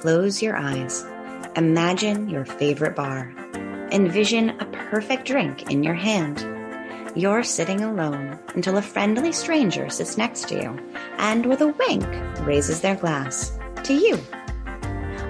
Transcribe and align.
Close 0.00 0.40
your 0.40 0.56
eyes. 0.56 1.04
Imagine 1.56 2.28
your 2.28 2.44
favorite 2.44 2.94
bar. 2.94 3.34
Envision 3.90 4.50
a 4.50 4.66
perfect 4.90 5.26
drink 5.26 5.72
in 5.72 5.82
your 5.82 5.94
hand. 5.94 6.46
You're 7.16 7.42
sitting 7.42 7.80
alone 7.80 8.38
until 8.54 8.76
a 8.76 8.82
friendly 8.82 9.32
stranger 9.32 9.90
sits 9.90 10.16
next 10.16 10.48
to 10.48 10.54
you 10.54 10.78
and, 11.16 11.44
with 11.46 11.62
a 11.62 11.68
wink, 11.68 12.06
raises 12.46 12.80
their 12.80 12.94
glass 12.94 13.58
to 13.82 13.92
you. 13.92 14.18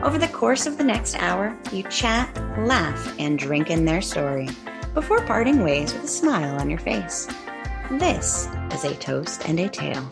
Over 0.02 0.18
the 0.18 0.28
course 0.28 0.66
of 0.66 0.76
the 0.76 0.84
next 0.84 1.16
hour, 1.16 1.56
you 1.72 1.82
chat, 1.84 2.28
laugh, 2.58 3.14
and 3.18 3.38
drink 3.38 3.70
in 3.70 3.86
their 3.86 4.02
story 4.02 4.50
before 4.92 5.24
parting 5.24 5.64
ways 5.64 5.94
with 5.94 6.04
a 6.04 6.08
smile 6.08 6.60
on 6.60 6.68
your 6.68 6.78
face. 6.78 7.26
This 7.92 8.48
is 8.74 8.84
a 8.84 8.94
toast 8.96 9.48
and 9.48 9.58
a 9.60 9.68
tale. 9.70 10.10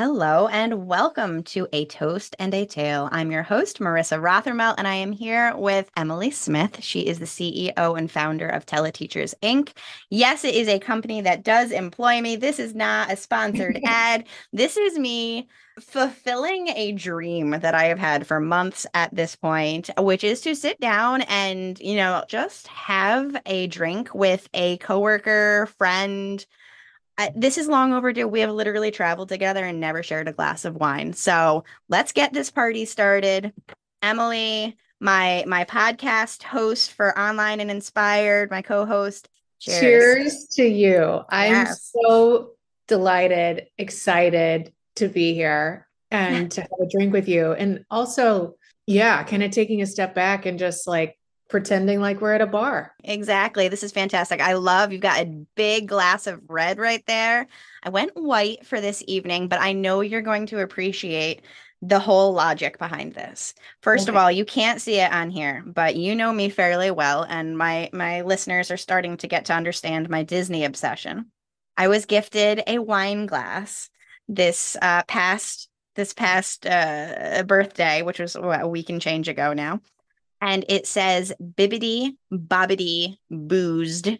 Hello 0.00 0.48
and 0.48 0.86
welcome 0.86 1.42
to 1.42 1.68
A 1.74 1.84
Toast 1.84 2.34
and 2.38 2.54
a 2.54 2.64
Tale. 2.64 3.10
I'm 3.12 3.30
your 3.30 3.42
host, 3.42 3.80
Marissa 3.80 4.18
Rothermel, 4.18 4.74
and 4.78 4.88
I 4.88 4.94
am 4.94 5.12
here 5.12 5.54
with 5.54 5.90
Emily 5.94 6.30
Smith. 6.30 6.82
She 6.82 7.00
is 7.00 7.18
the 7.18 7.26
CEO 7.26 7.98
and 7.98 8.10
founder 8.10 8.48
of 8.48 8.64
Teleteachers 8.64 9.34
Inc. 9.42 9.76
Yes, 10.08 10.42
it 10.42 10.54
is 10.54 10.68
a 10.68 10.78
company 10.78 11.20
that 11.20 11.42
does 11.42 11.70
employ 11.70 12.22
me. 12.22 12.36
This 12.36 12.58
is 12.58 12.74
not 12.74 13.12
a 13.12 13.16
sponsored 13.16 13.78
ad. 13.84 14.24
This 14.54 14.78
is 14.78 14.98
me 14.98 15.48
fulfilling 15.78 16.68
a 16.68 16.92
dream 16.92 17.50
that 17.50 17.74
I 17.74 17.84
have 17.84 17.98
had 17.98 18.26
for 18.26 18.40
months 18.40 18.86
at 18.94 19.14
this 19.14 19.36
point, 19.36 19.90
which 19.98 20.24
is 20.24 20.40
to 20.40 20.54
sit 20.54 20.80
down 20.80 21.20
and, 21.28 21.78
you 21.78 21.96
know, 21.96 22.24
just 22.26 22.68
have 22.68 23.36
a 23.44 23.66
drink 23.66 24.14
with 24.14 24.48
a 24.54 24.78
coworker, 24.78 25.68
friend, 25.76 26.46
this 27.34 27.58
is 27.58 27.68
long 27.68 27.92
overdue. 27.92 28.26
We 28.28 28.40
have 28.40 28.50
literally 28.50 28.90
traveled 28.90 29.28
together 29.28 29.64
and 29.64 29.80
never 29.80 30.02
shared 30.02 30.28
a 30.28 30.32
glass 30.32 30.64
of 30.64 30.76
wine. 30.76 31.12
So 31.12 31.64
let's 31.88 32.12
get 32.12 32.32
this 32.32 32.50
party 32.50 32.84
started. 32.84 33.52
Emily, 34.02 34.76
my 35.00 35.44
my 35.46 35.64
podcast 35.64 36.42
host 36.42 36.92
for 36.92 37.18
Online 37.18 37.60
and 37.60 37.70
Inspired, 37.70 38.50
my 38.50 38.62
co-host. 38.62 39.28
Cheers, 39.58 39.80
cheers 39.80 40.46
to 40.52 40.64
you. 40.64 41.20
I'm 41.28 41.66
so 41.74 42.52
delighted, 42.88 43.66
excited 43.76 44.72
to 44.96 45.08
be 45.08 45.34
here 45.34 45.86
and 46.10 46.50
to 46.50 46.62
have 46.62 46.70
a 46.80 46.88
drink 46.88 47.12
with 47.12 47.28
you. 47.28 47.52
And 47.52 47.84
also, 47.90 48.56
yeah, 48.86 49.22
kind 49.22 49.42
of 49.42 49.50
taking 49.50 49.82
a 49.82 49.86
step 49.86 50.14
back 50.14 50.46
and 50.46 50.58
just 50.58 50.88
like 50.88 51.16
pretending 51.50 52.00
like 52.00 52.20
we're 52.20 52.32
at 52.32 52.40
a 52.40 52.46
bar. 52.46 52.94
Exactly. 53.04 53.68
This 53.68 53.82
is 53.82 53.92
fantastic. 53.92 54.40
I 54.40 54.54
love 54.54 54.92
you've 54.92 55.02
got 55.02 55.20
a 55.20 55.44
big 55.56 55.88
glass 55.88 56.26
of 56.26 56.40
red 56.48 56.78
right 56.78 57.04
there. 57.06 57.46
I 57.82 57.90
went 57.90 58.12
white 58.14 58.64
for 58.66 58.80
this 58.80 59.02
evening, 59.06 59.48
but 59.48 59.60
I 59.60 59.72
know 59.72 60.00
you're 60.00 60.22
going 60.22 60.46
to 60.46 60.60
appreciate 60.60 61.42
the 61.82 61.98
whole 61.98 62.32
logic 62.32 62.78
behind 62.78 63.14
this. 63.14 63.54
First 63.82 64.08
okay. 64.08 64.10
of 64.10 64.22
all, 64.22 64.30
you 64.30 64.44
can't 64.44 64.80
see 64.80 65.00
it 65.00 65.12
on 65.12 65.30
here, 65.30 65.62
but 65.66 65.96
you 65.96 66.14
know 66.14 66.32
me 66.32 66.48
fairly 66.48 66.90
well 66.90 67.24
and 67.28 67.58
my 67.58 67.90
my 67.92 68.20
listeners 68.22 68.70
are 68.70 68.76
starting 68.76 69.16
to 69.18 69.26
get 69.26 69.46
to 69.46 69.54
understand 69.54 70.08
my 70.08 70.22
Disney 70.22 70.64
obsession. 70.64 71.26
I 71.76 71.88
was 71.88 72.04
gifted 72.04 72.62
a 72.66 72.78
wine 72.78 73.26
glass 73.26 73.90
this 74.28 74.76
uh 74.80 75.02
past 75.04 75.68
this 75.96 76.12
past 76.12 76.66
uh 76.66 77.42
birthday, 77.46 78.02
which 78.02 78.20
was 78.20 78.36
what, 78.36 78.60
a 78.60 78.68
week 78.68 78.90
and 78.90 79.00
change 79.00 79.28
ago 79.28 79.52
now 79.52 79.80
and 80.40 80.64
it 80.68 80.86
says 80.86 81.32
bibbity 81.40 82.12
bobbity 82.32 83.16
boozed. 83.30 84.10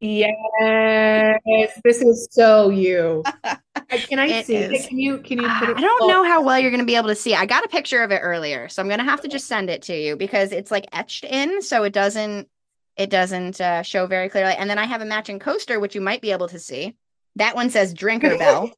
Yes, 0.00 1.80
this 1.82 2.02
is 2.02 2.28
so 2.30 2.70
you. 2.70 3.24
Can 3.90 4.18
I 4.18 4.42
see 4.42 4.56
is. 4.56 4.84
it? 4.84 4.88
Can 4.88 4.98
you 4.98 5.18
can 5.18 5.38
you 5.38 5.48
put 5.58 5.70
it? 5.70 5.76
I 5.76 5.80
don't 5.80 6.08
know 6.08 6.22
how 6.22 6.42
well 6.42 6.58
you're 6.58 6.70
going 6.70 6.80
to 6.80 6.86
be 6.86 6.96
able 6.96 7.08
to 7.08 7.14
see. 7.14 7.34
I 7.34 7.46
got 7.46 7.64
a 7.64 7.68
picture 7.68 8.02
of 8.02 8.12
it 8.12 8.20
earlier, 8.22 8.68
so 8.68 8.82
I'm 8.82 8.88
going 8.88 8.98
to 8.98 9.04
have 9.04 9.22
to 9.22 9.28
just 9.28 9.46
send 9.46 9.70
it 9.70 9.82
to 9.82 9.96
you 9.96 10.14
because 10.14 10.52
it's 10.52 10.70
like 10.70 10.86
etched 10.92 11.24
in, 11.24 11.62
so 11.62 11.84
it 11.84 11.92
doesn't 11.92 12.48
it 12.96 13.10
doesn't 13.10 13.60
uh, 13.60 13.82
show 13.82 14.06
very 14.06 14.28
clearly. 14.28 14.54
And 14.54 14.68
then 14.68 14.78
I 14.78 14.84
have 14.84 15.00
a 15.00 15.06
matching 15.06 15.38
coaster, 15.38 15.80
which 15.80 15.94
you 15.94 16.00
might 16.00 16.20
be 16.20 16.32
able 16.32 16.48
to 16.48 16.58
see. 16.58 16.96
That 17.36 17.54
one 17.54 17.70
says 17.70 17.94
Drinker 17.94 18.36
Bell. 18.38 18.70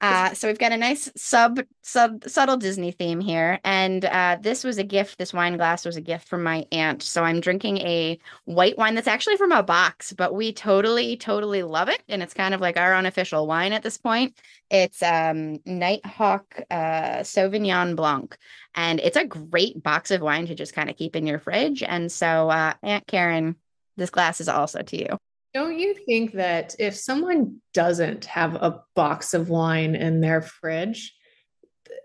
Uh, 0.00 0.32
so 0.32 0.46
we've 0.46 0.58
got 0.58 0.70
a 0.70 0.76
nice 0.76 1.10
sub 1.16 1.60
sub 1.82 2.22
subtle 2.24 2.56
Disney 2.56 2.92
theme 2.92 3.20
here, 3.20 3.58
and 3.64 4.04
uh, 4.04 4.36
this 4.40 4.62
was 4.62 4.78
a 4.78 4.84
gift. 4.84 5.18
This 5.18 5.32
wine 5.32 5.56
glass 5.56 5.84
was 5.84 5.96
a 5.96 6.00
gift 6.00 6.28
from 6.28 6.44
my 6.44 6.66
aunt. 6.70 7.02
So 7.02 7.24
I'm 7.24 7.40
drinking 7.40 7.78
a 7.78 8.18
white 8.44 8.78
wine 8.78 8.94
that's 8.94 9.08
actually 9.08 9.36
from 9.36 9.50
a 9.50 9.62
box, 9.62 10.12
but 10.12 10.34
we 10.34 10.52
totally 10.52 11.16
totally 11.16 11.64
love 11.64 11.88
it, 11.88 12.02
and 12.08 12.22
it's 12.22 12.34
kind 12.34 12.54
of 12.54 12.60
like 12.60 12.76
our 12.76 12.94
unofficial 12.94 13.46
wine 13.48 13.72
at 13.72 13.82
this 13.82 13.98
point. 13.98 14.38
It's 14.70 15.02
um, 15.02 15.58
Nighthawk 15.66 16.60
uh, 16.70 17.20
Sauvignon 17.22 17.96
Blanc, 17.96 18.36
and 18.76 19.00
it's 19.00 19.16
a 19.16 19.24
great 19.24 19.82
box 19.82 20.12
of 20.12 20.20
wine 20.20 20.46
to 20.46 20.54
just 20.54 20.74
kind 20.74 20.88
of 20.88 20.96
keep 20.96 21.16
in 21.16 21.26
your 21.26 21.40
fridge. 21.40 21.82
And 21.82 22.12
so 22.12 22.50
uh, 22.50 22.74
Aunt 22.84 23.06
Karen, 23.08 23.56
this 23.96 24.10
glass 24.10 24.40
is 24.40 24.48
also 24.48 24.82
to 24.82 24.96
you. 24.96 25.18
Don't 25.54 25.78
you 25.78 25.94
think 25.94 26.32
that 26.32 26.76
if 26.78 26.94
someone 26.94 27.60
doesn't 27.72 28.26
have 28.26 28.54
a 28.54 28.82
box 28.94 29.34
of 29.34 29.48
wine 29.48 29.94
in 29.94 30.20
their 30.20 30.42
fridge, 30.42 31.14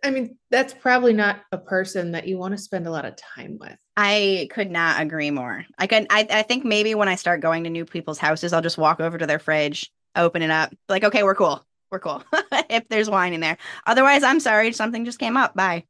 I 0.04 0.10
mean, 0.10 0.38
that's 0.50 0.74
probably 0.74 1.14
not 1.14 1.42
a 1.52 1.58
person 1.58 2.12
that 2.12 2.28
you 2.28 2.38
want 2.38 2.54
to 2.54 2.58
spend 2.58 2.88
a 2.88 2.92
lot 2.92 3.06
of 3.06 3.16
time 3.16 3.58
with. 3.60 3.78
I 3.96 4.50
could 4.52 4.72
not 4.72 5.02
agree 5.02 5.32
more. 5.32 5.66
I 5.78 5.88
can 5.88 6.08
I, 6.10 6.28
I 6.30 6.42
think 6.42 6.66
maybe 6.66 6.96
when 6.96 7.08
I 7.08 7.16
start 7.16 7.42
going 7.42 7.64
to 7.64 7.70
new 7.70 7.86
people's 7.86 8.18
houses, 8.18 8.54
I'll 8.54 8.62
just 8.62 8.78
walk 8.78 9.00
over 9.00 9.18
to 9.18 9.26
their 9.26 9.40
fridge, 9.40 9.92
open 10.16 10.42
it 10.42 10.50
up, 10.50 10.74
like, 10.90 11.04
okay, 11.04 11.24
we're 11.24 11.36
cool. 11.36 11.66
We're 11.92 12.00
cool. 12.00 12.24
if 12.70 12.88
there's 12.90 13.10
wine 13.10 13.34
in 13.34 13.40
there. 13.42 13.58
Otherwise, 13.86 14.24
I'm 14.24 14.40
sorry, 14.40 14.74
something 14.74 15.06
just 15.06 15.20
came 15.20 15.38
up. 15.38 15.54
Bye. 15.54 15.86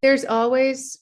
There's 0.00 0.24
always 0.24 0.99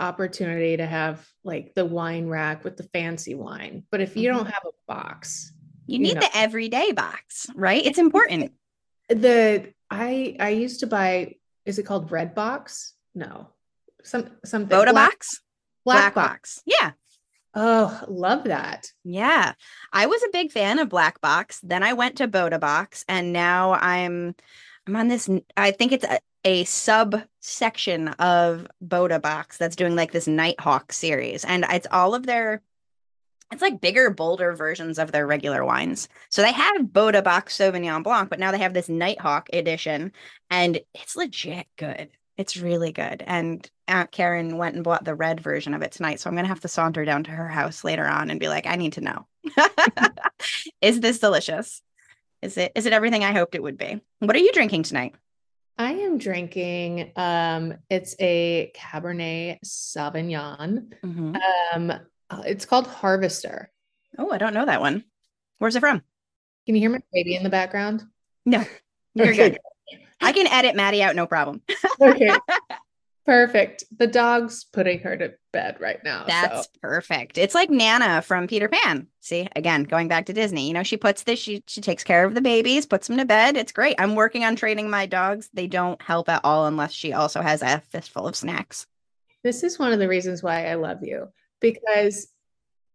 opportunity 0.00 0.76
to 0.76 0.86
have 0.86 1.26
like 1.42 1.74
the 1.74 1.84
wine 1.84 2.28
rack 2.28 2.64
with 2.64 2.76
the 2.76 2.82
fancy 2.84 3.34
wine. 3.34 3.84
But 3.90 4.00
if 4.00 4.16
you 4.16 4.28
mm-hmm. 4.28 4.38
don't 4.38 4.46
have 4.46 4.64
a 4.64 4.92
box, 4.92 5.52
you, 5.86 5.98
you 5.98 6.02
need 6.02 6.14
know, 6.14 6.20
the 6.20 6.36
everyday 6.36 6.92
box, 6.92 7.48
right? 7.54 7.84
It's 7.84 7.98
important. 8.06 8.52
The 9.08 9.72
I 9.90 10.36
I 10.40 10.50
used 10.50 10.80
to 10.80 10.86
buy 10.86 11.36
is 11.64 11.78
it 11.78 11.84
called 11.84 12.10
red 12.10 12.34
box? 12.34 12.94
No. 13.14 13.48
Some 14.02 14.30
something 14.44 14.68
Bota 14.68 14.92
black, 14.92 15.10
box? 15.10 15.40
Black, 15.84 15.96
black 15.96 16.14
box. 16.14 16.56
box. 16.56 16.62
Yeah. 16.66 16.92
Oh, 17.56 18.02
love 18.08 18.44
that. 18.44 18.90
Yeah. 19.04 19.52
I 19.92 20.06
was 20.06 20.22
a 20.24 20.32
big 20.32 20.50
fan 20.50 20.80
of 20.80 20.88
Black 20.88 21.20
Box. 21.20 21.60
Then 21.62 21.84
I 21.84 21.92
went 21.92 22.16
to 22.16 22.26
Bota 22.26 22.58
Box 22.58 23.04
and 23.08 23.32
now 23.32 23.74
I'm 23.74 24.34
I'm 24.86 24.96
on 24.96 25.08
this 25.08 25.30
I 25.56 25.70
think 25.70 25.92
it's 25.92 26.04
a, 26.44 26.64
subsection 26.64 28.08
of 28.08 28.66
Bota 28.80 29.18
Box 29.18 29.58
that's 29.58 29.76
doing 29.76 29.96
like 29.96 30.12
this 30.12 30.26
Nighthawk 30.26 30.92
series, 30.92 31.44
and 31.44 31.64
it's 31.70 31.86
all 31.90 32.14
of 32.14 32.26
their 32.26 32.62
it's 33.52 33.62
like 33.62 33.80
bigger, 33.80 34.10
bolder 34.10 34.54
versions 34.54 34.98
of 34.98 35.12
their 35.12 35.26
regular 35.26 35.64
wines. 35.64 36.08
So 36.28 36.42
they 36.42 36.52
have 36.52 36.92
Bota 36.92 37.22
Box 37.22 37.56
Sauvignon 37.56 38.02
Blanc, 38.02 38.28
but 38.30 38.40
now 38.40 38.50
they 38.50 38.58
have 38.58 38.74
this 38.74 38.88
Nighthawk 38.88 39.48
edition, 39.52 40.12
and 40.50 40.80
it's 40.94 41.14
legit 41.14 41.66
good. 41.76 42.10
It's 42.36 42.56
really 42.56 42.90
good. 42.90 43.22
And 43.26 43.68
Aunt 43.86 44.10
Karen 44.10 44.56
went 44.56 44.74
and 44.74 44.82
bought 44.82 45.04
the 45.04 45.14
red 45.14 45.40
version 45.40 45.72
of 45.72 45.82
it 45.82 45.92
tonight. 45.92 46.18
So 46.18 46.28
I'm 46.28 46.34
going 46.34 46.44
to 46.44 46.48
have 46.48 46.60
to 46.60 46.68
saunter 46.68 47.04
down 47.04 47.22
to 47.24 47.30
her 47.30 47.48
house 47.48 47.84
later 47.84 48.06
on 48.06 48.30
and 48.30 48.40
be 48.40 48.48
like, 48.48 48.66
I 48.66 48.74
need 48.74 48.94
to 48.94 49.00
know. 49.00 49.26
is 50.80 51.00
this 51.00 51.20
delicious? 51.20 51.80
Is 52.42 52.58
it 52.58 52.72
is 52.74 52.86
it 52.86 52.92
everything 52.92 53.24
I 53.24 53.32
hoped 53.32 53.54
it 53.54 53.62
would 53.62 53.78
be? 53.78 54.00
What 54.18 54.34
are 54.34 54.40
you 54.40 54.52
drinking 54.52 54.82
tonight? 54.82 55.14
I 55.76 55.92
am 55.92 56.18
drinking 56.18 57.12
um 57.16 57.74
it's 57.90 58.14
a 58.20 58.72
Cabernet 58.76 59.58
Sauvignon. 59.64 60.92
Mm-hmm. 61.04 61.36
Um 61.74 61.90
uh, 61.90 62.42
it's 62.46 62.64
called 62.64 62.86
Harvester. 62.86 63.70
Oh, 64.18 64.30
I 64.30 64.38
don't 64.38 64.54
know 64.54 64.66
that 64.66 64.80
one. 64.80 65.04
Where's 65.58 65.76
it 65.76 65.80
from? 65.80 66.02
Can 66.66 66.74
you 66.74 66.80
hear 66.80 66.90
my 66.90 67.00
baby 67.12 67.36
in 67.36 67.42
the 67.42 67.50
background? 67.50 68.04
No. 68.46 68.64
You're 69.14 69.28
okay. 69.28 69.50
good. 69.50 69.58
I 70.20 70.32
can 70.32 70.46
edit 70.46 70.74
Maddie 70.74 71.02
out 71.02 71.16
no 71.16 71.26
problem. 71.26 71.60
okay. 72.00 72.30
Perfect. 73.26 73.84
The 73.96 74.06
dog's 74.06 74.64
putting 74.64 74.98
her 75.00 75.16
to 75.16 75.32
bed 75.50 75.78
right 75.80 75.98
now. 76.04 76.24
That's 76.26 76.66
so. 76.66 76.70
perfect. 76.82 77.38
It's 77.38 77.54
like 77.54 77.70
Nana 77.70 78.20
from 78.20 78.46
Peter 78.46 78.68
Pan. 78.68 79.06
See, 79.20 79.48
again, 79.56 79.84
going 79.84 80.08
back 80.08 80.26
to 80.26 80.34
Disney. 80.34 80.68
You 80.68 80.74
know, 80.74 80.82
she 80.82 80.98
puts 80.98 81.22
this, 81.22 81.38
she 81.38 81.62
she 81.66 81.80
takes 81.80 82.04
care 82.04 82.26
of 82.26 82.34
the 82.34 82.42
babies, 82.42 82.84
puts 82.84 83.08
them 83.08 83.16
to 83.16 83.24
bed. 83.24 83.56
It's 83.56 83.72
great. 83.72 83.96
I'm 83.98 84.14
working 84.14 84.44
on 84.44 84.56
training 84.56 84.90
my 84.90 85.06
dogs. 85.06 85.48
They 85.54 85.66
don't 85.66 86.00
help 86.02 86.28
at 86.28 86.42
all 86.44 86.66
unless 86.66 86.92
she 86.92 87.14
also 87.14 87.40
has 87.40 87.62
a 87.62 87.80
fistful 87.88 88.28
of 88.28 88.36
snacks. 88.36 88.86
This 89.42 89.62
is 89.62 89.78
one 89.78 89.92
of 89.92 89.98
the 89.98 90.08
reasons 90.08 90.42
why 90.42 90.66
I 90.66 90.74
love 90.74 91.02
you 91.02 91.28
because 91.60 92.28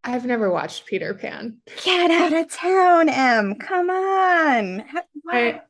I've 0.04 0.26
never 0.26 0.52
watched 0.52 0.86
Peter 0.86 1.16
Pan. 1.16 1.58
Get 1.84 2.12
out 2.12 2.34
of 2.34 2.52
town, 2.52 3.10
Em. 3.10 3.56
Come 3.56 3.90
on. 3.90 4.84
I, 5.28 5.62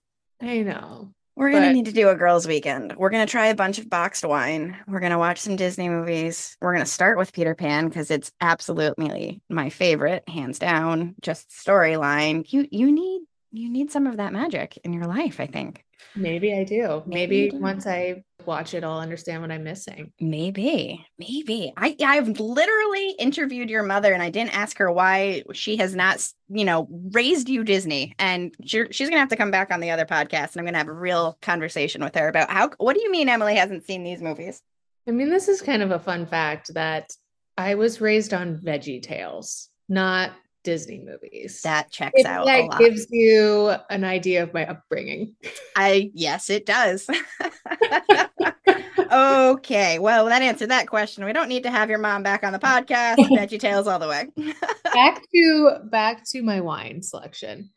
I 0.42 0.62
know. 0.64 1.14
We're 1.40 1.52
going 1.52 1.64
to 1.64 1.74
need 1.74 1.86
to 1.86 1.94
do 1.94 2.10
a 2.10 2.16
girls' 2.16 2.46
weekend. 2.46 2.98
We're 2.98 3.10
going 3.10 3.26
to 3.26 3.32
try 3.32 3.48
a 3.48 3.56
bunch 3.56 3.80
of 3.80 3.90
boxed 3.90 4.26
wine. 4.26 4.76
We're 4.90 5.00
going 5.00 5.14
to 5.14 5.18
watch 5.18 5.38
some 5.40 5.56
Disney 5.56 5.88
movies. 5.88 6.58
We're 6.60 6.74
going 6.74 6.86
to 6.86 6.92
start 6.92 7.18
with 7.18 7.32
Peter 7.32 7.56
Pan 7.56 7.88
because 7.88 8.12
it's 8.12 8.34
absolutely 8.42 9.42
my 9.48 9.70
favorite, 9.70 10.28
hands 10.28 10.60
down. 10.60 11.16
Just 11.22 11.50
storyline. 11.50 12.44
You 12.52 12.68
you 12.72 12.92
need 12.92 13.22
you 13.54 13.70
need 13.70 13.90
some 13.90 14.06
of 14.06 14.18
that 14.18 14.34
magic 14.34 14.80
in 14.84 14.92
your 14.92 15.06
life. 15.06 15.40
I 15.40 15.48
think. 15.48 15.86
Maybe 16.14 16.54
I 16.54 16.66
do. 16.66 17.04
Maybe, 17.06 17.46
Maybe 17.46 17.50
do. 17.52 17.60
once 17.60 17.88
I 17.88 18.26
watch 18.46 18.74
it 18.74 18.84
all 18.84 19.00
understand 19.00 19.42
what 19.42 19.52
i'm 19.52 19.64
missing. 19.64 20.12
Maybe 20.20 21.06
maybe. 21.18 21.74
I 21.78 21.96
i've 22.04 22.40
literally 22.40 23.12
interviewed 23.20 23.70
your 23.70 23.84
mother 23.84 24.14
and 24.14 24.24
i 24.24 24.30
didn't 24.30 24.56
ask 24.56 24.78
her 24.78 24.92
why 24.92 25.44
she 25.54 25.78
has 25.78 25.96
not 25.96 26.26
you 26.50 26.66
know 26.66 26.88
raised 27.12 27.50
you 27.50 27.64
disney. 27.64 28.16
And 28.20 28.54
she, 28.66 28.86
she's 28.92 29.10
gonna 29.10 29.20
have 29.20 29.30
to 29.30 29.36
come 29.36 29.52
back 29.52 29.72
on 29.72 29.80
the 29.80 29.92
other 29.92 30.06
podcast 30.06 30.54
and 30.54 30.58
i'm 30.58 30.66
gonna 30.66 30.78
have 30.78 30.88
a 30.88 30.94
real 30.94 31.38
conversation 31.42 32.04
with 32.04 32.16
her 32.16 32.28
about 32.28 32.50
how 32.50 32.70
what 32.78 32.96
do 32.96 33.02
you 33.02 33.12
mean 33.12 33.30
emily 33.30 33.56
hasn't 33.56 33.86
seen 33.86 34.04
these 34.04 34.22
movies? 34.22 34.62
I 35.08 35.12
mean 35.12 35.30
this 35.30 35.48
is 35.48 35.62
kind 35.62 35.82
of 35.82 35.92
a 35.92 36.00
fun 36.00 36.26
fact 36.26 36.74
that 36.74 37.12
i 37.58 37.76
was 37.76 38.02
raised 38.02 38.34
on 38.34 38.58
veggie 38.58 39.02
tales 39.02 39.70
not 39.88 40.32
Disney 40.70 41.00
movies. 41.00 41.64
That 41.64 41.90
checks 41.90 42.20
it, 42.20 42.28
out. 42.28 42.46
That 42.46 42.78
gives 42.78 43.08
you 43.10 43.74
an 43.90 44.04
idea 44.04 44.44
of 44.44 44.54
my 44.54 44.68
upbringing. 44.68 45.36
I 45.76 46.12
yes, 46.14 46.52
it 46.52 46.68
does. 46.68 47.10
okay, 49.12 49.98
well, 49.98 50.26
that 50.26 50.44
answered 50.44 50.70
that 50.70 50.88
question. 50.88 51.26
We 51.26 51.34
don't 51.34 51.50
need 51.50 51.64
to 51.64 51.72
have 51.72 51.90
your 51.90 51.98
mom 51.98 52.22
back 52.22 52.44
on 52.44 52.54
the 52.54 52.60
podcast. 52.60 53.18
Veggie 53.18 53.60
Tales 53.60 53.88
all 53.88 53.98
the 53.98 54.08
way. 54.08 54.28
back 54.94 55.24
to 55.34 55.80
back 55.86 56.24
to 56.34 56.44
my 56.44 56.62
wine 56.62 57.02
selection. 57.02 57.72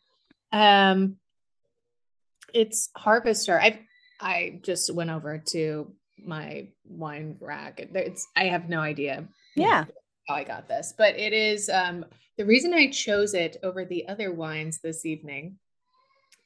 Um, 0.53 1.17
it's 2.53 2.91
Harvester. 2.95 3.59
I 3.59 3.81
I 4.21 4.61
just 4.63 4.95
went 4.95 5.09
over 5.09 5.43
to 5.53 5.95
my 6.23 6.69
wine 6.85 7.39
rack. 7.41 7.81
It's 7.95 8.29
I 8.37 8.49
have 8.49 8.69
no 8.69 8.81
idea. 8.81 9.29
Yeah. 9.57 9.87
How 10.29 10.35
I 10.35 10.45
got 10.45 10.69
this, 10.69 10.95
but 10.97 11.19
it 11.19 11.33
is 11.33 11.69
um 11.69 12.05
the 12.39 12.47
reason 12.47 12.73
I 12.73 12.91
chose 12.91 13.35
it 13.35 13.59
over 13.63 13.85
the 13.85 14.09
other 14.09 14.33
wines 14.33 14.81
this 14.81 15.05
evening 15.05 15.59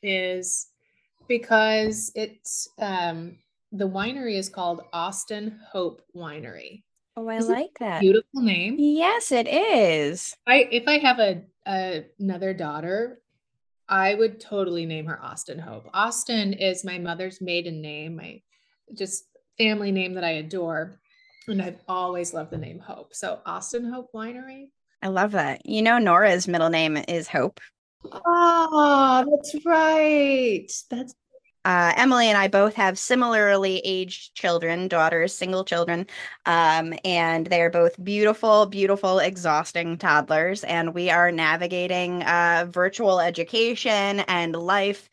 is 0.02 0.68
because 1.28 2.12
it's 2.14 2.68
um, 2.78 3.38
the 3.72 3.88
winery 3.88 4.36
is 4.36 4.48
called 4.48 4.82
Austin 4.92 5.58
Hope 5.70 6.02
Winery. 6.14 6.82
Oh, 7.16 7.28
I 7.28 7.36
Isn't 7.36 7.54
like 7.54 7.78
that. 7.80 8.00
Beautiful 8.00 8.42
name. 8.42 8.76
Yes, 8.78 9.32
it 9.32 9.48
is. 9.48 10.34
I 10.46 10.68
if 10.70 10.86
I 10.86 10.98
have 10.98 11.18
a, 11.18 11.42
a 11.66 12.04
another 12.18 12.52
daughter, 12.52 13.20
I 13.88 14.14
would 14.14 14.40
totally 14.40 14.86
name 14.86 15.06
her 15.06 15.22
Austin 15.22 15.58
Hope. 15.58 15.88
Austin 15.94 16.52
is 16.52 16.84
my 16.84 16.98
mother's 16.98 17.40
maiden 17.40 17.80
name, 17.80 18.16
my 18.16 18.42
just 18.94 19.24
family 19.56 19.92
name 19.92 20.14
that 20.14 20.24
I 20.24 20.32
adore. 20.32 21.00
And 21.48 21.62
I've 21.62 21.80
always 21.88 22.34
loved 22.34 22.50
the 22.50 22.58
name 22.58 22.80
Hope. 22.80 23.14
So 23.14 23.40
Austin 23.46 23.90
Hope 23.90 24.10
Winery. 24.12 24.68
I 25.02 25.08
love 25.08 25.32
that. 25.32 25.64
You 25.64 25.82
know, 25.82 25.98
Nora's 25.98 26.48
middle 26.48 26.70
name 26.70 26.96
is 26.96 27.28
Hope. 27.28 27.60
Oh, 28.10 29.24
that's 29.28 29.64
right. 29.64 30.70
That's 30.90 31.14
uh, 31.66 31.92
Emily 31.96 32.28
and 32.28 32.38
I 32.38 32.46
both 32.46 32.74
have 32.74 32.96
similarly 32.96 33.82
aged 33.84 34.36
children, 34.36 34.86
daughters, 34.86 35.34
single 35.34 35.64
children, 35.64 36.06
um, 36.46 36.94
and 37.04 37.44
they 37.48 37.60
are 37.60 37.70
both 37.70 38.02
beautiful, 38.04 38.66
beautiful, 38.66 39.18
exhausting 39.18 39.98
toddlers. 39.98 40.62
And 40.62 40.94
we 40.94 41.10
are 41.10 41.32
navigating 41.32 42.22
uh, 42.22 42.66
virtual 42.70 43.18
education 43.18 44.20
and 44.20 44.54
life 44.54 45.10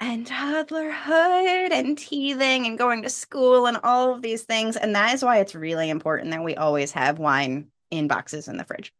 and 0.00 0.26
toddlerhood 0.26 1.70
and 1.70 1.96
teething 1.96 2.66
and 2.66 2.78
going 2.78 3.02
to 3.02 3.10
school 3.10 3.66
and 3.66 3.78
all 3.84 4.14
of 4.14 4.22
these 4.22 4.42
things. 4.42 4.76
And 4.76 4.94
that 4.94 5.14
is 5.14 5.22
why 5.22 5.38
it's 5.38 5.54
really 5.54 5.90
important 5.90 6.30
that 6.30 6.42
we 6.42 6.56
always 6.56 6.92
have 6.92 7.18
wine 7.18 7.68
in 7.90 8.08
boxes 8.08 8.48
in 8.48 8.56
the 8.56 8.64
fridge. 8.64 8.92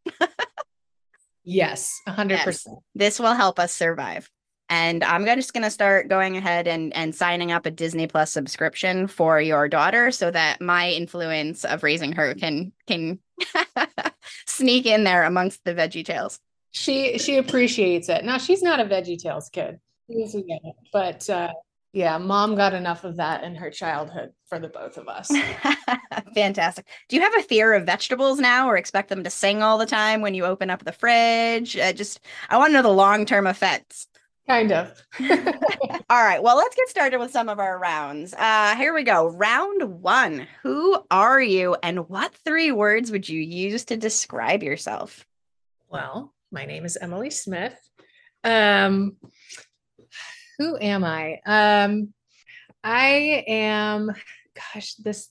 yes, 1.43 2.01
100%. 2.07 2.29
Yes. 2.29 2.67
This 2.95 3.19
will 3.19 3.35
help 3.35 3.59
us 3.59 3.73
survive. 3.73 4.31
And 4.69 5.03
I'm 5.03 5.25
just 5.25 5.53
going 5.53 5.65
to 5.65 5.71
start 5.71 6.09
going 6.09 6.37
ahead 6.37 6.69
and, 6.69 6.95
and 6.95 7.13
signing 7.13 7.51
up 7.51 7.67
a 7.67 7.73
Disney 7.73 8.07
Plus 8.07 8.31
subscription 8.31 9.09
for 9.09 9.41
your 9.41 9.69
daughter 9.69 10.13
so 10.13 10.31
that 10.31 10.61
my 10.61 10.91
influence 10.91 11.65
of 11.65 11.83
raising 11.83 12.13
her 12.13 12.35
can 12.35 12.73
can 12.87 13.19
sneak 14.47 14.87
in 14.87 15.03
there 15.03 15.25
amongst 15.25 15.65
the 15.65 15.75
Veggie 15.75 16.05
Tales. 16.05 16.39
She 16.71 17.19
she 17.19 17.37
appreciates 17.37 18.09
it. 18.09 18.25
Now 18.25 18.39
she's 18.39 18.63
not 18.63 18.79
a 18.79 18.85
Veggie 18.85 19.21
Tales 19.21 19.49
kid. 19.49 19.81
But 20.93 21.29
uh, 21.31 21.53
yeah, 21.93 22.19
mom 22.19 22.55
got 22.55 22.73
enough 22.73 23.05
of 23.05 23.17
that 23.17 23.43
in 23.43 23.57
her 23.57 23.71
childhood 23.71 24.33
for 24.49 24.61
the 24.61 24.69
both 24.69 24.97
of 24.97 25.09
us. 25.09 25.31
Fantastic. 26.35 26.87
Do 27.09 27.17
you 27.17 27.23
have 27.23 27.37
a 27.37 27.43
fear 27.43 27.73
of 27.75 27.85
vegetables 27.85 28.39
now 28.39 28.69
or 28.69 28.77
expect 28.77 29.09
them 29.09 29.25
to 29.25 29.31
sing 29.31 29.63
all 29.63 29.77
the 29.77 29.87
time 29.87 30.21
when 30.21 30.35
you 30.35 30.45
open 30.45 30.71
up 30.71 30.85
the 30.85 30.93
fridge? 30.93 31.77
I 31.77 31.93
just, 31.93 32.21
I 32.49 32.59
want 32.59 32.71
to 32.71 32.75
know 32.75 32.83
the 32.83 32.89
long 32.91 33.27
term 33.27 33.47
effects. 33.47 34.07
Kind 34.47 34.73
of. 34.73 35.01
all 35.21 36.25
right. 36.25 36.43
Well, 36.43 36.57
let's 36.57 36.77
get 36.77 36.89
started 36.89 37.19
with 37.19 37.31
some 37.33 37.49
of 37.49 37.59
our 37.59 37.79
rounds. 37.79 38.35
Uh, 38.35 38.77
here 38.77 38.95
we 38.95 39.03
go. 39.03 39.29
Round 39.29 40.01
one 40.01 40.47
Who 40.63 40.97
are 41.11 41.41
you 41.41 41.77
and 41.83 42.09
what 42.09 42.35
three 42.45 42.73
words 42.73 43.11
would 43.11 43.29
you 43.29 43.41
use 43.41 43.85
to 43.87 43.97
describe 43.97 44.63
yourself? 44.63 45.27
Well, 45.89 46.33
my 46.53 46.67
name 46.67 46.85
is 46.85 46.97
Emily 47.01 47.31
Smith. 47.31 47.77
Um, 48.43 49.17
who 50.61 50.77
am 50.79 51.05
I? 51.05 51.41
Um, 51.47 52.13
I 52.85 53.45
am, 53.49 54.11
gosh, 54.55 54.95
this, 54.97 55.31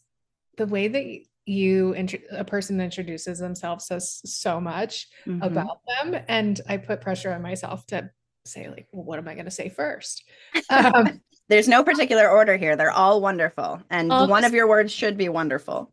the 0.58 0.66
way 0.66 0.88
that 0.88 1.06
you, 1.46 1.96
a 2.32 2.44
person 2.44 2.82
introduces 2.82 3.38
themselves 3.38 3.86
says 3.86 4.22
so 4.26 4.60
much 4.60 5.08
mm-hmm. 5.28 5.44
about 5.44 5.82
them. 5.88 6.20
And 6.28 6.60
I 6.68 6.78
put 6.78 7.02
pressure 7.02 7.32
on 7.32 7.44
myself 7.44 7.86
to 7.88 8.10
say, 8.44 8.70
like, 8.70 8.88
well, 8.92 9.04
what 9.04 9.20
am 9.20 9.28
I 9.28 9.36
going 9.36 9.46
to 9.46 9.52
say 9.52 9.70
first? 9.70 10.24
Um, 10.72 11.22
There's 11.48 11.68
no 11.68 11.84
particular 11.84 12.30
order 12.30 12.58
here. 12.58 12.76
They're 12.76 12.92
all 12.92 13.22
wonderful. 13.22 13.82
And 13.90 14.10
one 14.10 14.46
of 14.46 14.54
your 14.54 14.68
words 14.68 14.92
should 14.92 15.18
be 15.18 15.30
wonderful. 15.30 15.92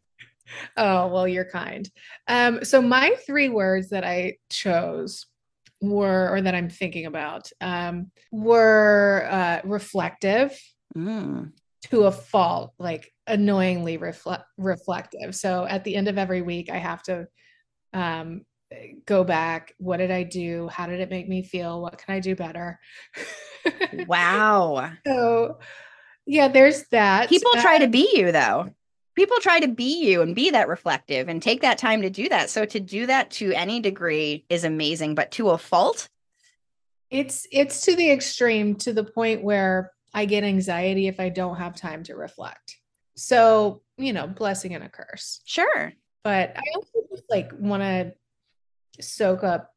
Oh, 0.77 1.09
well, 1.09 1.29
you're 1.29 1.51
kind. 1.51 1.91
Um, 2.29 2.65
so 2.65 2.81
my 2.81 3.17
three 3.27 3.49
words 3.49 3.91
that 3.91 4.05
I 4.05 4.37
chose 4.51 5.27
were 5.81 6.31
or 6.31 6.41
that 6.41 6.55
i'm 6.55 6.71
thinking 6.71 7.07
about 7.07 7.51
um, 7.61 8.11
were 8.33 9.29
uh, 9.31 9.61
reflective 9.65 10.59
mm. 10.97 11.53
to 11.83 12.05
a 12.05 12.13
fault 12.13 12.73
like 12.79 13.13
annoyingly 13.27 13.99
refle- 13.99 14.45
reflective. 14.57 15.35
So 15.35 15.67
at 15.67 15.85
the 15.85 15.97
end 15.97 16.09
of 16.09 16.19
every 16.19 16.43
week 16.43 16.71
i 16.71 16.79
have 16.79 17.03
to 17.05 17.27
um, 17.93 18.43
go 19.05 19.25
back 19.25 19.73
what 19.79 19.99
did 19.99 20.11
i 20.11 20.23
do? 20.23 20.69
How 20.69 20.87
did 20.87 21.01
it 21.01 21.11
make 21.11 21.29
me 21.29 21.43
feel? 21.43 21.81
What 21.81 21.99
can 21.99 22.15
i 22.15 22.21
do 22.21 22.35
better? 22.35 22.79
Wow. 24.07 24.93
So 25.05 25.59
yeah 26.25 26.47
there's 26.47 26.85
that. 26.93 27.29
People 27.29 27.51
try 27.55 27.77
uh, 27.77 27.81
to 27.81 27.89
be 27.89 28.09
you 28.15 28.31
though 28.31 28.71
people 29.17 29.39
try 29.41 29.59
to 29.59 29.69
be 29.69 30.07
you 30.07 30.23
and 30.23 30.35
be 30.35 30.51
that 30.51 30.69
reflective 30.69 31.29
and 31.29 31.43
take 31.43 31.63
that 31.63 31.79
time 31.79 32.03
to 32.03 32.11
do 32.11 32.29
that. 32.29 32.51
So 32.51 32.65
to 32.67 32.79
do 32.79 33.07
that 33.07 33.31
to 33.33 33.53
any 33.53 33.81
degree 33.81 34.45
is 34.49 34.65
amazing, 34.65 35.15
but 35.15 35.33
to 35.33 35.51
a 35.51 35.59
fault, 35.59 36.09
it's 37.11 37.47
it's 37.51 37.81
to 37.83 37.97
the 37.97 38.11
extreme 38.11 38.75
to 38.77 38.93
the 38.93 39.05
point 39.05 39.43
where 39.43 39.93
I 40.13 40.25
get 40.27 40.45
anxiety 40.45 41.09
if 41.09 41.19
I 41.19 41.29
don't 41.31 41.57
have 41.57 41.75
time 41.75 42.03
to 42.05 42.15
reflect. 42.15 42.77
So, 43.17 43.83
you 43.97 44.13
know, 44.13 44.27
blessing 44.27 44.75
and 44.75 44.85
a 44.85 44.89
curse. 44.89 45.41
Sure. 45.45 45.93
But 46.23 46.57
I 46.57 46.63
also 46.75 46.99
just 47.11 47.25
like 47.31 47.51
want 47.59 47.83
to 47.83 48.13
soak 49.01 49.45
up 49.45 49.73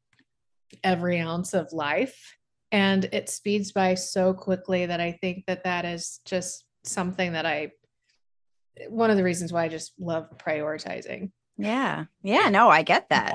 every 0.84 1.20
ounce 1.20 1.54
of 1.54 1.72
life 1.72 2.36
and 2.72 3.06
it 3.12 3.30
speeds 3.30 3.72
by 3.72 3.96
so 3.96 4.34
quickly 4.34 4.86
that 4.86 5.00
I 5.00 5.14
think 5.14 5.46
that 5.48 5.64
that 5.64 5.86
is 5.86 6.20
just 6.26 6.66
something 6.84 7.34
that 7.34 7.46
I 7.46 7.72
one 8.88 9.10
of 9.10 9.18
the 9.18 9.24
reasons 9.24 9.52
why 9.52 9.66
I 9.66 9.68
just 9.68 9.94
love 10.00 10.30
prioritizing. 10.38 11.32
Yeah. 11.58 12.06
Yeah. 12.24 12.50
No, 12.50 12.70
I 12.70 12.84
get 12.84 13.10
that. 13.10 13.34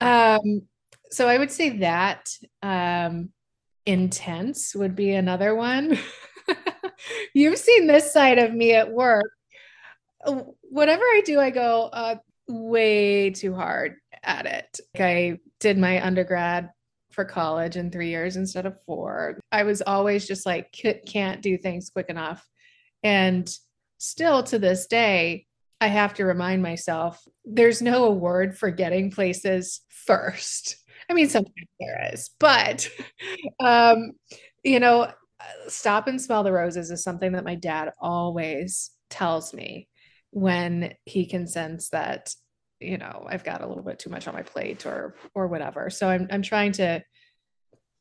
Um, 0.00 0.62
so 1.10 1.28
I 1.28 1.38
would 1.38 1.50
say 1.50 1.78
that 1.78 2.30
um, 2.62 3.30
intense 3.84 4.74
would 4.74 4.96
be 4.96 5.12
another 5.12 5.54
one. 5.54 5.98
You've 7.34 7.58
seen 7.58 7.86
this 7.86 8.12
side 8.12 8.38
of 8.38 8.52
me 8.52 8.72
at 8.72 8.90
work. 8.90 9.30
Whatever 10.62 11.02
I 11.02 11.22
do, 11.24 11.38
I 11.38 11.50
go 11.50 11.90
uh, 11.92 12.16
way 12.48 13.30
too 13.30 13.54
hard 13.54 13.96
at 14.22 14.46
it. 14.46 14.80
Like 14.94 15.02
I 15.02 15.38
did 15.60 15.78
my 15.78 16.04
undergrad 16.04 16.70
for 17.10 17.24
college 17.24 17.76
in 17.76 17.90
three 17.90 18.08
years 18.08 18.36
instead 18.36 18.66
of 18.66 18.82
four. 18.86 19.38
I 19.50 19.64
was 19.64 19.82
always 19.82 20.26
just 20.26 20.46
like, 20.46 20.72
can't 21.06 21.42
do 21.42 21.58
things 21.58 21.90
quick 21.90 22.08
enough. 22.08 22.46
And 23.02 23.52
still 24.02 24.42
to 24.44 24.58
this 24.58 24.86
day, 24.86 25.46
I 25.80 25.86
have 25.86 26.14
to 26.14 26.24
remind 26.24 26.62
myself 26.62 27.22
there's 27.44 27.80
no 27.80 28.04
award 28.04 28.58
for 28.58 28.70
getting 28.70 29.10
places 29.10 29.80
first. 29.88 30.76
I 31.08 31.14
mean, 31.14 31.28
sometimes 31.28 31.68
there 31.80 32.10
is, 32.12 32.30
but, 32.38 32.88
um, 33.60 34.12
you 34.62 34.80
know, 34.80 35.10
stop 35.68 36.06
and 36.06 36.20
smell 36.20 36.44
the 36.44 36.52
roses 36.52 36.90
is 36.90 37.02
something 37.02 37.32
that 37.32 37.44
my 37.44 37.54
dad 37.54 37.90
always 38.00 38.90
tells 39.10 39.52
me 39.52 39.88
when 40.30 40.94
he 41.04 41.26
can 41.26 41.46
sense 41.46 41.90
that 41.90 42.34
you 42.80 42.96
know 42.96 43.26
i've 43.28 43.44
got 43.44 43.60
a 43.60 43.66
little 43.66 43.82
bit 43.82 43.98
too 43.98 44.08
much 44.08 44.26
on 44.26 44.34
my 44.34 44.42
plate 44.42 44.86
or 44.86 45.14
or 45.34 45.48
whatever. 45.48 45.90
So 45.90 46.08
i'm 46.08 46.26
i'm 46.30 46.42
trying 46.42 46.72
to 46.72 47.02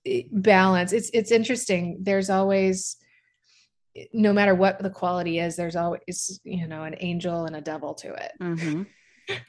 eh, 0.06 0.24
balance. 0.32 0.94
It's 0.94 1.10
it's 1.14 1.32
interesting. 1.32 2.00
There's 2.02 2.30
always 2.30 2.98
no 4.14 4.34
matter 4.34 4.56
what 4.56 4.82
the 4.82 4.90
quality 4.90 5.40
is, 5.40 5.56
there's 5.56 5.76
always, 5.76 6.40
you 6.44 6.68
know, 6.68 6.84
an 6.84 6.96
angel 7.00 7.46
and 7.46 7.56
a 7.56 7.62
devil 7.62 7.94
to 7.96 8.14
it. 8.14 8.32
Mm-hmm. 8.42 8.84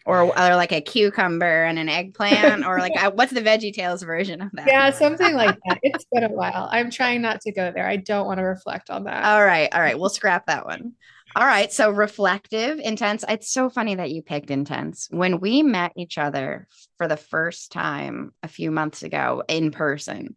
Or, 0.07 0.21
or 0.21 0.33
like 0.55 0.71
a 0.71 0.81
cucumber 0.81 1.65
and 1.65 1.77
an 1.77 1.89
eggplant, 1.89 2.65
or 2.65 2.79
like 2.79 2.93
what's 3.15 3.33
the 3.33 3.41
Veggie 3.41 3.73
Tales 3.73 4.03
version 4.05 4.41
of 4.41 4.51
that? 4.53 4.69
Yeah, 4.69 4.91
something 4.91 5.35
like 5.35 5.59
that. 5.67 5.79
It's 5.83 6.05
been 6.13 6.23
a 6.23 6.29
while. 6.29 6.69
I'm 6.71 6.89
trying 6.89 7.21
not 7.21 7.41
to 7.41 7.53
go 7.53 7.73
there. 7.75 7.89
I 7.89 7.97
don't 7.97 8.27
want 8.27 8.39
to 8.39 8.45
reflect 8.45 8.91
on 8.91 9.05
that. 9.05 9.25
All 9.25 9.45
right, 9.45 9.69
all 9.75 9.81
right, 9.81 9.99
we'll 9.99 10.11
scrap 10.11 10.47
that 10.47 10.67
one. 10.67 10.93
All 11.35 11.47
right, 11.47 11.73
so 11.73 11.91
reflective, 11.91 12.79
intense. 12.79 13.25
It's 13.29 13.53
so 13.53 13.71
funny 13.71 13.95
that 13.97 14.11
you 14.11 14.23
picked 14.23 14.51
intense. 14.51 15.09
When 15.11 15.41
we 15.41 15.63
met 15.63 15.93
each 15.97 16.17
other 16.17 16.69
for 16.99 17.09
the 17.09 17.17
first 17.17 17.73
time 17.73 18.35
a 18.43 18.49
few 18.49 18.71
months 18.71 19.03
ago 19.03 19.43
in 19.49 19.73
person, 19.73 20.37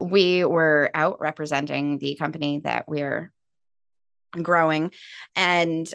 we 0.00 0.44
were 0.44 0.90
out 0.94 1.20
representing 1.20 1.98
the 1.98 2.16
company 2.16 2.60
that 2.64 2.88
we're 2.88 3.30
growing. 4.32 4.92
And 5.36 5.92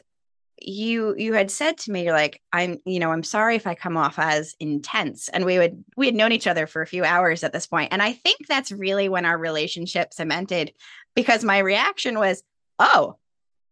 you 0.61 1.15
you 1.17 1.33
had 1.33 1.51
said 1.51 1.77
to 1.77 1.91
me 1.91 2.05
you're 2.05 2.13
like 2.13 2.41
i'm 2.53 2.77
you 2.85 2.99
know 2.99 3.11
i'm 3.11 3.23
sorry 3.23 3.55
if 3.55 3.67
i 3.67 3.75
come 3.75 3.97
off 3.97 4.17
as 4.17 4.55
intense. 4.59 5.29
And 5.29 5.45
we 5.45 5.57
would 5.57 5.83
we 5.97 6.05
had 6.05 6.15
known 6.15 6.31
each 6.31 6.47
other 6.47 6.67
for 6.67 6.81
a 6.81 6.87
few 6.87 7.03
hours 7.03 7.43
at 7.43 7.53
this 7.53 7.67
point. 7.67 7.91
And 7.91 8.01
i 8.01 8.13
think 8.13 8.47
that's 8.47 8.71
really 8.71 9.09
when 9.09 9.25
our 9.25 9.37
relationship 9.37 10.13
cemented 10.13 10.73
because 11.13 11.43
my 11.43 11.59
reaction 11.59 12.17
was 12.17 12.43
oh 12.79 13.17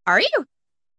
are 0.06 0.20
you? 0.20 0.46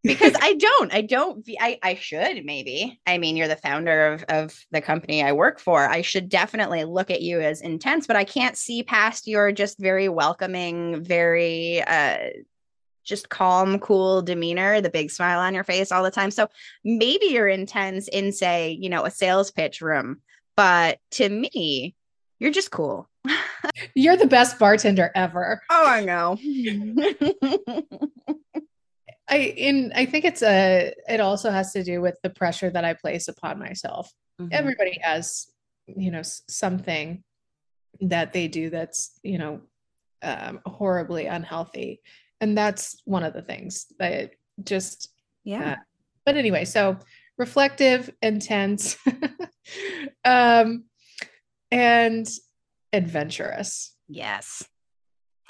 Because 0.04 0.34
i 0.42 0.54
don't 0.56 0.94
i 0.94 1.02
don't 1.02 1.48
I, 1.60 1.80
I 1.84 1.96
should 1.96 2.46
maybe. 2.46 3.00
I 3.06 3.18
mean 3.18 3.38
you're 3.38 3.48
the 3.48 3.56
founder 3.56 4.14
of, 4.14 4.24
of 4.28 4.66
the 4.72 4.82
company 4.82 5.24
i 5.24 5.34
work 5.34 5.60
for. 5.60 5.88
I 5.88 6.02
should 6.02 6.30
definitely 6.30 6.84
look 6.84 7.12
at 7.12 7.22
you 7.22 7.42
as 7.42 7.62
intense 7.62 8.08
but 8.08 8.16
i 8.16 8.24
can't 8.24 8.58
see 8.58 8.82
past 8.82 9.28
your 9.28 9.52
just 9.52 9.80
very 9.80 10.10
welcoming 10.10 11.04
very 11.04 11.84
uh 11.84 12.30
just 13.06 13.30
calm, 13.30 13.80
cool 13.80 14.22
demeanor, 14.22 14.82
the 14.82 14.90
big 14.90 15.12
smile 15.12 15.40
on 15.40 15.54
your 15.54 15.64
face 15.64 15.92
all 15.92 16.04
the 16.04 16.12
time. 16.12 16.32
So 16.32 16.50
maybe 16.84 17.28
you're 17.28 17.48
intense 17.48 18.08
in, 18.08 18.32
say, 18.34 18.72
you 18.72 18.90
know, 18.90 19.06
a 19.06 19.12
sales 19.12 19.52
pitch 19.52 19.80
room, 19.80 20.22
but 20.58 21.00
to 21.12 21.30
me, 21.30 21.96
you're 22.40 22.52
just 22.52 22.72
cool. 22.72 23.10
you're 23.96 24.18
the 24.18 24.28
best 24.28 24.60
bartender 24.60 25.12
ever. 25.16 25.62
Oh, 25.70 25.86
I 25.88 26.04
know. 26.04 26.38
I 29.28 29.38
in 29.38 29.92
I 29.96 30.06
think 30.06 30.24
it's 30.24 30.44
a 30.44 30.94
it 31.10 31.20
also 31.20 31.50
has 31.50 31.74
to 31.74 31.84
do 31.84 32.00
with 32.00 32.16
the 32.22 32.30
pressure 32.30 32.70
that 32.70 32.86
I 32.86 32.94
place 32.94 33.28
upon 33.28 33.58
myself. 33.58 34.12
Mm-hmm. 34.40 34.50
Everybody 34.52 35.00
has, 35.02 35.48
you 35.88 36.12
know, 36.12 36.22
something 36.22 37.24
that 38.02 38.34
they 38.34 38.48
do 38.48 38.70
that's, 38.70 39.20
you 39.24 39.40
know, 39.40 39.62
um, 40.22 40.60
horribly 40.66 41.26
unhealthy 41.26 42.02
and 42.42 42.58
that's 42.58 43.02
one 43.06 43.24
of 43.24 43.34
the 43.34 43.42
things 43.42 43.88
that 44.00 44.32
just 44.64 45.10
yeah 45.44 45.72
uh, 45.72 45.76
but 46.26 46.38
anyway 46.38 46.66
so 46.66 46.98
reflective 47.38 48.10
intense 48.22 48.98
um 50.26 50.86
and 51.72 52.28
adventurous 52.94 53.96
yes 54.08 54.64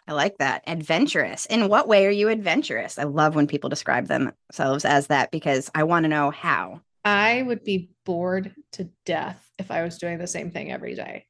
I 0.08 0.14
like 0.14 0.38
that. 0.38 0.64
Adventurous. 0.68 1.48
In 1.48 1.68
what 1.68 1.88
way 1.88 2.06
are 2.06 2.12
you 2.12 2.30
adventurous? 2.30 3.00
I 3.00 3.06
love 3.06 3.34
when 3.36 3.48
people 3.48 3.72
describe 3.72 4.08
themselves 4.08 4.86
as 4.86 5.08
that 5.08 5.32
because 5.32 5.72
I 5.74 5.84
want 5.84 6.04
to 6.04 6.10
know 6.10 6.30
how. 6.30 6.82
I 7.04 7.42
would 7.42 7.64
be 7.64 7.90
bored 8.06 8.54
to 8.74 8.90
death 9.06 9.44
if 9.58 9.72
I 9.72 9.84
was 9.84 9.98
doing 9.98 10.20
the 10.20 10.28
same 10.28 10.52
thing 10.52 10.72
every 10.72 10.94
day. 10.94 11.26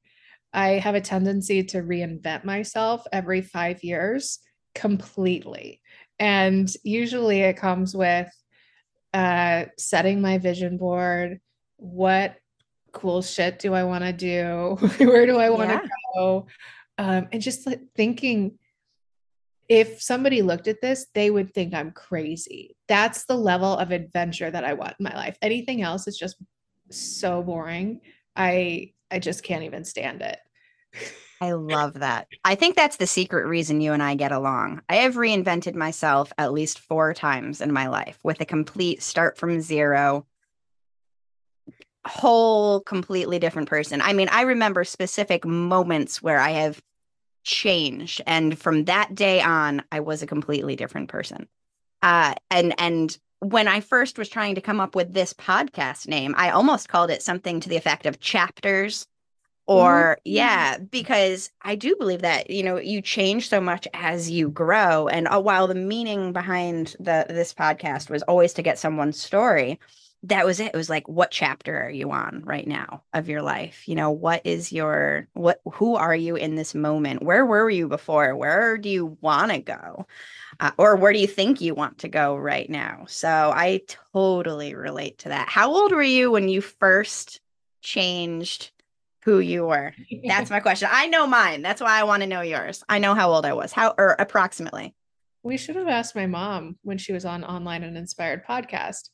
I 0.53 0.71
have 0.71 0.95
a 0.95 1.01
tendency 1.01 1.63
to 1.63 1.81
reinvent 1.81 2.43
myself 2.43 3.05
every 3.11 3.41
five 3.41 3.83
years 3.83 4.39
completely. 4.75 5.81
And 6.19 6.71
usually 6.83 7.41
it 7.41 7.57
comes 7.57 7.95
with 7.95 8.29
uh, 9.13 9.65
setting 9.77 10.21
my 10.21 10.37
vision 10.37 10.77
board. 10.77 11.39
What 11.77 12.35
cool 12.91 13.21
shit 13.21 13.59
do 13.59 13.73
I 13.73 13.83
want 13.83 14.03
to 14.03 14.13
do? 14.13 14.77
Where 15.05 15.25
do 15.25 15.37
I 15.37 15.49
want 15.49 15.69
to 15.69 15.75
yeah. 15.75 15.89
go? 16.13 16.47
Um, 16.97 17.27
and 17.31 17.41
just 17.41 17.65
like 17.65 17.81
thinking 17.95 18.57
if 19.67 20.01
somebody 20.01 20.41
looked 20.41 20.67
at 20.67 20.81
this, 20.81 21.07
they 21.13 21.31
would 21.31 21.53
think 21.53 21.73
I'm 21.73 21.91
crazy. 21.91 22.75
That's 22.87 23.25
the 23.25 23.35
level 23.35 23.75
of 23.77 23.91
adventure 23.91 24.51
that 24.51 24.63
I 24.63 24.73
want 24.73 24.95
in 24.99 25.03
my 25.03 25.15
life. 25.15 25.37
Anything 25.41 25.81
else 25.81 26.07
is 26.07 26.17
just 26.17 26.37
so 26.91 27.41
boring. 27.41 28.01
I 28.35 28.91
I 29.09 29.19
just 29.19 29.43
can't 29.43 29.63
even 29.63 29.83
stand 29.83 30.21
it. 30.21 30.39
I 31.41 31.51
love 31.51 31.95
that. 31.95 32.27
I 32.43 32.55
think 32.55 32.75
that's 32.75 32.97
the 32.97 33.07
secret 33.07 33.45
reason 33.45 33.81
you 33.81 33.91
and 33.93 34.01
I 34.01 34.15
get 34.15 34.31
along. 34.31 34.81
I 34.87 34.95
have 34.97 35.15
reinvented 35.15 35.75
myself 35.75 36.31
at 36.37 36.53
least 36.53 36.79
four 36.79 37.13
times 37.13 37.61
in 37.61 37.73
my 37.73 37.87
life 37.87 38.17
with 38.23 38.39
a 38.39 38.45
complete 38.45 39.03
start 39.03 39.37
from 39.37 39.59
zero, 39.59 40.25
whole 42.07 42.79
completely 42.81 43.39
different 43.39 43.67
person. 43.67 44.01
I 44.01 44.13
mean, 44.13 44.29
I 44.31 44.41
remember 44.41 44.83
specific 44.83 45.45
moments 45.45 46.21
where 46.21 46.39
I 46.39 46.51
have 46.51 46.81
changed 47.43 48.21
and 48.25 48.57
from 48.57 48.85
that 48.85 49.13
day 49.13 49.39
on 49.39 49.83
I 49.91 49.99
was 49.99 50.23
a 50.23 50.27
completely 50.27 50.75
different 50.75 51.09
person. 51.09 51.47
Uh 52.01 52.33
and 52.49 52.73
and 52.79 53.15
when 53.39 53.67
I 53.67 53.81
first 53.81 54.17
was 54.17 54.29
trying 54.29 54.55
to 54.55 54.61
come 54.61 54.79
up 54.79 54.95
with 54.95 55.13
this 55.13 55.33
podcast 55.33 56.07
name, 56.07 56.33
I 56.37 56.49
almost 56.49 56.89
called 56.89 57.11
it 57.11 57.21
something 57.21 57.59
to 57.59 57.69
the 57.69 57.75
effect 57.75 58.07
of 58.07 58.19
chapters 58.19 59.05
or 59.67 60.17
mm-hmm. 60.19 60.35
yeah 60.35 60.77
because 60.77 61.49
i 61.63 61.75
do 61.75 61.95
believe 61.97 62.21
that 62.21 62.49
you 62.49 62.63
know 62.63 62.77
you 62.77 63.01
change 63.01 63.49
so 63.49 63.59
much 63.59 63.87
as 63.93 64.29
you 64.29 64.49
grow 64.49 65.07
and 65.07 65.27
uh, 65.27 65.39
while 65.39 65.67
the 65.67 65.75
meaning 65.75 66.31
behind 66.31 66.95
the 66.99 67.25
this 67.29 67.53
podcast 67.53 68.09
was 68.09 68.21
always 68.23 68.53
to 68.53 68.61
get 68.61 68.77
someone's 68.77 69.19
story 69.19 69.79
that 70.29 70.45
was 70.45 70.59
it. 70.59 70.71
It 70.73 70.77
was 70.77 70.89
like 70.89 71.07
what 71.07 71.31
chapter 71.31 71.77
are 71.77 71.89
you 71.89 72.11
on 72.11 72.41
right 72.45 72.67
now 72.67 73.03
of 73.13 73.29
your 73.29 73.41
life? 73.41 73.87
You 73.87 73.95
know 73.95 74.11
what 74.11 74.41
is 74.43 74.71
your 74.71 75.27
what 75.33 75.61
who 75.73 75.95
are 75.95 76.15
you 76.15 76.35
in 76.35 76.55
this 76.55 76.73
moment? 76.73 77.21
Where 77.21 77.45
were 77.45 77.69
you 77.69 77.87
before? 77.87 78.35
Where 78.35 78.77
do 78.77 78.89
you 78.89 79.17
want 79.21 79.51
to 79.51 79.59
go? 79.59 80.07
Uh, 80.59 80.71
or 80.77 80.95
where 80.95 81.13
do 81.13 81.19
you 81.19 81.27
think 81.27 81.61
you 81.61 81.75
want 81.75 81.99
to 81.99 82.07
go 82.07 82.35
right 82.35 82.69
now? 82.69 83.05
So 83.07 83.29
i 83.29 83.81
totally 84.13 84.73
relate 84.73 85.19
to 85.19 85.29
that. 85.29 85.47
How 85.47 85.71
old 85.71 85.91
were 85.91 86.01
you 86.01 86.31
when 86.31 86.49
you 86.49 86.61
first 86.61 87.39
changed 87.81 88.71
who 89.25 89.39
you 89.39 89.65
were. 89.65 89.93
That's 90.27 90.51
my 90.51 90.59
question. 90.59 90.87
I 90.91 91.07
know 91.07 91.25
mine. 91.25 91.63
That's 91.63 91.81
why 91.81 91.99
I 91.99 92.03
want 92.03 92.21
to 92.21 92.27
know 92.27 92.41
yours. 92.41 92.83
I 92.87 92.99
know 92.99 93.15
how 93.15 93.31
old 93.31 93.45
I 93.45 93.53
was. 93.53 93.73
How 93.73 93.95
or 93.97 94.15
approximately. 94.19 94.93
We 95.41 95.57
should 95.57 95.75
have 95.75 95.87
asked 95.87 96.15
my 96.15 96.27
mom 96.27 96.77
when 96.83 96.99
she 96.99 97.11
was 97.11 97.25
on 97.25 97.43
online 97.43 97.83
and 97.83 97.97
inspired 97.97 98.45
podcast. 98.45 99.09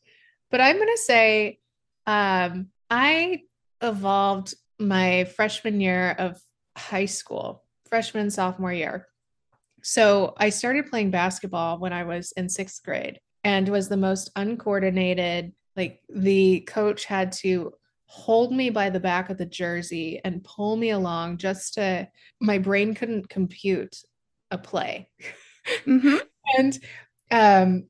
But 0.50 0.60
I'm 0.60 0.76
going 0.76 0.90
to 0.90 1.02
say 1.02 1.60
um, 2.06 2.68
I 2.90 3.44
evolved 3.82 4.54
my 4.78 5.24
freshman 5.24 5.80
year 5.80 6.12
of 6.12 6.42
high 6.78 7.06
school, 7.06 7.64
freshman 7.90 8.30
sophomore 8.30 8.74
year. 8.74 9.08
So 9.82 10.34
I 10.38 10.50
started 10.50 10.90
playing 10.90 11.12
basketball 11.12 11.80
when 11.80 11.94
I 11.94 12.04
was 12.04 12.34
in 12.34 12.48
6th 12.48 12.84
grade 12.84 13.20
and 13.46 13.68
was 13.70 13.88
the 13.88 13.98
most 13.98 14.30
uncoordinated 14.36 15.54
like 15.78 16.02
the 16.10 16.62
coach 16.62 17.06
had 17.06 17.32
to 17.32 17.74
hold 18.12 18.52
me 18.52 18.70
by 18.70 18.90
the 18.90 19.00
back 19.00 19.30
of 19.30 19.38
the 19.38 19.46
jersey 19.46 20.20
and 20.26 20.44
pull 20.44 20.76
me 20.76 20.90
along 20.90 21.38
just 21.38 21.76
to 21.76 22.06
my 22.42 22.58
brain 22.58 22.94
couldn't 22.94 23.30
compute 23.30 24.04
a 24.52 24.58
play. 24.58 25.10
Mm-hmm. 25.86 26.18
and 26.58 26.80
um 27.32 27.88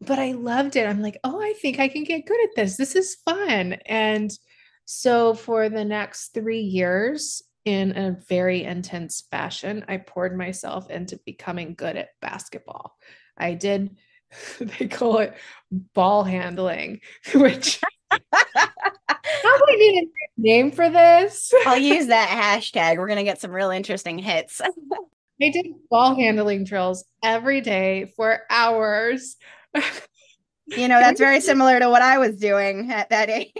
but 0.00 0.20
i 0.20 0.30
loved 0.30 0.76
it. 0.76 0.86
I'm 0.86 1.02
like 1.02 1.18
oh 1.24 1.42
i 1.42 1.54
think 1.60 1.80
i 1.80 1.88
can 1.88 2.04
get 2.04 2.24
good 2.24 2.40
at 2.44 2.54
this. 2.54 2.76
This 2.76 2.94
is 2.94 3.16
fun. 3.24 3.72
And 3.86 4.30
so 4.84 5.34
for 5.34 5.68
the 5.68 5.84
next 5.84 6.28
three 6.28 6.60
years 6.60 7.42
in 7.64 7.96
a 7.96 8.16
very 8.28 8.62
intense 8.62 9.24
fashion 9.28 9.84
i 9.88 9.96
poured 9.96 10.36
myself 10.38 10.88
into 10.88 11.18
becoming 11.26 11.74
good 11.74 11.96
at 11.96 12.10
basketball. 12.22 12.96
I 13.36 13.54
did 13.54 13.96
they 14.60 14.86
call 14.86 15.18
it 15.18 15.34
ball 15.72 16.22
handling 16.22 17.00
which 17.34 17.80
Probably 19.42 19.76
need 19.76 20.04
a 20.04 20.40
name 20.40 20.70
for 20.70 20.88
this. 20.90 21.52
I'll 21.66 21.78
use 21.78 22.06
that 22.08 22.28
hashtag. 22.28 22.98
We're 22.98 23.08
gonna 23.08 23.24
get 23.24 23.40
some 23.40 23.50
real 23.50 23.70
interesting 23.70 24.18
hits. 24.18 24.60
I 25.42 25.50
did 25.50 25.66
ball 25.90 26.14
handling 26.14 26.64
drills 26.64 27.04
every 27.22 27.60
day 27.60 28.12
for 28.16 28.42
hours. 28.48 29.36
You 30.66 30.88
know, 30.88 30.98
that's 30.98 31.20
very 31.20 31.40
similar 31.40 31.78
to 31.78 31.90
what 31.90 32.02
I 32.02 32.18
was 32.18 32.36
doing 32.36 32.90
at 32.90 33.10
that 33.10 33.28
age. 33.28 33.52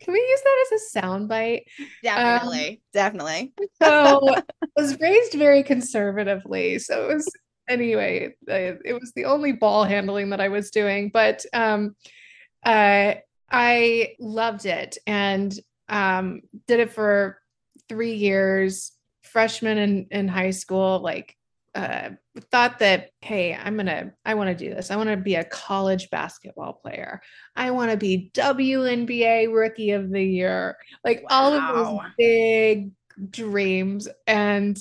Can 0.00 0.12
we 0.12 0.18
use 0.18 0.40
that 0.42 0.66
as 0.72 0.80
a 0.80 1.00
soundbite? 1.00 1.62
Definitely, 2.02 2.68
um, 2.68 2.76
definitely. 2.92 3.54
so 3.80 4.34
I 4.36 4.42
was 4.76 4.98
raised 5.00 5.34
very 5.34 5.62
conservatively. 5.62 6.78
So 6.78 7.08
it 7.08 7.14
was 7.14 7.30
anyway, 7.68 8.34
it 8.46 9.00
was 9.00 9.12
the 9.14 9.26
only 9.26 9.52
ball 9.52 9.84
handling 9.84 10.30
that 10.30 10.40
I 10.40 10.48
was 10.48 10.70
doing. 10.70 11.10
But 11.12 11.44
um 11.54 11.96
uh 12.64 13.14
I 13.56 14.16
loved 14.18 14.66
it 14.66 14.98
and 15.06 15.56
um, 15.88 16.42
did 16.66 16.80
it 16.80 16.92
for 16.92 17.38
three 17.88 18.14
years, 18.14 18.90
freshman 19.22 19.78
in, 19.78 20.06
in 20.10 20.26
high 20.26 20.50
school, 20.50 20.98
like 20.98 21.36
uh, 21.76 22.10
thought 22.52 22.78
that 22.78 23.10
hey 23.20 23.52
i'm 23.52 23.76
gonna 23.76 24.12
i 24.24 24.34
want 24.34 24.48
to 24.48 24.64
do 24.64 24.72
this. 24.72 24.90
I 24.90 24.96
want 24.96 25.10
to 25.10 25.16
be 25.16 25.36
a 25.36 25.44
college 25.44 26.10
basketball 26.10 26.72
player. 26.72 27.20
I 27.54 27.70
want 27.70 27.90
to 27.90 27.96
be 27.96 28.30
WNBA 28.34 29.52
rookie 29.52 29.90
of 29.90 30.10
the 30.10 30.22
year. 30.22 30.76
Like 31.04 31.22
wow. 31.22 31.28
all 31.30 31.52
of 31.52 31.74
those 31.76 32.00
big 32.18 32.90
dreams. 33.30 34.08
And 34.26 34.78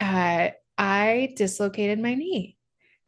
uh, 0.00 0.50
i 0.76 1.32
dislocated 1.36 1.98
my 2.00 2.14
knee 2.14 2.56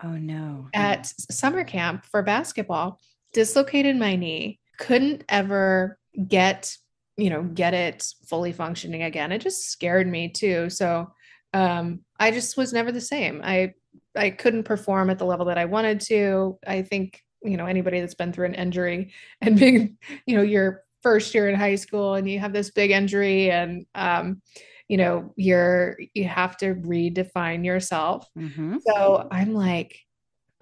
oh 0.02 0.16
no. 0.16 0.68
at 0.74 1.06
summer 1.06 1.62
camp 1.62 2.04
for 2.04 2.22
basketball 2.22 2.98
dislocated 3.32 3.96
my 3.96 4.16
knee 4.16 4.59
couldn't 4.80 5.22
ever 5.28 5.96
get 6.26 6.76
you 7.16 7.30
know 7.30 7.44
get 7.44 7.72
it 7.74 8.04
fully 8.26 8.52
functioning 8.52 9.04
again 9.04 9.30
it 9.30 9.40
just 9.40 9.70
scared 9.70 10.08
me 10.08 10.28
too 10.28 10.68
so 10.68 11.06
um, 11.52 12.00
I 12.18 12.30
just 12.30 12.56
was 12.56 12.72
never 12.72 12.92
the 12.92 13.00
same. 13.00 13.40
I 13.42 13.74
I 14.16 14.30
couldn't 14.30 14.64
perform 14.64 15.10
at 15.10 15.18
the 15.18 15.24
level 15.24 15.46
that 15.46 15.58
I 15.58 15.64
wanted 15.64 16.00
to. 16.02 16.58
I 16.66 16.82
think 16.82 17.22
you 17.42 17.56
know 17.56 17.66
anybody 17.66 18.00
that's 18.00 18.14
been 18.14 18.32
through 18.32 18.46
an 18.46 18.54
injury 18.54 19.12
and 19.40 19.58
being 19.58 19.98
you 20.26 20.36
know 20.36 20.42
your 20.42 20.82
first 21.02 21.34
year 21.34 21.48
in 21.48 21.54
high 21.54 21.76
school 21.76 22.14
and 22.14 22.28
you 22.28 22.38
have 22.38 22.52
this 22.52 22.70
big 22.70 22.90
injury 22.90 23.50
and 23.50 23.86
um, 23.94 24.42
you 24.88 24.96
know 24.96 25.32
you're 25.36 25.96
you 26.14 26.24
have 26.24 26.56
to 26.58 26.74
redefine 26.74 27.64
yourself. 27.64 28.26
Mm-hmm. 28.36 28.78
So 28.86 29.28
I'm 29.30 29.54
like. 29.54 29.98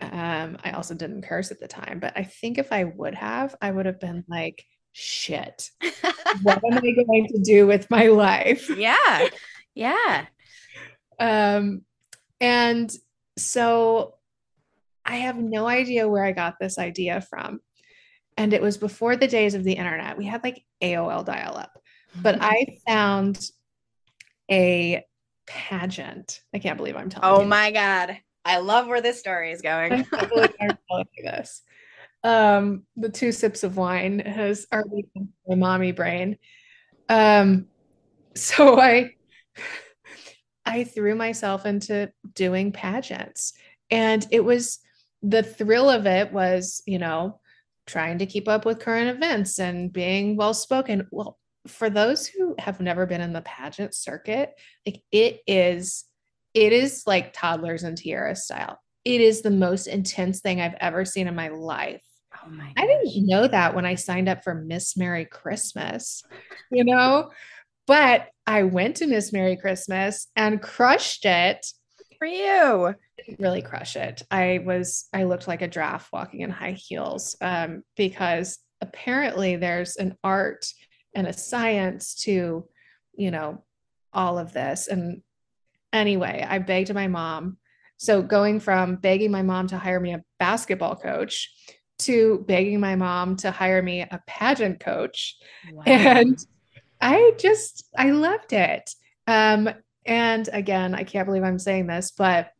Um, 0.00 0.59
I 0.62 0.73
also 0.73 0.95
didn't 0.95 1.23
curse 1.23 1.50
at 1.50 1.61
the 1.61 1.69
time, 1.69 1.99
but 1.99 2.12
I 2.17 2.23
think 2.23 2.59
if 2.59 2.73
I 2.73 2.85
would 2.85 3.14
have, 3.14 3.55
I 3.61 3.71
would 3.71 3.87
have 3.87 3.99
been 3.99 4.25
like, 4.28 4.64
shit, 4.93 5.71
what 6.43 6.62
am 6.64 6.78
I 6.78 6.81
going 6.81 7.28
to 7.28 7.40
do 7.43 7.67
with 7.67 7.90
my 7.90 8.07
life? 8.07 8.71
Yeah. 8.76 9.28
Yeah. 9.75 10.26
Um, 11.21 11.83
and 12.40 12.93
so 13.37 14.14
I 15.05 15.17
have 15.17 15.37
no 15.37 15.67
idea 15.67 16.09
where 16.09 16.25
I 16.25 16.33
got 16.33 16.57
this 16.61 16.78
idea 16.78 17.21
from. 17.21 17.61
And 18.37 18.52
it 18.52 18.62
was 18.62 18.76
before 18.76 19.17
the 19.17 19.26
days 19.26 19.55
of 19.55 19.64
the 19.64 19.73
internet. 19.73 20.19
We 20.19 20.26
had 20.26 20.45
like 20.45 20.64
AOL 20.83 21.25
dial 21.25 21.57
up, 21.57 21.78
but 22.21 22.37
mm-hmm. 22.37 22.45
I 22.45 22.67
found 22.87 23.50
a 24.50 25.05
pageant. 25.47 26.40
I 26.55 26.59
can't 26.59 26.76
believe 26.76 26.97
I'm 26.97 27.09
telling 27.09 27.28
oh 27.28 27.38
you. 27.38 27.45
Oh 27.45 27.49
my 27.49 27.71
God. 27.73 28.19
I 28.49 28.59
love 28.59 28.87
where 28.87 29.02
this 29.02 29.21
story 29.21 29.52
is 29.52 29.61
going. 29.61 30.07
this. 31.23 31.62
Um, 32.25 32.85
the 32.97 33.11
two 33.11 33.31
sips 33.31 33.62
of 33.62 33.76
wine 33.76 34.21
has 34.21 34.67
already 34.73 35.07
my 35.47 35.55
mommy 35.55 35.93
brain. 35.93 36.38
Um, 37.09 37.67
so 38.35 38.81
I 38.81 39.12
I 40.64 40.85
threw 40.85 41.14
myself 41.14 41.67
into 41.67 42.11
doing 42.35 42.73
pageants. 42.73 43.52
And 43.90 44.26
it 44.31 44.45
was 44.45 44.78
the 45.23 45.43
thrill 45.43 45.90
of 45.90 46.07
it 46.07 46.33
was, 46.33 46.83
you 46.87 46.99
know, 46.99 47.40
trying 47.87 48.19
to 48.19 48.26
keep 48.26 48.49
up 48.49 48.64
with 48.64 48.81
current 48.81 49.09
events 49.09 49.59
and 49.59 49.93
being 49.93 50.37
well 50.37 50.55
spoken. 50.55 51.07
Well, 51.11 51.38
for 51.67 51.90
those 51.90 52.26
who 52.26 52.55
have 52.59 52.81
never 52.81 53.07
been 53.07 53.21
in 53.21 53.33
the 53.33 53.43
pageant 53.43 53.95
circuit, 53.95 54.55
like 54.87 55.02
it 55.12 55.40
is, 55.47 56.05
it 56.59 56.73
is 56.73 57.05
like 57.07 57.33
toddlers 57.33 57.85
and 57.85 57.97
tiara 57.97 58.35
style. 58.35 58.81
It 59.05 59.21
is 59.21 59.43
the 59.43 59.50
most 59.50 59.87
intense 59.87 60.41
thing 60.41 60.61
I've 60.61 60.75
ever 60.81 61.05
seen 61.05 61.29
in 61.29 61.37
my 61.37 61.49
life. 61.49 62.03
Oh 62.35 62.50
my 62.50 62.73
I 62.77 62.85
didn't 62.85 63.27
know 63.27 63.47
that 63.47 63.77
when 63.77 63.87
I 63.87 63.95
signed 63.95 64.29
up 64.29 64.43
for 64.43 64.55
Miss 64.55 64.97
Merry 64.97 65.25
Christmas, 65.25 66.25
you 66.71 66.85
know? 66.85 67.31
But 67.87 68.27
I 68.45 68.65
went 68.65 68.97
to 68.97 69.07
Miss 69.07 69.33
Merry 69.33 69.57
Christmas 69.57 70.27
and 70.35 70.61
crushed 70.61 71.25
it. 71.25 71.65
For 72.19 72.27
you. 72.27 72.95
Really 73.38 73.62
crush 73.62 73.95
it. 73.95 74.23
I 74.31 74.61
was 74.65 75.09
I 75.12 75.25
looked 75.25 75.47
like 75.47 75.62
a 75.62 75.69
giraffe 75.69 76.09
walking 76.12 76.41
in 76.41 76.50
high 76.50 76.77
heels 76.77 77.37
um, 77.41 77.83
because 77.97 78.59
apparently 78.81 79.55
there's 79.57 79.97
an 79.97 80.16
art 80.25 80.66
and 81.14 81.29
a 81.29 81.33
science 81.33 82.16
to, 82.25 82.66
you 83.16 83.31
know, 83.31 83.62
all 84.12 84.38
of 84.38 84.53
this. 84.53 84.88
And 84.88 85.23
anyway, 85.92 86.44
I 86.48 86.59
begged 86.59 86.92
my 86.92 87.09
mom. 87.09 87.59
So 87.96 88.22
going 88.22 88.61
from 88.61 88.96
begging 88.96 89.31
my 89.31 89.42
mom 89.42 89.66
to 89.68 89.79
hire 89.79 90.01
me 90.01 90.14
a 90.14 90.22
basketball 90.38 90.96
coach 90.96 91.51
to 92.01 92.44
begging 92.46 92.79
my 92.79 92.94
mom 92.94 93.37
to 93.37 93.51
hire 93.51 93.83
me 93.83 94.03
a 94.03 94.22
pageant 94.27 94.81
coach. 94.81 95.37
Wow. 95.72 95.83
And 95.87 96.38
I 97.01 97.33
just 97.38 97.88
I 97.96 98.11
loved 98.11 98.53
it. 98.53 98.90
Um, 99.27 99.68
and 100.07 100.48
again, 100.53 100.94
I 100.94 101.05
can't 101.05 101.27
believe 101.27 101.42
I'm 101.42 101.59
saying 101.59 101.87
this, 101.87 102.12
but 102.16 102.51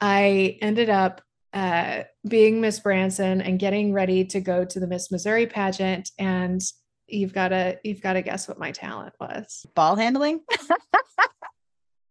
I 0.00 0.58
ended 0.60 0.90
up 0.90 1.22
uh, 1.52 2.02
being 2.26 2.60
Miss 2.60 2.80
Branson 2.80 3.40
and 3.40 3.58
getting 3.58 3.92
ready 3.92 4.24
to 4.26 4.40
go 4.40 4.64
to 4.64 4.80
the 4.80 4.86
Miss 4.86 5.10
Missouri 5.10 5.46
pageant. 5.46 6.10
And 6.18 6.60
you've 7.06 7.32
got 7.32 7.48
to 7.48 7.78
you've 7.82 8.02
got 8.02 8.14
to 8.14 8.22
guess 8.22 8.48
what 8.48 8.58
my 8.58 8.72
talent 8.72 9.14
was. 9.20 9.64
Ball 9.74 9.96
handling. 9.96 10.40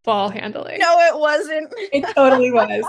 Ball 0.08 0.30
handling. 0.30 0.80
No, 0.80 1.00
it 1.02 1.20
wasn't. 1.20 1.72
It 1.94 2.16
totally 2.16 2.52
was. 2.52 2.84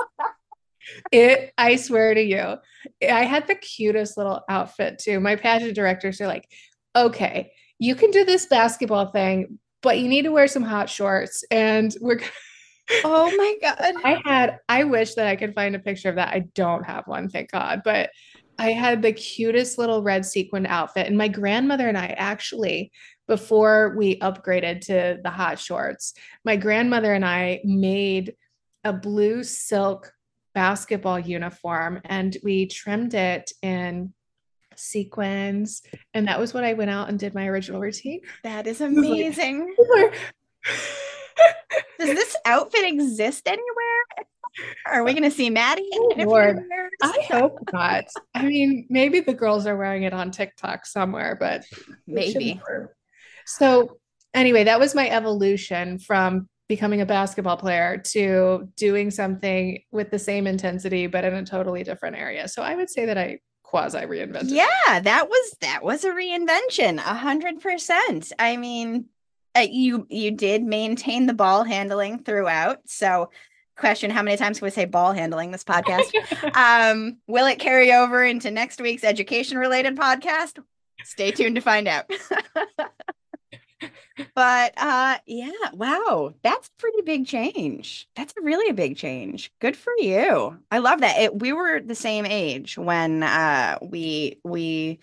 it 1.13 1.53
i 1.59 1.77
swear 1.77 2.15
to 2.15 2.23
you 2.23 2.57
i 3.03 3.25
had 3.25 3.47
the 3.47 3.55
cutest 3.55 4.17
little 4.17 4.41
outfit 4.49 4.99
too 4.99 5.21
my 5.21 5.37
pageant 5.37 5.75
directors 5.75 6.19
are 6.19 6.27
like 6.27 6.49
okay 6.97 7.53
you 7.79 7.95
can 7.95 8.11
do 8.11 8.25
this 8.25 8.47
basketball 8.47 9.07
thing, 9.07 9.59
but 9.83 9.99
you 9.99 10.09
need 10.09 10.23
to 10.23 10.33
wear 10.33 10.49
some 10.49 10.63
hot 10.63 10.91
shorts. 10.91 11.45
And 11.51 11.95
we're 12.01 12.21
Oh 13.05 13.31
my 13.37 13.55
God. 13.61 13.95
I 14.03 14.21
had, 14.25 14.59
I 14.69 14.85
wish 14.85 15.15
that 15.15 15.27
I 15.27 15.37
could 15.37 15.55
find 15.55 15.77
a 15.77 15.79
picture 15.79 16.09
of 16.09 16.17
that. 16.17 16.33
I 16.33 16.45
don't 16.55 16.85
have 16.85 17.07
one, 17.07 17.29
thank 17.29 17.51
God. 17.51 17.83
But 17.85 18.11
I 18.59 18.73
had 18.73 19.03
the 19.03 19.13
cutest 19.13 19.77
little 19.77 20.03
red 20.03 20.25
sequin 20.25 20.65
outfit. 20.65 21.07
And 21.07 21.19
my 21.19 21.29
grandmother 21.29 21.87
and 21.87 21.99
I 21.99 22.15
actually, 22.17 22.91
before 23.29 23.95
we 23.97 24.19
upgraded 24.19 24.81
to 24.87 25.21
the 25.23 25.31
hot 25.31 25.59
shorts, 25.61 26.15
my 26.45 26.57
grandmother 26.57 27.15
and 27.15 27.25
I 27.25 27.61
made 27.63 28.35
a 28.83 28.93
blue 28.93 29.45
silk 29.45 30.13
basketball 30.55 31.21
uniform 31.21 32.01
and 32.05 32.37
we 32.43 32.67
trimmed 32.67 33.15
it 33.15 33.53
in 33.63 34.13
sequins. 34.75 35.83
And 36.15 36.27
that 36.27 36.41
was 36.41 36.55
what 36.55 36.65
I 36.65 36.73
went 36.73 36.91
out 36.91 37.09
and 37.09 37.19
did 37.19 37.35
my 37.35 37.47
original 37.47 37.81
routine. 37.81 38.23
That 38.43 38.67
is 38.67 38.81
amazing. 38.81 39.75
Does 41.99 42.15
this 42.15 42.37
outfit 42.45 42.85
exist 42.85 43.47
anywhere? 43.47 43.65
Are 44.87 45.05
we 45.05 45.13
going 45.13 45.23
to 45.23 45.31
see 45.31 45.51
Maddie? 45.51 45.89
Oh, 45.93 46.15
Lord. 46.17 46.65
I 47.03 47.27
hope 47.31 47.61
not. 47.73 48.07
I 48.35 48.45
mean, 48.45 48.87
maybe 48.89 49.21
the 49.21 49.35
girls 49.35 49.67
are 49.67 49.77
wearing 49.77 50.03
it 50.05 50.13
on 50.13 50.31
TikTok 50.31 50.87
somewhere, 50.87 51.37
but 51.39 51.65
maybe. 52.07 52.61
So, 53.49 53.99
anyway, 54.35 54.65
that 54.65 54.79
was 54.79 54.95
my 54.95 55.09
evolution 55.09 55.99
from 55.99 56.49
becoming 56.69 57.01
a 57.01 57.07
basketball 57.07 57.57
player 57.57 57.97
to 57.97 58.69
doing 58.77 59.11
something 59.11 59.83
with 59.91 60.11
the 60.11 60.19
same 60.19 60.47
intensity, 60.47 61.07
but 61.07 61.25
in 61.25 61.33
a 61.35 61.45
totally 61.45 61.83
different 61.83 62.17
area. 62.17 62.47
So, 62.47 62.63
I 62.63 62.75
would 62.75 62.91
say 62.91 63.07
that 63.07 63.17
I 63.17 63.41
quasi 63.69 63.99
reinvented. 63.99 64.51
Yeah, 64.51 65.01
that 65.01 65.29
was 65.29 65.57
that 65.61 65.83
was 65.83 66.05
a 66.05 66.11
reinvention, 66.11 66.97
a 66.97 67.15
hundred 67.15 67.61
percent. 67.61 68.33
I 68.39 68.57
mean, 68.57 69.07
uh, 69.57 69.67
you 69.69 70.07
you 70.09 70.31
did 70.31 70.63
maintain 70.63 71.27
the 71.27 71.35
ball 71.35 71.65
handling 71.65 72.23
throughout. 72.23 72.81
So, 72.87 73.31
question: 73.77 74.11
How 74.11 74.23
many 74.23 74.37
times 74.37 74.59
can 74.59 74.67
we 74.67 74.71
say 74.71 74.85
ball 74.85 75.13
handling 75.13 75.51
this 75.51 75.65
podcast? 75.65 76.13
um, 76.55 77.19
will 77.27 77.47
it 77.47 77.59
carry 77.59 77.93
over 77.93 78.25
into 78.25 78.51
next 78.51 78.81
week's 78.81 79.05
education 79.05 79.59
related 79.59 79.97
podcast? 79.97 80.59
Stay 81.05 81.31
tuned 81.31 81.55
to 81.55 81.61
find 81.61 81.89
out. 81.89 82.11
but 84.35 84.75
uh 84.77 85.19
yeah 85.27 85.51
wow 85.73 86.33
that's 86.43 86.71
pretty 86.79 87.03
big 87.03 87.27
change. 87.27 88.09
That's 88.17 88.35
a 88.39 88.43
really 88.43 88.71
a 88.71 88.75
big 88.75 88.97
change. 88.97 89.53
Good 89.61 89.77
for 89.77 89.93
you. 89.99 90.59
I 90.71 90.79
love 90.79 91.01
that. 91.01 91.19
It, 91.19 91.39
we 91.39 91.53
were 91.53 91.81
the 91.81 91.95
same 91.95 92.27
age 92.27 92.77
when 92.77 93.23
uh 93.23 93.79
we 93.83 94.41
we 94.45 94.99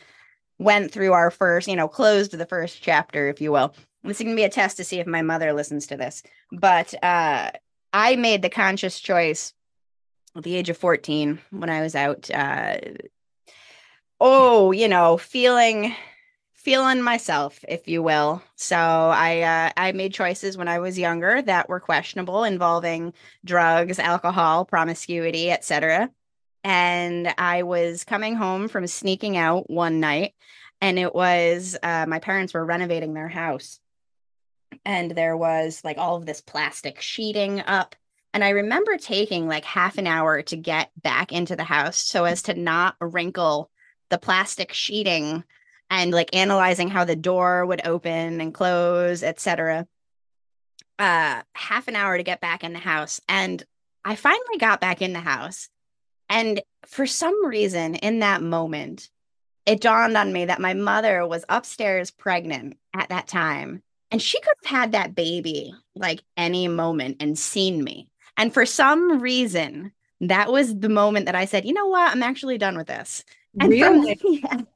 went 0.58 0.92
through 0.92 1.14
our 1.14 1.32
first 1.32 1.68
you 1.68 1.76
know 1.76 1.88
closed 1.88 2.32
the 2.32 2.46
first 2.46 2.82
chapter 2.82 3.28
if 3.28 3.42
you 3.42 3.52
will. 3.52 3.74
This 4.04 4.20
is 4.20 4.24
going 4.24 4.36
to 4.36 4.40
be 4.40 4.44
a 4.44 4.50
test 4.50 4.78
to 4.78 4.84
see 4.84 5.00
if 5.00 5.08
my 5.08 5.24
mother 5.24 5.52
listens 5.54 5.88
to 5.88 5.98
this. 5.98 6.22
But 6.52 6.94
uh 7.04 7.52
i 7.96 8.16
made 8.18 8.42
the 8.42 8.50
conscious 8.50 9.00
choice 9.00 9.54
at 10.36 10.44
the 10.44 10.56
age 10.56 10.70
of 10.70 10.78
14 10.78 11.40
when 11.52 11.70
i 11.70 11.82
was 11.82 11.96
out 11.96 12.30
uh 12.30 12.78
oh 14.20 14.72
you 14.72 14.88
know 14.88 15.18
feeling 15.18 15.96
feeling 16.66 17.00
myself, 17.00 17.64
if 17.68 17.88
you 17.88 18.02
will. 18.02 18.42
So 18.56 18.76
I 18.76 19.42
uh, 19.42 19.72
I 19.78 19.92
made 19.92 20.16
choices 20.16 20.58
when 20.58 20.68
I 20.68 20.80
was 20.80 20.98
younger 20.98 21.44
that 21.44 21.70
were 21.70 21.80
questionable, 21.80 22.44
involving 22.44 23.14
drugs, 23.46 24.00
alcohol, 24.00 24.66
promiscuity, 24.66 25.52
etc. 25.52 26.10
And 26.64 27.32
I 27.38 27.62
was 27.62 28.04
coming 28.04 28.36
home 28.36 28.68
from 28.68 28.88
sneaking 28.88 29.38
out 29.38 29.70
one 29.70 30.00
night, 30.00 30.34
and 30.82 30.98
it 30.98 31.14
was 31.14 31.78
uh, 31.84 32.08
my 32.08 32.18
parents 32.18 32.56
were 32.56 32.66
renovating 32.66 33.14
their 33.14 33.30
house, 33.30 33.80
and 34.84 35.12
there 35.12 35.38
was 35.38 35.82
like 35.84 36.00
all 36.00 36.16
of 36.16 36.26
this 36.26 36.42
plastic 36.42 37.00
sheeting 37.00 37.62
up 37.62 37.96
And 38.34 38.44
I 38.44 38.50
remember 38.50 38.98
taking 38.98 39.48
like 39.48 39.66
half 39.66 40.00
an 40.00 40.08
hour 40.08 40.42
to 40.42 40.58
get 40.58 40.90
back 41.02 41.32
into 41.32 41.56
the 41.56 41.64
house 41.64 41.98
so 41.98 42.26
as 42.26 42.42
to 42.44 42.56
not 42.56 42.96
wrinkle 43.00 43.70
the 44.10 44.18
plastic 44.18 44.74
sheeting 44.74 45.44
and 45.90 46.12
like 46.12 46.36
analyzing 46.36 46.90
how 46.90 47.06
the 47.06 47.16
door 47.16 47.66
would 47.66 47.86
open 47.86 48.42
and 48.42 48.54
close, 48.54 49.24
etc. 49.24 49.88
Uh, 50.98 51.42
half 51.54 51.88
an 51.88 51.96
hour 51.96 52.18
to 52.18 52.24
get 52.24 52.42
back 52.42 52.64
in 52.64 52.74
the 52.74 52.80
house. 52.80 53.22
And 53.28 53.64
I 54.04 54.16
finally 54.16 54.58
got 54.60 54.82
back 54.82 55.02
in 55.02 55.14
the 55.14 55.20
house. 55.20 55.70
And 56.30 56.62
for 56.86 57.06
some 57.06 57.46
reason, 57.46 57.96
in 57.96 58.20
that 58.20 58.42
moment, 58.42 59.10
it 59.66 59.82
dawned 59.82 60.16
on 60.18 60.32
me 60.32 60.46
that 60.46 60.62
my 60.62 60.74
mother 60.74 61.26
was 61.26 61.46
upstairs 61.50 62.12
pregnant 62.12 62.78
at 62.94 63.10
that 63.10 63.28
time. 63.28 63.82
And 64.12 64.22
she 64.22 64.40
could 64.40 64.54
have 64.64 64.80
had 64.80 64.92
that 64.92 65.16
baby 65.16 65.74
like 65.96 66.22
any 66.38 66.68
moment 66.68 67.18
and 67.20 67.38
seen 67.38 67.84
me. 67.84 68.10
And 68.38 68.54
for 68.54 68.66
some 68.66 69.20
reason, 69.20 69.92
that 70.22 70.52
was 70.52 70.78
the 70.78 70.90
moment 70.90 71.26
that 71.26 71.36
I 71.36 71.46
said, 71.46 71.66
you 71.66 71.74
know 71.74 71.88
what? 71.88 72.12
I'm 72.12 72.24
actually 72.24 72.58
done 72.58 72.78
with 72.78 72.88
this. 72.88 73.24
And 73.60 73.70
really? 73.70 74.16
from, 74.16 74.34
yeah, 74.34 74.62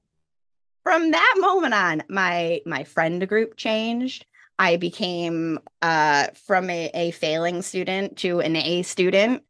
from 0.90 1.12
that 1.12 1.36
moment 1.38 1.76
on, 1.76 2.02
my 2.10 2.62
my 2.66 2.84
friend 2.84 3.28
group 3.28 3.56
changed. 3.58 4.26
I 4.58 4.78
became 4.78 5.60
uh, 5.84 6.30
from 6.34 6.68
a, 6.72 6.90
a 6.96 7.12
failing 7.12 7.62
student 7.62 8.18
to 8.18 8.40
an 8.40 8.56
A 8.56 8.82
student. 8.82 9.44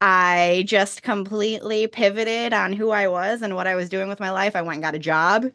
I 0.00 0.64
just 0.66 1.02
completely 1.02 1.86
pivoted 1.86 2.54
on 2.54 2.72
who 2.72 2.92
I 2.92 3.08
was 3.08 3.42
and 3.42 3.54
what 3.54 3.66
I 3.66 3.74
was 3.74 3.90
doing 3.90 4.08
with 4.08 4.20
my 4.20 4.30
life. 4.30 4.56
I 4.56 4.62
went 4.62 4.76
and 4.76 4.82
got 4.82 4.94
a 4.94 4.98
job 4.98 5.44
uh, 5.44 5.50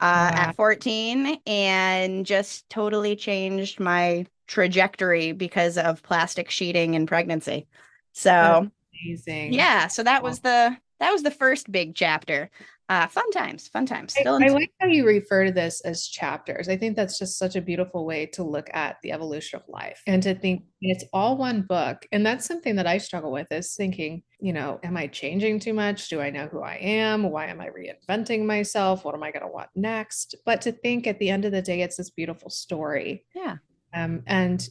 wow. 0.00 0.30
at 0.34 0.56
14 0.56 1.42
and 1.46 2.24
just 2.24 2.68
totally 2.70 3.16
changed 3.16 3.78
my 3.78 4.24
trajectory 4.46 5.32
because 5.32 5.76
of 5.76 6.02
plastic 6.02 6.50
sheeting 6.50 6.96
and 6.96 7.06
pregnancy. 7.06 7.66
So 8.14 8.30
That's 8.30 8.70
amazing. 9.04 9.52
Yeah, 9.52 9.88
so 9.88 10.02
that 10.04 10.22
was 10.22 10.40
the 10.40 10.74
that 11.00 11.12
was 11.12 11.22
the 11.22 11.30
first 11.30 11.70
big 11.70 11.94
chapter 11.94 12.50
uh, 12.88 13.06
fun 13.08 13.28
times, 13.32 13.66
fun 13.68 13.84
times. 13.84 14.14
Still 14.14 14.38
I, 14.40 14.46
I 14.46 14.48
like 14.50 14.72
how 14.80 14.86
you 14.86 15.06
refer 15.06 15.44
to 15.44 15.52
this 15.52 15.80
as 15.80 16.06
chapters. 16.06 16.68
I 16.68 16.76
think 16.76 16.94
that's 16.94 17.18
just 17.18 17.36
such 17.36 17.56
a 17.56 17.60
beautiful 17.60 18.06
way 18.06 18.26
to 18.26 18.44
look 18.44 18.68
at 18.72 18.98
the 19.02 19.10
evolution 19.10 19.58
of 19.58 19.68
life 19.68 20.02
and 20.06 20.22
to 20.22 20.34
think 20.34 20.64
it's 20.80 21.04
all 21.12 21.36
one 21.36 21.62
book. 21.62 22.06
And 22.12 22.24
that's 22.24 22.46
something 22.46 22.76
that 22.76 22.86
I 22.86 22.98
struggle 22.98 23.32
with 23.32 23.50
is 23.50 23.74
thinking, 23.74 24.22
you 24.38 24.52
know, 24.52 24.78
am 24.84 24.96
I 24.96 25.08
changing 25.08 25.58
too 25.58 25.74
much? 25.74 26.08
Do 26.08 26.20
I 26.20 26.30
know 26.30 26.46
who 26.46 26.62
I 26.62 26.76
am? 26.76 27.24
Why 27.24 27.46
am 27.46 27.60
I 27.60 27.68
reinventing 27.68 28.46
myself? 28.46 29.04
What 29.04 29.14
am 29.16 29.22
I 29.22 29.32
going 29.32 29.42
to 29.42 29.52
want 29.52 29.70
next? 29.74 30.36
But 30.44 30.60
to 30.62 30.72
think 30.72 31.08
at 31.08 31.18
the 31.18 31.30
end 31.30 31.44
of 31.44 31.52
the 31.52 31.62
day, 31.62 31.82
it's 31.82 31.96
this 31.96 32.10
beautiful 32.10 32.50
story. 32.50 33.24
Yeah. 33.34 33.56
Um, 33.94 34.22
and 34.26 34.68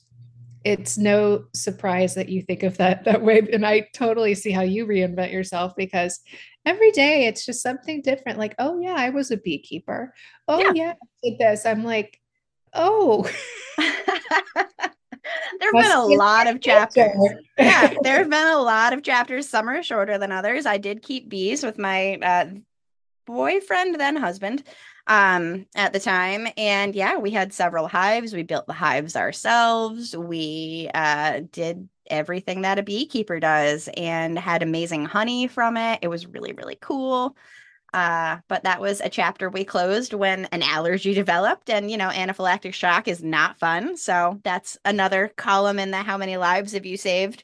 it's 0.65 0.97
no 0.97 1.45
surprise 1.54 2.15
that 2.15 2.28
you 2.28 2.41
think 2.41 2.63
of 2.63 2.78
that 2.78 3.06
that 3.06 3.21
way. 3.21 3.47
And 3.54 3.65
i 3.65 3.88
totally 3.93 4.34
see 4.34 4.51
how 4.51 4.63
you 4.63 4.86
reinvent 4.88 5.32
yourself 5.32 5.73
because 5.78 6.19
every 6.65 6.91
day 6.91 7.28
it's 7.28 7.45
just 7.45 7.62
something 7.62 8.01
different. 8.01 8.39
Like 8.39 8.56
oh 8.60 8.82
yeah 8.82 8.95
i 8.97 9.12
was 9.12 9.32
a 9.32 9.38
beekeeper. 9.38 10.13
Oh 10.47 10.60
yeah, 10.60 10.71
yeah 10.73 10.93
I 10.93 11.30
did 11.30 11.39
this. 11.39 11.65
I'm 11.65 11.84
like 11.84 12.19
oh. 12.73 13.30
There 15.60 15.71
have 15.73 15.84
been 15.84 15.97
a 15.97 16.06
lot 16.06 16.47
of 16.47 16.62
chapters. 16.62 17.15
Yeah 17.58 17.93
there 18.01 18.17
have 18.17 18.30
been 18.30 18.47
a 18.47 18.60
lot 18.60 18.93
of 18.93 19.04
chapters. 19.04 19.47
Some 19.47 19.69
are 19.69 19.82
shorter 19.82 20.17
than 20.17 20.32
others. 20.32 20.65
I 20.65 20.78
did 20.78 21.01
keep 21.01 21.30
bees 21.30 21.63
with 21.63 21.78
my 21.78 22.15
uh, 22.21 22.45
boyfriend 23.25 23.99
then 23.99 24.15
husband 24.15 24.63
um 25.08 25.68
at 25.76 25.94
the 25.94 26.00
time. 26.00 26.48
And 26.58 26.96
yeah 26.96 27.18
we 27.18 27.32
had 27.32 27.54
several 27.54 27.88
hives. 27.88 28.34
We 28.34 28.44
built 28.44 28.68
the 28.68 28.74
hives 28.74 29.15
ourselves. 29.15 30.15
We 30.18 30.89
uh 30.94 31.41
did 31.52 31.89
everything 32.08 32.62
that 32.62 32.80
a 32.80 32.84
beekeeper 32.84 33.39
does 33.39 33.89
and 33.98 34.38
had 34.39 34.63
amazing 34.63 35.06
honey 35.06 35.48
from 35.48 35.78
it. 35.78 36.00
It 36.02 36.08
was 36.10 36.28
really 36.28 36.54
really 36.54 36.78
cool. 36.82 37.36
Uh, 37.94 38.39
but 38.50 38.63
that 38.63 38.82
was 38.82 39.00
a 39.02 39.10
chapter 39.10 39.50
we 39.50 39.63
closed 39.63 40.13
when 40.13 40.46
an 40.48 40.62
allergy 40.62 41.13
developed 41.15 41.70
and 41.70 41.89
you 41.89 41.98
know 41.98 42.10
anaphylactic 42.10 42.74
shock 42.74 43.08
is 43.08 43.24
not 43.24 43.58
fun. 43.60 43.98
So 43.98 44.39
that's 44.44 44.78
another 44.86 45.30
column 45.38 45.80
in 45.80 45.91
the 45.91 45.98
how 46.04 46.18
many 46.18 46.38
lives 46.38 46.74
have 46.74 46.86
you 46.86 46.98
saved 46.98 47.44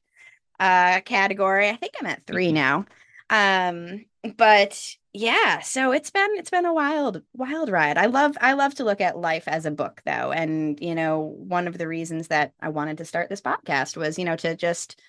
uh 0.60 1.02
category. 1.02 1.70
I 1.70 1.76
think 1.76 1.94
i'm 2.00 2.08
at 2.08 2.26
three 2.28 2.52
now. 2.52 2.86
Um 3.30 4.06
but 4.38 4.96
yeah 5.14 5.60
so 5.60 5.92
it's 5.92 6.10
been 6.10 6.30
it's 6.38 6.50
been 6.50 6.66
a 6.66 6.74
wild 6.74 7.22
wild 7.34 7.70
ride. 7.70 7.98
I 7.98 8.06
love 8.06 8.38
i 8.40 8.54
love 8.54 8.76
to 8.76 8.86
look 8.86 9.02
at 9.02 9.18
life 9.18 9.48
as 9.48 9.66
a 9.66 9.72
book 9.72 10.02
though 10.06 10.32
and 10.32 10.80
you 10.80 10.96
know 10.96 11.20
one 11.20 11.68
of 11.68 11.78
the 11.78 11.88
reasons 11.88 12.30
that 12.30 12.54
i 12.62 12.70
wanted 12.70 12.98
to 13.00 13.06
start 13.06 13.28
this 13.30 13.42
podcast 13.42 13.98
was 13.98 14.18
you 14.18 14.24
know 14.24 14.38
to 14.38 14.56
just 14.56 15.00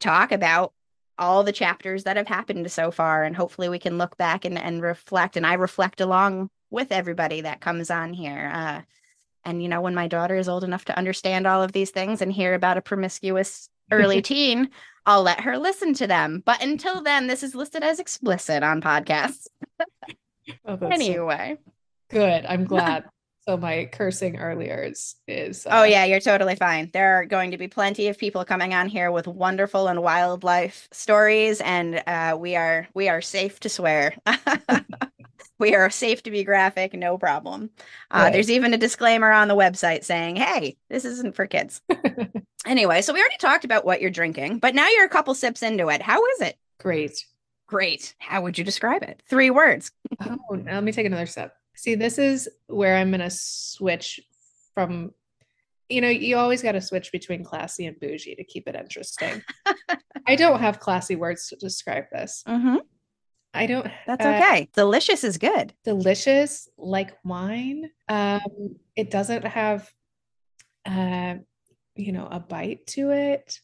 talk 0.00 0.32
about 0.32 0.72
all 1.16 1.44
the 1.44 1.52
chapters 1.52 2.04
that 2.04 2.16
have 2.16 2.26
happened 2.26 2.72
so 2.72 2.90
far 2.90 3.22
and 3.22 3.36
hopefully 3.36 3.68
we 3.68 3.78
can 3.78 3.98
look 3.98 4.16
back 4.16 4.44
and, 4.44 4.58
and 4.58 4.82
reflect 4.82 5.36
and 5.36 5.46
i 5.46 5.54
reflect 5.54 6.00
along 6.00 6.50
with 6.70 6.90
everybody 6.90 7.42
that 7.42 7.60
comes 7.60 7.88
on 7.90 8.12
here 8.12 8.50
uh, 8.52 8.80
and 9.44 9.62
you 9.62 9.68
know 9.68 9.80
when 9.80 9.94
my 9.94 10.08
daughter 10.08 10.36
is 10.36 10.48
old 10.48 10.64
enough 10.64 10.84
to 10.86 10.98
understand 10.98 11.46
all 11.46 11.62
of 11.62 11.70
these 11.70 11.90
things 11.90 12.20
and 12.20 12.32
hear 12.32 12.54
about 12.54 12.78
a 12.78 12.82
promiscuous 12.82 13.68
early 13.92 14.22
teen 14.32 14.70
I'll 15.04 15.22
let 15.22 15.40
her 15.40 15.58
listen 15.58 15.94
to 15.94 16.06
them. 16.06 16.42
But 16.44 16.62
until 16.62 17.02
then, 17.02 17.26
this 17.26 17.42
is 17.42 17.54
listed 17.54 17.82
as 17.82 17.98
explicit 17.98 18.62
on 18.62 18.80
podcasts. 18.80 19.48
oh, 20.64 20.78
anyway. 20.82 21.58
So 22.10 22.18
good. 22.18 22.46
I'm 22.46 22.64
glad. 22.66 23.04
so 23.40 23.56
my 23.56 23.88
cursing 23.90 24.38
earlier 24.38 24.82
is 24.84 25.16
is 25.26 25.66
uh... 25.66 25.70
Oh 25.72 25.84
yeah, 25.84 26.04
you're 26.04 26.20
totally 26.20 26.54
fine. 26.54 26.90
There 26.92 27.18
are 27.18 27.24
going 27.24 27.50
to 27.50 27.58
be 27.58 27.68
plenty 27.68 28.08
of 28.08 28.18
people 28.18 28.44
coming 28.44 28.74
on 28.74 28.88
here 28.88 29.10
with 29.10 29.26
wonderful 29.26 29.88
and 29.88 30.02
wildlife 30.02 30.88
stories 30.92 31.60
and 31.60 32.02
uh, 32.06 32.36
we 32.38 32.54
are 32.54 32.86
we 32.94 33.08
are 33.08 33.20
safe 33.20 33.58
to 33.60 33.68
swear. 33.68 34.14
We 35.58 35.74
are 35.74 35.90
safe 35.90 36.22
to 36.24 36.30
be 36.30 36.44
graphic, 36.44 36.94
no 36.94 37.18
problem. 37.18 37.70
Uh, 38.10 38.22
right. 38.24 38.32
There's 38.32 38.50
even 38.50 38.74
a 38.74 38.78
disclaimer 38.78 39.30
on 39.30 39.48
the 39.48 39.56
website 39.56 40.04
saying, 40.04 40.36
"Hey, 40.36 40.76
this 40.88 41.04
isn't 41.04 41.34
for 41.34 41.46
kids." 41.46 41.80
Anyway, 42.64 43.02
so 43.02 43.12
we 43.12 43.20
already 43.20 43.36
talked 43.38 43.64
about 43.64 43.84
what 43.84 44.00
you're 44.00 44.10
drinking, 44.10 44.58
but 44.58 44.74
now 44.74 44.88
you're 44.88 45.04
a 45.04 45.10
couple 45.10 45.34
sips 45.34 45.62
into 45.62 45.88
it. 45.88 46.00
How 46.00 46.24
is 46.26 46.40
it? 46.42 46.56
Great. 46.78 47.26
Great. 47.66 48.14
How 48.18 48.42
would 48.42 48.56
you 48.56 48.64
describe 48.64 49.02
it? 49.02 49.22
Three 49.28 49.50
words. 49.50 49.90
oh, 50.24 50.38
let 50.50 50.84
me 50.84 50.92
take 50.92 51.06
another 51.06 51.26
sip. 51.26 51.52
See, 51.74 51.94
this 51.96 52.18
is 52.18 52.48
where 52.66 52.96
I'm 52.96 53.10
going 53.10 53.20
to 53.20 53.30
switch 53.30 54.20
from, 54.74 55.12
you 55.88 56.00
know, 56.00 56.08
you 56.08 56.36
always 56.36 56.62
got 56.62 56.72
to 56.72 56.80
switch 56.80 57.10
between 57.10 57.44
classy 57.44 57.86
and 57.86 57.98
bougie 57.98 58.36
to 58.36 58.44
keep 58.44 58.68
it 58.68 58.76
interesting. 58.76 59.42
I 60.26 60.36
don't 60.36 60.60
have 60.60 60.78
classy 60.78 61.16
words 61.16 61.48
to 61.48 61.56
describe 61.56 62.04
this. 62.12 62.44
Mm-hmm. 62.46 62.76
I 63.54 63.66
don't. 63.66 63.86
That's 64.06 64.24
uh, 64.24 64.40
okay. 64.40 64.68
Delicious 64.74 65.24
is 65.24 65.38
good. 65.38 65.74
Delicious, 65.84 66.68
like 66.78 67.16
wine. 67.24 67.90
Um, 68.08 68.76
it 68.96 69.10
doesn't 69.10 69.44
have 69.46 69.92
uh, 70.86 71.34
you 71.96 72.12
know, 72.12 72.28
a 72.30 72.40
bite 72.40 72.86
to 72.88 73.10
it. 73.10 73.60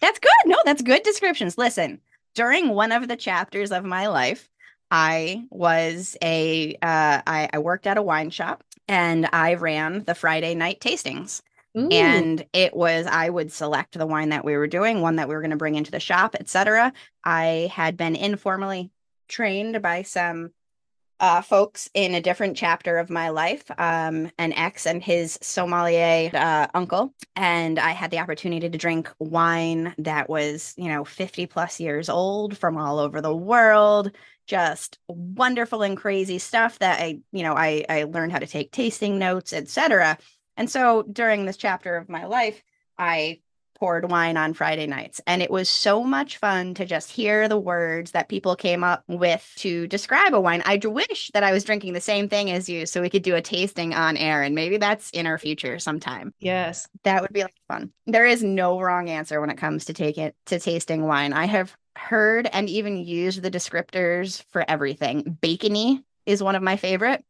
That's 0.00 0.18
good. 0.18 0.30
No, 0.46 0.56
that's 0.64 0.82
good 0.82 1.02
descriptions. 1.02 1.58
Listen, 1.58 2.00
during 2.34 2.70
one 2.70 2.92
of 2.92 3.08
the 3.08 3.16
chapters 3.16 3.72
of 3.72 3.84
my 3.84 4.06
life, 4.06 4.48
I 4.90 5.44
was 5.50 6.16
a 6.22 6.74
uh, 6.74 7.22
I, 7.26 7.48
I 7.52 7.58
worked 7.58 7.86
at 7.86 7.98
a 7.98 8.02
wine 8.02 8.30
shop 8.30 8.64
and 8.86 9.28
I 9.32 9.54
ran 9.54 10.04
the 10.04 10.14
Friday 10.14 10.54
night 10.54 10.80
tastings. 10.80 11.42
Ooh. 11.76 11.88
And 11.88 12.44
it 12.52 12.74
was 12.74 13.06
I 13.06 13.28
would 13.28 13.52
select 13.52 13.98
the 13.98 14.06
wine 14.06 14.30
that 14.30 14.44
we 14.44 14.56
were 14.56 14.66
doing, 14.66 15.02
one 15.02 15.16
that 15.16 15.28
we 15.28 15.34
were 15.34 15.42
going 15.42 15.50
to 15.50 15.56
bring 15.56 15.74
into 15.74 15.90
the 15.90 16.00
shop, 16.00 16.34
etc. 16.38 16.92
I 17.24 17.70
had 17.72 17.96
been 17.96 18.16
informally 18.16 18.90
trained 19.28 19.80
by 19.82 20.02
some 20.02 20.50
uh, 21.20 21.40
folks 21.42 21.90
in 21.94 22.14
a 22.14 22.20
different 22.20 22.56
chapter 22.56 22.98
of 22.98 23.10
my 23.10 23.28
life, 23.30 23.64
um, 23.78 24.30
an 24.38 24.52
ex 24.52 24.86
and 24.86 25.02
his 25.02 25.38
sommelier 25.42 26.30
uh, 26.32 26.68
uncle. 26.74 27.12
And 27.34 27.78
I 27.78 27.90
had 27.90 28.10
the 28.10 28.20
opportunity 28.20 28.68
to 28.68 28.78
drink 28.78 29.10
wine 29.18 29.94
that 29.98 30.28
was, 30.28 30.74
you 30.76 30.88
know, 30.88 31.04
50 31.04 31.46
plus 31.46 31.80
years 31.80 32.08
old 32.08 32.56
from 32.56 32.76
all 32.76 32.98
over 32.98 33.20
the 33.20 33.34
world. 33.34 34.12
Just 34.46 34.98
wonderful 35.08 35.82
and 35.82 35.96
crazy 35.96 36.38
stuff 36.38 36.78
that 36.78 37.00
I, 37.00 37.20
you 37.32 37.42
know, 37.42 37.54
I, 37.54 37.84
I 37.88 38.04
learned 38.04 38.32
how 38.32 38.38
to 38.38 38.46
take 38.46 38.70
tasting 38.70 39.18
notes, 39.18 39.52
etc. 39.52 40.18
And 40.56 40.70
so 40.70 41.02
during 41.02 41.44
this 41.44 41.56
chapter 41.56 41.96
of 41.96 42.08
my 42.08 42.26
life, 42.26 42.62
I 42.96 43.40
poured 43.78 44.10
wine 44.10 44.36
on 44.36 44.54
Friday 44.54 44.86
nights. 44.86 45.20
And 45.26 45.42
it 45.42 45.50
was 45.50 45.68
so 45.68 46.02
much 46.02 46.38
fun 46.38 46.74
to 46.74 46.84
just 46.84 47.10
hear 47.10 47.48
the 47.48 47.58
words 47.58 48.12
that 48.12 48.28
people 48.28 48.56
came 48.56 48.82
up 48.82 49.04
with 49.06 49.50
to 49.56 49.86
describe 49.86 50.34
a 50.34 50.40
wine. 50.40 50.62
I 50.64 50.80
wish 50.84 51.30
that 51.34 51.44
I 51.44 51.52
was 51.52 51.64
drinking 51.64 51.92
the 51.92 52.00
same 52.00 52.28
thing 52.28 52.50
as 52.50 52.68
you 52.68 52.86
so 52.86 53.02
we 53.02 53.10
could 53.10 53.22
do 53.22 53.34
a 53.34 53.42
tasting 53.42 53.94
on 53.94 54.16
air. 54.16 54.42
And 54.42 54.54
maybe 54.54 54.76
that's 54.76 55.10
in 55.10 55.26
our 55.26 55.38
future 55.38 55.78
sometime. 55.78 56.32
Yes. 56.40 56.88
That 57.04 57.22
would 57.22 57.32
be 57.32 57.42
like 57.42 57.54
fun. 57.68 57.92
There 58.06 58.26
is 58.26 58.42
no 58.42 58.80
wrong 58.80 59.08
answer 59.08 59.40
when 59.40 59.50
it 59.50 59.58
comes 59.58 59.86
to 59.86 59.92
take 59.92 60.18
it 60.18 60.34
to 60.46 60.58
tasting 60.58 61.06
wine. 61.06 61.32
I 61.32 61.46
have 61.46 61.76
heard 61.96 62.48
and 62.52 62.68
even 62.68 62.96
used 62.96 63.42
the 63.42 63.50
descriptors 63.50 64.42
for 64.50 64.64
everything. 64.68 65.38
Bacony 65.42 66.02
is 66.26 66.42
one 66.42 66.54
of 66.54 66.62
my 66.62 66.76
favorite. 66.76 67.24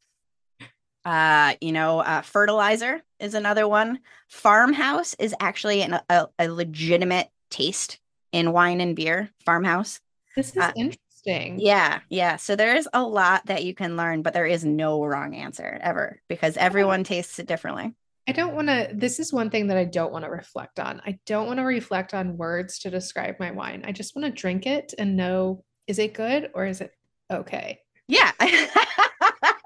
Uh, 1.08 1.54
you 1.62 1.72
know, 1.72 2.00
uh, 2.00 2.20
fertilizer 2.20 3.02
is 3.18 3.32
another 3.32 3.66
one. 3.66 3.98
Farmhouse 4.28 5.14
is 5.18 5.34
actually 5.40 5.80
an, 5.80 5.98
a, 6.10 6.26
a 6.38 6.48
legitimate 6.48 7.30
taste 7.48 7.98
in 8.30 8.52
wine 8.52 8.82
and 8.82 8.94
beer 8.94 9.30
farmhouse. 9.42 10.00
This 10.36 10.50
is 10.50 10.58
uh, 10.58 10.72
interesting. 10.76 11.60
Yeah, 11.60 12.00
yeah. 12.10 12.36
So 12.36 12.56
there 12.56 12.76
is 12.76 12.86
a 12.92 13.02
lot 13.02 13.46
that 13.46 13.64
you 13.64 13.74
can 13.74 13.96
learn, 13.96 14.20
but 14.20 14.34
there 14.34 14.44
is 14.44 14.66
no 14.66 15.02
wrong 15.02 15.34
answer 15.34 15.78
ever 15.80 16.20
because 16.28 16.58
everyone 16.58 17.04
tastes 17.04 17.38
it 17.38 17.46
differently. 17.46 17.94
I 18.28 18.32
don't 18.32 18.54
want 18.54 18.68
to. 18.68 18.90
This 18.92 19.18
is 19.18 19.32
one 19.32 19.48
thing 19.48 19.68
that 19.68 19.78
I 19.78 19.84
don't 19.84 20.12
want 20.12 20.26
to 20.26 20.30
reflect 20.30 20.78
on. 20.78 21.00
I 21.06 21.18
don't 21.24 21.46
want 21.46 21.58
to 21.58 21.64
reflect 21.64 22.12
on 22.12 22.36
words 22.36 22.80
to 22.80 22.90
describe 22.90 23.36
my 23.40 23.50
wine. 23.50 23.82
I 23.86 23.92
just 23.92 24.14
want 24.14 24.26
to 24.26 24.40
drink 24.42 24.66
it 24.66 24.92
and 24.98 25.16
know 25.16 25.64
is 25.86 25.98
it 25.98 26.12
good 26.12 26.50
or 26.52 26.66
is 26.66 26.82
it 26.82 26.92
okay? 27.32 27.80
Yeah. 28.08 28.32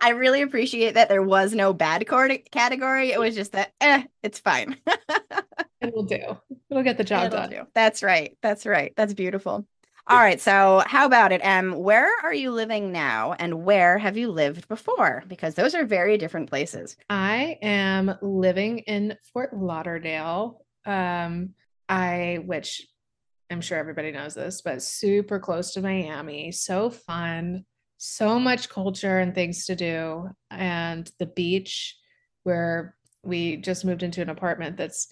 I 0.00 0.10
really 0.10 0.42
appreciate 0.42 0.94
that 0.94 1.08
there 1.08 1.22
was 1.22 1.54
no 1.54 1.72
bad 1.72 2.06
category. 2.06 3.12
It 3.12 3.20
was 3.20 3.34
just 3.34 3.52
that, 3.52 3.72
eh, 3.80 4.04
it's 4.22 4.38
fine. 4.38 4.76
It'll 5.80 6.04
do. 6.04 6.38
It'll 6.70 6.82
get 6.82 6.96
the 6.96 7.04
job 7.04 7.26
It'll 7.26 7.38
done. 7.38 7.50
Do. 7.50 7.62
That's 7.74 8.02
right. 8.02 8.36
That's 8.40 8.66
right. 8.66 8.92
That's 8.96 9.14
beautiful. 9.14 9.66
All 10.06 10.18
right. 10.18 10.40
So, 10.40 10.82
how 10.84 11.06
about 11.06 11.32
it? 11.32 11.44
Um, 11.44 11.72
where 11.72 12.10
are 12.24 12.34
you 12.34 12.50
living 12.50 12.90
now, 12.90 13.34
and 13.38 13.64
where 13.64 13.98
have 13.98 14.16
you 14.16 14.30
lived 14.32 14.66
before? 14.66 15.22
Because 15.28 15.54
those 15.54 15.76
are 15.76 15.84
very 15.84 16.18
different 16.18 16.50
places. 16.50 16.96
I 17.08 17.58
am 17.62 18.16
living 18.20 18.80
in 18.80 19.16
Fort 19.32 19.56
Lauderdale. 19.56 20.64
Um, 20.84 21.50
I 21.88 22.40
which 22.44 22.84
I'm 23.48 23.60
sure 23.60 23.78
everybody 23.78 24.10
knows 24.10 24.34
this, 24.34 24.60
but 24.62 24.82
super 24.82 25.38
close 25.38 25.74
to 25.74 25.82
Miami. 25.82 26.50
So 26.50 26.90
fun, 26.90 27.64
so 28.04 28.38
much 28.38 28.68
culture 28.68 29.18
and 29.20 29.34
things 29.34 29.66
to 29.66 29.76
do, 29.76 30.28
and 30.50 31.10
the 31.18 31.26
beach 31.26 31.96
where 32.42 32.96
we 33.22 33.56
just 33.56 33.84
moved 33.84 34.02
into 34.02 34.22
an 34.22 34.30
apartment 34.30 34.76
that's 34.76 35.08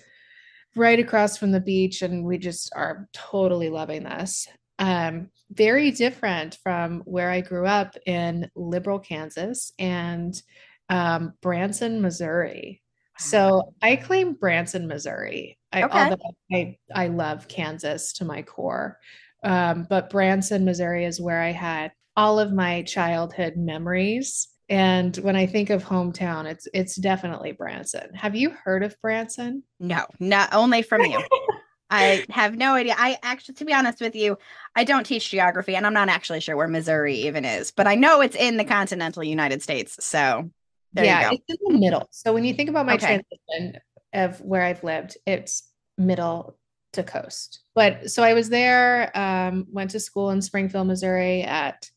right 0.77 0.99
across 0.99 1.37
from 1.37 1.53
the 1.53 1.61
beach 1.61 2.03
and 2.03 2.25
we 2.25 2.39
just 2.39 2.73
are 2.75 3.09
totally 3.13 3.69
loving 3.69 4.05
this 4.05 4.49
um, 4.81 5.29
very 5.51 5.91
different 5.91 6.59
from 6.63 7.03
where 7.05 7.31
I 7.31 7.43
grew 7.43 7.67
up 7.67 7.97
in 8.07 8.51
liberal 8.57 8.99
Kansas 8.99 9.73
and 9.79 10.41
um, 10.89 11.35
Branson, 11.43 12.01
Missouri. 12.01 12.83
So 13.19 13.75
I 13.83 13.97
claim 13.97 14.33
Branson, 14.33 14.87
Missouri. 14.89 15.59
I, 15.71 15.83
okay. 15.83 16.17
I, 16.51 16.79
I 16.95 17.09
love 17.09 17.47
Kansas 17.49 18.15
to 18.15 18.25
my 18.25 18.41
core. 18.41 18.99
Um, 19.45 19.87
but 19.91 20.09
Branson, 20.09 20.65
Missouri 20.65 21.05
is 21.05 21.21
where 21.21 21.43
I 21.43 21.53
had 21.53 21.93
all 22.17 22.39
of 22.39 22.53
my 22.53 22.83
childhood 22.83 23.57
memories. 23.57 24.49
And 24.69 25.17
when 25.17 25.37
I 25.37 25.47
think 25.47 25.71
of 25.71 25.85
hometown, 25.85 26.47
it's 26.47 26.69
it's 26.73 26.95
definitely 26.95 27.53
Branson. 27.53 28.15
Have 28.15 28.37
you 28.37 28.51
heard 28.51 28.83
of 28.83 28.95
Branson? 29.03 29.65
No, 29.81 30.05
not 30.21 30.53
only 30.53 30.83
from 30.83 31.03
you. 31.03 31.23
I 31.91 32.25
have 32.31 32.57
no 32.57 32.75
idea. 32.75 32.95
I 32.97 33.19
actually, 33.23 33.57
to 33.57 33.65
be 33.65 33.75
honest 33.75 34.01
with 34.01 34.15
you, 34.15 34.39
I 34.77 34.85
don't 34.85 35.05
teach 35.05 35.29
geography 35.29 35.75
and 35.75 35.85
I'm 35.85 35.93
not 35.93 36.09
actually 36.09 36.39
sure 36.39 36.57
where 36.57 36.69
Missouri 36.69 37.17
even 37.27 37.45
is, 37.45 37.73
but 37.73 37.89
I 37.89 37.97
know 37.97 38.21
it's 38.21 38.37
in 38.37 38.57
the 38.57 38.65
continental 38.65 39.25
United 39.25 39.61
States. 39.61 39.97
So 40.05 40.51
yeah, 40.95 41.33
it's 41.33 41.43
in 41.49 41.73
the 41.73 41.79
middle. 41.79 42.09
So 42.13 42.33
when 42.33 42.45
you 42.45 42.55
think 42.55 42.71
about 42.71 42.87
my 42.87 42.95
okay. 42.95 43.21
transition 43.51 43.81
of 44.13 44.41
where 44.41 44.63
I've 44.63 44.85
lived, 44.85 45.17
it's 45.27 45.69
middle 45.99 46.57
to 46.93 47.03
coast. 47.03 47.61
But 47.75 48.11
so 48.11 48.23
I 48.23 48.35
was 48.35 48.49
there, 48.49 49.17
um, 49.17 49.67
went 49.71 49.91
to 49.91 50.01
school 50.01 50.31
in 50.31 50.43
Springfield, 50.43 50.87
Missouri 50.87 51.43
at 51.43 51.91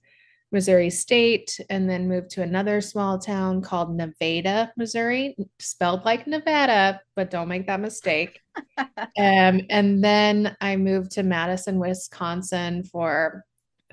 Missouri 0.53 0.91
State, 0.91 1.59
and 1.69 1.89
then 1.89 2.07
moved 2.07 2.29
to 2.31 2.43
another 2.43 2.79
small 2.79 3.17
town 3.17 3.61
called 3.61 3.95
Nevada, 3.95 4.71
Missouri, 4.77 5.35
spelled 5.59 6.05
like 6.05 6.27
Nevada, 6.27 7.01
but 7.15 7.31
don't 7.31 7.47
make 7.47 7.65
that 7.67 7.81
mistake. 7.81 8.39
um, 8.77 9.61
and 9.69 10.03
then 10.03 10.55
I 10.61 10.75
moved 10.75 11.11
to 11.13 11.23
Madison, 11.23 11.79
Wisconsin 11.79 12.83
for 12.83 13.43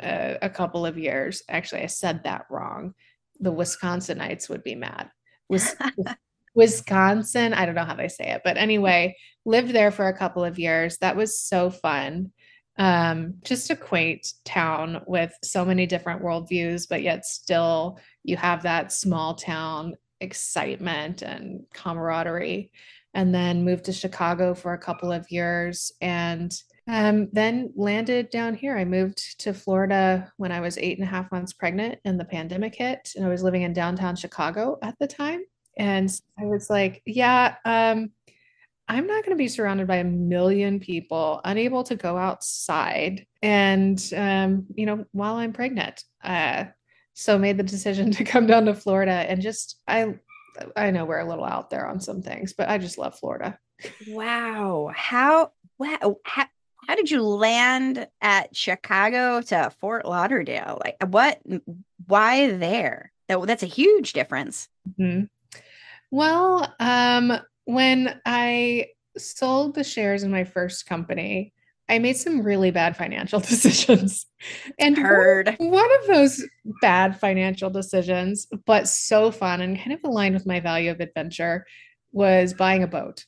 uh, 0.01 0.35
a 0.42 0.51
couple 0.51 0.85
of 0.85 0.99
years. 0.99 1.42
Actually, 1.49 1.83
I 1.83 1.87
said 1.87 2.25
that 2.25 2.44
wrong. 2.51 2.94
The 3.40 3.53
Wisconsinites 3.53 4.51
would 4.51 4.62
be 4.62 4.75
mad. 4.75 5.11
Wis- 5.49 5.75
Wisconsin, 6.55 7.55
I 7.55 7.64
don't 7.64 7.75
know 7.75 7.85
how 7.85 7.94
they 7.94 8.09
say 8.09 8.33
it, 8.33 8.42
but 8.44 8.59
anyway, 8.59 9.16
lived 9.46 9.70
there 9.70 9.90
for 9.90 10.09
a 10.09 10.16
couple 10.16 10.44
of 10.44 10.59
years. 10.59 10.99
That 10.99 11.16
was 11.16 11.40
so 11.40 11.70
fun 11.70 12.33
um, 12.81 13.35
just 13.45 13.69
a 13.69 13.77
quaint 13.77 14.33
town 14.47 15.03
with 15.07 15.35
so 15.45 15.66
many 15.66 15.85
different 15.85 16.23
worldviews, 16.23 16.88
but 16.88 17.03
yet 17.03 17.27
still 17.27 18.01
you 18.25 18.38
have 18.38 18.62
that 18.62 18.90
small 18.90 19.35
town 19.35 19.97
excitement 20.21 21.21
and 21.21 21.66
camaraderie. 21.75 22.71
And 23.12 23.35
then 23.35 23.64
moved 23.64 23.87
to 23.87 23.93
Chicago 23.93 24.55
for 24.55 24.73
a 24.73 24.79
couple 24.79 25.11
of 25.11 25.31
years 25.33 25.93
and 26.01 26.57
um, 26.87 27.29
then 27.33 27.73
landed 27.75 28.31
down 28.31 28.55
here. 28.55 28.79
I 28.79 28.85
moved 28.85 29.40
to 29.40 29.53
Florida 29.53 30.33
when 30.37 30.53
I 30.53 30.61
was 30.61 30.79
eight 30.79 30.97
and 30.97 31.07
a 31.07 31.11
half 31.11 31.31
months 31.33 31.53
pregnant 31.53 31.99
and 32.05 32.21
the 32.21 32.25
pandemic 32.25 32.77
hit. 32.77 33.11
And 33.16 33.27
I 33.27 33.29
was 33.29 33.43
living 33.43 33.62
in 33.62 33.73
downtown 33.73 34.14
Chicago 34.14 34.79
at 34.81 34.97
the 35.01 35.09
time. 35.09 35.40
And 35.77 36.09
I 36.38 36.45
was 36.45 36.71
like, 36.71 37.03
yeah, 37.05 37.57
um, 37.64 38.12
I'm 38.90 39.07
not 39.07 39.24
going 39.24 39.37
to 39.37 39.42
be 39.42 39.46
surrounded 39.46 39.87
by 39.87 39.96
a 39.96 40.05
million 40.05 40.81
people, 40.81 41.40
unable 41.44 41.85
to 41.85 41.94
go 41.94 42.16
outside, 42.16 43.24
and 43.40 44.03
um, 44.16 44.66
you 44.74 44.85
know, 44.85 45.05
while 45.12 45.37
I'm 45.37 45.53
pregnant. 45.53 46.03
Uh, 46.24 46.64
so 47.14 47.38
made 47.38 47.57
the 47.57 47.62
decision 47.62 48.11
to 48.12 48.24
come 48.24 48.48
down 48.48 48.64
to 48.64 48.74
Florida 48.74 49.12
and 49.12 49.40
just 49.40 49.81
I 49.87 50.14
I 50.74 50.90
know 50.90 51.05
we're 51.05 51.20
a 51.20 51.29
little 51.29 51.44
out 51.44 51.70
there 51.70 51.87
on 51.87 52.00
some 52.00 52.20
things, 52.20 52.53
but 52.53 52.68
I 52.68 52.79
just 52.79 52.98
love 52.98 53.16
Florida. 53.16 53.59
Wow. 54.09 54.90
How 54.92 55.53
wow 55.79 56.16
how, 56.24 56.46
how 56.88 56.96
did 56.96 57.12
you 57.12 57.22
land 57.22 58.09
at 58.20 58.57
Chicago 58.57 59.40
to 59.42 59.70
Fort 59.81 60.05
Lauderdale? 60.05 60.81
Like 60.85 60.96
what 61.07 61.40
why 62.07 62.50
there? 62.50 63.12
That, 63.29 63.46
that's 63.46 63.62
a 63.62 63.66
huge 63.66 64.14
difference. 64.14 64.68
Mm-hmm. 64.98 65.26
Well, 66.11 66.74
um, 66.81 67.38
when 67.74 68.20
I 68.26 68.87
sold 69.16 69.74
the 69.74 69.85
shares 69.85 70.22
in 70.22 70.30
my 70.30 70.44
first 70.44 70.87
company, 70.87 71.52
I 71.88 71.98
made 71.98 72.16
some 72.16 72.42
really 72.42 72.70
bad 72.70 72.96
financial 72.96 73.40
decisions. 73.50 74.26
And 74.78 74.96
heard 74.96 75.56
one, 75.59 75.70
one, 75.70 75.90
of 76.00 76.06
those 76.06 76.44
bad 76.80 77.18
financial 77.18 77.70
decisions, 77.70 78.46
but 78.66 78.88
so 78.88 79.30
fun 79.30 79.61
and 79.61 79.76
kind 79.76 79.92
of 79.92 80.00
aligned 80.04 80.35
with 80.35 80.46
my 80.46 80.61
value 80.61 80.90
of 80.90 81.00
adventure, 81.00 81.66
was 82.12 82.54
buying 82.54 82.83
a 82.83 82.88
boat. 82.88 83.24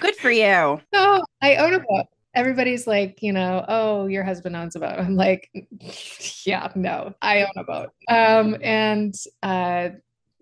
Good 0.00 0.16
for 0.16 0.30
you. 0.30 0.80
so 0.94 1.22
I 1.42 1.56
own 1.56 1.74
a 1.74 1.80
boat. 1.80 2.06
Everybody's 2.34 2.86
like, 2.86 3.18
you 3.22 3.32
know, 3.32 3.64
oh, 3.68 4.06
your 4.06 4.24
husband 4.24 4.56
owns 4.56 4.76
a 4.76 4.80
boat. 4.80 4.98
I'm 4.98 5.16
like, 5.16 5.50
yeah, 6.46 6.68
no, 6.74 7.14
I 7.20 7.42
own 7.42 7.52
a 7.56 7.64
boat. 7.64 7.90
Um, 8.08 8.56
and 8.62 9.14
uh, 9.42 9.90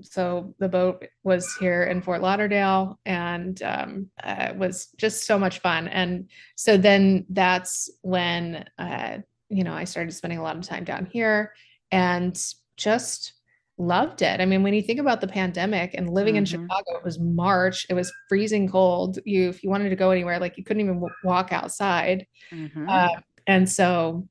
so 0.03 0.55
the 0.59 0.69
boat 0.69 1.07
was 1.23 1.55
here 1.57 1.85
in 1.85 2.03
Fort 2.03 2.23
Lauderdale 2.23 2.99
and 3.07 3.63
um, 3.63 4.11
uh, 4.23 4.53
was 4.57 4.89
just 4.97 5.27
so 5.27 5.39
much 5.39 5.61
fun. 5.61 5.89
And 5.89 6.29
so 6.57 6.77
then 6.77 7.27
that's 7.31 7.91
when, 8.03 8.65
uh, 8.79 9.19
you 9.49 9.65
know, 9.65 9.73
I 9.73 9.85
started 9.85 10.13
spending 10.13 10.39
a 10.39 10.43
lot 10.43 10.57
of 10.57 10.63
time 10.63 10.85
down 10.85 11.07
here 11.07 11.53
and 11.91 12.39
just 12.77 13.35
loved 13.79 14.23
it. 14.23 14.41
I 14.41 14.47
mean, 14.47 14.63
when 14.63 14.75
you 14.75 14.83
think 14.83 15.01
about 15.01 15.21
the 15.21 15.27
pandemic 15.27 15.95
and 15.95 16.11
living 16.11 16.35
mm-hmm. 16.35 16.39
in 16.39 16.45
Chicago, 16.45 16.97
it 16.97 17.05
was 17.05 17.19
March, 17.19 17.87
it 17.89 17.95
was 17.95 18.13
freezing 18.29 18.69
cold. 18.69 19.19
You, 19.25 19.49
if 19.49 19.63
you 19.63 19.71
wanted 19.71 19.89
to 19.89 19.97
go 19.97 20.11
anywhere, 20.11 20.39
like 20.39 20.57
you 20.57 20.65
couldn't 20.65 20.83
even 20.83 20.95
w- 20.95 21.15
walk 21.25 21.53
outside. 21.53 22.27
Mm-hmm. 22.53 22.89
Uh, 22.89 23.21
and 23.47 23.69
so, 23.69 24.29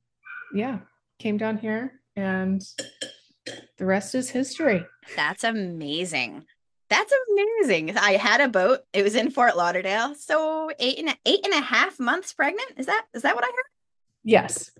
yeah, 0.54 0.78
came 1.18 1.36
down 1.36 1.58
here 1.58 2.00
and 2.16 2.62
the 3.78 3.86
rest 3.86 4.14
is 4.14 4.30
history. 4.30 4.84
That's 5.16 5.44
amazing. 5.44 6.44
That's 6.88 7.12
amazing. 7.30 7.96
I 7.96 8.12
had 8.12 8.40
a 8.40 8.48
boat. 8.48 8.80
It 8.92 9.04
was 9.04 9.14
in 9.14 9.30
Fort 9.30 9.56
Lauderdale. 9.56 10.14
So 10.16 10.70
eight 10.78 10.98
and 10.98 11.10
a, 11.10 11.16
eight 11.24 11.40
and 11.44 11.54
a 11.54 11.60
half 11.60 12.00
months 12.00 12.32
pregnant. 12.32 12.72
Is 12.76 12.86
that 12.86 13.06
is 13.14 13.22
that 13.22 13.36
what 13.36 13.44
I 13.44 13.48
heard? 13.48 13.70
Yes. 14.24 14.72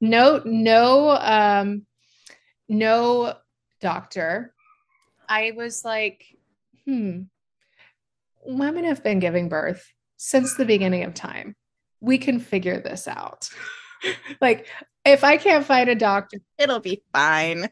No, 0.00 0.42
no, 0.44 1.10
um, 1.10 1.86
no 2.68 3.34
doctor. 3.80 4.52
I 5.26 5.52
was 5.56 5.84
like, 5.84 6.24
hmm, 6.84 7.22
women 8.44 8.84
have 8.84 9.02
been 9.02 9.18
giving 9.18 9.48
birth 9.48 9.90
since 10.18 10.54
the 10.54 10.66
beginning 10.66 11.04
of 11.04 11.14
time. 11.14 11.56
We 12.00 12.18
can 12.18 12.38
figure 12.38 12.80
this 12.80 13.08
out. 13.08 13.48
like, 14.42 14.66
if 15.06 15.24
I 15.24 15.38
can't 15.38 15.64
find 15.64 15.88
a 15.88 15.94
doctor, 15.94 16.38
it'll 16.58 16.80
be 16.80 17.02
fine 17.12 17.70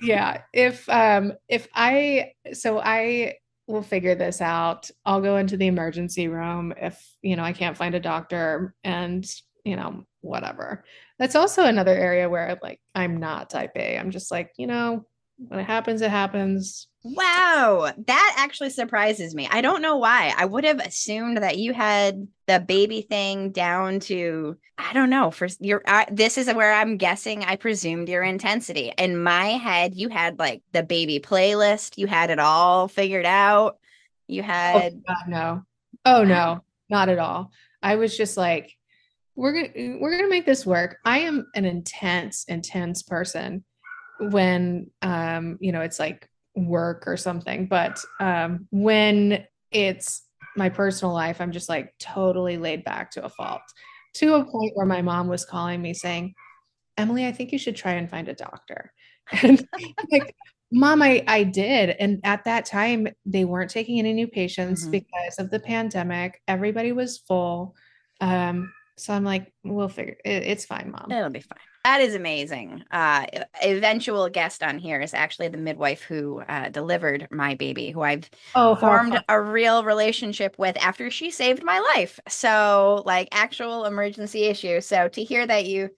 yeah 0.00 0.42
if 0.52 0.88
um 0.88 1.32
if 1.48 1.68
i 1.74 2.32
so 2.52 2.78
i 2.78 3.34
will 3.66 3.82
figure 3.82 4.14
this 4.14 4.40
out. 4.40 4.90
I'll 5.06 5.22
go 5.22 5.36
into 5.38 5.56
the 5.56 5.68
emergency 5.68 6.28
room 6.28 6.74
if 6.76 7.02
you 7.22 7.36
know 7.36 7.44
i 7.44 7.52
can't 7.52 7.76
find 7.76 7.94
a 7.94 8.00
doctor 8.00 8.74
and 8.84 9.24
you 9.64 9.76
know 9.76 10.04
whatever. 10.20 10.84
That's 11.18 11.34
also 11.36 11.64
another 11.64 11.94
area 11.94 12.28
where 12.28 12.58
like 12.62 12.80
i'm 12.94 13.18
not 13.18 13.50
type 13.50 13.72
a. 13.76 13.98
I'm 13.98 14.10
just 14.10 14.30
like 14.30 14.52
you 14.58 14.66
know 14.66 15.06
when 15.36 15.60
it 15.60 15.64
happens, 15.64 16.00
it 16.00 16.10
happens. 16.10 16.88
Wow, 17.02 17.92
that 18.06 18.34
actually 18.38 18.70
surprises 18.70 19.34
me. 19.34 19.48
I 19.50 19.60
don't 19.60 19.82
know 19.82 19.96
why. 19.96 20.32
I 20.36 20.46
would 20.46 20.64
have 20.64 20.78
assumed 20.78 21.38
that 21.38 21.58
you 21.58 21.74
had 21.74 22.26
the 22.46 22.60
baby 22.60 23.02
thing 23.02 23.50
down 23.50 24.00
to 24.00 24.56
I 24.78 24.92
don't 24.92 25.10
know. 25.10 25.30
For 25.30 25.48
your 25.60 25.82
uh, 25.86 26.06
this 26.10 26.38
is 26.38 26.52
where 26.52 26.72
I'm 26.72 26.96
guessing 26.96 27.44
I 27.44 27.56
presumed 27.56 28.08
your 28.08 28.22
intensity. 28.22 28.92
In 28.96 29.22
my 29.22 29.48
head, 29.48 29.94
you 29.94 30.08
had 30.08 30.38
like 30.38 30.62
the 30.72 30.82
baby 30.82 31.20
playlist. 31.20 31.98
You 31.98 32.06
had 32.06 32.30
it 32.30 32.38
all 32.38 32.88
figured 32.88 33.26
out. 33.26 33.78
You 34.26 34.42
oh, 34.42 34.46
had 34.46 34.94
oh, 34.94 35.02
God, 35.06 35.28
no. 35.28 35.62
Oh 36.06 36.24
no, 36.24 36.64
not 36.88 37.08
at 37.08 37.18
all. 37.18 37.50
I 37.82 37.96
was 37.96 38.16
just 38.16 38.36
like 38.36 38.72
we're 39.36 39.52
gonna 39.52 39.98
we're 40.00 40.16
gonna 40.16 40.30
make 40.30 40.46
this 40.46 40.64
work. 40.64 40.98
I 41.04 41.20
am 41.20 41.48
an 41.54 41.64
intense, 41.66 42.44
intense 42.48 43.02
person 43.02 43.64
when 44.20 44.90
um, 45.02 45.58
you 45.60 45.72
know, 45.72 45.80
it's 45.80 45.98
like 45.98 46.28
work 46.54 47.04
or 47.06 47.16
something. 47.16 47.66
But 47.66 48.00
um 48.20 48.66
when 48.70 49.44
it's 49.70 50.22
my 50.56 50.68
personal 50.68 51.12
life, 51.12 51.40
I'm 51.40 51.52
just 51.52 51.68
like 51.68 51.94
totally 51.98 52.56
laid 52.56 52.84
back 52.84 53.10
to 53.12 53.24
a 53.24 53.28
fault. 53.28 53.62
To 54.14 54.34
a 54.34 54.44
point 54.44 54.72
where 54.74 54.86
my 54.86 55.02
mom 55.02 55.26
was 55.26 55.44
calling 55.44 55.82
me 55.82 55.92
saying, 55.92 56.34
Emily, 56.96 57.26
I 57.26 57.32
think 57.32 57.50
you 57.50 57.58
should 57.58 57.74
try 57.74 57.92
and 57.92 58.08
find 58.08 58.28
a 58.28 58.34
doctor. 58.34 58.92
And 59.42 59.66
like, 60.12 60.34
mom, 60.70 61.00
I, 61.00 61.24
I 61.26 61.44
did. 61.44 61.90
And 61.98 62.20
at 62.24 62.44
that 62.44 62.66
time, 62.66 63.08
they 63.24 63.44
weren't 63.46 63.70
taking 63.70 63.98
any 63.98 64.12
new 64.12 64.28
patients 64.28 64.82
mm-hmm. 64.82 64.90
because 64.90 65.38
of 65.38 65.50
the 65.50 65.60
pandemic. 65.60 66.42
Everybody 66.46 66.92
was 66.92 67.18
full. 67.18 67.74
Um, 68.20 68.72
so 68.98 69.14
I'm 69.14 69.24
like, 69.24 69.52
we'll 69.64 69.88
figure 69.88 70.16
it, 70.24 70.42
it's 70.44 70.66
fine, 70.66 70.90
mom. 70.90 71.10
It'll 71.10 71.30
be 71.30 71.40
fine. 71.40 71.58
That 71.84 72.00
is 72.00 72.14
amazing. 72.14 72.82
Uh, 72.90 73.26
eventual 73.62 74.30
guest 74.30 74.62
on 74.62 74.78
here 74.78 75.02
is 75.02 75.12
actually 75.12 75.48
the 75.48 75.58
midwife 75.58 76.00
who 76.00 76.40
uh, 76.40 76.70
delivered 76.70 77.28
my 77.30 77.56
baby, 77.56 77.90
who 77.90 78.00
I've 78.00 78.30
oh, 78.54 78.74
formed 78.74 79.22
a 79.28 79.38
real 79.38 79.84
relationship 79.84 80.58
with 80.58 80.78
after 80.78 81.10
she 81.10 81.30
saved 81.30 81.62
my 81.62 81.80
life. 81.94 82.18
So, 82.26 83.02
like, 83.04 83.28
actual 83.32 83.84
emergency 83.84 84.44
issue. 84.44 84.80
So, 84.80 85.08
to 85.08 85.22
hear 85.22 85.46
that 85.46 85.66
you, 85.66 85.90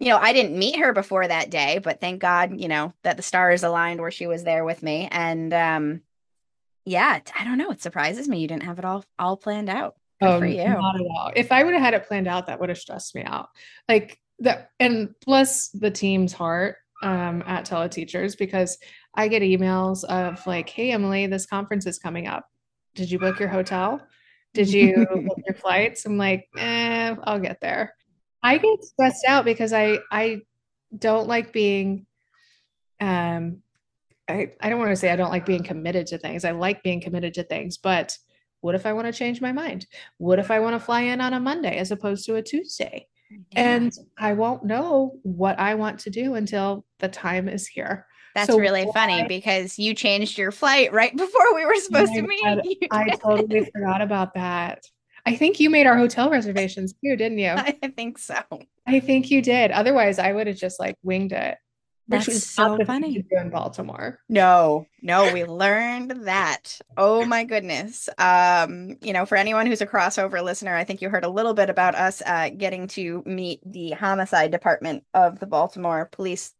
you 0.00 0.08
know, 0.08 0.18
I 0.18 0.32
didn't 0.32 0.58
meet 0.58 0.80
her 0.80 0.92
before 0.92 1.28
that 1.28 1.48
day, 1.48 1.78
but 1.78 2.00
thank 2.00 2.20
God, 2.20 2.60
you 2.60 2.66
know, 2.66 2.92
that 3.04 3.16
the 3.16 3.22
stars 3.22 3.62
aligned 3.62 4.00
where 4.00 4.10
she 4.10 4.26
was 4.26 4.42
there 4.42 4.64
with 4.64 4.82
me. 4.82 5.06
And 5.12 5.54
um, 5.54 6.00
yeah, 6.84 7.20
I 7.38 7.44
don't 7.44 7.58
know. 7.58 7.70
It 7.70 7.80
surprises 7.80 8.26
me 8.28 8.40
you 8.40 8.48
didn't 8.48 8.64
have 8.64 8.80
it 8.80 8.84
all 8.84 9.04
all 9.16 9.36
planned 9.36 9.68
out. 9.68 9.94
Good 10.20 10.28
oh, 10.28 10.38
for 10.40 10.46
you. 10.46 10.64
Not 10.64 10.96
at 10.96 11.02
all. 11.02 11.32
If 11.36 11.52
I 11.52 11.62
would 11.62 11.74
have 11.74 11.82
had 11.82 11.94
it 11.94 12.08
planned 12.08 12.26
out, 12.26 12.48
that 12.48 12.58
would 12.58 12.68
have 12.68 12.78
stressed 12.78 13.14
me 13.14 13.22
out. 13.22 13.50
Like 13.88 14.18
that, 14.40 14.70
and 14.78 15.14
bless 15.24 15.68
the 15.68 15.90
team's 15.90 16.32
heart 16.32 16.76
um, 17.02 17.42
at 17.46 17.66
Teleteachers 17.66 18.36
because 18.36 18.78
I 19.14 19.28
get 19.28 19.42
emails 19.42 20.04
of 20.04 20.46
like, 20.46 20.68
"Hey, 20.68 20.92
Emily, 20.92 21.26
this 21.26 21.46
conference 21.46 21.86
is 21.86 21.98
coming 21.98 22.26
up. 22.26 22.46
Did 22.94 23.10
you 23.10 23.18
book 23.18 23.38
your 23.38 23.48
hotel? 23.48 24.06
Did 24.54 24.72
you 24.72 25.06
book 25.26 25.38
your 25.46 25.56
flights?" 25.56 26.06
I'm 26.06 26.18
like, 26.18 26.48
"Eh, 26.56 27.14
I'll 27.24 27.40
get 27.40 27.60
there." 27.60 27.94
I 28.42 28.58
get 28.58 28.84
stressed 28.84 29.24
out 29.26 29.44
because 29.44 29.72
I 29.72 29.98
I 30.10 30.42
don't 30.96 31.28
like 31.28 31.52
being 31.52 32.06
um 33.00 33.62
I, 34.28 34.52
I 34.60 34.68
don't 34.68 34.78
want 34.78 34.90
to 34.90 34.96
say 34.96 35.10
I 35.10 35.16
don't 35.16 35.30
like 35.30 35.46
being 35.46 35.62
committed 35.62 36.06
to 36.08 36.18
things. 36.18 36.44
I 36.44 36.50
like 36.50 36.82
being 36.82 37.00
committed 37.00 37.34
to 37.34 37.44
things, 37.44 37.78
but 37.78 38.16
what 38.60 38.74
if 38.74 38.84
I 38.84 38.92
want 38.92 39.06
to 39.06 39.12
change 39.12 39.40
my 39.40 39.52
mind? 39.52 39.86
What 40.18 40.38
if 40.38 40.50
I 40.50 40.60
want 40.60 40.74
to 40.74 40.80
fly 40.80 41.02
in 41.02 41.20
on 41.20 41.32
a 41.32 41.40
Monday 41.40 41.78
as 41.78 41.90
opposed 41.90 42.26
to 42.26 42.34
a 42.34 42.42
Tuesday? 42.42 43.06
Yeah. 43.30 43.38
And 43.54 43.92
I 44.18 44.32
won't 44.32 44.64
know 44.64 45.12
what 45.22 45.58
I 45.58 45.74
want 45.74 46.00
to 46.00 46.10
do 46.10 46.34
until 46.34 46.84
the 46.98 47.08
time 47.08 47.48
is 47.48 47.66
here. 47.66 48.06
That's 48.34 48.50
so 48.50 48.58
really 48.58 48.84
why, 48.84 48.92
funny 48.92 49.24
because 49.26 49.78
you 49.78 49.94
changed 49.94 50.38
your 50.38 50.52
flight 50.52 50.92
right 50.92 51.14
before 51.16 51.54
we 51.54 51.64
were 51.64 51.76
supposed 51.76 52.12
to 52.14 52.20
oh 52.20 52.60
meet. 52.62 52.88
I 52.90 53.10
totally 53.16 53.68
forgot 53.72 54.00
about 54.00 54.34
that. 54.34 54.82
I 55.26 55.36
think 55.36 55.60
you 55.60 55.68
made 55.68 55.86
our 55.86 55.96
hotel 55.96 56.30
reservations 56.30 56.94
too, 57.04 57.16
didn't 57.16 57.38
you? 57.38 57.50
I 57.56 57.92
think 57.96 58.18
so. 58.18 58.40
I 58.86 59.00
think 59.00 59.30
you 59.30 59.42
did. 59.42 59.70
Otherwise, 59.72 60.18
I 60.18 60.32
would 60.32 60.46
have 60.46 60.56
just 60.56 60.80
like 60.80 60.96
winged 61.02 61.32
it. 61.32 61.58
That's 62.08 62.44
so 62.44 62.78
funny. 62.84 63.24
in 63.30 63.50
Baltimore. 63.50 64.18
No, 64.28 64.86
no, 65.02 65.32
we 65.32 65.44
learned 65.44 66.26
that. 66.26 66.78
Oh 66.96 67.24
my 67.24 67.44
goodness. 67.44 68.08
Um, 68.18 68.96
you 69.02 69.12
know, 69.12 69.26
for 69.26 69.36
anyone 69.36 69.66
who's 69.66 69.82
a 69.82 69.86
crossover 69.86 70.42
listener, 70.42 70.74
I 70.74 70.84
think 70.84 71.02
you 71.02 71.10
heard 71.10 71.24
a 71.24 71.28
little 71.28 71.54
bit 71.54 71.68
about 71.68 71.94
us 71.94 72.22
uh, 72.24 72.48
getting 72.50 72.86
to 72.88 73.22
meet 73.26 73.60
the 73.64 73.90
homicide 73.90 74.50
department 74.50 75.04
of 75.12 75.38
the 75.38 75.46
Baltimore 75.46 76.06
police. 76.10 76.54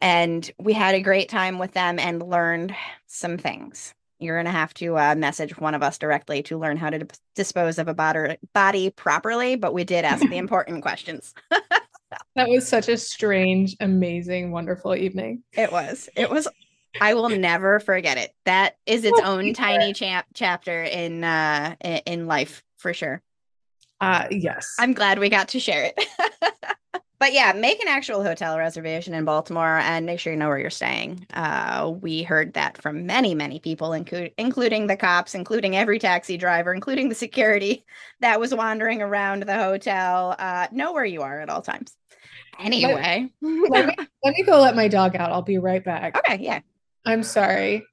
And 0.00 0.50
we 0.58 0.72
had 0.72 0.94
a 0.94 1.02
great 1.02 1.28
time 1.28 1.58
with 1.58 1.72
them 1.72 1.98
and 1.98 2.22
learned 2.22 2.74
some 3.06 3.36
things. 3.36 3.94
You're 4.18 4.36
going 4.36 4.46
to 4.46 4.50
have 4.52 4.72
to 4.74 4.96
uh, 4.96 5.14
message 5.14 5.58
one 5.58 5.74
of 5.74 5.82
us 5.82 5.98
directly 5.98 6.42
to 6.44 6.58
learn 6.58 6.76
how 6.76 6.88
to 6.88 7.06
dispose 7.34 7.78
of 7.78 7.88
a 7.88 7.94
body, 7.94 8.36
body 8.54 8.90
properly, 8.90 9.56
but 9.56 9.74
we 9.74 9.84
did 9.84 10.04
ask 10.04 10.26
the 10.26 10.36
important 10.38 10.82
questions. 10.82 11.34
that 12.36 12.48
was 12.48 12.66
such 12.66 12.88
a 12.88 12.96
strange, 12.96 13.76
amazing, 13.80 14.50
wonderful 14.50 14.94
evening. 14.94 15.42
It 15.52 15.70
was. 15.70 16.08
It 16.16 16.30
was. 16.30 16.48
I 17.00 17.14
will 17.14 17.28
never 17.28 17.80
forget 17.80 18.18
it. 18.18 18.32
That 18.44 18.76
is 18.86 19.04
its 19.04 19.20
own 19.24 19.54
tiny 19.54 19.92
chap- 19.92 20.26
chapter 20.34 20.82
in 20.82 21.24
uh 21.24 21.76
in 21.80 22.26
life 22.26 22.62
for 22.78 22.92
sure. 22.92 23.22
Uh 24.00 24.26
yes. 24.30 24.74
I'm 24.78 24.92
glad 24.92 25.18
we 25.18 25.28
got 25.28 25.48
to 25.48 25.60
share 25.60 25.92
it. 25.96 26.06
but 27.24 27.32
yeah, 27.32 27.52
make 27.52 27.80
an 27.80 27.88
actual 27.88 28.22
hotel 28.22 28.58
reservation 28.58 29.14
in 29.14 29.24
Baltimore 29.24 29.78
and 29.78 30.04
make 30.04 30.20
sure 30.20 30.32
you 30.32 30.38
know 30.38 30.48
where 30.48 30.58
you're 30.58 30.68
staying. 30.68 31.26
Uh, 31.32 31.92
we 32.00 32.22
heard 32.22 32.54
that 32.54 32.76
from 32.82 33.06
many, 33.06 33.34
many 33.34 33.60
people, 33.60 33.90
inclu- 33.90 34.32
including 34.36 34.88
the 34.88 34.96
cops, 34.96 35.34
including 35.34 35.74
every 35.74 35.98
taxi 35.98 36.36
driver, 36.36 36.74
including 36.74 37.08
the 37.08 37.14
security 37.14 37.84
that 38.20 38.40
was 38.40 38.54
wandering 38.54 39.00
around 39.00 39.44
the 39.44 39.56
hotel. 39.56 40.34
Uh, 40.38 40.66
know 40.70 40.92
where 40.92 41.04
you 41.04 41.22
are 41.22 41.40
at 41.40 41.48
all 41.48 41.62
times. 41.62 41.96
Anyway, 42.58 43.30
let, 43.40 43.70
let, 43.70 43.86
me, 43.86 43.96
let 44.24 44.34
me 44.34 44.42
go 44.42 44.60
let 44.60 44.76
my 44.76 44.88
dog 44.88 45.16
out. 45.16 45.32
I'll 45.32 45.42
be 45.42 45.58
right 45.58 45.84
back. 45.84 46.16
Okay, 46.18 46.42
yeah. 46.42 46.60
I'm 47.04 47.22
sorry. 47.22 47.86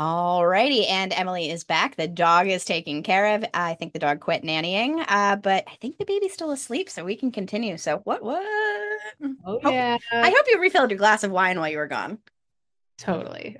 Alrighty, 0.00 0.88
and 0.88 1.12
Emily 1.12 1.50
is 1.50 1.64
back. 1.64 1.96
The 1.96 2.08
dog 2.08 2.46
is 2.48 2.64
taken 2.64 3.02
care 3.02 3.34
of. 3.34 3.44
I 3.52 3.74
think 3.74 3.92
the 3.92 3.98
dog 3.98 4.20
quit 4.20 4.42
nannying, 4.42 5.04
uh, 5.06 5.36
but 5.36 5.64
I 5.70 5.74
think 5.76 5.98
the 5.98 6.06
baby's 6.06 6.32
still 6.32 6.52
asleep, 6.52 6.88
so 6.88 7.04
we 7.04 7.16
can 7.16 7.30
continue. 7.30 7.76
So 7.76 7.98
what? 8.04 8.22
What? 8.22 8.42
Oh 9.44 9.60
yeah. 9.62 9.98
I 10.10 10.30
hope 10.30 10.46
you 10.48 10.58
refilled 10.58 10.90
your 10.90 10.96
glass 10.96 11.22
of 11.22 11.30
wine 11.30 11.60
while 11.60 11.68
you 11.68 11.76
were 11.76 11.86
gone. 11.86 12.18
Totally. 12.96 13.58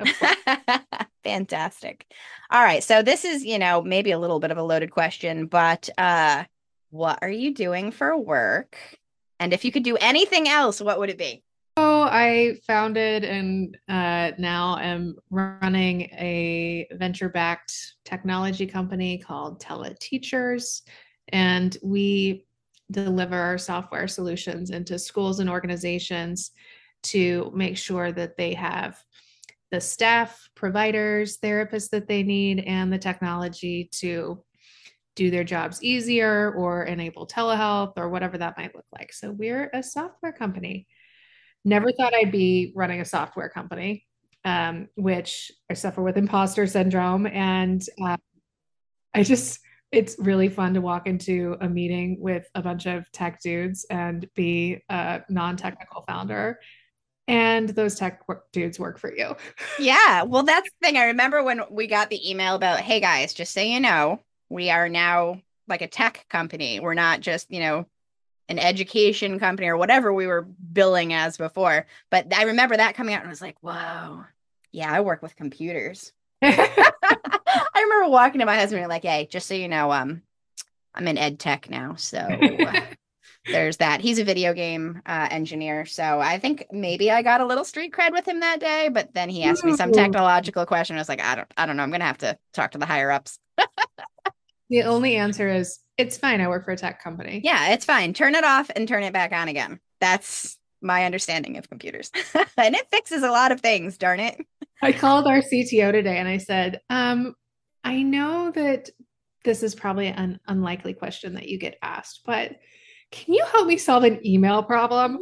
Fantastic. 1.25 2.07
All 2.51 2.63
right, 2.63 2.83
so 2.83 3.03
this 3.03 3.27
is 3.27 3.45
you 3.45 3.59
know 3.59 3.83
maybe 3.83 4.11
a 4.11 4.19
little 4.19 4.41
bit 4.41 4.51
of 4.51 4.57
a 4.57 4.63
loaded 4.63 4.91
question, 4.91 5.45
but 5.45 5.91
uh, 5.99 6.45
what 6.91 7.19
are 7.23 7.31
you 7.31 7.55
doing 7.55 7.91
for 7.91 8.17
work? 8.17 8.77
And 9.39 9.53
if 9.53 9.65
you 9.65 9.73
could 9.73 9.85
do 9.85 9.97
anything 9.97 10.49
else, 10.49 10.81
what 10.81 10.99
would 10.99 11.11
it 11.11 11.19
be? 11.19 11.43
So 11.79 12.03
I 12.03 12.59
founded 12.67 13.25
and 13.25 13.79
uh, 13.89 14.33
now 14.39 14.77
am 14.79 15.17
running 15.31 16.03
a 16.13 16.87
venture-backed 16.93 17.73
technology 18.05 18.67
company 18.67 19.19
called 19.19 19.63
Teleteachers, 19.63 20.83
and 21.29 21.77
we 21.83 22.45
deliver 22.91 23.57
software 23.57 24.09
solutions 24.09 24.71
into 24.71 24.99
schools 24.99 25.39
and 25.39 25.49
organizations 25.49 26.51
to 27.05 27.51
make 27.55 27.79
sure 27.79 28.13
that 28.13 28.37
they 28.37 28.53
have 28.55 29.03
the 29.71 29.81
staff, 29.81 30.51
providers, 30.55 31.39
therapists 31.39 31.91
that 31.91 32.09
they 32.09 32.23
need, 32.23 32.61
and 32.61 32.93
the 32.93 32.99
technology 32.99 33.89
to 33.93 34.43
do 35.17 35.31
their 35.31 35.45
jobs 35.45 35.83
easier 35.83 36.53
or 36.53 36.85
enable 36.85 37.27
telehealth 37.27 37.95
or 37.97 38.09
whatever 38.09 38.39
that 38.39 38.57
might 38.57 38.75
look 38.75 38.87
like. 38.93 39.13
So 39.13 39.31
we're 39.31 39.71
a 39.73 39.83
software 39.83 40.33
company. 40.33 40.87
Never 41.65 41.93
thought 41.93 42.15
I'd 42.15 42.33
be 42.33 42.73
running 42.75 43.01
a 43.01 43.05
software 43.05 43.49
company, 43.49 44.07
um, 44.45 44.89
which 44.95 45.53
I 45.69 45.75
suffer 45.75 46.03
with 46.03 46.17
imposter 46.17 46.67
syndrome. 46.67 47.27
And 47.27 47.83
uh, 48.03 48.17
I 49.13 49.23
just, 49.25 49.61
it's 49.93 50.17
really 50.19 50.49
fun 50.49 50.75
to 50.75 50.81
walk 50.81 51.07
into 51.07 51.57
a 51.61 51.69
meeting 51.69 52.17
with 52.21 52.49
a 52.55 52.63
bunch 52.63 52.87
of 52.87 53.11
tech 53.13 53.41
dudes 53.43 53.85
and 53.91 54.27
be 54.35 54.83
a 54.89 55.23
non 55.29 55.57
technical 55.57 56.03
founder 56.03 56.61
and 57.31 57.69
those 57.69 57.95
tech 57.95 58.23
dudes 58.53 58.81
work 58.81 58.99
for 58.99 59.15
you. 59.15 59.37
yeah. 59.79 60.23
Well, 60.25 60.43
that's 60.43 60.69
the 60.69 60.87
thing. 60.87 60.97
I 60.97 61.05
remember 61.05 61.45
when 61.45 61.61
we 61.71 61.87
got 61.87 62.11
the 62.11 62.29
email 62.29 62.57
about, 62.57 62.81
hey 62.81 62.99
guys, 62.99 63.33
just 63.33 63.55
so 63.55 63.61
you 63.61 63.79
know, 63.79 64.21
we 64.51 64.69
are 64.69 64.89
now 64.89 65.41
like 65.67 65.81
a 65.81 65.89
tech 65.89 66.27
company. 66.29 66.81
We're 66.81 66.95
not 66.95 67.21
just, 67.21 67.51
you 67.51 67.61
know, 67.61 67.87
an 68.51 68.59
education 68.59 69.39
company 69.39 69.69
or 69.69 69.77
whatever 69.77 70.13
we 70.13 70.27
were 70.27 70.43
billing 70.43 71.15
as 71.15 71.39
before. 71.39 71.87
But 72.11 72.35
I 72.35 72.43
remember 72.43 72.77
that 72.77 72.97
coming 72.97 73.15
out 73.15 73.21
and 73.21 73.29
I 73.29 73.31
was 73.31 73.41
like, 73.41 73.57
whoa, 73.61 74.25
yeah, 74.73 74.93
I 74.93 75.01
work 75.01 75.23
with 75.23 75.37
computers. 75.37 76.13
I 76.43 77.83
remember 77.83 78.11
walking 78.11 78.41
to 78.41 78.47
my 78.47 78.57
husband 78.57 78.83
and 78.83 78.91
like, 78.91 79.05
hey, 79.05 79.29
just 79.31 79.47
so 79.47 79.55
you 79.55 79.69
know, 79.69 79.93
um, 79.93 80.23
I'm 80.95 81.07
in 81.07 81.17
ed 81.17 81.39
tech 81.39 81.71
now. 81.71 81.95
So 81.95 82.27
there's 83.47 83.77
that. 83.77 84.01
He's 84.01 84.19
a 84.19 84.25
video 84.25 84.53
game 84.53 85.01
uh, 85.07 85.29
engineer, 85.31 85.87
so 85.87 86.21
I 86.21 86.39
think 86.39 86.67
maybe 86.73 87.11
I 87.11 87.23
got 87.23 87.41
a 87.41 87.47
little 87.47 87.65
street 87.65 87.93
cred 87.93 88.13
with 88.13 88.27
him 88.27 88.41
that 88.41 88.59
day. 88.59 88.89
But 88.93 89.15
then 89.15 89.29
he 89.29 89.45
asked 89.45 89.65
me 89.65 89.77
some 89.77 89.93
technological 89.93 90.67
question. 90.67 90.97
I 90.97 91.01
was 91.01 91.09
like, 91.09 91.23
I 91.23 91.37
don't, 91.37 91.53
I 91.57 91.67
don't 91.67 91.77
know. 91.77 91.83
I'm 91.85 91.91
gonna 91.91 92.05
have 92.05 92.19
to 92.19 92.37
talk 92.53 92.73
to 92.73 92.79
the 92.79 92.87
higher 92.87 93.11
ups. 93.11 93.39
The 94.71 94.85
only 94.85 95.17
answer 95.17 95.49
is 95.49 95.81
it's 95.99 96.17
fine. 96.17 96.41
I 96.41 96.49
work 96.49 96.65
for 96.65 96.71
a 96.71 96.77
tech 96.77 97.03
company. 97.03 97.41
Yeah, 97.45 97.73
it's 97.73 97.85
fine. 97.85 98.15
Turn 98.15 98.35
it 98.35 98.45
off 98.45 98.71
and 98.75 98.89
turn 98.89 99.03
it 99.03 99.13
back 99.13 99.33
on 99.33 99.49
again. 99.49 99.81
That's 100.01 100.57
my 100.81 101.05
understanding 101.05 101.59
of 101.59 101.69
computers, 101.69 102.11
and 102.57 102.75
it 102.75 102.87
fixes 102.91 103.23
a 103.23 103.31
lot 103.31 103.53
of 103.53 103.61
things. 103.61 103.99
Darn 103.99 104.21
it. 104.21 104.41
I 104.83 104.93
called 104.93 105.27
our 105.27 105.43
CTO 105.43 105.93
today 105.93 106.17
and 106.17 106.27
I 106.29 106.39
said, 106.39 106.81
um, 106.89 107.35
I 107.85 108.03
know 108.03 108.51
that 108.51 108.89
this 109.45 109.63
is 109.63 109.75
probably 109.75 110.09
an 110.09 110.41
unlikely 110.47 110.95
question 110.95 111.35
that 111.35 111.49
you 111.49 111.59
get 111.59 111.77
asked, 111.83 112.23
but 112.25 112.57
can 113.11 113.35
you 113.35 113.45
help 113.53 113.67
me 113.67 113.77
solve 113.77 114.05
an 114.05 114.25
email 114.27 114.63
problem? 114.63 115.19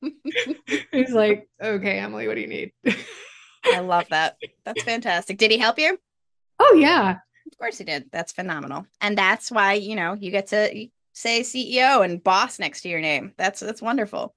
He's 0.92 1.10
like, 1.10 1.48
okay, 1.62 1.98
Emily, 1.98 2.26
what 2.26 2.34
do 2.34 2.40
you 2.40 2.48
need? 2.48 2.72
I 3.64 3.80
love 3.80 4.06
that. 4.10 4.36
That's 4.64 4.82
fantastic. 4.82 5.38
Did 5.38 5.50
he 5.50 5.58
help 5.58 5.78
you? 5.78 5.98
Oh, 6.58 6.74
yeah. 6.74 7.18
Of 7.50 7.58
course 7.58 7.78
he 7.78 7.84
did. 7.84 8.10
That's 8.12 8.32
phenomenal. 8.32 8.86
And 9.00 9.16
that's 9.16 9.50
why, 9.50 9.74
you 9.74 9.96
know, 9.96 10.14
you 10.14 10.30
get 10.30 10.48
to 10.48 10.88
say 11.12 11.40
CEO 11.40 12.04
and 12.04 12.22
boss 12.22 12.58
next 12.58 12.82
to 12.82 12.88
your 12.88 13.00
name. 13.00 13.32
That's 13.36 13.60
that's 13.60 13.82
wonderful. 13.82 14.34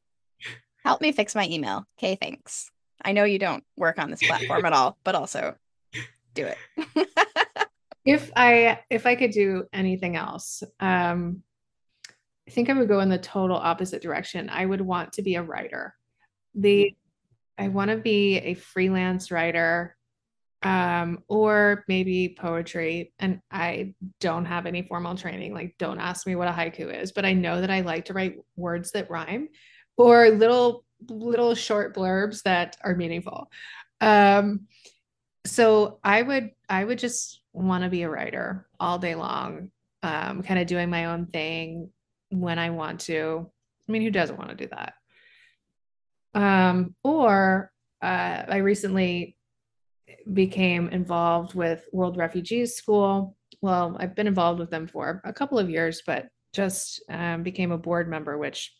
Help 0.83 1.01
me 1.01 1.11
fix 1.11 1.35
my 1.35 1.47
email. 1.47 1.85
Okay, 1.97 2.15
thanks. 2.15 2.69
I 3.03 3.11
know 3.11 3.23
you 3.23 3.39
don't 3.39 3.63
work 3.75 3.99
on 3.99 4.11
this 4.11 4.21
platform 4.21 4.65
at 4.65 4.73
all, 4.73 4.97
but 5.03 5.15
also 5.15 5.55
do 6.33 6.45
it. 6.45 7.07
if 8.05 8.31
I 8.35 8.79
if 8.89 9.05
I 9.05 9.15
could 9.15 9.31
do 9.31 9.65
anything 9.73 10.15
else, 10.15 10.63
um, 10.79 11.43
I 12.47 12.51
think 12.51 12.69
I 12.69 12.73
would 12.73 12.87
go 12.87 12.99
in 12.99 13.09
the 13.09 13.17
total 13.17 13.57
opposite 13.57 14.01
direction. 14.01 14.49
I 14.49 14.65
would 14.65 14.81
want 14.81 15.13
to 15.13 15.21
be 15.21 15.35
a 15.35 15.43
writer. 15.43 15.95
The 16.53 16.95
I 17.57 17.69
want 17.69 17.89
to 17.91 17.97
be 17.97 18.37
a 18.37 18.53
freelance 18.53 19.31
writer 19.31 19.94
um, 20.65 21.19
or 21.27 21.85
maybe 21.87 22.35
poetry. 22.37 23.13
And 23.19 23.39
I 23.51 23.93
don't 24.19 24.45
have 24.45 24.65
any 24.65 24.81
formal 24.81 25.15
training. 25.15 25.53
Like, 25.53 25.75
don't 25.77 25.99
ask 25.99 26.25
me 26.25 26.35
what 26.35 26.47
a 26.47 26.51
haiku 26.51 27.01
is, 27.01 27.11
but 27.11 27.23
I 27.23 27.33
know 27.33 27.61
that 27.61 27.69
I 27.69 27.81
like 27.81 28.05
to 28.05 28.13
write 28.13 28.37
words 28.57 28.91
that 28.91 29.09
rhyme 29.09 29.47
or 29.95 30.29
little 30.31 30.83
little 31.07 31.53
short 31.53 31.95
blurbs 31.95 32.41
that 32.43 32.77
are 32.83 32.95
meaningful. 32.95 33.51
Um, 34.01 34.61
so 35.45 35.99
I 36.03 36.23
would 36.23 36.49
I 36.67 36.83
would 36.83 36.97
just 36.97 37.41
want 37.53 37.83
to 37.83 37.89
be 37.91 38.01
a 38.01 38.09
writer 38.09 38.67
all 38.79 38.97
day 38.97 39.13
long, 39.13 39.69
um, 40.01 40.41
kind 40.41 40.59
of 40.59 40.65
doing 40.65 40.89
my 40.89 41.05
own 41.05 41.27
thing, 41.27 41.91
when 42.31 42.57
I 42.57 42.71
want 42.71 43.01
to. 43.01 43.51
I 43.87 43.91
mean, 43.91 44.01
who 44.01 44.09
doesn't 44.09 44.37
want 44.37 44.49
to 44.49 44.55
do 44.55 44.67
that? 44.71 44.93
Um, 46.33 46.95
or 47.03 47.71
uh, 48.01 48.43
I 48.47 48.57
recently 48.57 49.34
became 50.33 50.89
involved 50.89 51.53
with 51.53 51.87
World 51.91 52.17
Refugees 52.17 52.75
School. 52.75 53.35
Well, 53.61 53.95
I've 53.99 54.15
been 54.15 54.27
involved 54.27 54.59
with 54.59 54.69
them 54.69 54.87
for 54.87 55.21
a 55.23 55.33
couple 55.33 55.59
of 55.59 55.69
years, 55.69 56.01
but 56.05 56.27
just 56.53 57.03
um, 57.09 57.43
became 57.43 57.71
a 57.71 57.77
board 57.77 58.09
member, 58.09 58.37
which 58.37 58.73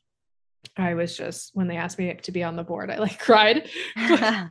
I 0.77 0.93
was 0.93 1.15
just 1.15 1.51
when 1.53 1.67
they 1.67 1.77
asked 1.77 1.99
me 1.99 2.13
to 2.13 2.31
be 2.31 2.43
on 2.43 2.55
the 2.55 2.63
board, 2.63 2.89
I 2.89 2.97
like 2.97 3.19
cried. 3.27 3.69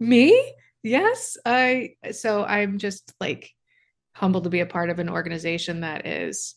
me? 0.00 0.54
Yes. 0.82 1.36
I 1.44 1.94
so 2.12 2.44
I'm 2.44 2.78
just 2.78 3.12
like 3.20 3.50
humbled 4.14 4.44
to 4.44 4.50
be 4.50 4.60
a 4.60 4.66
part 4.66 4.90
of 4.90 4.98
an 4.98 5.08
organization 5.08 5.80
that 5.80 6.06
is 6.06 6.54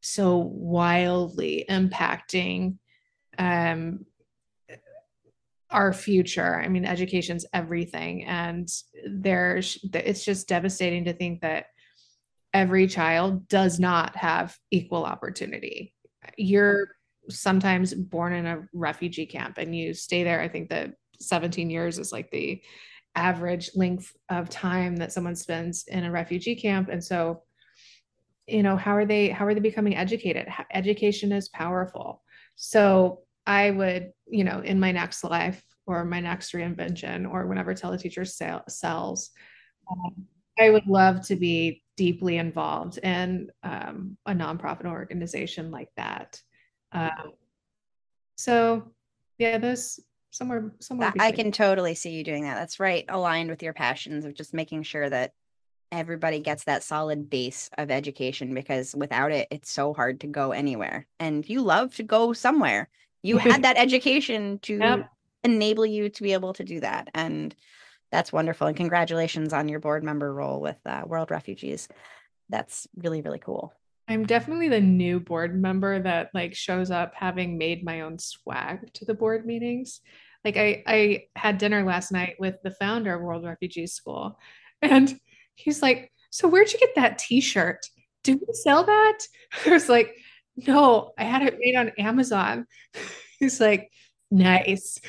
so 0.00 0.38
wildly 0.38 1.64
impacting 1.68 2.76
um, 3.38 4.04
our 5.70 5.92
future. 5.92 6.60
I 6.60 6.68
mean, 6.68 6.84
education's 6.84 7.46
everything, 7.52 8.24
and 8.24 8.68
there's 9.06 9.78
it's 9.94 10.24
just 10.24 10.48
devastating 10.48 11.04
to 11.04 11.12
think 11.12 11.40
that 11.42 11.66
every 12.52 12.86
child 12.86 13.48
does 13.48 13.78
not 13.78 14.16
have 14.16 14.56
equal 14.70 15.04
opportunity. 15.04 15.94
You're 16.36 16.88
sometimes 17.28 17.94
born 17.94 18.32
in 18.32 18.46
a 18.46 18.66
refugee 18.72 19.26
camp 19.26 19.58
and 19.58 19.76
you 19.76 19.94
stay 19.94 20.24
there. 20.24 20.40
I 20.40 20.48
think 20.48 20.70
that 20.70 20.94
17 21.20 21.70
years 21.70 21.98
is 21.98 22.12
like 22.12 22.30
the 22.30 22.60
average 23.14 23.70
length 23.76 24.12
of 24.28 24.48
time 24.48 24.96
that 24.96 25.12
someone 25.12 25.36
spends 25.36 25.84
in 25.86 26.04
a 26.04 26.10
refugee 26.10 26.56
camp. 26.56 26.88
And 26.88 27.02
so 27.02 27.42
you 28.50 28.62
know 28.62 28.76
how 28.76 28.96
are 28.96 29.06
they 29.06 29.28
how 29.28 29.46
are 29.46 29.54
they 29.54 29.60
becoming 29.60 29.96
educated 29.96 30.48
education 30.72 31.32
is 31.32 31.48
powerful 31.48 32.22
so 32.56 33.20
i 33.46 33.70
would 33.70 34.12
you 34.26 34.44
know 34.44 34.60
in 34.60 34.78
my 34.78 34.92
next 34.92 35.24
life 35.24 35.62
or 35.86 36.04
my 36.04 36.20
next 36.20 36.52
reinvention 36.52 37.30
or 37.30 37.46
whenever 37.46 37.74
teleteacher 37.74 38.26
sell, 38.26 38.62
sells 38.68 39.30
um, 39.90 40.26
i 40.58 40.70
would 40.70 40.86
love 40.86 41.26
to 41.26 41.36
be 41.36 41.82
deeply 42.00 42.38
involved 42.38 42.96
in 42.96 43.50
um, 43.62 44.16
a 44.24 44.32
nonprofit 44.32 44.86
organization 44.86 45.70
like 45.70 45.90
that. 45.98 46.40
Um, 46.92 47.34
so 48.36 48.90
yeah 49.36 49.58
those 49.58 50.00
somewhere 50.30 50.72
somewhere 50.80 51.12
i 51.20 51.30
can 51.30 51.52
totally 51.52 51.94
see 51.94 52.12
you 52.12 52.24
doing 52.24 52.44
that. 52.44 52.54
That's 52.54 52.80
right 52.80 53.04
aligned 53.10 53.50
with 53.50 53.62
your 53.62 53.74
passions 53.74 54.24
of 54.24 54.32
just 54.32 54.54
making 54.54 54.84
sure 54.84 55.10
that 55.10 55.32
everybody 55.92 56.40
gets 56.40 56.64
that 56.64 56.82
solid 56.82 57.28
base 57.28 57.68
of 57.76 57.90
education 57.90 58.54
because 58.54 58.94
without 58.96 59.30
it 59.30 59.46
it's 59.50 59.70
so 59.70 59.92
hard 59.92 60.20
to 60.20 60.26
go 60.26 60.52
anywhere. 60.52 61.06
And 61.18 61.46
you 61.46 61.60
love 61.60 61.94
to 61.96 62.02
go 62.02 62.32
somewhere 62.32 62.88
you 63.22 63.38
had 63.38 63.64
that 63.64 63.76
education 63.76 64.58
to 64.60 64.78
yep. 64.78 65.10
enable 65.44 65.86
you 65.86 66.08
to 66.08 66.22
be 66.22 66.32
able 66.32 66.52
to 66.52 66.64
do 66.64 66.80
that 66.80 67.08
and 67.14 67.54
that's 68.10 68.32
wonderful 68.32 68.66
and 68.66 68.76
congratulations 68.76 69.52
on 69.52 69.68
your 69.68 69.80
board 69.80 70.02
member 70.02 70.32
role 70.32 70.60
with 70.60 70.76
uh, 70.86 71.02
world 71.06 71.30
refugees 71.30 71.88
that's 72.48 72.86
really 72.96 73.22
really 73.22 73.38
cool 73.38 73.72
i'm 74.08 74.26
definitely 74.26 74.68
the 74.68 74.80
new 74.80 75.20
board 75.20 75.60
member 75.60 76.00
that 76.00 76.30
like 76.34 76.54
shows 76.54 76.90
up 76.90 77.12
having 77.14 77.58
made 77.58 77.84
my 77.84 78.00
own 78.02 78.18
swag 78.18 78.92
to 78.92 79.04
the 79.04 79.14
board 79.14 79.46
meetings 79.46 80.00
like 80.44 80.56
i 80.56 80.82
i 80.86 81.22
had 81.36 81.58
dinner 81.58 81.84
last 81.84 82.10
night 82.10 82.36
with 82.38 82.56
the 82.62 82.70
founder 82.72 83.14
of 83.14 83.22
world 83.22 83.44
refugees 83.44 83.92
school 83.92 84.38
and 84.82 85.18
he's 85.54 85.82
like, 85.82 86.12
So 86.30 86.48
where'd 86.48 86.72
you 86.72 86.78
get 86.78 86.94
that 86.96 87.18
t 87.18 87.40
shirt? 87.40 87.86
Do 88.22 88.34
we 88.34 88.52
sell 88.54 88.84
that? 88.84 89.18
I 89.66 89.70
was 89.70 89.88
like, 89.88 90.16
No, 90.66 91.12
I 91.18 91.24
had 91.24 91.42
it 91.42 91.58
made 91.58 91.76
on 91.76 91.90
Amazon. 91.98 92.66
he's 93.38 93.60
like, 93.60 93.90
Nice. 94.30 95.00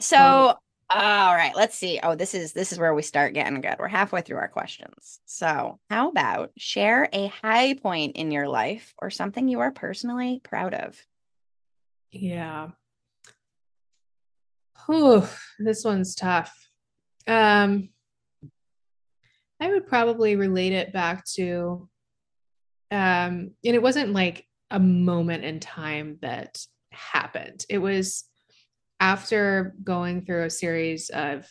So, 0.00 0.50
um, 0.50 0.56
all 0.90 1.34
right, 1.34 1.56
let's 1.56 1.76
see. 1.76 1.98
Oh, 2.02 2.14
this 2.14 2.34
is 2.34 2.52
this 2.52 2.72
is 2.72 2.78
where 2.78 2.94
we 2.94 3.02
start 3.02 3.32
getting 3.32 3.60
good. 3.60 3.76
We're 3.78 3.88
halfway 3.88 4.20
through 4.20 4.36
our 4.36 4.48
questions. 4.48 5.20
So, 5.24 5.78
how 5.88 6.10
about 6.10 6.52
share 6.58 7.08
a 7.12 7.28
high 7.28 7.74
point 7.74 8.16
in 8.16 8.30
your 8.30 8.48
life 8.48 8.94
or 8.98 9.10
something 9.10 9.48
you 9.48 9.60
are 9.60 9.72
personally 9.72 10.40
proud 10.44 10.74
of? 10.74 11.00
Yeah. 12.12 12.70
Oh, 14.88 15.28
this 15.58 15.84
one's 15.84 16.14
tough. 16.14 16.54
Um, 17.26 17.88
I 19.58 19.68
would 19.68 19.86
probably 19.86 20.36
relate 20.36 20.74
it 20.74 20.92
back 20.92 21.24
to, 21.36 21.88
um, 22.94 23.50
and 23.64 23.74
it 23.74 23.82
wasn't 23.82 24.12
like 24.12 24.46
a 24.70 24.78
moment 24.78 25.44
in 25.44 25.58
time 25.58 26.18
that 26.22 26.64
happened. 26.92 27.66
It 27.68 27.78
was 27.78 28.24
after 29.00 29.74
going 29.82 30.24
through 30.24 30.44
a 30.44 30.50
series 30.50 31.10
of 31.10 31.44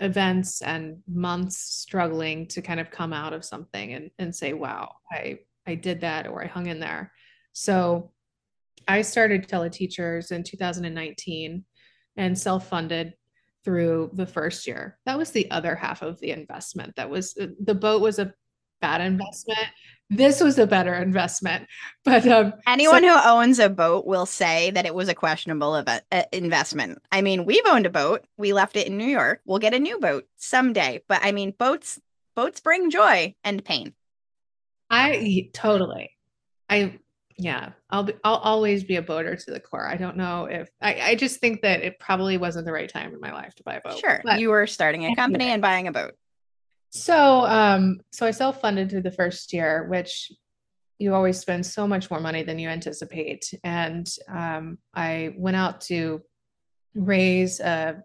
events 0.00 0.62
and 0.62 1.02
months 1.06 1.58
struggling 1.58 2.46
to 2.48 2.62
kind 2.62 2.80
of 2.80 2.90
come 2.90 3.12
out 3.12 3.34
of 3.34 3.44
something 3.44 3.92
and, 3.92 4.10
and 4.18 4.34
say, 4.34 4.54
wow, 4.54 4.94
I, 5.12 5.40
I 5.66 5.74
did 5.74 6.00
that 6.00 6.26
or 6.26 6.42
I 6.42 6.46
hung 6.46 6.66
in 6.66 6.80
there. 6.80 7.12
So 7.52 8.12
I 8.88 9.02
started 9.02 9.46
teleteachers 9.46 10.32
in 10.32 10.44
2019 10.44 11.62
and 12.16 12.38
self-funded 12.38 13.12
through 13.66 14.12
the 14.14 14.26
first 14.26 14.66
year. 14.66 14.98
That 15.04 15.18
was 15.18 15.30
the 15.30 15.50
other 15.50 15.74
half 15.74 16.00
of 16.00 16.18
the 16.20 16.30
investment. 16.30 16.96
That 16.96 17.10
was 17.10 17.34
the 17.34 17.74
boat 17.74 18.00
was 18.00 18.18
a 18.18 18.32
bad 18.80 19.00
investment. 19.00 19.68
This 20.10 20.40
was 20.40 20.58
a 20.58 20.66
better 20.66 20.94
investment. 20.94 21.66
But 22.04 22.26
um, 22.26 22.52
anyone 22.66 23.02
so- 23.02 23.18
who 23.18 23.28
owns 23.28 23.58
a 23.58 23.68
boat 23.68 24.06
will 24.06 24.26
say 24.26 24.70
that 24.70 24.86
it 24.86 24.94
was 24.94 25.08
a 25.08 25.14
questionable 25.14 25.74
uh, 25.74 26.22
investment. 26.32 26.98
I 27.10 27.22
mean, 27.22 27.44
we've 27.44 27.66
owned 27.66 27.86
a 27.86 27.90
boat. 27.90 28.24
We 28.36 28.52
left 28.52 28.76
it 28.76 28.86
in 28.86 28.98
New 28.98 29.06
York. 29.06 29.40
We'll 29.46 29.58
get 29.58 29.74
a 29.74 29.78
new 29.78 29.98
boat 29.98 30.24
someday. 30.36 31.02
But 31.08 31.20
I 31.22 31.32
mean, 31.32 31.54
boats 31.58 31.98
boats 32.36 32.60
bring 32.60 32.90
joy 32.90 33.34
and 33.42 33.64
pain. 33.64 33.94
I 34.90 35.48
totally. 35.54 36.10
I 36.68 36.98
yeah 37.36 37.70
i'll 37.90 38.04
be 38.04 38.12
i'll 38.22 38.36
always 38.36 38.84
be 38.84 38.96
a 38.96 39.02
boater 39.02 39.34
to 39.34 39.50
the 39.50 39.58
core 39.58 39.86
i 39.86 39.96
don't 39.96 40.16
know 40.16 40.44
if 40.44 40.68
i 40.80 40.94
i 41.10 41.14
just 41.14 41.40
think 41.40 41.62
that 41.62 41.82
it 41.82 41.98
probably 41.98 42.36
wasn't 42.36 42.64
the 42.64 42.72
right 42.72 42.88
time 42.88 43.12
in 43.12 43.20
my 43.20 43.32
life 43.32 43.54
to 43.54 43.62
buy 43.64 43.74
a 43.74 43.80
boat 43.80 43.98
sure 43.98 44.20
but 44.24 44.38
you 44.38 44.50
were 44.50 44.66
starting 44.66 45.04
a 45.04 45.16
company 45.16 45.46
and 45.46 45.60
buying 45.60 45.88
a 45.88 45.92
boat 45.92 46.14
so 46.94 47.44
um 47.46 48.00
so 48.12 48.24
i 48.24 48.30
self-funded 48.30 48.88
through 48.88 49.02
the 49.02 49.10
first 49.10 49.52
year 49.52 49.86
which 49.88 50.30
you 50.98 51.14
always 51.14 51.38
spend 51.38 51.66
so 51.66 51.86
much 51.86 52.10
more 52.10 52.20
money 52.20 52.42
than 52.42 52.58
you 52.58 52.68
anticipate. 52.68 53.52
And 53.64 54.08
um, 54.28 54.78
I 54.94 55.34
went 55.36 55.56
out 55.56 55.80
to 55.82 56.22
raise 56.94 57.60
a 57.60 58.02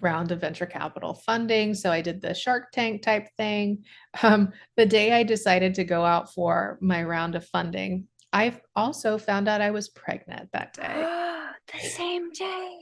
round 0.00 0.32
of 0.32 0.40
venture 0.40 0.66
capital 0.66 1.14
funding. 1.14 1.74
So 1.74 1.92
I 1.92 2.00
did 2.00 2.20
the 2.20 2.34
Shark 2.34 2.72
Tank 2.72 3.02
type 3.02 3.28
thing. 3.36 3.84
Um, 4.22 4.52
the 4.76 4.86
day 4.86 5.12
I 5.12 5.22
decided 5.22 5.74
to 5.74 5.84
go 5.84 6.04
out 6.04 6.34
for 6.34 6.78
my 6.80 7.02
round 7.04 7.36
of 7.36 7.46
funding, 7.46 8.08
I 8.32 8.60
also 8.74 9.16
found 9.16 9.48
out 9.48 9.60
I 9.60 9.70
was 9.70 9.88
pregnant 9.88 10.50
that 10.52 10.74
day. 10.74 10.84
the 11.72 11.88
same 11.88 12.30
day. 12.32 12.78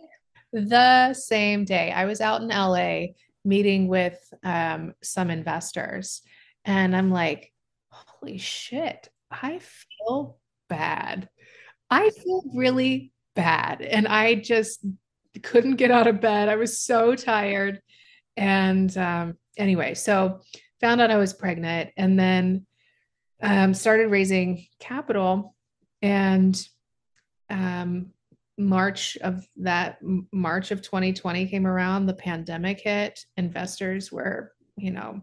The 0.54 1.12
same 1.12 1.64
day. 1.64 1.92
I 1.92 2.06
was 2.06 2.22
out 2.22 2.40
in 2.40 2.48
LA 2.48 3.12
meeting 3.44 3.88
with 3.88 4.18
um, 4.42 4.94
some 5.02 5.30
investors, 5.30 6.22
and 6.64 6.96
I'm 6.96 7.10
like, 7.10 7.52
holy 7.90 8.38
shit, 8.38 9.08
I 9.30 9.60
feel 9.60 10.38
bad. 10.68 11.28
I 11.90 12.10
feel 12.10 12.44
really 12.54 13.12
bad. 13.34 13.82
And 13.82 14.06
I 14.08 14.36
just 14.36 14.84
couldn't 15.42 15.76
get 15.76 15.90
out 15.90 16.06
of 16.06 16.20
bed. 16.20 16.48
I 16.48 16.56
was 16.56 16.78
so 16.78 17.14
tired. 17.14 17.80
And 18.36 18.96
um, 18.96 19.36
anyway, 19.56 19.94
so 19.94 20.40
found 20.80 21.00
out 21.00 21.10
I 21.10 21.16
was 21.18 21.32
pregnant 21.32 21.90
and 21.96 22.18
then 22.18 22.66
um, 23.42 23.74
started 23.74 24.10
raising 24.10 24.66
capital. 24.78 25.54
And 26.00 26.60
um, 27.50 28.12
March 28.58 29.16
of 29.22 29.46
that 29.56 29.98
March 30.32 30.70
of 30.70 30.82
2020 30.82 31.46
came 31.46 31.66
around, 31.66 32.06
the 32.06 32.14
pandemic 32.14 32.80
hit. 32.80 33.24
Investors 33.36 34.12
were, 34.12 34.52
you 34.76 34.90
know, 34.90 35.22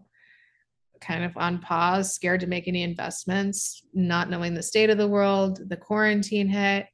kind 1.00 1.24
of 1.24 1.36
on 1.36 1.58
pause, 1.60 2.14
scared 2.14 2.40
to 2.40 2.46
make 2.46 2.68
any 2.68 2.82
investments, 2.82 3.82
not 3.94 4.30
knowing 4.30 4.54
the 4.54 4.62
state 4.62 4.90
of 4.90 4.98
the 4.98 5.08
world. 5.08 5.60
The 5.68 5.76
quarantine 5.76 6.48
hit. 6.48 6.86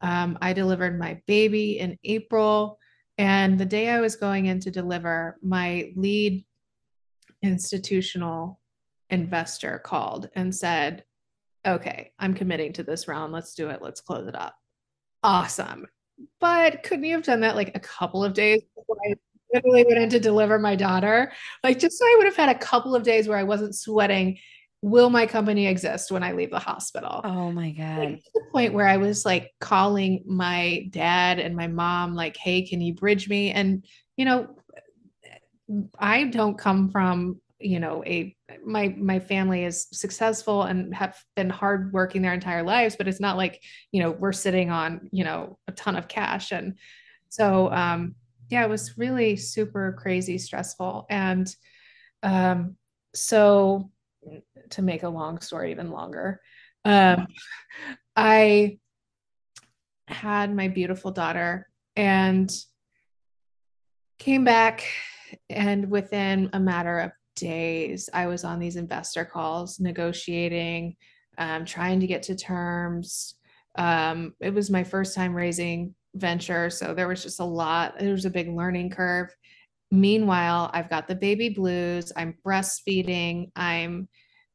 Um, 0.00 0.38
I 0.40 0.52
delivered 0.52 0.98
my 0.98 1.20
baby 1.26 1.78
in 1.78 1.98
April. 2.04 2.78
And 3.16 3.58
the 3.58 3.66
day 3.66 3.88
I 3.88 4.00
was 4.00 4.14
going 4.14 4.46
in 4.46 4.60
to 4.60 4.70
deliver, 4.70 5.38
my 5.42 5.92
lead 5.96 6.44
institutional 7.42 8.60
investor 9.10 9.78
called 9.78 10.28
and 10.34 10.54
said, 10.54 11.04
Okay, 11.66 12.12
I'm 12.18 12.34
committing 12.34 12.72
to 12.74 12.84
this 12.84 13.08
round. 13.08 13.32
Let's 13.32 13.54
do 13.54 13.68
it. 13.68 13.82
Let's 13.82 14.00
close 14.00 14.28
it 14.28 14.36
up. 14.36 14.57
Awesome. 15.22 15.86
But 16.40 16.82
couldn't 16.82 17.04
you 17.04 17.14
have 17.14 17.24
done 17.24 17.40
that 17.40 17.56
like 17.56 17.76
a 17.76 17.80
couple 17.80 18.24
of 18.24 18.34
days 18.34 18.62
before 18.76 18.96
I 19.08 19.14
literally 19.52 19.84
went 19.84 19.98
in 19.98 20.10
to 20.10 20.20
deliver 20.20 20.58
my 20.58 20.76
daughter? 20.76 21.32
Like, 21.62 21.78
just 21.78 21.98
so 21.98 22.04
I 22.04 22.14
would 22.18 22.26
have 22.26 22.36
had 22.36 22.48
a 22.48 22.58
couple 22.58 22.94
of 22.94 23.02
days 23.02 23.28
where 23.28 23.38
I 23.38 23.44
wasn't 23.44 23.74
sweating 23.74 24.38
will 24.82 25.10
my 25.10 25.26
company 25.26 25.66
exist 25.66 26.10
when 26.10 26.22
I 26.22 26.32
leave 26.32 26.50
the 26.50 26.58
hospital? 26.58 27.20
Oh 27.24 27.50
my 27.50 27.72
God. 27.72 27.98
Like, 27.98 28.24
to 28.24 28.30
the 28.34 28.44
point 28.52 28.74
where 28.74 28.86
I 28.86 28.96
was 28.96 29.24
like 29.24 29.52
calling 29.60 30.22
my 30.26 30.86
dad 30.90 31.38
and 31.38 31.56
my 31.56 31.66
mom, 31.66 32.14
like, 32.14 32.36
hey, 32.36 32.62
can 32.62 32.80
you 32.80 32.94
bridge 32.94 33.28
me? 33.28 33.50
And, 33.50 33.84
you 34.16 34.24
know, 34.24 34.56
I 35.98 36.24
don't 36.24 36.56
come 36.56 36.90
from, 36.90 37.40
you 37.60 37.80
know, 37.80 38.04
a 38.06 38.36
my 38.64 38.94
my 38.98 39.18
family 39.18 39.64
is 39.64 39.88
successful 39.92 40.62
and 40.62 40.94
have 40.94 41.16
been 41.34 41.50
hard 41.50 41.92
working 41.92 42.22
their 42.22 42.34
entire 42.34 42.62
lives, 42.62 42.96
but 42.96 43.08
it's 43.08 43.20
not 43.20 43.36
like, 43.36 43.62
you 43.90 44.02
know, 44.02 44.12
we're 44.12 44.32
sitting 44.32 44.70
on, 44.70 45.08
you 45.12 45.24
know, 45.24 45.58
a 45.66 45.72
ton 45.72 45.96
of 45.96 46.08
cash. 46.08 46.52
And 46.52 46.78
so 47.28 47.70
um 47.72 48.14
yeah, 48.48 48.64
it 48.64 48.70
was 48.70 48.96
really 48.96 49.36
super 49.36 49.96
crazy 49.98 50.38
stressful. 50.38 51.06
And 51.10 51.48
um 52.22 52.76
so 53.14 53.90
to 54.70 54.82
make 54.82 55.02
a 55.02 55.08
long 55.08 55.40
story 55.40 55.70
even 55.70 55.90
longer, 55.90 56.40
um, 56.84 57.26
I 58.16 58.78
had 60.08 60.54
my 60.54 60.68
beautiful 60.68 61.10
daughter 61.10 61.68
and 61.96 62.50
came 64.18 64.44
back. 64.44 64.84
And 65.50 65.90
within 65.90 66.50
a 66.52 66.60
matter 66.60 66.98
of 67.00 67.12
days, 67.38 68.08
I 68.12 68.26
was 68.26 68.44
on 68.44 68.58
these 68.58 68.76
investor 68.76 69.24
calls, 69.24 69.80
negotiating, 69.80 70.96
um, 71.38 71.64
trying 71.64 72.00
to 72.00 72.06
get 72.06 72.22
to 72.24 72.36
terms. 72.36 73.34
Um, 73.76 74.34
it 74.40 74.52
was 74.52 74.70
my 74.70 74.84
first 74.84 75.14
time 75.14 75.34
raising 75.34 75.94
venture. 76.14 76.70
So 76.70 76.94
there 76.94 77.08
was 77.08 77.22
just 77.22 77.40
a 77.40 77.44
lot, 77.44 77.98
there 77.98 78.12
was 78.12 78.24
a 78.24 78.30
big 78.30 78.48
learning 78.48 78.90
curve. 78.90 79.34
Meanwhile, 79.90 80.70
I've 80.74 80.90
got 80.90 81.08
the 81.08 81.14
baby 81.14 81.48
blues, 81.50 82.12
I'm 82.16 82.34
breastfeeding, 82.44 83.50
I'm 83.56 84.08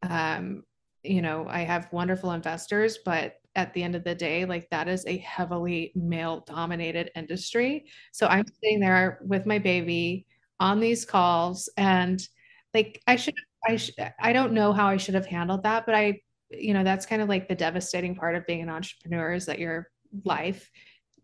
um, 0.08 0.64
you 1.04 1.22
know, 1.22 1.46
I 1.48 1.60
have 1.60 1.92
wonderful 1.92 2.32
investors, 2.32 3.00
but 3.04 3.36
at 3.56 3.74
the 3.74 3.84
end 3.84 3.96
of 3.96 4.04
the 4.04 4.16
day, 4.16 4.46
like 4.46 4.68
that 4.72 4.88
is 4.88 5.06
a 5.06 5.18
heavily 5.18 5.92
male 5.96 6.44
dominated 6.48 7.12
industry. 7.16 7.86
So 8.12 8.26
I'm 8.28 8.46
sitting 8.62 8.80
there 8.80 9.20
with 9.22 9.46
my 9.46 9.60
baby 9.60 10.26
on 10.60 10.80
these 10.80 11.06
calls 11.06 11.70
and 11.78 12.26
like 12.74 13.02
I 13.08 13.16
should 13.16 13.36
I 13.68 13.78
sh- 13.78 13.92
I 14.20 14.34
don't 14.34 14.54
know 14.54 14.74
how 14.74 14.88
I 14.88 14.98
should 14.98 15.16
have 15.16 15.26
handled 15.26 15.64
that, 15.64 15.86
but 15.86 15.96
I 15.96 16.22
you 16.50 16.74
know, 16.74 16.84
that's 16.84 17.06
kind 17.06 17.22
of 17.22 17.30
like 17.30 17.48
the 17.48 17.56
devastating 17.56 18.16
part 18.16 18.36
of 18.36 18.46
being 18.46 18.62
an 18.62 18.70
entrepreneur 18.70 19.34
is 19.34 19.46
that 19.48 19.60
your 19.60 19.90
life 20.24 20.70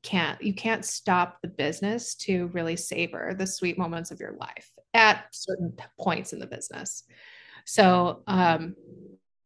can't 0.02 0.42
you 0.42 0.54
can't 0.54 0.86
stop 0.86 1.40
the 1.42 1.48
business 1.48 2.16
to 2.16 2.48
really 2.48 2.78
savor 2.78 3.36
the 3.38 3.46
sweet 3.46 3.78
moments 3.78 4.12
of 4.12 4.20
your 4.20 4.34
life 4.40 4.72
at 4.94 5.26
certain 5.32 5.74
points 6.00 6.32
in 6.32 6.40
the 6.40 6.48
business. 6.48 7.04
So 7.66 8.24
um, 8.26 8.76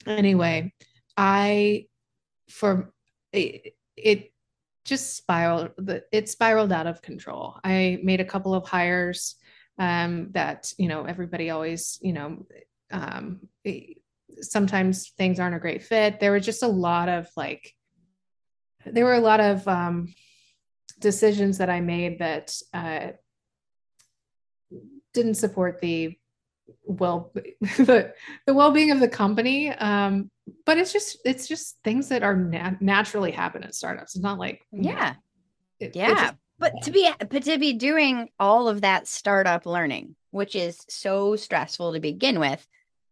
anyway, 0.05 0.73
I 1.17 1.87
for 2.49 2.93
it, 3.31 3.75
it 3.97 4.31
just 4.85 5.15
spiraled 5.15 5.71
it 6.11 6.29
spiraled 6.29 6.71
out 6.71 6.87
of 6.87 7.01
control. 7.01 7.57
I 7.63 7.99
made 8.03 8.21
a 8.21 8.25
couple 8.25 8.53
of 8.53 8.67
hires 8.67 9.35
um, 9.77 10.29
that 10.31 10.71
you 10.77 10.87
know 10.87 11.05
everybody 11.05 11.49
always 11.49 11.97
you 12.01 12.13
know 12.13 12.45
um, 12.91 13.41
sometimes 14.41 15.09
things 15.17 15.39
aren't 15.39 15.55
a 15.55 15.59
great 15.59 15.83
fit. 15.83 16.19
There 16.19 16.31
was 16.31 16.45
just 16.45 16.63
a 16.63 16.67
lot 16.67 17.09
of 17.09 17.27
like 17.35 17.73
there 18.85 19.05
were 19.05 19.13
a 19.13 19.19
lot 19.19 19.39
of 19.39 19.67
um, 19.67 20.13
decisions 20.99 21.57
that 21.59 21.69
I 21.69 21.79
made 21.79 22.19
that 22.19 22.55
uh, 22.73 23.11
didn't 25.13 25.35
support 25.35 25.79
the 25.81 26.17
well 26.85 27.31
the 27.61 28.13
the 28.45 28.53
well-being 28.53 28.91
of 28.91 28.99
the 28.99 29.07
company. 29.07 29.69
Um 29.69 30.29
but 30.65 30.77
it's 30.77 30.91
just 30.91 31.17
it's 31.23 31.47
just 31.47 31.77
things 31.83 32.09
that 32.09 32.23
are 32.23 32.35
nat- 32.35 32.81
naturally 32.81 33.31
happen 33.31 33.63
at 33.63 33.75
startups. 33.75 34.15
It's 34.15 34.23
not 34.23 34.39
like 34.39 34.61
yeah. 34.71 35.15
it, 35.79 35.95
yeah 35.95 36.31
but 36.63 36.81
to 36.83 36.91
be 36.91 37.09
but 37.29 37.43
to 37.43 37.57
be 37.57 37.73
doing 37.73 38.29
all 38.39 38.67
of 38.67 38.81
that 38.81 39.07
startup 39.07 39.65
learning 39.65 40.15
which 40.31 40.55
is 40.55 40.85
so 40.89 41.35
stressful 41.35 41.93
to 41.93 41.99
begin 41.99 42.39
with 42.39 42.65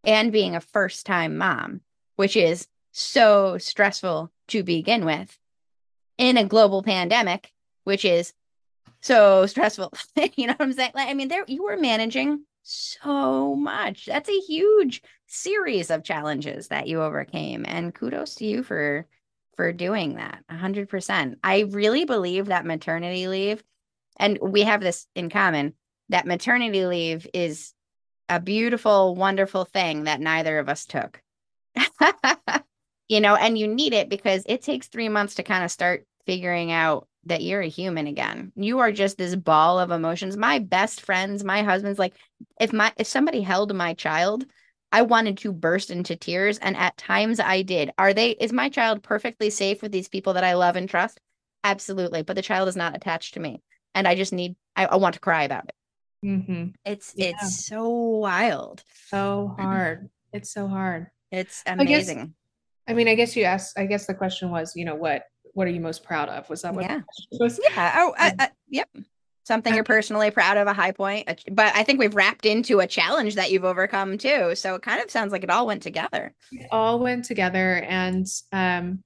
and 0.04 0.32
being 0.32 0.56
a 0.56 0.62
first 0.62 1.06
time 1.06 1.38
mom 1.38 1.82
which 2.16 2.36
is 2.36 2.68
so 2.91 3.58
stressful 3.58 4.32
to 4.47 4.64
begin 4.64 5.06
with 5.06 5.38
in 6.18 6.38
a 6.38 6.45
global 6.45 6.82
pandemic 6.82 7.52
which 7.84 8.06
is 8.06 8.34
so 9.02 9.45
stressful. 9.47 9.91
You 10.36 10.47
know 10.47 10.54
what 10.54 10.62
i'm 10.62 10.74
saying? 10.74 10.91
Like, 10.93 11.10
i 11.10 11.14
mean 11.14 11.28
there 11.28 11.43
you 11.47 11.64
were 11.64 11.78
managing 11.78 12.45
so 12.64 13.56
much. 13.56 14.06
That's 14.06 14.30
a 14.30 14.39
huge 14.39 15.02
series 15.28 15.89
of 15.89 16.04
challenges 16.04 16.68
that 16.68 16.88
you 16.88 17.02
overcame. 17.02 17.66
And 17.68 17.93
kudos 17.93 18.36
to 18.36 18.45
you 18.45 18.64
for 18.64 19.08
for 19.56 19.72
doing 19.74 20.16
that. 20.16 20.43
100%. 20.49 21.36
I 21.43 21.62
really 21.70 22.06
believe 22.06 22.47
that 22.47 22.66
maternity 22.66 23.28
leave 23.28 23.64
and 24.18 24.38
we 24.41 24.62
have 24.62 24.82
this 24.82 25.08
in 25.16 25.30
common 25.30 25.74
that 26.10 26.28
maternity 26.28 26.86
leave 26.86 27.28
is 27.34 27.74
a 28.30 28.39
beautiful 28.39 29.16
wonderful 29.16 29.66
thing 29.66 30.04
that 30.06 30.20
neither 30.20 30.60
of 30.60 30.70
us 30.70 30.86
took. 30.86 31.22
you 33.08 33.20
know, 33.20 33.36
and 33.36 33.58
you 33.58 33.68
need 33.68 33.93
it 33.93 34.10
because 34.10 34.43
it 34.45 34.62
takes 34.62 34.88
3 34.88 35.10
months 35.10 35.36
to 35.36 35.43
kind 35.43 35.64
of 35.64 35.72
start 35.72 36.06
figuring 36.26 36.72
out 36.72 37.08
that 37.26 37.43
you're 37.43 37.62
a 37.62 37.68
human 37.68 38.08
again. 38.08 38.52
You 38.56 38.80
are 38.80 38.91
just 38.91 39.18
this 39.18 39.36
ball 39.36 39.80
of 39.80 39.91
emotions. 39.91 40.38
My 40.38 40.60
best 40.60 41.02
friends, 41.02 41.43
my 41.43 41.64
husband's 41.64 41.99
like 41.99 42.16
if 42.60 42.74
my 42.74 42.91
if 42.97 43.08
somebody 43.08 43.41
held 43.41 43.74
my 43.74 43.93
child, 43.93 44.45
I 44.92 45.04
wanted 45.04 45.38
to 45.39 45.54
burst 45.54 45.89
into 45.89 46.16
tears 46.16 46.58
and 46.58 46.76
at 46.76 46.98
times 46.98 47.39
I 47.39 47.62
did. 47.62 47.92
Are 47.98 48.14
they 48.14 48.32
is 48.32 48.52
my 48.52 48.70
child 48.70 49.04
perfectly 49.04 49.50
safe 49.50 49.82
with 49.82 49.92
these 49.92 50.10
people 50.10 50.34
that 50.34 50.44
I 50.44 50.54
love 50.54 50.76
and 50.76 50.89
trust? 50.89 51.20
Absolutely, 51.64 52.24
but 52.24 52.36
the 52.36 52.42
child 52.42 52.68
is 52.68 52.76
not 52.76 52.96
attached 52.96 53.36
to 53.36 53.39
me 53.39 53.62
and 53.96 54.08
I 54.08 54.16
just 54.16 54.34
need 54.34 54.56
I, 54.76 54.86
I 54.86 54.96
want 54.98 55.14
to 55.16 55.20
cry 55.20 55.44
about 55.44 55.66
it. 55.66 55.76
Mm-hmm. 56.26 56.66
It's 56.86 57.14
yeah. 57.16 57.30
it's 57.30 57.66
so 57.66 57.89
wild. 57.89 58.84
So 59.08 59.56
hard. 59.58 60.10
It's 60.34 60.54
so 60.54 60.68
hard. 60.68 61.08
It's 61.32 61.64
amazing. 61.66 62.20
I, 62.20 62.22
guess, 62.24 62.30
I 62.88 62.94
mean, 62.94 63.08
I 63.08 63.16
guess 63.16 63.36
you 63.36 63.44
asked 63.44 63.78
I 63.78 63.86
guess 63.86 64.06
the 64.06 64.14
question 64.14 64.52
was, 64.52 64.74
you 64.76 64.86
know, 64.86 64.96
what 64.96 65.24
what 65.54 65.68
are 65.68 65.72
you 65.72 65.82
most 65.82 66.04
proud 66.04 66.30
of? 66.30 66.50
Was 66.50 66.62
that 66.62 66.74
what 66.74 66.86
yeah. 66.86 67.02
was? 67.32 67.60
Yeah. 67.64 67.94
Oh, 67.98 68.14
I, 68.18 68.34
I, 68.39 68.50
yep. 68.70 68.89
Something 69.44 69.74
you're 69.74 69.84
personally 69.84 70.32
proud 70.32 70.58
of, 70.58 70.68
a 70.68 70.74
high 70.74 70.92
point. 70.92 71.44
But 71.52 71.76
I 71.76 71.84
think 71.84 72.00
we've 72.00 72.16
wrapped 72.16 72.46
into 72.46 72.80
a 72.80 72.88
challenge 72.88 73.36
that 73.36 73.52
you've 73.52 73.66
overcome 73.66 74.18
too. 74.18 74.56
So 74.56 74.76
it 74.76 74.82
kind 74.82 75.02
of 75.02 75.10
sounds 75.10 75.32
like 75.32 75.44
it 75.44 75.50
all 75.50 75.66
went 75.66 75.82
together. 75.82 76.34
It 76.52 76.68
all 76.72 77.00
went 77.00 77.26
together. 77.26 77.78
And 77.78 78.28
um, 78.52 79.04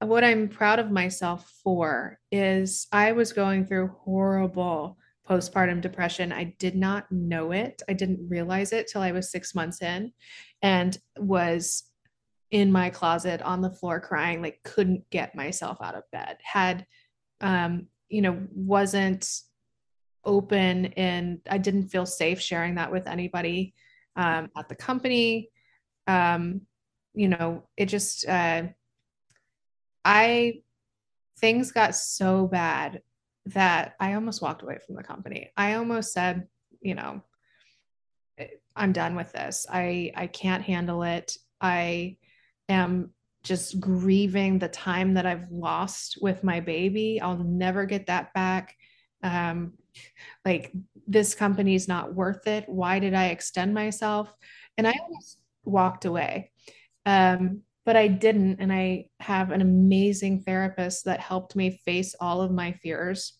what 0.00 0.24
I'm 0.24 0.48
proud 0.48 0.78
of 0.78 0.90
myself 0.90 1.50
for 1.62 2.18
is 2.32 2.86
I 2.92 3.12
was 3.12 3.32
going 3.32 3.66
through 3.66 3.88
horrible 3.88 4.98
postpartum 5.28 5.80
depression. 5.80 6.32
I 6.32 6.54
did 6.58 6.76
not 6.76 7.10
know 7.10 7.52
it. 7.52 7.82
I 7.88 7.92
didn't 7.92 8.28
realize 8.28 8.72
it 8.72 8.88
till 8.88 9.02
I 9.02 9.12
was 9.12 9.30
six 9.30 9.54
months 9.54 9.82
in 9.82 10.12
and 10.62 10.96
was 11.18 11.84
in 12.50 12.70
my 12.70 12.90
closet 12.90 13.42
on 13.42 13.60
the 13.60 13.70
floor 13.70 14.00
crying, 14.00 14.40
like 14.40 14.62
couldn't 14.62 15.08
get 15.10 15.34
myself 15.34 15.78
out 15.82 15.96
of 15.96 16.04
bed, 16.12 16.38
had, 16.42 16.86
um, 17.40 17.88
you 18.08 18.22
know, 18.22 18.46
wasn't 18.54 19.28
open 20.26 20.86
and 20.96 21.40
I 21.50 21.58
didn't 21.58 21.88
feel 21.88 22.04
safe 22.06 22.40
sharing 22.40 22.74
that 22.74 22.92
with 22.92 23.06
anybody 23.06 23.74
um, 24.16 24.50
at 24.56 24.68
the 24.68 24.74
company. 24.74 25.50
Um, 26.06 26.62
you 27.14 27.28
know, 27.28 27.64
it 27.76 27.86
just, 27.86 28.28
uh, 28.28 28.64
I, 30.04 30.60
things 31.38 31.72
got 31.72 31.94
so 31.94 32.46
bad 32.46 33.00
that 33.46 33.94
I 34.00 34.14
almost 34.14 34.42
walked 34.42 34.62
away 34.62 34.78
from 34.84 34.96
the 34.96 35.02
company. 35.02 35.52
I 35.56 35.74
almost 35.74 36.12
said, 36.12 36.48
you 36.80 36.94
know, 36.94 37.22
I'm 38.74 38.92
done 38.92 39.16
with 39.16 39.32
this. 39.32 39.66
I 39.70 40.12
I 40.14 40.26
can't 40.26 40.62
handle 40.62 41.02
it. 41.02 41.36
I 41.60 42.18
am 42.68 43.10
just 43.42 43.80
grieving 43.80 44.58
the 44.58 44.68
time 44.68 45.14
that 45.14 45.26
I've 45.26 45.50
lost 45.50 46.18
with 46.20 46.44
my 46.44 46.60
baby. 46.60 47.20
I'll 47.20 47.38
never 47.38 47.86
get 47.86 48.06
that 48.06 48.34
back. 48.34 48.76
Um, 49.26 49.72
like 50.44 50.72
this 51.06 51.34
company's 51.34 51.88
not 51.88 52.14
worth 52.14 52.46
it. 52.46 52.68
Why 52.68 52.98
did 52.98 53.14
I 53.14 53.26
extend 53.26 53.74
myself? 53.74 54.32
And 54.78 54.86
I 54.86 54.94
almost 55.02 55.38
walked 55.64 56.04
away. 56.04 56.52
Um, 57.04 57.62
but 57.84 57.96
I 57.96 58.08
didn't. 58.08 58.60
And 58.60 58.72
I 58.72 59.06
have 59.20 59.50
an 59.50 59.60
amazing 59.60 60.42
therapist 60.42 61.04
that 61.04 61.20
helped 61.20 61.56
me 61.56 61.80
face 61.84 62.14
all 62.20 62.40
of 62.40 62.50
my 62.50 62.72
fears. 62.72 63.38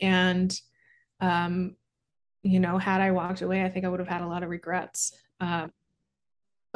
And, 0.00 0.54
um, 1.20 1.76
you 2.42 2.60
know, 2.60 2.78
had 2.78 3.00
I 3.00 3.10
walked 3.10 3.42
away, 3.42 3.64
I 3.64 3.68
think 3.68 3.84
I 3.84 3.88
would 3.88 4.00
have 4.00 4.08
had 4.08 4.22
a 4.22 4.26
lot 4.26 4.42
of 4.42 4.50
regrets. 4.50 5.12
Um, 5.40 5.72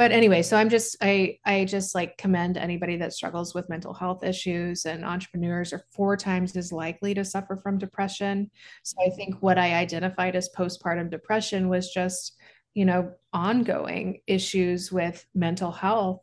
but 0.00 0.12
anyway, 0.12 0.40
so 0.40 0.56
I'm 0.56 0.70
just, 0.70 0.96
I, 1.02 1.36
I 1.44 1.66
just 1.66 1.94
like 1.94 2.16
commend 2.16 2.56
anybody 2.56 2.96
that 2.96 3.12
struggles 3.12 3.52
with 3.52 3.68
mental 3.68 3.92
health 3.92 4.24
issues 4.24 4.86
and 4.86 5.04
entrepreneurs 5.04 5.74
are 5.74 5.84
four 5.92 6.16
times 6.16 6.56
as 6.56 6.72
likely 6.72 7.12
to 7.12 7.22
suffer 7.22 7.58
from 7.58 7.76
depression. 7.76 8.50
So 8.82 8.96
I 9.06 9.10
think 9.10 9.42
what 9.42 9.58
I 9.58 9.74
identified 9.74 10.36
as 10.36 10.48
postpartum 10.56 11.10
depression 11.10 11.68
was 11.68 11.92
just, 11.92 12.38
you 12.72 12.86
know, 12.86 13.12
ongoing 13.34 14.22
issues 14.26 14.90
with 14.90 15.22
mental 15.34 15.70
health 15.70 16.22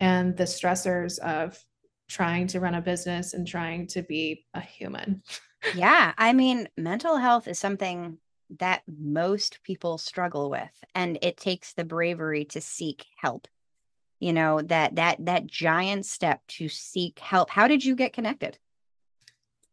and 0.00 0.36
the 0.36 0.44
stressors 0.44 1.18
of 1.20 1.58
trying 2.10 2.46
to 2.48 2.60
run 2.60 2.74
a 2.74 2.82
business 2.82 3.32
and 3.32 3.48
trying 3.48 3.86
to 3.86 4.02
be 4.02 4.44
a 4.52 4.60
human. 4.60 5.22
yeah. 5.74 6.12
I 6.18 6.34
mean, 6.34 6.68
mental 6.76 7.16
health 7.16 7.48
is 7.48 7.58
something 7.58 8.18
that 8.58 8.82
most 8.86 9.62
people 9.62 9.98
struggle 9.98 10.50
with 10.50 10.84
and 10.94 11.18
it 11.22 11.36
takes 11.36 11.72
the 11.72 11.84
bravery 11.84 12.44
to 12.46 12.60
seek 12.60 13.06
help. 13.16 13.48
You 14.20 14.32
know 14.32 14.62
that 14.62 14.96
that 14.96 15.24
that 15.26 15.46
giant 15.46 16.06
step 16.06 16.40
to 16.48 16.68
seek 16.68 17.18
help. 17.18 17.50
How 17.50 17.68
did 17.68 17.84
you 17.84 17.94
get 17.94 18.12
connected? 18.12 18.58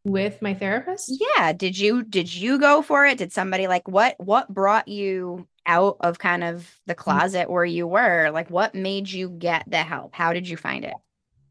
With 0.04 0.42
my 0.42 0.56
therapist? 0.56 1.24
Yeah. 1.38 1.54
Did 1.54 1.78
you 1.78 2.04
did 2.04 2.34
you 2.34 2.60
go 2.60 2.82
for 2.82 3.06
it? 3.06 3.18
Did 3.20 3.32
somebody 3.32 3.68
like 3.68 3.88
what 3.88 4.16
what 4.20 4.54
brought 4.54 4.88
you 4.88 5.48
out 5.66 5.98
of 6.02 6.18
kind 6.18 6.44
of 6.44 6.70
the 6.88 6.96
mm-hmm. 6.96 7.02
closet 7.02 7.50
where 7.50 7.66
you 7.66 7.88
were? 7.88 8.32
Like 8.32 8.50
what 8.50 8.74
made 8.74 9.10
you 9.10 9.30
get 9.30 9.64
the 9.68 9.78
help? 9.78 10.16
How 10.16 10.34
did 10.34 10.50
you 10.50 10.58
find 10.58 10.84
it? 10.84 10.96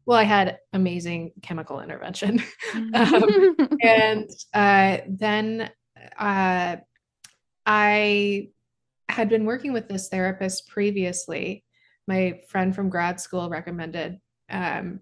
Well 0.05 0.17
i 0.17 0.23
had 0.23 0.59
amazing 0.73 1.31
chemical 1.41 1.79
intervention. 1.79 2.43
Um, 2.93 3.55
and 3.83 4.29
uh, 4.53 4.97
then 5.07 5.69
uh, 6.17 6.77
i 7.65 8.49
had 9.11 9.29
been 9.29 9.45
working 9.45 9.73
with 9.73 9.87
this 9.87 10.07
therapist 10.07 10.67
previously. 10.67 11.63
My 12.07 12.39
friend 12.47 12.73
from 12.73 12.89
grad 12.89 13.19
school 13.19 13.49
recommended 13.49 14.19
um, 14.49 15.01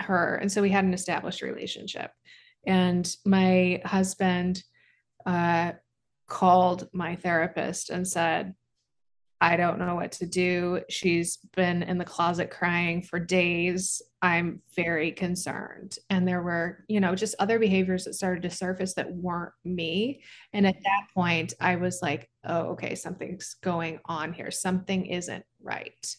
her 0.00 0.36
and 0.36 0.50
so 0.50 0.62
we 0.62 0.70
had 0.70 0.84
an 0.84 0.94
established 0.94 1.42
relationship. 1.42 2.10
And 2.66 3.14
my 3.24 3.80
husband 3.84 4.62
uh, 5.26 5.72
called 6.26 6.88
my 6.92 7.16
therapist 7.16 7.90
and 7.90 8.06
said, 8.06 8.54
I 9.40 9.56
don't 9.56 9.78
know 9.78 9.94
what 9.94 10.12
to 10.12 10.26
do. 10.26 10.82
She's 10.90 11.38
been 11.56 11.82
in 11.82 11.96
the 11.96 12.04
closet 12.04 12.50
crying 12.50 13.02
for 13.02 13.18
days. 13.18 14.02
I'm 14.20 14.60
very 14.76 15.12
concerned. 15.12 15.96
And 16.10 16.28
there 16.28 16.42
were, 16.42 16.84
you 16.88 17.00
know, 17.00 17.14
just 17.14 17.36
other 17.38 17.58
behaviors 17.58 18.04
that 18.04 18.14
started 18.14 18.42
to 18.42 18.50
surface 18.50 18.94
that 18.94 19.10
weren't 19.10 19.52
me. 19.64 20.22
And 20.52 20.66
at 20.66 20.76
that 20.82 21.06
point, 21.14 21.54
I 21.58 21.76
was 21.76 22.00
like, 22.02 22.28
oh, 22.44 22.72
okay, 22.72 22.94
something's 22.94 23.56
going 23.62 24.00
on 24.04 24.34
here. 24.34 24.50
Something 24.50 25.06
isn't 25.06 25.44
right. 25.62 26.16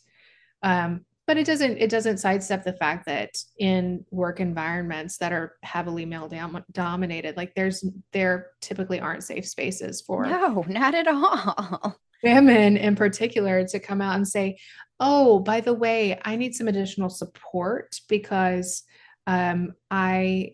Um, 0.63 1.05
but 1.31 1.37
it 1.37 1.45
doesn't 1.45 1.77
it 1.77 1.89
doesn't 1.89 2.17
sidestep 2.17 2.65
the 2.65 2.73
fact 2.73 3.05
that 3.05 3.41
in 3.57 4.03
work 4.11 4.41
environments 4.41 5.17
that 5.17 5.31
are 5.31 5.55
heavily 5.63 6.05
male 6.05 6.27
dom- 6.27 6.65
dominated 6.73 7.37
like 7.37 7.55
there's 7.55 7.85
there 8.11 8.47
typically 8.59 8.99
aren't 8.99 9.23
safe 9.23 9.47
spaces 9.47 10.01
for 10.01 10.25
no 10.25 10.65
not 10.67 10.93
at 10.93 11.07
all. 11.07 11.95
women 12.21 12.75
in 12.75 12.97
particular 12.97 13.65
to 13.65 13.79
come 13.79 14.01
out 14.01 14.17
and 14.17 14.27
say 14.27 14.57
oh 14.99 15.39
by 15.39 15.61
the 15.61 15.73
way 15.73 16.19
i 16.25 16.35
need 16.35 16.53
some 16.53 16.67
additional 16.67 17.07
support 17.07 17.97
because 18.09 18.83
um, 19.25 19.71
i 19.89 20.51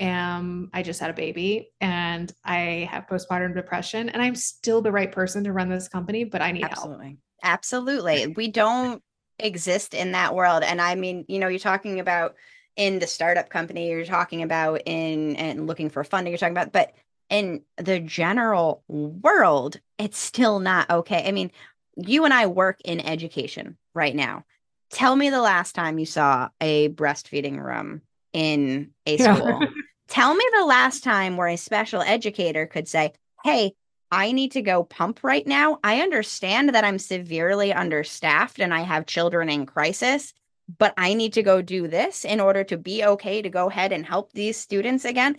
am 0.00 0.70
i 0.74 0.82
just 0.82 0.98
had 0.98 1.10
a 1.10 1.14
baby 1.14 1.70
and 1.80 2.32
i 2.44 2.88
have 2.90 3.06
postpartum 3.06 3.54
depression 3.54 4.08
and 4.08 4.20
i'm 4.20 4.34
still 4.34 4.82
the 4.82 4.90
right 4.90 5.12
person 5.12 5.44
to 5.44 5.52
run 5.52 5.68
this 5.68 5.86
company 5.86 6.24
but 6.24 6.42
i 6.42 6.50
need 6.50 6.64
absolutely. 6.64 7.06
Help. 7.06 7.54
absolutely. 7.54 8.26
We 8.36 8.48
don't 8.48 9.00
exist 9.38 9.94
in 9.94 10.12
that 10.12 10.34
world. 10.34 10.62
And 10.62 10.80
i 10.80 10.94
mean 10.94 11.24
you 11.28 11.38
know 11.38 11.48
you're 11.48 11.58
talking 11.58 12.00
about 12.00 12.34
in 12.76 12.98
the 12.98 13.06
startup 13.06 13.48
company 13.48 13.88
you're 13.88 14.04
talking 14.04 14.42
about 14.42 14.82
in 14.86 15.36
and 15.36 15.66
looking 15.66 15.88
for 15.88 16.04
funding 16.04 16.30
you're 16.30 16.38
talking 16.38 16.56
about 16.56 16.72
but 16.72 16.92
in 17.30 17.62
the 17.78 17.98
general 17.98 18.82
world 18.88 19.80
it's 19.98 20.18
still 20.18 20.60
not 20.60 20.88
okay. 20.90 21.26
I 21.26 21.32
mean 21.32 21.50
you 21.96 22.24
and 22.24 22.34
i 22.34 22.46
work 22.46 22.80
in 22.84 23.00
education 23.00 23.76
right 23.94 24.14
now. 24.14 24.44
Tell 24.90 25.16
me 25.16 25.30
the 25.30 25.42
last 25.42 25.74
time 25.74 25.98
you 25.98 26.06
saw 26.06 26.48
a 26.60 26.90
breastfeeding 26.90 27.62
room 27.62 28.02
in 28.32 28.90
a 29.06 29.16
school. 29.16 29.58
Yeah. 29.60 29.68
tell 30.08 30.34
me 30.34 30.44
the 30.56 30.64
last 30.64 31.02
time 31.02 31.36
where 31.36 31.48
a 31.48 31.56
special 31.56 32.00
educator 32.02 32.66
could 32.66 32.86
say 32.88 33.12
hey 33.44 33.72
I 34.10 34.32
need 34.32 34.52
to 34.52 34.62
go 34.62 34.84
pump 34.84 35.20
right 35.22 35.46
now. 35.46 35.78
I 35.82 36.00
understand 36.00 36.74
that 36.74 36.84
I'm 36.84 36.98
severely 36.98 37.72
understaffed 37.72 38.60
and 38.60 38.72
I 38.72 38.80
have 38.80 39.06
children 39.06 39.48
in 39.48 39.66
crisis, 39.66 40.32
but 40.78 40.94
I 40.96 41.14
need 41.14 41.32
to 41.34 41.42
go 41.42 41.62
do 41.62 41.88
this 41.88 42.24
in 42.24 42.40
order 42.40 42.64
to 42.64 42.76
be 42.76 43.04
okay 43.04 43.42
to 43.42 43.48
go 43.48 43.68
ahead 43.68 43.92
and 43.92 44.06
help 44.06 44.32
these 44.32 44.56
students 44.56 45.04
again. 45.04 45.38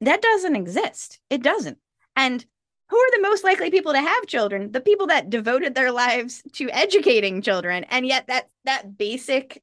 That 0.00 0.22
doesn't 0.22 0.56
exist. 0.56 1.20
It 1.30 1.42
doesn't. 1.42 1.78
And 2.14 2.44
who 2.88 2.96
are 2.96 3.10
the 3.12 3.22
most 3.22 3.44
likely 3.44 3.70
people 3.70 3.92
to 3.92 4.00
have 4.00 4.26
children? 4.26 4.72
The 4.72 4.80
people 4.80 5.08
that 5.08 5.30
devoted 5.30 5.74
their 5.74 5.90
lives 5.90 6.42
to 6.52 6.70
educating 6.70 7.42
children. 7.42 7.84
And 7.84 8.06
yet 8.06 8.28
that 8.28 8.48
that 8.64 8.96
basic 8.96 9.62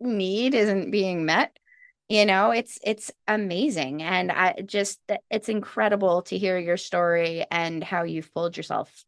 need 0.00 0.54
isn't 0.54 0.90
being 0.90 1.24
met 1.24 1.58
you 2.08 2.24
know 2.24 2.50
it's 2.50 2.78
it's 2.84 3.10
amazing. 3.26 4.02
And 4.02 4.30
i 4.30 4.54
just 4.64 5.00
it's 5.30 5.48
incredible 5.48 6.22
to 6.22 6.38
hear 6.38 6.58
your 6.58 6.76
story 6.76 7.44
and 7.50 7.82
how 7.82 8.02
you've 8.04 8.32
pulled 8.32 8.56
yourself 8.56 9.04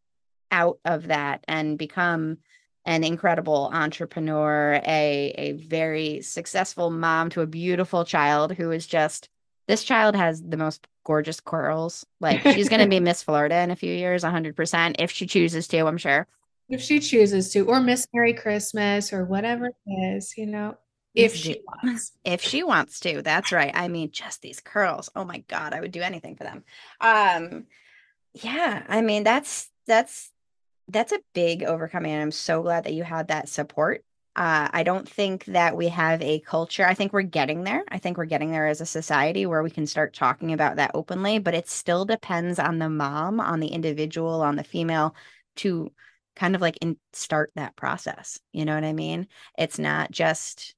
out 0.51 0.79
of 0.85 1.09
that 1.09 1.45
and 1.47 1.79
become 1.79 2.39
an 2.85 3.05
incredible 3.05 3.71
entrepreneur 3.73 4.81
a 4.85 5.35
a 5.37 5.53
very 5.53 6.23
successful 6.23 6.91
mom 6.91 7.29
to 7.31 7.43
a 7.43 7.47
beautiful 7.47 8.05
child 8.05 8.53
who 8.53 8.71
is 8.71 8.87
just 8.87 9.29
this 9.67 9.85
child 9.85 10.17
has 10.17 10.43
the 10.43 10.57
most 10.57 10.87
gorgeous 11.05 11.41
curls. 11.41 12.07
Like 12.21 12.41
she's 12.41 12.71
going 12.71 12.81
to 12.81 12.89
be 12.89 13.01
miss 13.09 13.23
florida 13.23 13.61
in 13.61 13.71
a 13.71 13.77
few 13.77 13.93
years 13.95 14.25
100% 14.25 14.97
if 14.99 15.11
she 15.11 15.27
chooses 15.27 15.69
to 15.69 15.87
i'm 15.87 15.99
sure. 15.99 16.27
If 16.71 16.83
she 16.83 17.01
chooses 17.01 17.51
to 17.53 17.67
or 17.67 17.81
miss 17.81 18.07
merry 18.13 18.35
christmas 18.35 19.13
or 19.13 19.25
whatever 19.25 19.67
it 19.67 20.17
is 20.17 20.37
you 20.37 20.47
know 20.47 20.77
if 21.15 21.35
she 21.35 21.61
wants. 21.67 22.13
If 22.25 22.43
she 22.43 22.63
wants 22.63 23.01
to, 23.01 23.23
that's 23.23 23.53
right. 23.53 23.73
I 23.75 23.89
mean, 23.89 24.11
just 24.11 24.43
these 24.43 24.61
curls. 24.61 25.11
Oh 25.17 25.25
my 25.25 25.39
god, 25.49 25.73
I 25.73 25.81
would 25.81 25.93
do 25.93 26.03
anything 26.03 26.37
for 26.37 26.45
them. 26.45 26.65
Um, 27.01 27.67
yeah, 28.35 28.83
I 28.89 29.01
mean, 29.01 29.25
that's 29.25 29.71
that's 29.87 30.31
that's 30.89 31.13
a 31.13 31.21
big 31.35 31.65
overcoming. 31.65 32.13
And 32.13 32.23
I'm 32.23 32.33
so 32.33 32.63
glad 32.63 32.85
that 32.85 32.95
you 32.95 33.03
had 33.03 33.29
that 33.29 33.49
support. 33.49 34.05
Uh, 34.37 34.69
I 34.73 34.85
don't 34.85 35.09
think 35.09 35.47
that 35.47 35.77
we 35.77 35.89
have 35.89 36.23
a 36.23 36.39
culture. 36.41 36.87
I 36.87 36.95
think 36.95 37.13
we're 37.13 37.23
getting 37.23 37.65
there. 37.65 37.83
I 37.89 37.99
think 37.99 38.17
we're 38.17 38.25
getting 38.25 38.53
there 38.53 38.69
as 38.69 38.81
a 38.81 38.87
society 38.87 39.47
where 39.47 39.65
we 39.65 39.71
can 39.71 39.87
start 39.87 40.15
talking 40.15 40.53
about 40.53 40.77
that 40.77 40.93
openly, 40.95 41.41
but 41.41 41.55
it 41.55 41.69
still 41.69 42.05
depends 42.05 42.61
on 42.61 42.79
the 42.79 42.89
mom, 42.89 43.41
on 43.41 43.59
the 43.59 43.67
individual, 43.67 44.43
on 44.43 44.55
the 44.55 44.63
female 44.63 45.17
to 45.57 45.91
kind 46.37 46.55
of 46.55 46.61
like 46.61 46.77
in, 46.81 46.97
start 47.13 47.51
that 47.57 47.75
process. 47.75 48.39
You 48.53 48.65
know 48.65 48.77
what 48.77 48.85
I 48.85 48.93
mean? 48.93 49.27
It's 49.59 49.79
not 49.79 50.13
just 50.13 50.77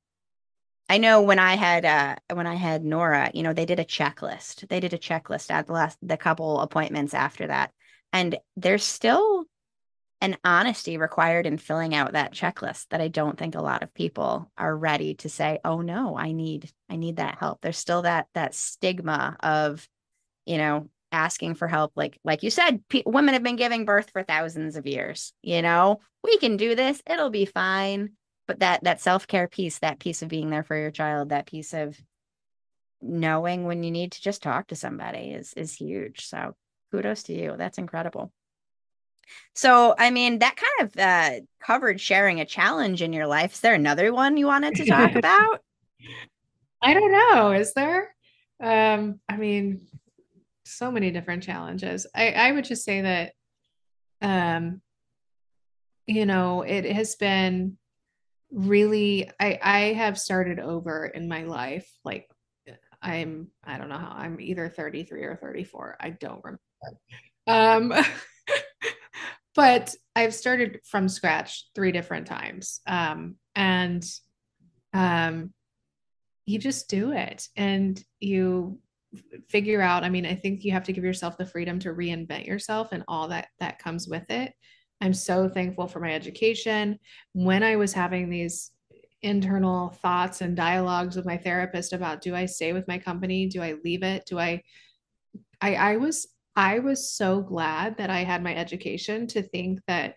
I 0.91 0.99
know 0.99 1.22
when 1.22 1.38
I 1.38 1.55
had 1.55 1.84
uh 1.84 2.16
when 2.34 2.49
I 2.49 2.57
had 2.57 2.84
Nora, 2.84 3.30
you 3.32 3.45
know, 3.45 3.53
they 3.53 3.64
did 3.64 3.78
a 3.78 3.84
checklist. 3.84 4.66
They 4.66 4.80
did 4.80 4.93
a 4.93 4.99
checklist 4.99 5.49
at 5.53 5.68
the 5.68 5.72
last 5.72 5.97
the 6.03 6.16
couple 6.16 6.59
appointments 6.59 7.14
after 7.14 7.47
that. 7.47 7.70
And 8.12 8.36
there's 8.57 8.82
still 8.82 9.45
an 10.20 10.36
honesty 10.43 10.97
required 10.99 11.47
in 11.47 11.59
filling 11.59 11.95
out 11.95 12.14
that 12.14 12.32
checklist 12.32 12.88
that 12.91 13.01
I 13.01 13.07
don't 13.07 13.38
think 13.38 13.55
a 13.55 13.62
lot 13.62 13.84
of 13.84 13.95
people 13.95 14.51
are 14.59 14.76
ready 14.76 15.14
to 15.14 15.28
say, 15.28 15.61
"Oh 15.64 15.80
no, 15.80 16.16
I 16.18 16.32
need 16.32 16.68
I 16.91 16.97
need 16.97 17.18
that 17.18 17.38
help." 17.38 17.61
There's 17.61 17.78
still 17.78 18.03
that 18.03 18.26
that 18.34 18.57
stigma 18.57 19.36
of, 19.38 19.88
you 20.45 20.59
know, 20.59 20.91
asking 21.12 21.55
for 21.55 21.68
help 21.68 21.93
like 21.95 22.18
like 22.24 22.43
you 22.43 22.51
said, 22.51 22.82
pe- 22.88 23.05
women 23.07 23.34
have 23.34 23.45
been 23.45 23.55
giving 23.55 23.84
birth 23.84 24.11
for 24.11 24.24
thousands 24.24 24.74
of 24.74 24.88
years, 24.88 25.34
you 25.41 25.62
know. 25.62 26.01
We 26.24 26.36
can 26.38 26.57
do 26.57 26.74
this. 26.74 27.01
It'll 27.09 27.30
be 27.30 27.45
fine. 27.45 28.16
But 28.51 28.59
that 28.59 28.82
that 28.82 29.01
self-care 29.01 29.46
piece, 29.46 29.78
that 29.78 30.01
piece 30.01 30.22
of 30.22 30.28
being 30.28 30.51
there 30.51 30.64
for 30.64 30.76
your 30.76 30.90
child, 30.90 31.28
that 31.28 31.46
piece 31.46 31.72
of 31.72 31.96
knowing 33.01 33.62
when 33.62 33.84
you 33.84 33.92
need 33.92 34.11
to 34.11 34.20
just 34.20 34.42
talk 34.42 34.66
to 34.66 34.74
somebody 34.74 35.30
is 35.30 35.53
is 35.53 35.72
huge. 35.72 36.26
So, 36.26 36.57
kudos 36.90 37.22
to 37.24 37.32
you. 37.32 37.55
That's 37.57 37.78
incredible. 37.78 38.32
So, 39.55 39.94
I 39.96 40.11
mean, 40.11 40.40
that 40.40 40.57
kind 40.57 40.90
of 40.90 40.98
uh, 40.98 41.44
covered 41.61 42.01
sharing 42.01 42.40
a 42.40 42.44
challenge 42.44 43.03
in 43.03 43.12
your 43.12 43.28
life. 43.28 43.53
Is 43.53 43.61
there 43.61 43.74
another 43.74 44.12
one 44.12 44.36
you 44.36 44.46
wanted 44.46 44.74
to 44.74 44.84
talk 44.84 45.14
about? 45.14 45.61
I 46.82 46.92
don't 46.92 47.12
know. 47.12 47.53
Is 47.53 47.72
there? 47.74 48.12
Um, 48.61 49.20
I 49.28 49.36
mean, 49.36 49.86
so 50.64 50.90
many 50.90 51.12
different 51.12 51.44
challenges. 51.44 52.05
I, 52.16 52.32
I 52.32 52.51
would 52.51 52.64
just 52.64 52.84
say 52.84 53.03
that, 53.03 53.32
um, 54.20 54.82
you 56.09 56.26
know, 56.26 56.62
it 56.62 56.84
has 56.86 57.14
been 57.14 57.76
really, 58.53 59.30
I, 59.40 59.59
I 59.62 59.80
have 59.94 60.18
started 60.18 60.59
over 60.59 61.07
in 61.07 61.28
my 61.28 61.44
life. 61.44 61.90
Like, 62.05 62.28
I'm, 63.03 63.48
I 63.64 63.78
don't 63.78 63.88
know 63.88 63.98
how, 63.98 64.12
I'm 64.14 64.40
either 64.40 64.68
33 64.68 65.24
or 65.24 65.36
34. 65.36 65.96
I 66.01 66.11
don't 66.11 66.42
remember. 66.44 66.61
Um, 67.46 67.92
but 69.55 69.94
I've 70.14 70.34
started 70.34 70.80
from 70.84 71.09
scratch 71.09 71.68
three 71.74 71.92
different 71.92 72.26
times. 72.26 72.80
Um, 72.86 73.36
and 73.55 74.05
um, 74.92 75.53
you 76.46 76.59
just 76.59 76.88
do 76.88 77.12
it 77.12 77.48
and 77.57 78.03
you 78.18 78.78
figure 79.48 79.80
out. 79.80 80.05
I 80.05 80.09
mean, 80.09 80.26
I 80.26 80.34
think 80.34 80.64
you 80.64 80.72
have 80.72 80.84
to 80.84 80.92
give 80.92 81.05
yourself 81.05 81.36
the 81.36 81.46
freedom 81.46 81.78
to 81.80 81.94
reinvent 81.94 82.46
yourself 82.46 82.92
and 82.92 83.05
all 83.09 83.28
that 83.28 83.48
that 83.59 83.78
comes 83.78 84.09
with 84.09 84.28
it. 84.30 84.53
I'm 85.01 85.14
so 85.14 85.48
thankful 85.48 85.86
for 85.86 86.01
my 86.01 86.12
education. 86.14 86.98
When 87.32 87.62
I 87.62 87.76
was 87.76 87.92
having 87.92 88.28
these 88.28 88.70
internal 89.22 89.90
thoughts 90.03 90.40
and 90.40 90.57
dialogues 90.57 91.16
with 91.16 91.26
my 91.26 91.36
therapist 91.36 91.92
about 91.92 92.22
do 92.22 92.34
I 92.34 92.46
stay 92.46 92.72
with 92.72 92.88
my 92.88 92.98
company? 92.98 93.46
Do 93.46 93.62
I 93.62 93.74
leave 93.84 94.03
it? 94.03 94.24
Do 94.26 94.38
I 94.38 94.62
I, 95.61 95.74
I 95.74 95.96
was 95.96 96.26
I 96.57 96.80
was 96.80 97.12
so 97.12 97.40
glad 97.40 97.98
that 97.98 98.11
I 98.11 98.24
had 98.24 98.42
my 98.42 98.55
education 98.55 99.26
to 99.28 99.42
think 99.42 99.80
that, 99.86 100.16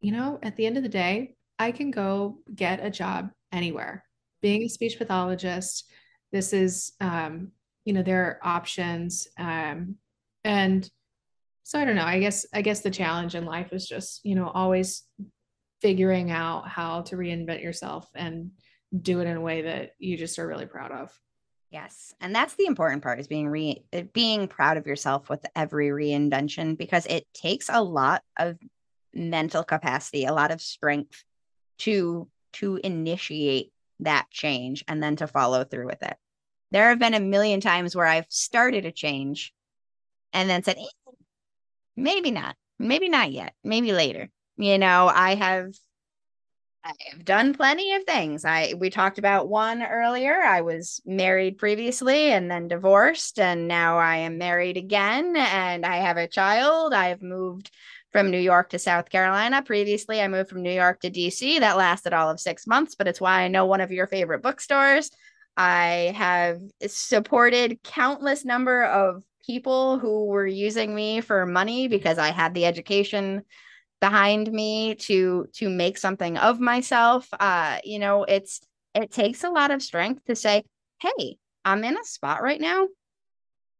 you 0.00 0.12
know, 0.12 0.38
at 0.42 0.56
the 0.56 0.66
end 0.66 0.76
of 0.76 0.82
the 0.82 0.88
day, 0.88 1.34
I 1.58 1.72
can 1.72 1.90
go 1.90 2.38
get 2.54 2.84
a 2.84 2.90
job 2.90 3.30
anywhere. 3.50 4.04
Being 4.40 4.62
a 4.62 4.68
speech 4.68 4.98
pathologist, 4.98 5.90
this 6.32 6.52
is, 6.52 6.92
um, 7.00 7.52
you 7.84 7.92
know, 7.92 8.02
there 8.02 8.24
are 8.24 8.40
options. 8.42 9.26
Um, 9.38 9.96
and 10.44 10.88
so 11.62 11.78
I 11.78 11.84
don't 11.84 11.96
know. 11.96 12.04
I 12.04 12.18
guess, 12.18 12.46
I 12.52 12.62
guess 12.62 12.80
the 12.80 12.90
challenge 12.90 13.34
in 13.34 13.44
life 13.44 13.72
is 13.72 13.86
just, 13.86 14.20
you 14.24 14.34
know, 14.34 14.48
always 14.48 15.04
figuring 15.80 16.30
out 16.30 16.68
how 16.68 17.02
to 17.02 17.16
reinvent 17.16 17.62
yourself 17.62 18.08
and 18.14 18.50
do 19.00 19.20
it 19.20 19.26
in 19.26 19.36
a 19.36 19.40
way 19.40 19.62
that 19.62 19.92
you 19.98 20.16
just 20.16 20.38
are 20.38 20.46
really 20.46 20.66
proud 20.66 20.92
of. 20.92 21.10
Yes. 21.70 22.12
And 22.20 22.34
that's 22.34 22.54
the 22.54 22.66
important 22.66 23.02
part 23.02 23.18
is 23.18 23.28
being 23.28 23.48
re 23.48 23.82
uh, 23.92 24.02
being 24.12 24.46
proud 24.46 24.76
of 24.76 24.86
yourself 24.86 25.30
with 25.30 25.44
every 25.56 25.88
reinvention 25.88 26.76
because 26.76 27.06
it 27.06 27.26
takes 27.32 27.70
a 27.70 27.82
lot 27.82 28.22
of 28.38 28.58
mental 29.14 29.64
capacity, 29.64 30.26
a 30.26 30.34
lot 30.34 30.50
of 30.50 30.60
strength 30.60 31.24
to 31.78 32.28
to 32.54 32.78
initiate 32.84 33.72
that 34.00 34.26
change 34.30 34.84
and 34.86 35.02
then 35.02 35.16
to 35.16 35.26
follow 35.26 35.64
through 35.64 35.86
with 35.86 36.02
it. 36.02 36.16
There 36.70 36.90
have 36.90 36.98
been 36.98 37.14
a 37.14 37.20
million 37.20 37.60
times 37.60 37.96
where 37.96 38.06
I've 38.06 38.26
started 38.28 38.84
a 38.84 38.92
change 38.92 39.54
and 40.32 40.48
then 40.48 40.62
said, 40.62 40.76
eh, 40.78 41.01
maybe 41.96 42.30
not, 42.30 42.56
maybe 42.78 43.08
not 43.08 43.32
yet, 43.32 43.54
maybe 43.64 43.92
later. 43.92 44.28
You 44.56 44.78
know, 44.78 45.10
I 45.12 45.34
have 45.34 45.72
I've 46.84 47.24
done 47.24 47.54
plenty 47.54 47.94
of 47.94 48.02
things. 48.04 48.44
I 48.44 48.74
we 48.76 48.90
talked 48.90 49.18
about 49.18 49.48
one 49.48 49.82
earlier. 49.82 50.34
I 50.34 50.62
was 50.62 51.00
married 51.06 51.58
previously 51.58 52.32
and 52.32 52.50
then 52.50 52.66
divorced 52.68 53.38
and 53.38 53.68
now 53.68 53.98
I 53.98 54.16
am 54.16 54.36
married 54.38 54.76
again 54.76 55.36
and 55.36 55.86
I 55.86 55.96
have 55.96 56.16
a 56.16 56.26
child. 56.26 56.92
I've 56.92 57.22
moved 57.22 57.70
from 58.10 58.30
New 58.30 58.38
York 58.38 58.70
to 58.70 58.78
South 58.78 59.10
Carolina. 59.10 59.62
Previously, 59.62 60.20
I 60.20 60.28
moved 60.28 60.50
from 60.50 60.62
New 60.62 60.72
York 60.72 61.00
to 61.00 61.10
DC. 61.10 61.60
That 61.60 61.76
lasted 61.76 62.12
all 62.12 62.28
of 62.28 62.40
6 62.40 62.66
months, 62.66 62.94
but 62.96 63.08
it's 63.08 63.20
why 63.20 63.42
I 63.42 63.48
know 63.48 63.64
one 63.66 63.80
of 63.80 63.92
your 63.92 64.06
favorite 64.08 64.42
bookstores. 64.42 65.10
I 65.56 66.12
have 66.16 66.60
supported 66.86 67.82
countless 67.84 68.44
number 68.44 68.82
of 68.82 69.22
people 69.44 69.98
who 69.98 70.26
were 70.26 70.46
using 70.46 70.94
me 70.94 71.20
for 71.20 71.46
money 71.46 71.88
because 71.88 72.18
I 72.18 72.30
had 72.30 72.54
the 72.54 72.66
education 72.66 73.42
behind 74.00 74.52
me 74.52 74.96
to 74.96 75.46
to 75.54 75.68
make 75.68 75.96
something 75.96 76.36
of 76.36 76.58
myself 76.58 77.28
uh 77.38 77.78
you 77.84 78.00
know 78.00 78.24
it's 78.24 78.60
it 78.96 79.12
takes 79.12 79.44
a 79.44 79.48
lot 79.48 79.70
of 79.70 79.80
strength 79.80 80.24
to 80.24 80.34
say 80.34 80.64
hey 81.00 81.36
i'm 81.64 81.84
in 81.84 81.96
a 81.96 82.04
spot 82.04 82.42
right 82.42 82.60
now. 82.60 82.88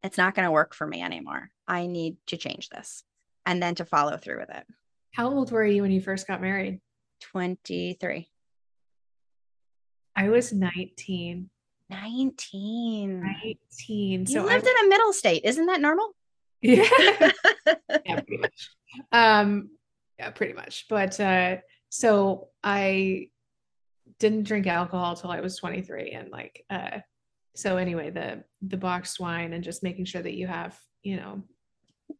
It's 0.04 0.18
not 0.18 0.36
going 0.36 0.46
to 0.46 0.52
work 0.52 0.74
for 0.74 0.86
me 0.86 1.02
anymore. 1.02 1.50
I 1.66 1.86
need 1.86 2.16
to 2.28 2.36
change 2.36 2.68
this 2.68 3.04
and 3.46 3.62
then 3.62 3.76
to 3.76 3.84
follow 3.84 4.16
through 4.16 4.40
with 4.40 4.50
it. 4.50 4.64
How 5.12 5.28
old 5.28 5.52
were 5.52 5.64
you 5.64 5.82
when 5.82 5.92
you 5.92 6.00
first 6.00 6.26
got 6.26 6.40
married? 6.40 6.80
23 7.22 8.28
i 10.16 10.28
was 10.28 10.52
19 10.52 11.48
19 11.92 13.20
19 13.20 14.20
you 14.20 14.26
so 14.26 14.44
lived 14.44 14.66
I, 14.66 14.70
in 14.70 14.86
a 14.86 14.88
middle 14.88 15.12
state. 15.12 15.42
Isn't 15.44 15.66
that 15.66 15.80
normal? 15.80 16.10
Yeah, 16.64 16.84
yeah 18.06 18.20
pretty 18.26 18.36
much. 18.36 18.70
Um 19.10 19.70
yeah, 20.22 20.30
pretty 20.30 20.52
much. 20.52 20.86
But 20.88 21.18
uh, 21.18 21.56
so 21.88 22.48
I 22.62 23.28
didn't 24.20 24.44
drink 24.44 24.68
alcohol 24.68 25.16
till 25.16 25.32
I 25.32 25.40
was 25.40 25.56
23, 25.56 26.12
and 26.12 26.30
like, 26.30 26.64
uh, 26.70 26.98
so 27.56 27.76
anyway, 27.76 28.10
the 28.10 28.44
the 28.66 28.76
boxed 28.76 29.18
wine 29.18 29.52
and 29.52 29.64
just 29.64 29.82
making 29.82 30.04
sure 30.04 30.22
that 30.22 30.34
you 30.34 30.46
have, 30.46 30.78
you 31.02 31.16
know, 31.16 31.42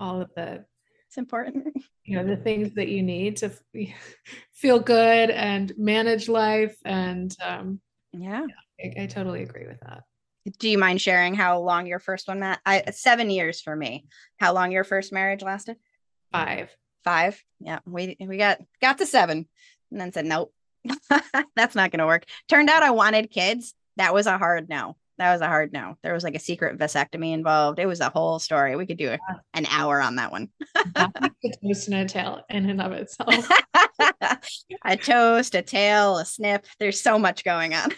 all 0.01 0.21
of 0.21 0.31
the 0.35 0.65
it's 1.07 1.17
important, 1.17 1.77
you 2.05 2.17
know, 2.17 2.25
the 2.25 2.43
things 2.43 2.75
that 2.75 2.89
you 2.89 3.03
need 3.03 3.37
to 3.37 3.53
feel 4.53 4.81
good 4.81 5.31
and 5.31 5.73
manage 5.77 6.29
life, 6.29 6.77
and 6.85 7.37
um, 7.41 7.81
yeah, 8.13 8.41
yeah 8.49 8.55
I, 8.83 9.03
I 9.03 9.07
totally 9.07 9.43
agree 9.43 9.67
with 9.67 9.81
that. 9.81 10.05
Do 10.59 10.69
you 10.69 10.79
mind 10.79 11.01
sharing 11.01 11.35
how 11.35 11.61
long 11.61 11.87
your 11.87 12.01
first 12.01 12.27
one 12.27 12.41
met? 12.41 12.59
I 12.67 12.91
seven 12.91 13.31
years 13.31 13.61
for 13.61 13.77
me. 13.77 14.07
How 14.39 14.53
long 14.53 14.73
your 14.73 14.85
first 14.85 15.13
marriage 15.13 15.43
lasted? 15.43 15.77
Five 16.33 16.75
five. 17.05 17.43
Yeah, 17.61 17.81
we 17.87 18.17
we 18.21 18.37
got 18.37 18.61
got 18.81 18.99
to 18.99 19.07
seven, 19.07 19.49
and 19.91 20.01
then 20.01 20.13
said 20.13 20.27
nope, 20.27 20.53
that's 21.57 21.75
not 21.75 21.91
gonna 21.91 22.07
work. 22.07 22.25
Turned 22.49 22.71
out 22.71 22.83
I 22.83 22.91
wanted 22.91 23.31
kids. 23.31 23.75
That 23.97 24.15
was 24.15 24.27
a 24.27 24.39
hard 24.39 24.69
no. 24.69 24.97
That 25.19 25.33
was 25.33 25.41
a 25.41 25.47
hard 25.47 25.73
no. 25.73 25.97
There 26.03 26.15
was 26.15 26.25
like 26.25 26.35
a 26.35 26.41
secret 26.41 26.79
vasectomy 26.79 27.33
involved. 27.33 27.79
It 27.79 27.87
was 27.87 28.01
a 28.01 28.11
whole 28.11 28.39
story. 28.39 28.77
We 28.77 28.87
could 28.87 28.99
do 28.99 29.11
a, 29.11 29.19
an 29.55 29.67
hour 29.67 30.01
on 30.01 30.17
that 30.17 30.33
one. 30.33 30.49
a 30.95 31.11
toast 31.63 31.89
and 31.89 31.97
a 31.97 32.07
tale 32.07 32.41
in 32.49 32.69
and 32.69 32.81
of 32.81 32.93
itself. 32.93 33.49
a 34.85 34.97
toast, 34.97 35.55
a 35.55 35.63
tail, 35.63 36.19
a 36.19 36.25
snip. 36.25 36.67
There's 36.79 37.01
so 37.01 37.19
much 37.19 37.45
going 37.45 37.75
on. 37.75 37.93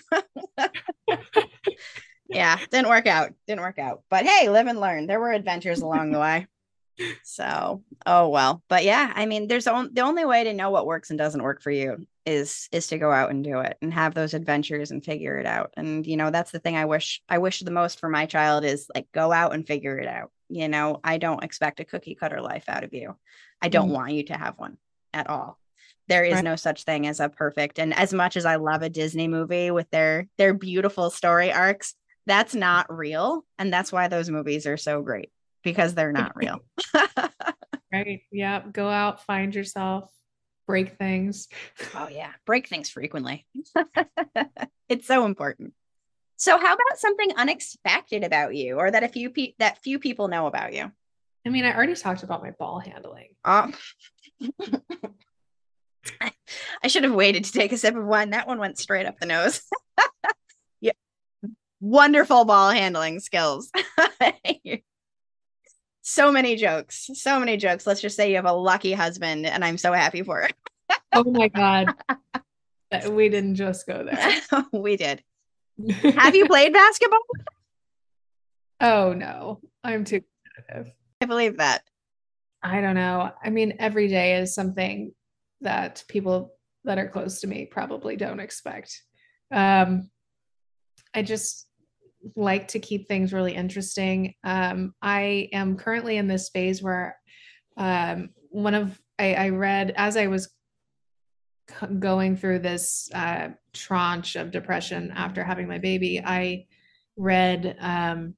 yeah, 2.28 2.58
didn't 2.70 2.88
work 2.88 3.06
out. 3.06 3.32
Didn't 3.46 3.62
work 3.62 3.78
out. 3.78 4.02
But 4.10 4.26
hey, 4.26 4.48
live 4.48 4.66
and 4.66 4.80
learn. 4.80 5.06
There 5.06 5.20
were 5.20 5.32
adventures 5.32 5.80
along 5.80 6.12
the 6.12 6.20
way 6.20 6.46
so 7.22 7.82
oh 8.06 8.28
well 8.28 8.62
but 8.68 8.84
yeah 8.84 9.12
i 9.16 9.26
mean 9.26 9.48
there's 9.48 9.66
on, 9.66 9.90
the 9.92 10.00
only 10.00 10.24
way 10.24 10.44
to 10.44 10.54
know 10.54 10.70
what 10.70 10.86
works 10.86 11.10
and 11.10 11.18
doesn't 11.18 11.42
work 11.42 11.60
for 11.60 11.70
you 11.70 12.06
is 12.24 12.68
is 12.72 12.86
to 12.86 12.98
go 12.98 13.10
out 13.10 13.30
and 13.30 13.44
do 13.44 13.60
it 13.60 13.76
and 13.82 13.92
have 13.92 14.14
those 14.14 14.34
adventures 14.34 14.90
and 14.90 15.04
figure 15.04 15.36
it 15.36 15.46
out 15.46 15.72
and 15.76 16.06
you 16.06 16.16
know 16.16 16.30
that's 16.30 16.52
the 16.52 16.58
thing 16.58 16.76
i 16.76 16.84
wish 16.84 17.20
i 17.28 17.38
wish 17.38 17.60
the 17.60 17.70
most 17.70 17.98
for 17.98 18.08
my 18.08 18.26
child 18.26 18.64
is 18.64 18.86
like 18.94 19.06
go 19.12 19.32
out 19.32 19.54
and 19.54 19.66
figure 19.66 19.98
it 19.98 20.06
out 20.06 20.30
you 20.48 20.68
know 20.68 21.00
i 21.02 21.18
don't 21.18 21.44
expect 21.44 21.80
a 21.80 21.84
cookie 21.84 22.14
cutter 22.14 22.40
life 22.40 22.64
out 22.68 22.84
of 22.84 22.94
you 22.94 23.16
i 23.60 23.68
don't 23.68 23.90
mm. 23.90 23.94
want 23.94 24.12
you 24.12 24.22
to 24.22 24.36
have 24.36 24.58
one 24.58 24.76
at 25.12 25.28
all 25.28 25.58
There 26.08 26.24
is 26.24 26.34
right. 26.34 26.44
no 26.44 26.56
such 26.56 26.84
thing 26.84 27.06
as 27.06 27.18
a 27.18 27.28
perfect. 27.30 27.78
And 27.78 27.94
as 27.94 28.12
much 28.12 28.36
as 28.36 28.44
I 28.44 28.56
love 28.56 28.82
a 28.82 28.90
Disney 28.90 29.26
movie 29.26 29.70
with 29.70 29.88
their 29.90 30.26
their 30.36 30.52
beautiful 30.52 31.08
story 31.08 31.50
arcs, 31.50 31.94
that's 32.26 32.54
not 32.54 32.92
real. 32.94 33.44
And 33.58 33.72
that's 33.72 33.92
why 33.92 34.08
those 34.08 34.28
movies 34.28 34.66
are 34.66 34.76
so 34.76 35.00
great 35.02 35.30
because 35.64 35.94
they're 35.94 36.12
not 36.12 36.36
real. 36.36 36.60
right. 37.92 38.20
Yeah. 38.30 38.62
Go 38.70 38.88
out, 38.88 39.24
find 39.24 39.54
yourself, 39.54 40.10
break 40.66 40.96
things. 40.98 41.48
Oh 41.96 42.08
yeah, 42.08 42.32
break 42.44 42.68
things 42.68 42.90
frequently. 42.90 43.46
it's 44.88 45.06
so 45.06 45.24
important. 45.24 45.72
So 46.36 46.58
how 46.58 46.74
about 46.74 46.98
something 46.98 47.30
unexpected 47.36 48.24
about 48.24 48.54
you 48.54 48.76
or 48.76 48.90
that 48.90 49.04
a 49.04 49.08
few 49.08 49.30
pe- 49.30 49.54
that 49.58 49.82
few 49.82 49.98
people 49.98 50.28
know 50.28 50.46
about 50.46 50.72
you? 50.72 50.90
I 51.46 51.50
mean, 51.50 51.64
I 51.64 51.74
already 51.74 51.94
talked 51.94 52.22
about 52.22 52.42
my 52.42 52.50
ball 52.50 52.80
handling. 52.80 53.28
Um, 53.44 53.74
I 56.82 56.88
should 56.88 57.04
have 57.04 57.14
waited 57.14 57.44
to 57.44 57.52
take 57.52 57.72
a 57.72 57.76
sip 57.76 57.94
of 57.96 58.04
wine. 58.04 58.30
That 58.30 58.48
one 58.48 58.58
went 58.58 58.78
straight 58.78 59.06
up 59.06 59.18
the 59.18 59.26
nose. 59.26 59.62
yeah. 60.80 60.92
Wonderful 61.80 62.44
ball 62.44 62.70
handling 62.70 63.20
skills. 63.20 63.70
So 66.04 66.30
many 66.30 66.54
jokes. 66.54 67.08
So 67.14 67.40
many 67.40 67.56
jokes. 67.56 67.86
Let's 67.86 68.02
just 68.02 68.14
say 68.14 68.28
you 68.28 68.36
have 68.36 68.44
a 68.44 68.52
lucky 68.52 68.92
husband, 68.92 69.46
and 69.46 69.64
I'm 69.64 69.78
so 69.78 69.92
happy 69.92 70.22
for 70.22 70.42
it. 70.42 70.54
oh 71.12 71.24
my 71.24 71.48
God. 71.48 71.94
We 73.10 73.28
didn't 73.28 73.56
just 73.56 73.88
go 73.88 74.04
there. 74.04 74.64
we 74.72 74.96
did. 74.96 75.20
have 76.16 76.36
you 76.36 76.46
played 76.46 76.72
basketball? 76.72 77.18
Oh 78.80 79.12
no. 79.12 79.58
I'm 79.82 80.04
too 80.04 80.22
competitive. 80.54 80.94
I 81.20 81.24
believe 81.24 81.56
that. 81.56 81.82
I 82.62 82.80
don't 82.80 82.94
know. 82.94 83.32
I 83.42 83.50
mean, 83.50 83.74
every 83.80 84.06
day 84.06 84.36
is 84.36 84.54
something 84.54 85.12
that 85.62 86.04
people 86.06 86.54
that 86.84 86.98
are 86.98 87.08
close 87.08 87.40
to 87.40 87.48
me 87.48 87.66
probably 87.66 88.14
don't 88.14 88.38
expect. 88.38 89.02
Um, 89.50 90.08
I 91.12 91.22
just 91.22 91.66
like 92.36 92.68
to 92.68 92.78
keep 92.78 93.06
things 93.06 93.32
really 93.32 93.54
interesting. 93.54 94.34
Um, 94.44 94.94
I 95.02 95.48
am 95.52 95.76
currently 95.76 96.16
in 96.16 96.26
this 96.26 96.48
phase 96.48 96.82
where 96.82 97.16
um, 97.76 98.30
one 98.50 98.74
of 98.74 99.00
I, 99.18 99.34
I, 99.34 99.48
read 99.50 99.92
as 99.96 100.16
I 100.16 100.28
was 100.28 100.48
c- 101.68 101.86
going 101.98 102.36
through 102.36 102.60
this 102.60 103.08
uh, 103.14 103.48
tranche 103.72 104.36
of 104.36 104.50
depression 104.50 105.12
after 105.14 105.44
having 105.44 105.68
my 105.68 105.78
baby. 105.78 106.22
I 106.24 106.66
read, 107.16 107.76
um, 107.80 108.34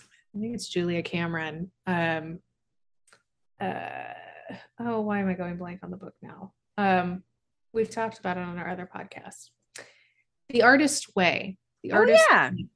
I 0.00 0.40
think 0.40 0.54
it's 0.54 0.68
Julia 0.68 1.02
Cameron. 1.02 1.70
Um, 1.86 2.40
uh, 3.60 4.14
oh, 4.78 5.00
why 5.00 5.20
am 5.20 5.28
I 5.28 5.34
going 5.34 5.56
blank 5.56 5.80
on 5.82 5.90
the 5.90 5.96
book 5.96 6.14
now? 6.22 6.52
Um, 6.78 7.22
we've 7.72 7.90
talked 7.90 8.18
about 8.18 8.36
it 8.36 8.42
on 8.42 8.58
our 8.58 8.68
other 8.68 8.88
podcast. 8.94 9.50
The 10.48 10.62
Artist 10.62 11.14
Way. 11.14 11.58
The 11.82 11.92
oh, 11.92 11.96
Artist 11.96 12.24
yeah. 12.30 12.50
Way. 12.50 12.66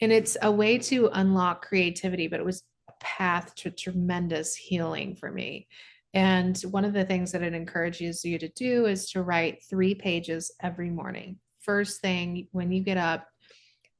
And 0.00 0.12
it's 0.12 0.36
a 0.42 0.50
way 0.50 0.78
to 0.78 1.10
unlock 1.12 1.66
creativity, 1.66 2.28
but 2.28 2.40
it 2.40 2.46
was 2.46 2.62
a 2.88 2.92
path 3.00 3.54
to 3.56 3.70
tremendous 3.70 4.54
healing 4.54 5.16
for 5.16 5.30
me. 5.30 5.68
And 6.12 6.58
one 6.62 6.84
of 6.84 6.92
the 6.92 7.04
things 7.04 7.32
that 7.32 7.42
it 7.42 7.54
encourages 7.54 8.24
you 8.24 8.38
to 8.38 8.48
do 8.48 8.86
is 8.86 9.10
to 9.12 9.22
write 9.22 9.62
three 9.62 9.94
pages 9.94 10.52
every 10.60 10.90
morning. 10.90 11.38
First 11.60 12.00
thing 12.00 12.48
when 12.52 12.72
you 12.72 12.82
get 12.82 12.96
up, 12.96 13.28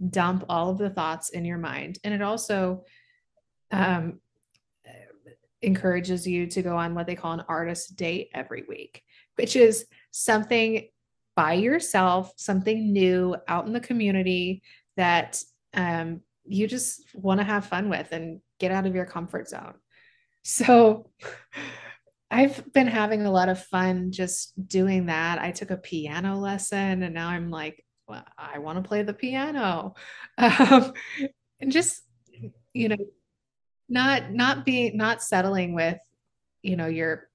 dump 0.08 0.44
all 0.48 0.70
of 0.70 0.78
the 0.78 0.90
thoughts 0.90 1.30
in 1.30 1.44
your 1.44 1.58
mind. 1.58 1.98
And 2.02 2.12
it 2.12 2.22
also 2.22 2.84
um, 3.70 4.20
encourages 5.62 6.26
you 6.26 6.46
to 6.48 6.62
go 6.62 6.76
on 6.76 6.94
what 6.94 7.06
they 7.06 7.14
call 7.14 7.32
an 7.32 7.44
artist 7.48 7.96
date 7.96 8.30
every 8.34 8.64
week, 8.68 9.02
which 9.36 9.56
is 9.56 9.86
something 10.10 10.88
by 11.36 11.52
yourself, 11.54 12.32
something 12.36 12.92
new 12.92 13.36
out 13.46 13.66
in 13.66 13.72
the 13.72 13.80
community 13.80 14.62
that 14.96 15.42
um, 15.74 16.20
you 16.44 16.66
just 16.66 17.02
want 17.14 17.40
to 17.40 17.44
have 17.44 17.66
fun 17.66 17.88
with 17.88 18.08
and 18.12 18.40
get 18.58 18.72
out 18.72 18.86
of 18.86 18.94
your 18.94 19.06
comfort 19.06 19.48
zone. 19.48 19.74
So 20.42 21.10
I've 22.30 22.72
been 22.72 22.86
having 22.86 23.22
a 23.22 23.30
lot 23.30 23.48
of 23.48 23.62
fun 23.62 24.12
just 24.12 24.52
doing 24.68 25.06
that. 25.06 25.38
I 25.38 25.50
took 25.50 25.70
a 25.70 25.76
piano 25.76 26.38
lesson 26.38 27.02
and 27.02 27.14
now 27.14 27.28
I'm 27.28 27.50
like, 27.50 27.84
well, 28.06 28.24
I 28.38 28.58
want 28.58 28.82
to 28.82 28.88
play 28.88 29.02
the 29.02 29.14
piano. 29.14 29.94
Um, 30.38 30.94
and 31.60 31.70
just, 31.70 32.00
you 32.72 32.88
know, 32.88 32.96
not 33.90 34.32
not 34.32 34.64
being 34.64 34.96
not 34.96 35.22
settling 35.22 35.74
with 35.74 35.98
you 36.62 36.76
know 36.76 36.86
your 36.86 37.28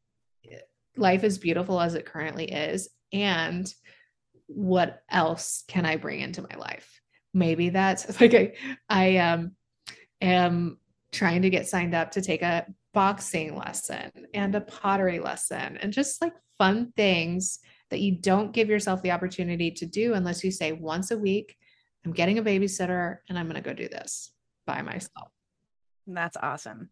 life 0.96 1.24
is 1.24 1.38
beautiful 1.38 1.80
as 1.80 1.94
it 1.94 2.06
currently 2.06 2.50
is 2.50 2.90
and 3.12 3.72
what 4.48 5.04
else 5.10 5.64
can 5.68 5.86
i 5.86 5.98
bring 5.98 6.22
into 6.22 6.42
my 6.42 6.56
life 6.58 7.02
maybe 7.36 7.70
that's 7.70 8.20
like 8.22 8.34
i, 8.34 8.54
I 8.90 9.18
um 9.18 9.52
am 10.22 10.80
trying 11.12 11.44
to 11.44 11.50
get 11.50 11.68
signed 11.68 11.94
up 11.94 12.12
to 12.12 12.22
take 12.22 12.42
a 12.42 12.66
boxing 12.94 13.56
lesson 13.56 14.10
and 14.34 14.56
a 14.56 14.62
pottery 14.62 15.20
lesson 15.20 15.78
and 15.78 15.94
just 15.94 16.22
like 16.22 16.34
fun 16.58 16.94
things 16.96 17.60
that 17.92 18.00
you 18.00 18.14
don't 18.20 18.54
give 18.54 18.70
yourself 18.70 19.04
the 19.04 19.12
opportunity 19.12 19.70
to 19.70 19.86
do 19.86 20.14
unless 20.14 20.44
you 20.44 20.50
say 20.50 20.72
once 20.72 21.12
a 21.12 21.18
week 21.18 21.56
i'm 22.06 22.14
getting 22.14 22.40
a 22.40 22.44
babysitter 22.44 23.18
and 23.30 23.38
i'm 23.38 23.48
going 23.48 23.62
to 23.62 23.70
go 23.70 23.74
do 23.74 23.90
this 23.90 24.32
by 24.66 24.82
myself 24.82 25.30
that's 26.08 26.38
awesome. 26.42 26.90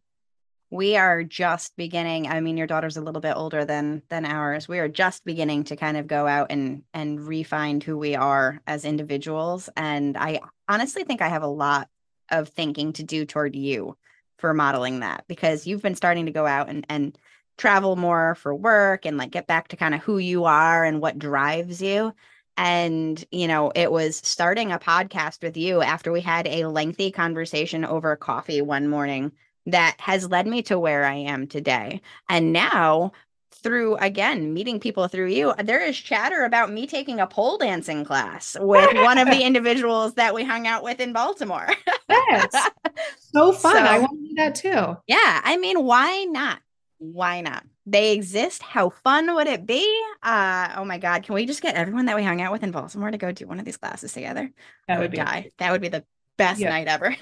We 0.73 0.97
are 0.97 1.23
just 1.23 1.75
beginning. 1.77 2.27
I 2.27 2.39
mean, 2.39 2.57
your 2.57 2.65
daughter's 2.65 2.97
a 2.97 3.01
little 3.01 3.21
bit 3.21 3.35
older 3.35 3.63
than 3.63 4.01
than 4.09 4.25
ours. 4.25 4.67
We 4.67 4.79
are 4.79 4.87
just 4.87 5.23
beginning 5.23 5.65
to 5.65 5.75
kind 5.75 5.97
of 5.97 6.07
go 6.07 6.25
out 6.25 6.47
and 6.49 6.81
and 6.95 7.21
refine 7.21 7.79
who 7.79 7.95
we 7.95 8.15
are 8.15 8.59
as 8.65 8.83
individuals. 8.83 9.69
And 9.77 10.17
I 10.17 10.41
honestly 10.67 11.03
think 11.03 11.21
I 11.21 11.27
have 11.27 11.43
a 11.43 11.47
lot 11.47 11.89
of 12.31 12.49
thinking 12.49 12.91
to 12.93 13.03
do 13.03 13.23
toward 13.23 13.55
you 13.55 13.95
for 14.39 14.51
modeling 14.51 15.01
that 15.01 15.25
because 15.27 15.67
you've 15.67 15.83
been 15.83 15.93
starting 15.93 16.25
to 16.25 16.31
go 16.31 16.47
out 16.47 16.69
and 16.69 16.87
and 16.89 17.19
travel 17.59 17.95
more 17.95 18.33
for 18.33 18.55
work 18.55 19.05
and 19.05 19.15
like 19.15 19.29
get 19.29 19.45
back 19.45 19.67
to 19.67 19.77
kind 19.77 19.93
of 19.93 20.01
who 20.01 20.17
you 20.17 20.45
are 20.45 20.83
and 20.83 21.01
what 21.01 21.19
drives 21.19 21.83
you 21.83 22.11
and 22.57 23.23
you 23.31 23.47
know 23.47 23.71
it 23.75 23.91
was 23.91 24.17
starting 24.17 24.71
a 24.71 24.79
podcast 24.79 25.43
with 25.43 25.55
you 25.55 25.83
after 25.83 26.11
we 26.11 26.21
had 26.21 26.47
a 26.47 26.65
lengthy 26.65 27.11
conversation 27.11 27.85
over 27.85 28.15
coffee 28.15 28.61
one 28.61 28.87
morning 28.87 29.31
that 29.65 29.95
has 29.99 30.29
led 30.29 30.47
me 30.47 30.61
to 30.61 30.77
where 30.77 31.05
i 31.05 31.13
am 31.13 31.47
today 31.47 32.01
and 32.29 32.53
now 32.53 33.11
through 33.51 33.95
again 33.97 34.53
meeting 34.53 34.79
people 34.79 35.07
through 35.07 35.29
you 35.29 35.53
there 35.63 35.81
is 35.81 35.97
chatter 35.97 36.43
about 36.43 36.71
me 36.71 36.85
taking 36.85 37.19
a 37.19 37.27
pole 37.27 37.57
dancing 37.57 38.03
class 38.03 38.57
with 38.59 38.93
one 38.95 39.17
of 39.17 39.27
the 39.27 39.41
individuals 39.45 40.15
that 40.15 40.33
we 40.33 40.43
hung 40.43 40.67
out 40.67 40.83
with 40.83 40.99
in 40.99 41.13
baltimore 41.13 41.69
yes 42.09 42.69
so 43.17 43.51
fun 43.51 43.73
so, 43.73 43.79
i 43.79 43.99
want 43.99 44.11
to 44.11 44.27
do 44.27 44.35
that 44.35 44.55
too 44.55 44.97
yeah 45.07 45.41
i 45.43 45.55
mean 45.57 45.83
why 45.83 46.25
not 46.25 46.59
why 46.97 47.41
not 47.41 47.63
they 47.85 48.13
exist. 48.13 48.63
How 48.63 48.89
fun 48.89 49.33
would 49.35 49.47
it 49.47 49.65
be? 49.65 49.83
Uh, 50.21 50.73
oh 50.77 50.85
my 50.85 50.97
God. 50.97 51.23
Can 51.23 51.35
we 51.35 51.45
just 51.45 51.61
get 51.61 51.75
everyone 51.75 52.05
that 52.05 52.15
we 52.15 52.23
hung 52.23 52.41
out 52.41 52.51
with 52.51 52.63
in 52.63 52.71
Baltimore 52.71 53.11
to 53.11 53.17
go 53.17 53.31
do 53.31 53.47
one 53.47 53.59
of 53.59 53.65
these 53.65 53.77
classes 53.77 54.13
together? 54.13 54.51
That 54.87 54.99
would, 54.99 55.11
would 55.11 55.17
die. 55.17 55.51
That 55.57 55.71
would 55.71 55.81
be 55.81 55.89
the 55.89 56.05
best 56.37 56.59
yeah. 56.59 56.69
night 56.69 56.87
ever. 56.87 57.15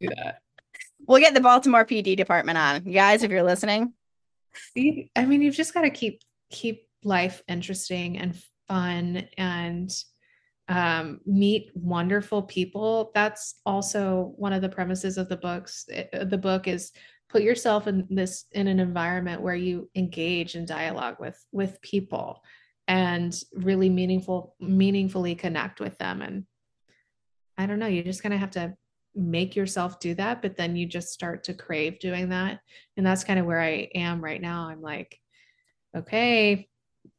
do 0.00 0.08
that. 0.16 0.40
We'll 1.06 1.20
get 1.20 1.34
the 1.34 1.40
Baltimore 1.40 1.84
PD 1.84 2.16
department 2.16 2.58
on. 2.58 2.84
You 2.86 2.92
guys, 2.92 3.22
if 3.22 3.30
you're 3.30 3.42
listening. 3.42 3.92
I 5.16 5.24
mean, 5.26 5.42
you've 5.42 5.54
just 5.54 5.74
got 5.74 5.82
to 5.82 5.90
keep 5.90 6.20
keep 6.50 6.86
life 7.02 7.42
interesting 7.48 8.18
and 8.18 8.40
fun 8.68 9.28
and 9.36 9.90
um, 10.68 11.20
meet 11.26 11.70
wonderful 11.74 12.42
people. 12.42 13.10
That's 13.14 13.56
also 13.66 14.32
one 14.36 14.52
of 14.52 14.62
the 14.62 14.68
premises 14.68 15.18
of 15.18 15.28
the 15.28 15.36
books. 15.36 15.84
It, 15.88 16.30
the 16.30 16.38
book 16.38 16.68
is 16.68 16.92
put 17.28 17.42
yourself 17.42 17.86
in 17.86 18.06
this 18.10 18.46
in 18.52 18.68
an 18.68 18.78
environment 18.78 19.42
where 19.42 19.56
you 19.56 19.90
engage 19.94 20.54
in 20.54 20.64
dialogue 20.64 21.16
with 21.18 21.44
with 21.52 21.82
people 21.82 22.42
and 22.86 23.34
really 23.52 23.90
meaningful 23.90 24.54
meaningfully 24.60 25.34
connect 25.34 25.80
with 25.80 25.98
them 25.98 26.22
and 26.22 26.44
i 27.58 27.66
don't 27.66 27.78
know 27.78 27.86
you're 27.86 28.04
just 28.04 28.22
going 28.22 28.30
to 28.30 28.38
have 28.38 28.52
to 28.52 28.72
make 29.14 29.54
yourself 29.54 30.00
do 30.00 30.14
that 30.14 30.42
but 30.42 30.56
then 30.56 30.76
you 30.76 30.86
just 30.86 31.12
start 31.12 31.44
to 31.44 31.54
crave 31.54 31.98
doing 31.98 32.30
that 32.30 32.60
and 32.96 33.06
that's 33.06 33.24
kind 33.24 33.38
of 33.38 33.46
where 33.46 33.60
i 33.60 33.88
am 33.94 34.22
right 34.22 34.40
now 34.40 34.68
i'm 34.68 34.82
like 34.82 35.20
okay 35.96 36.68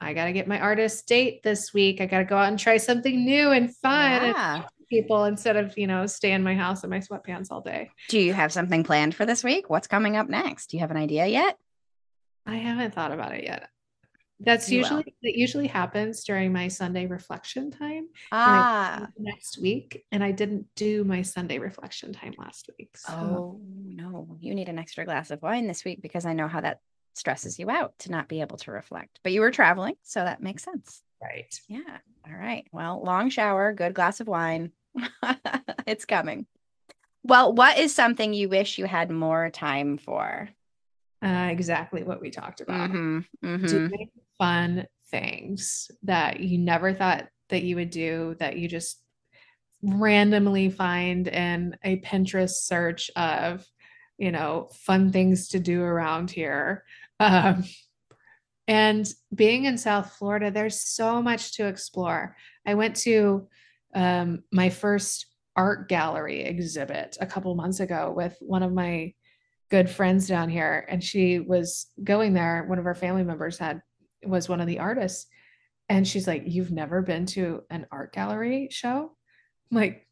i 0.01 0.13
got 0.13 0.25
to 0.25 0.33
get 0.33 0.47
my 0.47 0.59
artist 0.59 1.07
date 1.07 1.41
this 1.43 1.73
week 1.73 2.01
i 2.01 2.05
got 2.05 2.19
to 2.19 2.25
go 2.25 2.37
out 2.37 2.49
and 2.49 2.59
try 2.59 2.77
something 2.77 3.23
new 3.23 3.51
and 3.51 3.75
fun 3.77 4.23
yeah. 4.23 4.55
and 4.55 4.65
people 4.89 5.25
instead 5.25 5.55
of, 5.55 5.77
you 5.77 5.87
know, 5.87 6.05
stay 6.05 6.31
in 6.31 6.43
my 6.43 6.55
house 6.55 6.83
in 6.83 6.89
my 6.89 6.99
sweatpants 6.99 7.47
all 7.51 7.61
day. 7.61 7.91
Do 8.09 8.19
you 8.19 8.33
have 8.33 8.53
something 8.53 8.83
planned 8.83 9.15
for 9.15 9.25
this 9.25 9.43
week? 9.43 9.69
What's 9.69 9.87
coming 9.87 10.15
up 10.15 10.29
next? 10.29 10.67
Do 10.67 10.77
you 10.77 10.81
have 10.81 10.91
an 10.91 10.97
idea 10.97 11.25
yet? 11.27 11.57
I 12.45 12.57
haven't 12.57 12.93
thought 12.93 13.11
about 13.11 13.33
it 13.33 13.43
yet. 13.43 13.69
That's 14.39 14.69
you 14.69 14.79
usually 14.79 15.03
will. 15.05 15.13
that 15.23 15.37
usually 15.37 15.67
happens 15.67 16.23
during 16.23 16.51
my 16.51 16.67
Sunday 16.67 17.05
reflection 17.05 17.71
time. 17.71 18.07
Ah, 18.31 19.07
next 19.17 19.61
week, 19.61 20.05
and 20.11 20.23
I 20.23 20.31
didn't 20.31 20.67
do 20.75 21.03
my 21.03 21.21
Sunday 21.21 21.57
reflection 21.57 22.11
time 22.11 22.33
last 22.37 22.69
week. 22.77 22.97
So. 22.97 23.15
Oh 23.15 23.61
no, 23.85 24.37
you 24.41 24.53
need 24.53 24.69
an 24.69 24.79
extra 24.79 25.05
glass 25.05 25.31
of 25.31 25.41
wine 25.41 25.67
this 25.67 25.85
week 25.85 26.01
because 26.01 26.25
I 26.25 26.33
know 26.33 26.47
how 26.47 26.61
that 26.61 26.79
stresses 27.13 27.57
you 27.57 27.69
out 27.69 27.93
to 27.99 28.11
not 28.11 28.27
be 28.27 28.41
able 28.41 28.57
to 28.57 28.71
reflect. 28.71 29.19
But 29.23 29.31
you 29.31 29.41
were 29.41 29.51
traveling, 29.51 29.95
so 30.03 30.19
that 30.19 30.43
makes 30.43 30.63
sense. 30.63 31.01
Right. 31.21 31.57
Yeah. 31.67 31.97
All 32.27 32.37
right. 32.37 32.67
Well, 32.71 33.01
long 33.03 33.29
shower, 33.29 33.73
good 33.73 33.93
glass 33.93 34.19
of 34.19 34.27
wine. 34.27 34.71
it's 35.87 36.05
coming. 36.05 36.45
Well, 37.23 37.53
what 37.53 37.79
is 37.79 37.95
something 37.95 38.33
you 38.33 38.49
wish 38.49 38.77
you 38.77 38.85
had 38.85 39.09
more 39.09 39.49
time 39.49 39.97
for? 39.97 40.49
Uh, 41.23 41.47
exactly 41.49 42.03
what 42.03 42.21
we 42.21 42.29
talked 42.29 42.61
about. 42.61 42.91
Mm-hmm, 42.91 43.19
mm-hmm. 43.43 43.65
Doing 43.65 44.09
fun 44.37 44.85
things 45.09 45.89
that 46.03 46.39
you 46.39 46.57
never 46.57 46.93
thought 46.93 47.27
that 47.49 47.63
you 47.63 47.75
would 47.75 47.89
do, 47.89 48.35
that 48.39 48.57
you 48.57 48.67
just 48.67 49.01
randomly 49.81 50.69
find 50.69 51.27
in 51.27 51.77
a 51.83 51.99
Pinterest 52.01 52.49
search 52.49 53.11
of, 53.15 53.65
you 54.17 54.31
know, 54.31 54.69
fun 54.73 55.11
things 55.11 55.49
to 55.49 55.59
do 55.59 55.81
around 55.81 56.31
here. 56.31 56.83
Um, 57.19 57.63
and 58.67 59.07
being 59.33 59.65
in 59.65 59.77
South 59.77 60.13
Florida, 60.13 60.49
there's 60.49 60.81
so 60.81 61.21
much 61.21 61.53
to 61.57 61.67
explore. 61.67 62.35
I 62.65 62.73
went 62.73 62.95
to 62.97 63.47
um, 63.93 64.43
my 64.51 64.69
first 64.69 65.27
art 65.55 65.87
gallery 65.87 66.41
exhibit 66.41 67.17
a 67.21 67.25
couple 67.25 67.53
months 67.55 67.79
ago 67.79 68.11
with 68.15 68.35
one 68.41 68.63
of 68.63 68.73
my 68.73 69.13
good 69.69 69.89
friends 69.89 70.27
down 70.27 70.49
here, 70.49 70.85
and 70.89 71.03
she 71.03 71.39
was 71.39 71.87
going 72.03 72.33
there. 72.33 72.65
One 72.67 72.79
of 72.79 72.85
our 72.85 72.95
family 72.95 73.23
members 73.23 73.57
had 73.57 73.81
was 74.27 74.49
one 74.49 74.61
of 74.61 74.67
the 74.67 74.79
artists, 74.79 75.27
and 75.89 76.07
she's 76.07 76.27
like, 76.27 76.43
"You've 76.45 76.71
never 76.71 77.01
been 77.01 77.25
to 77.27 77.63
an 77.69 77.87
art 77.91 78.13
gallery 78.13 78.69
show?" 78.71 79.15
I'm 79.71 79.77
like, 79.77 80.05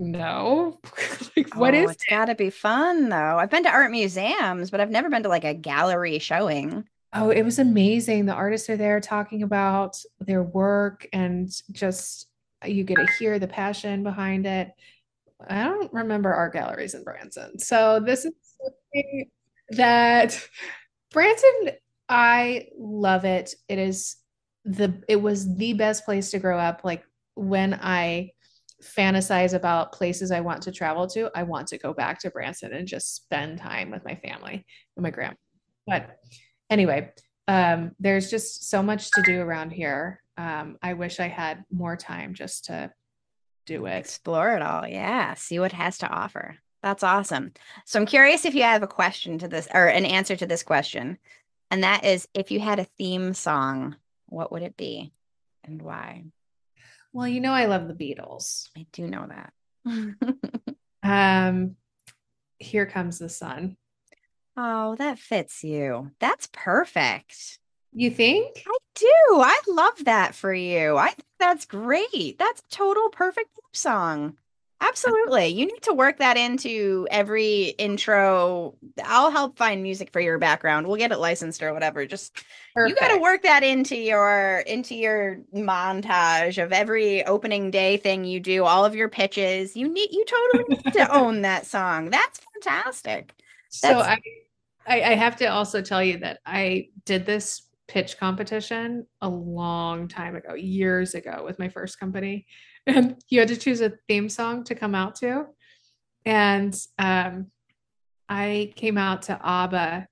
no. 0.00 0.80
like, 1.36 1.54
what 1.54 1.74
oh, 1.74 1.78
is 1.78 1.90
it's 1.92 2.04
it? 2.04 2.10
gotta 2.10 2.34
be 2.34 2.50
fun 2.50 3.10
though. 3.10 3.38
I've 3.38 3.50
been 3.50 3.64
to 3.64 3.70
art 3.70 3.90
museums, 3.90 4.70
but 4.70 4.80
I've 4.80 4.90
never 4.90 5.10
been 5.10 5.22
to 5.24 5.28
like 5.28 5.44
a 5.44 5.54
gallery 5.54 6.18
showing. 6.18 6.84
Oh, 7.12 7.30
it 7.30 7.42
was 7.42 7.58
amazing. 7.58 8.26
The 8.26 8.32
artists 8.32 8.70
are 8.70 8.76
there 8.76 9.00
talking 9.00 9.42
about 9.42 10.00
their 10.20 10.42
work 10.42 11.06
and 11.12 11.50
just 11.72 12.28
you 12.64 12.84
get 12.84 12.96
to 12.96 13.06
hear 13.18 13.38
the 13.38 13.48
passion 13.48 14.02
behind 14.02 14.46
it. 14.46 14.70
I 15.48 15.64
don't 15.64 15.92
remember 15.92 16.32
art 16.32 16.52
galleries 16.52 16.94
in 16.94 17.04
Branson. 17.04 17.58
So 17.58 18.00
this 18.00 18.24
is 18.24 18.32
something 18.58 19.30
that 19.70 20.48
Branson, 21.12 21.70
I 22.10 22.66
love 22.76 23.24
it. 23.24 23.54
It 23.68 23.78
is 23.78 24.16
the 24.64 25.02
it 25.08 25.16
was 25.16 25.56
the 25.56 25.72
best 25.74 26.04
place 26.04 26.32
to 26.32 26.40
grow 26.40 26.58
up. 26.58 26.82
Like 26.82 27.04
when 27.34 27.74
I 27.74 28.32
fantasize 28.82 29.54
about 29.54 29.92
places 29.92 30.32
I 30.32 30.40
want 30.40 30.62
to 30.62 30.72
travel 30.72 31.06
to, 31.08 31.30
I 31.34 31.44
want 31.44 31.68
to 31.68 31.78
go 31.78 31.94
back 31.94 32.18
to 32.20 32.30
Branson 32.30 32.72
and 32.72 32.88
just 32.88 33.14
spend 33.14 33.58
time 33.58 33.90
with 33.90 34.04
my 34.04 34.16
family 34.16 34.66
and 34.96 35.02
my 35.02 35.10
grandma. 35.10 35.34
But 35.86 36.18
anyway, 36.68 37.12
um, 37.46 37.92
there's 38.00 38.28
just 38.28 38.68
so 38.68 38.82
much 38.82 39.10
to 39.12 39.22
do 39.22 39.40
around 39.40 39.70
here. 39.70 40.22
Um, 40.36 40.78
I 40.82 40.94
wish 40.94 41.20
I 41.20 41.28
had 41.28 41.64
more 41.70 41.96
time 41.96 42.34
just 42.34 42.66
to 42.66 42.90
do 43.66 43.86
it. 43.86 43.98
Explore 43.98 44.56
it 44.56 44.62
all. 44.62 44.86
Yeah. 44.86 45.34
See 45.34 45.60
what 45.60 45.72
it 45.72 45.76
has 45.76 45.98
to 45.98 46.08
offer. 46.08 46.56
That's 46.82 47.02
awesome. 47.02 47.52
So 47.84 48.00
I'm 48.00 48.06
curious 48.06 48.44
if 48.44 48.54
you 48.54 48.62
have 48.62 48.82
a 48.82 48.88
question 48.88 49.38
to 49.38 49.48
this 49.48 49.68
or 49.72 49.86
an 49.86 50.06
answer 50.06 50.34
to 50.36 50.46
this 50.46 50.62
question. 50.62 51.18
And 51.70 51.84
that 51.84 52.04
is 52.04 52.28
if 52.34 52.50
you 52.50 52.60
had 52.60 52.78
a 52.78 52.84
theme 52.98 53.34
song, 53.34 53.96
what 54.26 54.52
would 54.52 54.62
it 54.62 54.76
be 54.76 55.12
and 55.64 55.80
why? 55.80 56.24
Well, 57.12 57.28
you 57.28 57.40
know 57.40 57.52
I 57.52 57.66
love 57.66 57.88
the 57.88 57.94
Beatles. 57.94 58.68
I 58.76 58.86
do 58.92 59.06
know 59.06 59.28
that. 59.28 59.52
um 61.02 61.76
Here 62.58 62.86
Comes 62.86 63.18
the 63.18 63.28
Sun. 63.28 63.76
Oh, 64.56 64.96
that 64.96 65.18
fits 65.18 65.64
you. 65.64 66.10
That's 66.20 66.48
perfect. 66.52 67.58
You 67.92 68.10
think? 68.10 68.62
I 68.66 68.76
do. 68.94 69.06
I 69.30 69.60
love 69.68 70.04
that 70.04 70.34
for 70.34 70.52
you. 70.52 70.96
I 70.96 71.08
think 71.08 71.24
that's 71.38 71.66
great. 71.66 72.36
That's 72.38 72.62
total 72.70 73.08
perfect 73.08 73.50
song. 73.72 74.36
Absolutely. 74.82 75.48
You 75.48 75.66
need 75.66 75.82
to 75.82 75.92
work 75.92 76.18
that 76.18 76.38
into 76.38 77.06
every 77.10 77.74
intro. 77.78 78.76
I'll 79.04 79.30
help 79.30 79.58
find 79.58 79.82
music 79.82 80.10
for 80.10 80.20
your 80.20 80.38
background. 80.38 80.86
We'll 80.86 80.96
get 80.96 81.12
it 81.12 81.18
licensed 81.18 81.62
or 81.62 81.74
whatever. 81.74 82.06
Just 82.06 82.42
Perfect. 82.74 82.88
you 82.88 83.06
got 83.08 83.14
to 83.14 83.20
work 83.20 83.42
that 83.42 83.62
into 83.62 83.96
your 83.96 84.64
into 84.66 84.94
your 84.94 85.40
montage 85.54 86.62
of 86.62 86.72
every 86.72 87.24
opening 87.26 87.70
day 87.70 87.98
thing 87.98 88.24
you 88.24 88.40
do, 88.40 88.64
all 88.64 88.84
of 88.84 88.94
your 88.94 89.10
pitches. 89.10 89.76
You 89.76 89.86
need 89.86 90.08
you 90.12 90.24
totally 90.24 90.64
need 90.68 90.92
to 90.94 91.14
own 91.14 91.42
that 91.42 91.66
song. 91.66 92.08
That's 92.08 92.40
fantastic. 92.54 93.34
That's, 93.36 93.80
so 93.80 93.98
I, 94.00 94.18
I 94.86 95.02
I 95.02 95.14
have 95.14 95.36
to 95.36 95.46
also 95.46 95.82
tell 95.82 96.02
you 96.02 96.18
that 96.18 96.40
I 96.46 96.88
did 97.04 97.26
this 97.26 97.68
pitch 97.86 98.18
competition 98.18 99.06
a 99.20 99.28
long 99.28 100.08
time 100.08 100.36
ago, 100.36 100.54
years 100.54 101.14
ago 101.14 101.42
with 101.44 101.58
my 101.58 101.68
first 101.68 102.00
company 102.00 102.46
and 102.96 103.16
you 103.28 103.38
had 103.40 103.48
to 103.48 103.56
choose 103.56 103.80
a 103.80 103.92
theme 104.08 104.28
song 104.28 104.64
to 104.64 104.74
come 104.74 104.94
out 104.94 105.14
to. 105.16 105.46
And 106.24 106.78
um, 106.98 107.50
I 108.28 108.72
came 108.76 108.98
out 108.98 109.22
to 109.22 109.40
ABBA. 109.42 110.06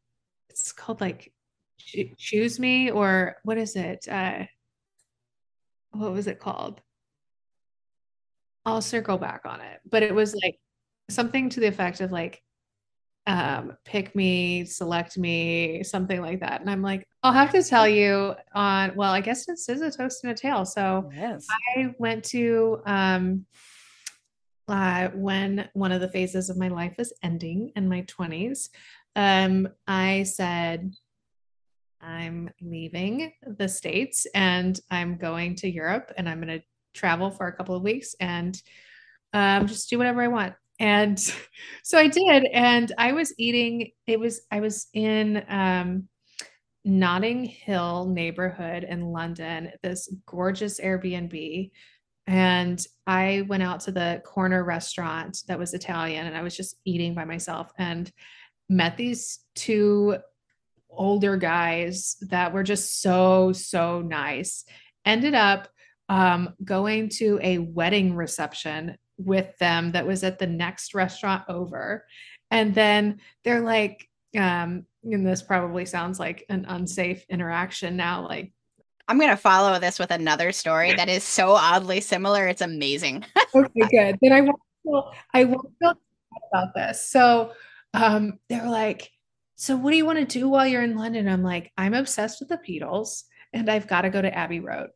It's 0.51 0.73
called 0.73 1.01
like 1.01 1.33
Choose 1.79 2.59
Me, 2.59 2.91
or 2.91 3.37
what 3.45 3.59
is 3.59 3.77
it? 3.77 4.07
Uh, 4.09 4.45
what 5.93 6.13
was 6.13 6.27
it 6.27 6.41
called? 6.41 6.81
I'll 8.67 8.83
circle 8.83 9.19
back 9.19 9.43
on 9.45 9.61
it. 9.61 9.81
But 9.89 10.03
it 10.03 10.15
was 10.15 10.35
like 10.35 10.59
something 11.09 11.49
to 11.51 11.61
the 11.61 11.69
effect 11.69 12.01
of 12.01 12.13
like, 12.13 12.43
um, 13.29 13.77
pick 13.85 14.17
me, 14.17 14.65
select 14.65 15.19
me, 15.19 15.85
something 15.85 16.23
like 16.23 16.41
that. 16.41 16.63
And 16.63 16.71
I'm 16.71 16.81
like, 16.81 17.07
I'll 17.23 17.33
have 17.33 17.53
to 17.53 17.63
tell 17.63 17.87
you 17.87 18.35
on, 18.55 18.93
well, 18.97 19.13
I 19.13 19.21
guess 19.21 19.45
this 19.45 19.69
is 19.69 19.83
a 19.83 19.91
toast 19.91 20.25
and 20.25 20.33
a 20.33 20.35
tale. 20.35 20.65
So 20.65 21.11
yes. 21.15 21.47
I 21.77 21.95
went 21.99 22.25
to, 22.25 22.81
um, 22.87 23.45
uh, 24.67 25.09
when 25.09 25.69
one 25.75 25.93
of 25.93 26.01
the 26.01 26.09
phases 26.09 26.49
of 26.49 26.57
my 26.57 26.69
life 26.69 26.95
was 26.97 27.13
ending 27.23 27.71
in 27.77 27.87
my 27.87 28.03
20s, 28.03 28.71
um, 29.15 29.69
I 29.87 30.23
said, 30.23 30.95
I'm 32.01 32.49
leaving 32.63 33.33
the 33.47 33.69
States 33.69 34.27
and 34.35 34.81
I'm 34.91 35.19
going 35.19 35.55
to 35.57 35.71
Europe 35.71 36.13
and 36.17 36.29
I'm 36.29 36.41
going 36.41 36.61
to 36.61 36.65
travel 36.95 37.31
for 37.31 37.47
a 37.47 37.53
couple 37.53 37.75
of 37.75 37.83
weeks 37.83 38.15
and 38.21 38.61
um, 39.35 39.67
just 39.67 39.91
do 39.91 39.99
whatever 39.99 40.23
I 40.23 40.29
want 40.29 40.55
and 40.79 41.19
so 41.83 41.99
I 41.99 42.09
did. 42.09 42.45
And 42.53 42.93
I 42.99 43.13
was 43.13 43.35
eating, 43.39 43.91
it 44.07 44.21
was, 44.21 44.43
I 44.51 44.61
was 44.61 44.87
in 44.95 45.45
um, 45.49 46.09
Notting 46.85 47.45
Hill 47.45 48.07
neighborhood 48.07 48.85
in 48.85 49.13
London, 49.13 49.73
this 49.83 50.13
gorgeous 50.27 50.81
Airbnb. 50.81 51.71
And 52.27 52.87
I 53.07 53.45
went 53.49 53.63
out 53.63 53.81
to 53.81 53.93
the 53.93 54.23
corner 54.25 54.63
restaurant 54.63 55.39
that 55.49 55.59
was 55.59 55.75
Italian 55.75 56.27
and 56.27 56.37
I 56.37 56.43
was 56.43 56.57
just 56.57 56.77
eating 56.85 57.15
by 57.15 57.25
myself 57.25 57.71
and 57.79 58.11
met 58.69 58.97
these 58.97 59.41
two 59.55 60.19
older 60.91 61.37
guys 61.37 62.17
that 62.29 62.53
were 62.53 62.63
just 62.63 63.01
so, 63.01 63.53
so 63.53 64.03
nice. 64.03 64.65
Ended 65.05 65.35
up 65.35 65.69
um, 66.09 66.55
going 66.63 67.09
to 67.09 67.39
a 67.43 67.59
wedding 67.59 68.15
reception 68.15 68.97
with 69.19 69.57
them 69.59 69.93
that 69.93 70.07
was 70.07 70.25
at 70.25 70.39
the 70.39 70.47
next 70.47 70.95
restaurant 70.95 71.45
over. 71.49 72.07
And 72.51 72.75
then 72.75 73.21
they're 73.45 73.61
like, 73.61 74.09
um, 74.37 74.87
and 75.05 75.27
this 75.27 75.43
probably 75.43 75.85
sounds 75.85 76.19
like 76.19 76.45
an 76.49 76.65
unsafe 76.69 77.25
interaction 77.29 77.97
now, 77.97 78.27
like 78.27 78.53
I'm 79.09 79.19
going 79.19 79.31
to 79.31 79.37
follow 79.37 79.79
this 79.79 79.99
with 79.99 80.11
another 80.11 80.53
story 80.53 80.93
that 80.95 81.09
is 81.09 81.25
so 81.25 81.53
oddly 81.53 82.01
similar. 82.01 82.47
It's 82.47 82.61
amazing. 82.61 83.25
okay, 83.55 83.89
good. 83.91 84.19
Then 84.21 84.33
I 84.33 84.43
won't 84.43 84.61
feel, 84.83 85.13
I 85.33 85.45
won't 85.45 85.73
feel 85.79 85.95
about 86.53 86.75
this. 86.75 87.09
So 87.09 87.53
um, 87.95 88.39
they're 88.51 88.69
like, 88.69 89.11
so 89.57 89.77
what 89.77 89.93
do 89.93 89.97
you 89.97 90.05
want 90.05 90.19
to 90.19 90.27
do 90.27 90.49
while 90.49 90.67
you're 90.67 90.83
in 90.83 90.97
London? 90.97 91.27
I'm 91.27 91.43
like, 91.43 91.73
I'm 91.79 91.95
obsessed 91.95 92.39
with 92.41 92.51
the 92.51 92.59
Beatles 92.59 93.23
and 93.55 93.71
I've 93.71 93.89
got 93.89 94.03
to 94.03 94.11
go 94.11 94.21
to 94.21 94.37
Abbey 94.37 94.61
Road. 94.61 94.91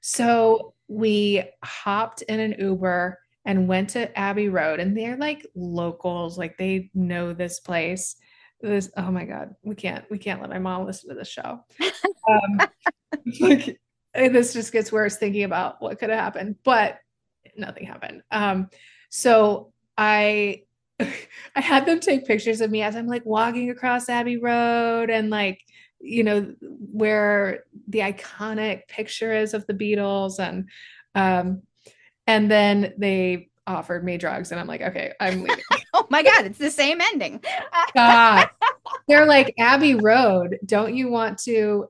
So 0.00 0.74
we 0.88 1.44
hopped 1.62 2.22
in 2.22 2.40
an 2.40 2.56
Uber 2.58 3.18
and 3.44 3.68
went 3.68 3.90
to 3.90 4.18
Abbey 4.18 4.48
Road 4.48 4.80
and 4.80 4.96
they're 4.96 5.16
like 5.16 5.46
locals, 5.54 6.38
like 6.38 6.56
they 6.56 6.90
know 6.94 7.32
this 7.32 7.60
place. 7.60 8.16
This 8.60 8.90
oh 8.96 9.10
my 9.10 9.24
god, 9.24 9.56
we 9.62 9.74
can't 9.74 10.04
we 10.10 10.18
can't 10.18 10.40
let 10.40 10.50
my 10.50 10.58
mom 10.58 10.86
listen 10.86 11.08
to 11.10 11.16
this 11.16 11.28
show. 11.28 11.64
Um, 12.28 12.60
like 13.40 13.80
this 14.14 14.52
just 14.52 14.72
gets 14.72 14.92
worse 14.92 15.16
thinking 15.16 15.44
about 15.44 15.82
what 15.82 15.98
could 15.98 16.10
have 16.10 16.20
happened, 16.20 16.56
but 16.62 16.98
nothing 17.56 17.84
happened. 17.84 18.22
Um, 18.30 18.68
so 19.10 19.72
I 19.98 20.62
I 21.00 21.60
had 21.60 21.86
them 21.86 22.00
take 22.00 22.26
pictures 22.26 22.60
of 22.60 22.70
me 22.70 22.82
as 22.82 22.94
I'm 22.94 23.08
like 23.08 23.26
walking 23.26 23.70
across 23.70 24.08
Abbey 24.08 24.36
Road 24.36 25.10
and 25.10 25.30
like 25.30 25.60
you 26.00 26.24
know 26.24 26.54
where 26.60 27.64
the 27.88 28.00
iconic 28.00 28.88
picture 28.88 29.32
is 29.32 29.54
of 29.54 29.66
the 29.66 29.74
Beatles 29.74 30.38
and 30.38 30.68
um 31.14 31.62
and 32.26 32.50
then 32.50 32.94
they 32.98 33.50
offered 33.66 34.04
me 34.04 34.16
drugs, 34.16 34.50
and 34.50 34.60
I'm 34.60 34.66
like, 34.66 34.82
okay, 34.82 35.12
I'm 35.20 35.42
leaving. 35.42 35.64
oh 35.94 36.06
my 36.10 36.22
god, 36.22 36.46
it's 36.46 36.58
the 36.58 36.70
same 36.70 37.00
ending. 37.00 37.42
god. 37.94 38.48
they're 39.08 39.26
like 39.26 39.54
Abbey 39.58 39.94
Road. 39.94 40.58
Don't 40.64 40.94
you 40.94 41.08
want 41.08 41.38
to 41.40 41.88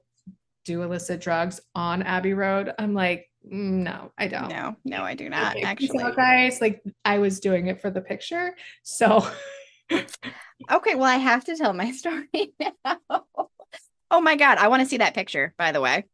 do 0.65 0.83
illicit 0.83 1.21
drugs 1.21 1.61
on 1.75 2.03
Abbey 2.03 2.35
Road? 2.35 2.73
I'm 2.79 2.95
like, 2.95 3.29
mm, 3.47 3.83
no, 3.83 4.13
I 4.19 4.29
don't. 4.29 4.49
No, 4.49 4.77
no, 4.85 5.03
I 5.03 5.15
do 5.15 5.29
not. 5.29 5.57
Actually, 5.63 6.03
out, 6.03 6.17
guys, 6.17 6.61
like 6.61 6.83
I 7.05 7.19
was 7.19 7.41
doing 7.41 7.67
it 7.69 7.81
for 7.81 7.91
the 7.91 8.01
picture. 8.01 8.55
So, 8.83 9.27
okay, 9.93 10.95
well, 10.95 11.05
I 11.05 11.17
have 11.17 11.45
to 11.47 11.57
tell 11.57 11.73
my 11.73 11.93
story 11.93 12.55
now. 12.61 13.25
oh 14.11 14.21
my 14.21 14.37
god, 14.37 14.59
I 14.59 14.69
want 14.69 14.83
to 14.83 14.89
see 14.89 14.99
that 14.99 15.15
picture. 15.15 15.55
By 15.57 15.73
the 15.73 15.81
way, 15.81 16.05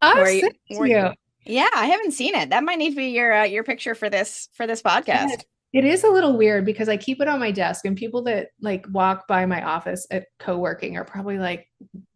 I'll 0.00 0.30
you, 0.30 0.50
you. 0.68 1.12
Yeah, 1.44 1.68
I 1.74 1.86
haven't 1.86 2.12
seen 2.12 2.34
it. 2.34 2.50
That 2.50 2.64
might 2.64 2.78
need 2.78 2.90
to 2.90 2.96
be 2.96 3.08
your 3.08 3.32
uh, 3.32 3.44
your 3.44 3.64
picture 3.64 3.94
for 3.94 4.08
this 4.08 4.48
for 4.54 4.66
this 4.66 4.82
podcast. 4.82 5.44
It 5.72 5.84
is 5.84 6.04
a 6.04 6.10
little 6.10 6.36
weird 6.36 6.66
because 6.66 6.88
I 6.88 6.96
keep 6.96 7.20
it 7.20 7.28
on 7.28 7.40
my 7.40 7.50
desk, 7.50 7.84
and 7.84 7.96
people 7.96 8.22
that 8.24 8.48
like 8.60 8.84
walk 8.90 9.26
by 9.26 9.46
my 9.46 9.62
office 9.62 10.06
at 10.10 10.26
co-working 10.38 10.96
are 10.96 11.04
probably 11.04 11.38
like, 11.38 11.66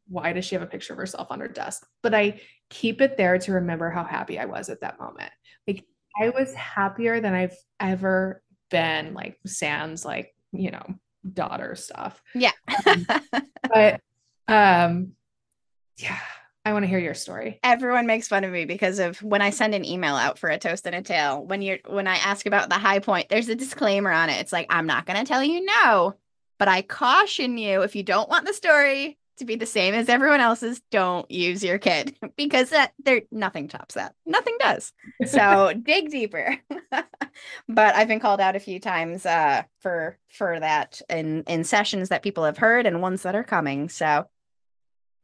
"Why 0.09 0.33
does 0.33 0.45
she 0.45 0.55
have 0.55 0.63
a 0.63 0.67
picture 0.67 0.93
of 0.93 0.99
herself 0.99 1.29
on 1.31 1.41
her 1.41 1.49
desk?" 1.49 1.87
But 2.03 2.15
I 2.15 2.41
keep 2.69 3.01
it 3.01 3.17
there 3.17 3.39
to 3.39 3.53
remember 3.53 3.91
how 3.91 4.05
happy 4.05 4.39
I 4.39 4.45
was 4.45 4.69
at 4.69 4.83
that 4.83 5.01
moment. 5.01 5.33
Like 5.67 5.85
I 6.21 6.31
was 6.31 6.53
happier 6.55 7.21
than 7.21 7.35
I've 7.35 7.57
ever 7.81 8.43
been. 8.71 9.15
Like 9.15 9.39
sans 9.47 10.05
like 10.05 10.35
you 10.53 10.71
know 10.71 10.87
daughter 11.33 11.75
stuff. 11.75 12.23
Yeah. 12.35 12.53
um, 12.87 13.07
but 13.73 14.01
um, 14.49 15.13
yeah 15.99 16.19
I 16.67 16.73
want 16.73 16.83
to 16.83 16.89
hear 16.89 16.99
your 16.99 17.15
story. 17.15 17.61
Everyone 17.63 18.09
makes 18.09 18.27
fun 18.27 18.43
of 18.43 18.51
me 18.51 18.65
because 18.65 18.99
of 18.99 19.23
when 19.23 19.41
I 19.41 19.51
send 19.51 19.73
an 19.73 19.85
email 19.85 20.17
out 20.17 20.37
for 20.37 20.51
a 20.51 20.59
toast 20.59 20.85
and 20.85 20.97
a 20.97 21.01
tale. 21.01 21.47
When 21.47 21.63
you're 21.63 21.79
when 21.87 22.09
I 22.09 22.17
ask 22.17 22.45
about 22.45 22.71
the 22.71 22.75
high 22.75 22.99
point, 22.99 23.29
there's 23.29 23.49
a 23.49 23.55
disclaimer 23.55 24.11
on 24.11 24.31
it. 24.31 24.41
It's 24.41 24.53
like 24.53 24.67
I'm 24.69 24.89
not 24.89 25.07
going 25.07 25.17
to 25.17 25.25
tell 25.25 25.45
you 25.45 25.65
no, 25.65 26.17
but 26.59 26.67
I 26.67 26.83
caution 26.83 27.57
you 27.57 27.83
if 27.83 27.95
you 27.95 28.03
don't 28.03 28.29
want 28.29 28.47
the 28.47 28.53
story 28.53 29.17
to 29.37 29.45
be 29.45 29.55
the 29.55 29.65
same 29.65 29.95
as 29.95 30.09
everyone 30.09 30.41
else's, 30.41 30.81
don't 30.91 31.31
use 31.31 31.63
your 31.63 31.79
kid 31.79 32.17
because 32.37 32.71
that 32.71 32.95
there 32.99 33.23
nothing 33.31 33.69
tops 33.69 33.95
that. 33.95 34.17
Nothing 34.27 34.57
does. 34.59 34.93
So 35.25 35.73
dig 35.81 36.11
deeper. 36.11 36.57
but 37.69 37.95
I've 37.95 38.09
been 38.09 38.19
called 38.19 38.41
out 38.41 38.57
a 38.57 38.61
few 38.61 38.81
times 38.81 39.25
uh, 39.25 39.63
for 39.79 40.19
for 40.33 40.59
that 40.59 41.01
in 41.09 41.45
in 41.45 41.63
sessions 41.63 42.09
that 42.09 42.25
people 42.25 42.43
have 42.43 42.59
heard 42.59 42.87
and 42.87 43.01
ones 43.01 43.23
that 43.23 43.37
are 43.37 43.45
coming. 43.45 43.89
So 43.89 44.27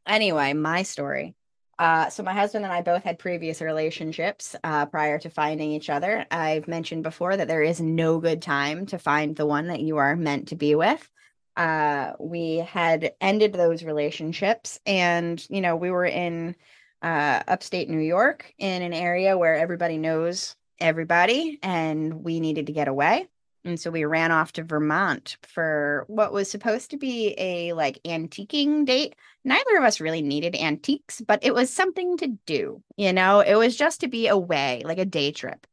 anyway, 0.07 0.53
my 0.53 0.83
story. 0.83 1.35
Uh, 1.79 2.09
so 2.09 2.21
my 2.23 2.33
husband 2.33 2.65
and 2.65 2.73
I 2.73 2.81
both 2.81 3.03
had 3.03 3.17
previous 3.17 3.61
relationships 3.61 4.55
uh, 4.63 4.85
prior 4.85 5.17
to 5.19 5.29
finding 5.29 5.71
each 5.71 5.89
other. 5.89 6.25
I've 6.29 6.67
mentioned 6.67 7.03
before 7.03 7.35
that 7.35 7.47
there 7.47 7.63
is 7.63 7.81
no 7.81 8.19
good 8.19 8.41
time 8.41 8.85
to 8.87 8.99
find 8.99 9.35
the 9.35 9.45
one 9.45 9.67
that 9.67 9.81
you 9.81 9.97
are 9.97 10.15
meant 10.15 10.49
to 10.49 10.55
be 10.55 10.75
with. 10.75 11.09
Uh, 11.55 12.13
we 12.19 12.57
had 12.57 13.13
ended 13.21 13.53
those 13.53 13.83
relationships, 13.83 14.79
and 14.85 15.45
you 15.49 15.61
know 15.61 15.75
we 15.75 15.91
were 15.91 16.05
in 16.05 16.55
uh, 17.01 17.43
upstate 17.47 17.89
New 17.89 17.99
York 17.99 18.53
in 18.57 18.81
an 18.81 18.93
area 18.93 19.37
where 19.37 19.55
everybody 19.55 19.97
knows 19.97 20.55
everybody, 20.79 21.59
and 21.61 22.23
we 22.23 22.39
needed 22.39 22.67
to 22.67 22.73
get 22.73 22.87
away. 22.87 23.27
And 23.65 23.79
so 23.79 23.91
we 23.91 24.03
ran 24.03 24.31
off 24.31 24.53
to 24.53 24.63
Vermont 24.63 25.37
for 25.43 26.05
what 26.07 26.33
was 26.33 26.49
supposed 26.49 26.91
to 26.91 26.97
be 26.97 27.33
a 27.37 27.73
like 27.73 28.01
antiquing 28.03 28.85
date. 28.85 29.15
Neither 29.45 29.77
of 29.77 29.83
us 29.83 29.99
really 29.99 30.21
needed 30.21 30.55
antiques, 30.55 31.21
but 31.21 31.43
it 31.43 31.53
was 31.53 31.69
something 31.69 32.17
to 32.17 32.27
do, 32.45 32.81
you 32.95 33.11
know, 33.11 33.41
it 33.41 33.55
was 33.55 33.75
just 33.75 34.01
to 34.01 34.07
be 34.07 34.27
away, 34.27 34.81
like 34.85 34.99
a 34.99 35.05
day 35.05 35.31
trip. 35.31 35.67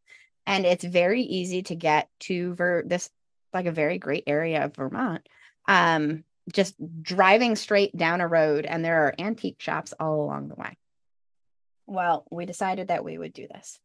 And 0.46 0.66
it's 0.66 0.84
very 0.84 1.22
easy 1.22 1.62
to 1.64 1.76
get 1.76 2.08
to 2.20 2.54
Ver- 2.54 2.82
this 2.84 3.10
like 3.52 3.66
a 3.66 3.72
very 3.72 3.98
great 3.98 4.24
area 4.26 4.64
of 4.64 4.74
Vermont. 4.74 5.28
Um, 5.68 6.24
just 6.52 6.74
driving 7.02 7.54
straight 7.54 7.96
down 7.96 8.20
a 8.20 8.26
road 8.26 8.66
and 8.66 8.84
there 8.84 9.04
are 9.04 9.14
antique 9.18 9.60
shops 9.60 9.94
all 10.00 10.22
along 10.22 10.48
the 10.48 10.56
way. 10.56 10.76
Well, 11.86 12.24
we 12.30 12.46
decided 12.46 12.88
that 12.88 13.04
we 13.04 13.18
would 13.18 13.32
do 13.32 13.46
this. 13.48 13.78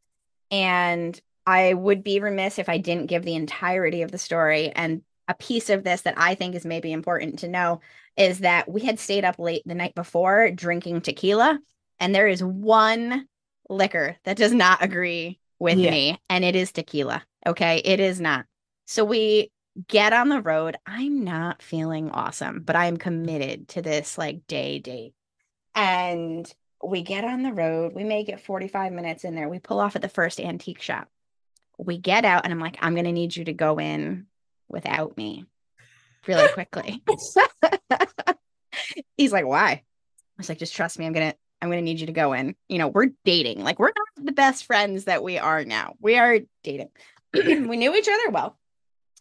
And 0.51 1.19
I 1.45 1.73
would 1.73 2.03
be 2.03 2.19
remiss 2.19 2.57
if 2.57 2.69
I 2.69 2.77
didn't 2.77 3.07
give 3.07 3.23
the 3.23 3.35
entirety 3.35 4.01
of 4.01 4.11
the 4.11 4.17
story. 4.17 4.71
And 4.71 5.01
a 5.27 5.33
piece 5.33 5.69
of 5.69 5.83
this 5.83 6.01
that 6.01 6.15
I 6.17 6.35
think 6.35 6.55
is 6.55 6.65
maybe 6.65 6.91
important 6.91 7.39
to 7.39 7.47
know 7.47 7.81
is 8.17 8.39
that 8.39 8.69
we 8.69 8.81
had 8.81 8.99
stayed 8.99 9.25
up 9.25 9.39
late 9.39 9.63
the 9.65 9.75
night 9.75 9.95
before 9.95 10.51
drinking 10.51 11.01
tequila, 11.01 11.59
and 11.99 12.13
there 12.13 12.27
is 12.27 12.43
one 12.43 13.27
liquor 13.69 14.15
that 14.23 14.37
does 14.37 14.53
not 14.53 14.83
agree 14.83 15.39
with 15.59 15.77
yeah. 15.77 15.91
me, 15.91 16.19
and 16.29 16.43
it 16.43 16.55
is 16.55 16.71
tequila. 16.71 17.23
Okay. 17.45 17.81
It 17.85 17.99
is 17.99 18.19
not. 18.19 18.45
So 18.85 19.05
we 19.05 19.51
get 19.87 20.13
on 20.13 20.29
the 20.29 20.41
road. 20.41 20.77
I'm 20.85 21.23
not 21.23 21.61
feeling 21.61 22.09
awesome, 22.11 22.61
but 22.63 22.75
I'm 22.75 22.97
committed 22.97 23.67
to 23.69 23.81
this 23.81 24.17
like 24.17 24.47
day 24.47 24.79
date. 24.79 25.13
And 25.73 26.51
we 26.83 27.01
get 27.01 27.25
on 27.25 27.43
the 27.43 27.53
road. 27.53 27.93
We 27.93 28.03
make 28.03 28.29
it 28.29 28.39
45 28.39 28.93
minutes 28.93 29.23
in 29.23 29.35
there. 29.35 29.49
We 29.49 29.59
pull 29.59 29.79
off 29.79 29.95
at 29.95 30.01
the 30.01 30.09
first 30.09 30.39
antique 30.39 30.81
shop 30.81 31.09
we 31.77 31.97
get 31.97 32.25
out 32.25 32.43
and 32.43 32.53
I'm 32.53 32.59
like, 32.59 32.77
I'm 32.81 32.93
going 32.93 33.05
to 33.05 33.11
need 33.11 33.35
you 33.35 33.45
to 33.45 33.53
go 33.53 33.79
in 33.79 34.27
without 34.67 35.17
me 35.17 35.45
really 36.27 36.47
quickly. 36.49 37.03
He's 39.17 39.31
like, 39.31 39.45
why? 39.45 39.69
I 39.69 39.83
was 40.37 40.49
like, 40.49 40.59
just 40.59 40.75
trust 40.75 40.99
me. 40.99 41.05
I'm 41.05 41.13
going 41.13 41.31
to, 41.31 41.37
I'm 41.61 41.69
going 41.69 41.79
to 41.79 41.85
need 41.85 41.99
you 41.99 42.07
to 42.07 42.13
go 42.13 42.33
in. 42.33 42.55
You 42.67 42.77
know, 42.77 42.87
we're 42.87 43.11
dating. 43.23 43.63
Like, 43.63 43.79
we're 43.79 43.93
not 43.95 44.25
the 44.25 44.31
best 44.31 44.65
friends 44.65 45.05
that 45.05 45.23
we 45.23 45.37
are 45.37 45.63
now. 45.63 45.95
We 45.99 46.17
are 46.17 46.39
dating. 46.63 46.89
we 47.33 47.77
knew 47.77 47.95
each 47.95 48.07
other 48.07 48.31
well. 48.31 48.57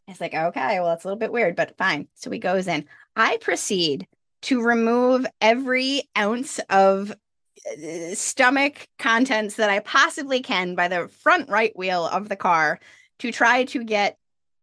It's 0.08 0.20
like, 0.20 0.34
okay, 0.34 0.80
well, 0.80 0.92
it's 0.92 1.04
a 1.04 1.08
little 1.08 1.18
bit 1.18 1.32
weird, 1.32 1.56
but 1.56 1.78
fine. 1.78 2.08
So 2.14 2.30
he 2.30 2.38
goes 2.38 2.68
in. 2.68 2.86
I 3.16 3.38
proceed 3.38 4.06
to 4.42 4.62
remove 4.62 5.26
every 5.40 6.08
ounce 6.18 6.58
of 6.68 7.10
uh, 7.10 8.14
stomach 8.14 8.86
contents 8.98 9.56
that 9.56 9.70
I 9.70 9.80
possibly 9.80 10.40
can 10.40 10.74
by 10.74 10.88
the 10.88 11.08
front 11.08 11.48
right 11.48 11.74
wheel 11.76 12.04
of 12.04 12.28
the 12.28 12.36
car 12.36 12.80
to 13.20 13.32
try 13.32 13.64
to 13.64 13.84
get 13.84 14.18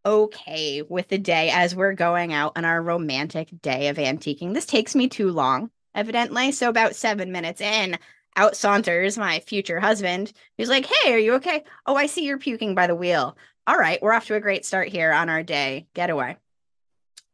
okay 0.05 0.81
with 0.81 1.07
the 1.07 1.17
day 1.17 1.49
as 1.51 1.75
we're 1.75 1.93
going 1.93 2.33
out 2.33 2.53
on 2.55 2.65
our 2.65 2.81
romantic 2.81 3.49
day 3.61 3.87
of 3.87 3.97
antiquing. 3.97 4.53
This 4.53 4.65
takes 4.65 4.95
me 4.95 5.07
too 5.07 5.31
long, 5.31 5.69
evidently. 5.93 6.51
So, 6.51 6.69
about 6.69 6.95
seven 6.95 7.31
minutes 7.31 7.61
in, 7.61 7.97
out 8.35 8.55
saunters 8.55 9.17
my 9.17 9.39
future 9.39 9.79
husband. 9.79 10.31
He's 10.57 10.69
like, 10.69 10.85
Hey, 10.85 11.13
are 11.13 11.19
you 11.19 11.35
okay? 11.35 11.63
Oh, 11.85 11.95
I 11.95 12.05
see 12.05 12.25
you're 12.25 12.37
puking 12.37 12.75
by 12.75 12.87
the 12.87 12.95
wheel. 12.95 13.37
All 13.67 13.77
right, 13.77 14.01
we're 14.01 14.13
off 14.13 14.27
to 14.27 14.35
a 14.35 14.39
great 14.39 14.65
start 14.65 14.87
here 14.87 15.11
on 15.11 15.29
our 15.29 15.43
day 15.43 15.87
getaway. 15.93 16.37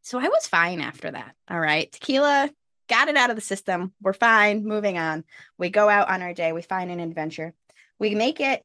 So 0.07 0.19
I 0.19 0.29
was 0.29 0.47
fine 0.47 0.79
after 0.79 1.11
that. 1.11 1.35
All 1.49 1.59
right. 1.59 1.91
Tequila 1.91 2.49
got 2.87 3.09
it 3.09 3.17
out 3.17 3.29
of 3.29 3.35
the 3.35 3.41
system. 3.41 3.91
We're 4.01 4.13
fine. 4.13 4.63
Moving 4.63 4.97
on. 4.97 5.25
We 5.57 5.69
go 5.69 5.89
out 5.89 6.09
on 6.09 6.21
our 6.21 6.33
day. 6.33 6.53
We 6.53 6.61
find 6.61 6.89
an 6.89 7.01
adventure. 7.01 7.53
We 7.99 8.15
make 8.15 8.39
it 8.39 8.63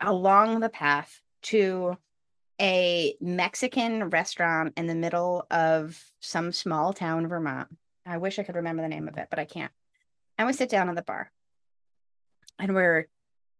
along 0.00 0.60
the 0.60 0.70
path 0.70 1.20
to 1.42 1.98
a 2.60 3.16
Mexican 3.20 4.10
restaurant 4.10 4.74
in 4.76 4.86
the 4.86 4.94
middle 4.94 5.46
of 5.50 6.00
some 6.20 6.52
small 6.52 6.92
town, 6.92 7.26
Vermont. 7.26 7.68
I 8.06 8.18
wish 8.18 8.38
I 8.38 8.42
could 8.42 8.56
remember 8.56 8.82
the 8.82 8.88
name 8.88 9.08
of 9.08 9.16
it, 9.16 9.28
but 9.30 9.38
I 9.38 9.44
can't. 9.44 9.72
And 10.38 10.46
we 10.46 10.52
sit 10.52 10.68
down 10.68 10.88
at 10.88 10.94
the 10.94 11.02
bar 11.02 11.30
and 12.58 12.74
we're 12.74 13.08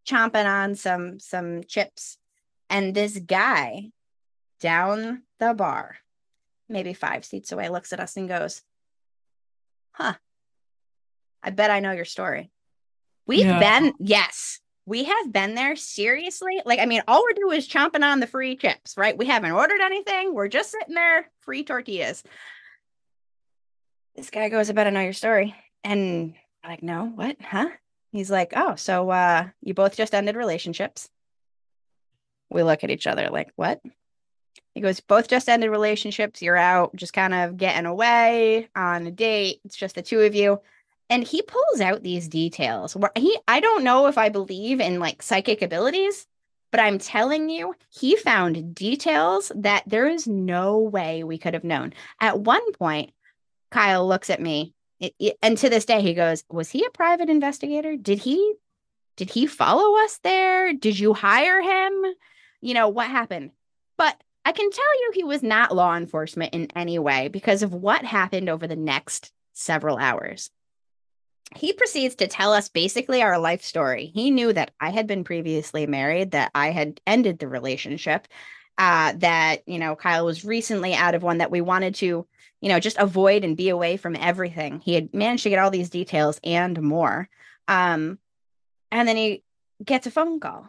chomping 0.07 0.47
on 0.47 0.75
some 0.75 1.19
some 1.19 1.65
chips. 1.65 2.19
And 2.71 2.95
this 2.95 3.19
guy 3.19 3.91
down 4.61 5.23
the 5.39 5.55
bar, 5.55 5.97
maybe 6.69 6.95
five 6.95 7.25
seats 7.25 7.53
away, 7.53 7.69
looks 7.69 7.93
at 7.93 8.01
us 8.01 8.17
and 8.17 8.29
goes, 8.29 8.63
huh, 9.93 10.15
I 11.43 11.51
bet 11.51 11.71
I 11.71 11.81
know 11.81 11.93
your 11.93 12.05
story. 12.05 12.51
We've 13.27 13.47
yeah. 13.47 13.59
been, 13.59 13.95
yes, 13.99 14.61
we 14.87 15.05
have 15.05 15.33
been 15.33 15.55
there 15.55 15.77
seriously. 15.77 16.61
Like, 16.65 16.79
I 16.79 16.87
mean, 16.87 17.03
all 17.09 17.23
we're 17.23 17.33
doing 17.35 17.59
is 17.59 17.69
chomping 17.69 18.03
on 18.03 18.21
the 18.21 18.27
free 18.27 18.57
chips, 18.57 18.97
right? 18.97 19.17
We 19.17 19.27
haven't 19.27 19.53
ordered 19.53 19.81
anything. 19.81 20.35
We're 20.35 20.49
just 20.49 20.71
sitting 20.71 20.95
there, 20.95 21.31
free 21.41 21.65
tortillas. 21.65 22.23
This 24.15 24.31
guy 24.31 24.49
goes, 24.49 24.69
I 24.69 24.75
bet 24.75 24.87
I 24.87 24.91
know 24.91 25.01
your 25.01 25.13
story. 25.13 25.55
And 25.83 26.35
I'm 26.63 26.71
like, 26.71 26.83
no, 26.83 27.07
what? 27.07 27.37
Huh? 27.41 27.69
He's 28.13 28.31
like, 28.31 28.53
oh, 28.55 28.75
so 28.77 29.11
uh, 29.11 29.49
you 29.61 29.75
both 29.75 29.97
just 29.97 30.15
ended 30.15 30.37
relationships. 30.37 31.09
We 32.51 32.63
look 32.63 32.85
at 32.85 32.91
each 32.91 33.07
other 33.07 33.29
like, 33.31 33.53
what? 33.57 33.81
He 34.75 34.81
goes, 34.81 35.01
both 35.01 35.29
just 35.29 35.49
ended 35.49 35.71
relationships. 35.71 36.43
You're 36.43 36.57
out, 36.57 36.95
just 36.95 37.13
kind 37.13 37.33
of 37.33 37.57
getting 37.57 37.87
away 37.87 38.69
on 38.77 39.07
a 39.07 39.11
date. 39.11 39.61
It's 39.65 39.77
just 39.77 39.95
the 39.95 40.03
two 40.03 40.21
of 40.21 40.35
you. 40.35 40.61
And 41.11 41.23
he 41.25 41.43
pulls 41.43 41.81
out 41.81 42.03
these 42.03 42.29
details. 42.29 42.97
Where 42.97 43.11
he, 43.15 43.39
I 43.47 43.61
don't 43.61 43.85
know 43.85 44.07
if 44.07 44.17
I 44.17 44.29
believe 44.29 44.81
in 44.81 44.99
like 44.99 45.23
psychic 45.23 45.63
abilities, 45.63 46.27
but 46.71 46.81
I'm 46.81 46.99
telling 46.99 47.49
you, 47.51 47.75
he 47.91 48.17
found 48.17 48.75
details 48.75 49.53
that 49.55 49.85
there 49.87 50.07
is 50.07 50.27
no 50.27 50.79
way 50.79 51.23
we 51.23 51.39
could 51.39 51.55
have 51.55 51.65
known. 51.65 51.93
At 52.21 52.41
one 52.41 52.73
point, 52.73 53.13
Kyle 53.71 54.07
looks 54.07 54.31
at 54.31 54.41
me, 54.41 54.75
it, 55.01 55.15
it, 55.19 55.37
and 55.43 55.59
to 55.59 55.69
this 55.69 55.85
day, 55.85 56.01
he 56.01 56.15
goes, 56.15 56.45
"Was 56.49 56.71
he 56.71 56.85
a 56.85 56.91
private 56.91 57.29
investigator? 57.29 57.97
Did 57.97 58.19
he, 58.19 58.55
did 59.17 59.31
he 59.31 59.47
follow 59.47 60.03
us 60.03 60.19
there? 60.23 60.73
Did 60.73 60.99
you 60.99 61.13
hire 61.13 61.61
him? 61.61 62.05
You 62.61 62.75
know 62.75 62.89
what 62.89 63.09
happened?" 63.09 63.51
But 63.97 64.21
I 64.45 64.53
can 64.53 64.71
tell 64.71 65.01
you 65.01 65.11
he 65.15 65.25
was 65.25 65.43
not 65.43 65.75
law 65.75 65.97
enforcement 65.97 66.55
in 66.55 66.69
any 66.77 66.99
way 66.99 67.29
because 67.29 67.63
of 67.63 67.73
what 67.73 68.05
happened 68.05 68.49
over 68.49 68.67
the 68.67 68.77
next 68.77 69.33
several 69.53 69.97
hours. 69.97 70.51
He 71.57 71.73
proceeds 71.73 72.17
to 72.17 72.27
tell 72.27 72.53
us 72.53 72.69
basically 72.69 73.23
our 73.23 73.39
life 73.39 73.63
story. 73.63 74.11
He 74.15 74.31
knew 74.31 74.53
that 74.53 74.73
I 74.81 74.91
had 74.91 75.07
been 75.07 75.25
previously 75.25 75.87
married, 75.87 76.33
that 76.33 76.51
I 76.55 76.71
had 76.71 77.01
ended 77.07 77.39
the 77.39 77.49
relationship, 77.49 78.27
uh, 78.79 79.13
that, 79.19 79.63
you 79.67 79.79
know, 79.79 79.95
Kyle 79.95 80.25
was 80.25 80.45
recently 80.45 80.95
out 80.95 81.15
of 81.15 81.23
one 81.23 81.39
that 81.39 81.51
we 81.51 81.61
wanted 81.61 81.95
to, 81.97 82.27
you 82.61 82.69
know, 82.69 82.81
just 82.81 82.99
avoid 82.99 83.45
and 83.45 83.57
be 83.57 83.69
away 83.69 83.97
from 83.97 84.17
everything. 84.17 84.81
He 84.81 84.95
had 84.95 85.15
managed 85.15 85.45
to 85.45 85.51
get 85.51 85.59
all 85.59 85.71
these 85.71 85.91
details 85.91 86.41
and 86.43 86.81
more. 86.83 87.29
Um, 87.69 88.19
and 88.91 89.07
then 89.07 89.17
he 89.17 89.45
gets 89.85 90.07
a 90.07 90.11
phone 90.11 90.41
call 90.41 90.69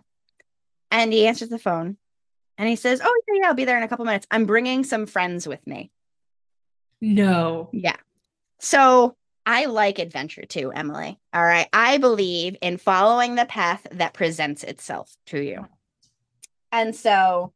and 0.92 1.12
he 1.12 1.28
answers 1.28 1.50
the 1.50 1.60
phone 1.60 1.98
and 2.58 2.70
he 2.70 2.76
says, 2.76 3.02
Oh, 3.04 3.22
yeah, 3.28 3.42
yeah, 3.42 3.48
I'll 3.48 3.54
be 3.54 3.66
there 3.66 3.78
in 3.78 3.84
a 3.84 3.88
couple 3.88 4.06
minutes. 4.06 4.28
I'm 4.30 4.46
bringing 4.46 4.84
some 4.84 5.06
friends 5.06 5.48
with 5.48 5.66
me. 5.66 5.92
No. 7.02 7.70
Yeah. 7.74 7.98
So 8.60 9.16
I 9.46 9.66
like 9.66 10.00
adventure 10.00 10.46
too, 10.46 10.72
Emily. 10.72 11.20
All 11.34 11.44
right. 11.44 11.68
I 11.72 11.98
believe 11.98 12.58
in 12.62 12.78
following 12.78 13.36
the 13.36 13.46
path 13.46 13.86
that 13.92 14.14
presents 14.14 14.64
itself 14.64 15.16
to 15.28 15.40
you. 15.40 15.68
And 16.72 16.96
so 16.96 17.54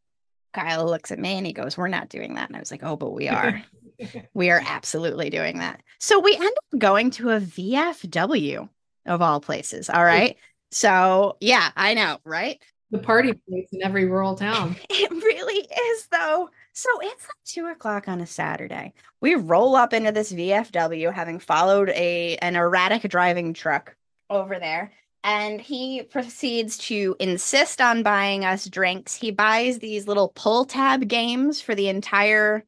Kyle 0.53 0.85
looks 0.85 1.11
at 1.11 1.19
me 1.19 1.37
and 1.37 1.45
he 1.45 1.53
goes, 1.53 1.77
We're 1.77 1.87
not 1.87 2.09
doing 2.09 2.35
that. 2.35 2.49
And 2.49 2.55
I 2.55 2.59
was 2.59 2.71
like, 2.71 2.83
Oh, 2.83 2.95
but 2.95 3.11
we 3.11 3.27
are. 3.27 3.63
we 4.33 4.49
are 4.49 4.61
absolutely 4.65 5.29
doing 5.29 5.59
that. 5.59 5.81
So 5.99 6.19
we 6.19 6.35
end 6.35 6.45
up 6.45 6.79
going 6.79 7.11
to 7.11 7.31
a 7.31 7.39
VFW 7.39 8.69
of 9.05 9.21
all 9.21 9.41
places. 9.41 9.89
All 9.89 10.03
right. 10.03 10.37
So 10.71 11.37
yeah, 11.39 11.71
I 11.75 11.95
know, 11.95 12.19
right? 12.23 12.61
the 12.91 12.97
party 12.97 13.33
place 13.47 13.67
in 13.71 13.83
every 13.83 14.05
rural 14.05 14.35
town. 14.35 14.75
It 14.89 15.11
really 15.11 15.59
is, 15.59 16.07
though. 16.11 16.49
So 16.79 16.89
it's 17.01 17.23
like 17.23 17.43
two 17.43 17.65
o'clock 17.65 18.07
on 18.07 18.21
a 18.21 18.25
Saturday. 18.25 18.93
We 19.19 19.35
roll 19.35 19.75
up 19.75 19.91
into 19.91 20.13
this 20.13 20.31
VFW, 20.31 21.13
having 21.13 21.37
followed 21.37 21.89
a 21.89 22.37
an 22.37 22.55
erratic 22.55 23.01
driving 23.11 23.53
truck 23.53 23.97
over 24.29 24.57
there, 24.59 24.93
and 25.21 25.59
he 25.59 26.03
proceeds 26.03 26.77
to 26.77 27.17
insist 27.19 27.81
on 27.81 28.01
buying 28.01 28.45
us 28.45 28.65
drinks. 28.65 29.13
He 29.13 29.29
buys 29.29 29.79
these 29.79 30.07
little 30.07 30.29
pull 30.29 30.63
tab 30.63 31.05
games 31.09 31.59
for 31.59 31.75
the 31.75 31.89
entire 31.89 32.63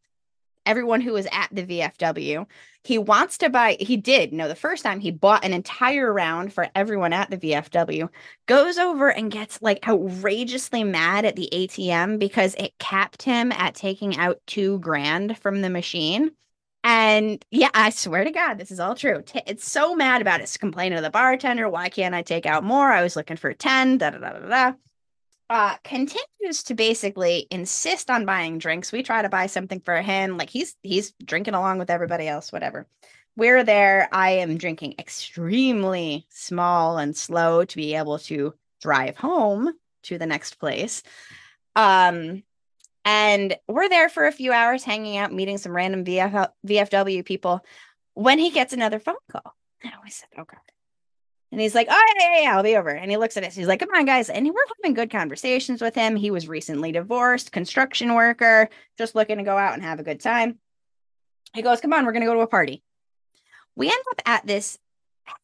everyone 0.65 1.01
who 1.01 1.13
was 1.13 1.27
at 1.31 1.47
the 1.51 1.63
VFW. 1.63 2.45
He 2.83 2.97
wants 2.97 3.37
to 3.39 3.49
buy, 3.49 3.77
he 3.79 3.97
did. 3.97 4.33
No, 4.33 4.47
the 4.47 4.55
first 4.55 4.83
time 4.83 4.99
he 4.99 5.11
bought 5.11 5.45
an 5.45 5.53
entire 5.53 6.11
round 6.11 6.51
for 6.51 6.67
everyone 6.73 7.13
at 7.13 7.29
the 7.29 7.37
VFW, 7.37 8.09
goes 8.47 8.77
over 8.77 9.09
and 9.11 9.31
gets 9.31 9.61
like 9.61 9.87
outrageously 9.87 10.83
mad 10.83 11.25
at 11.25 11.35
the 11.35 11.49
ATM 11.51 12.17
because 12.17 12.55
it 12.55 12.77
capped 12.79 13.23
him 13.23 13.51
at 13.51 13.75
taking 13.75 14.17
out 14.17 14.39
two 14.47 14.79
grand 14.79 15.37
from 15.37 15.61
the 15.61 15.69
machine. 15.69 16.31
And 16.83 17.43
yeah, 17.51 17.69
I 17.75 17.91
swear 17.91 18.23
to 18.23 18.31
God, 18.31 18.55
this 18.55 18.71
is 18.71 18.79
all 18.79 18.95
true. 18.95 19.21
T- 19.21 19.43
it's 19.45 19.69
so 19.69 19.95
mad 19.95 20.21
about 20.21 20.39
it. 20.39 20.43
It's 20.43 20.57
complaining 20.57 20.97
to 20.97 21.01
the 21.03 21.11
bartender. 21.11 21.69
Why 21.69 21.89
can't 21.89 22.15
I 22.15 22.23
take 22.23 22.47
out 22.47 22.63
more? 22.63 22.91
I 22.91 23.03
was 23.03 23.15
looking 23.15 23.37
for 23.37 23.53
10. 23.53 23.99
Da 23.99 24.09
da 24.09 24.17
da 24.17 24.31
da 24.31 24.39
da 24.39 24.73
uh, 25.51 25.75
continues 25.83 26.63
to 26.63 26.73
basically 26.73 27.45
insist 27.51 28.09
on 28.09 28.25
buying 28.25 28.57
drinks. 28.57 28.93
We 28.93 29.03
try 29.03 29.21
to 29.21 29.27
buy 29.27 29.47
something 29.47 29.81
for 29.81 30.01
him, 30.01 30.37
like 30.37 30.49
he's 30.49 30.77
he's 30.81 31.11
drinking 31.25 31.55
along 31.55 31.77
with 31.77 31.89
everybody 31.89 32.25
else, 32.25 32.53
whatever. 32.53 32.87
We're 33.35 33.65
there. 33.65 34.07
I 34.13 34.29
am 34.31 34.57
drinking 34.57 34.95
extremely 34.97 36.25
small 36.29 36.97
and 36.97 37.17
slow 37.17 37.65
to 37.65 37.75
be 37.75 37.95
able 37.95 38.19
to 38.19 38.53
drive 38.81 39.17
home 39.17 39.73
to 40.03 40.17
the 40.17 40.25
next 40.25 40.57
place. 40.57 41.03
Um, 41.75 42.43
and 43.03 43.57
we're 43.67 43.89
there 43.89 44.07
for 44.07 44.27
a 44.27 44.31
few 44.31 44.53
hours, 44.53 44.85
hanging 44.85 45.17
out, 45.17 45.33
meeting 45.33 45.57
some 45.57 45.75
random 45.75 46.05
VF- 46.05 46.51
VFW 46.65 47.25
people. 47.25 47.59
When 48.13 48.39
he 48.39 48.51
gets 48.51 48.71
another 48.71 48.99
phone 48.99 49.15
call, 49.29 49.53
I 49.83 49.91
always 49.97 50.15
said, 50.15 50.29
"Oh 50.37 50.45
God." 50.45 50.70
And 51.51 51.59
he's 51.59 51.75
like, 51.75 51.87
oh, 51.89 52.13
yeah, 52.17 52.27
yeah, 52.35 52.41
yeah, 52.43 52.55
I'll 52.55 52.63
be 52.63 52.77
over. 52.77 52.89
And 52.89 53.11
he 53.11 53.17
looks 53.17 53.35
at 53.35 53.43
us. 53.43 53.55
He's 53.55 53.67
like, 53.67 53.81
come 53.81 53.89
on, 53.93 54.05
guys. 54.05 54.29
And 54.29 54.45
we're 54.47 54.65
having 54.77 54.93
good 54.93 55.11
conversations 55.11 55.81
with 55.81 55.95
him. 55.95 56.15
He 56.15 56.31
was 56.31 56.47
recently 56.47 56.93
divorced, 56.93 57.51
construction 57.51 58.13
worker, 58.13 58.69
just 58.97 59.15
looking 59.15 59.37
to 59.37 59.43
go 59.43 59.57
out 59.57 59.73
and 59.73 59.83
have 59.83 59.99
a 59.99 60.03
good 60.03 60.21
time. 60.21 60.59
He 61.53 61.61
goes, 61.61 61.81
come 61.81 61.91
on, 61.91 62.05
we're 62.05 62.13
going 62.13 62.21
to 62.21 62.27
go 62.27 62.35
to 62.35 62.39
a 62.39 62.47
party. 62.47 62.83
We 63.75 63.87
end 63.87 64.03
up 64.11 64.21
at 64.25 64.47
this 64.47 64.79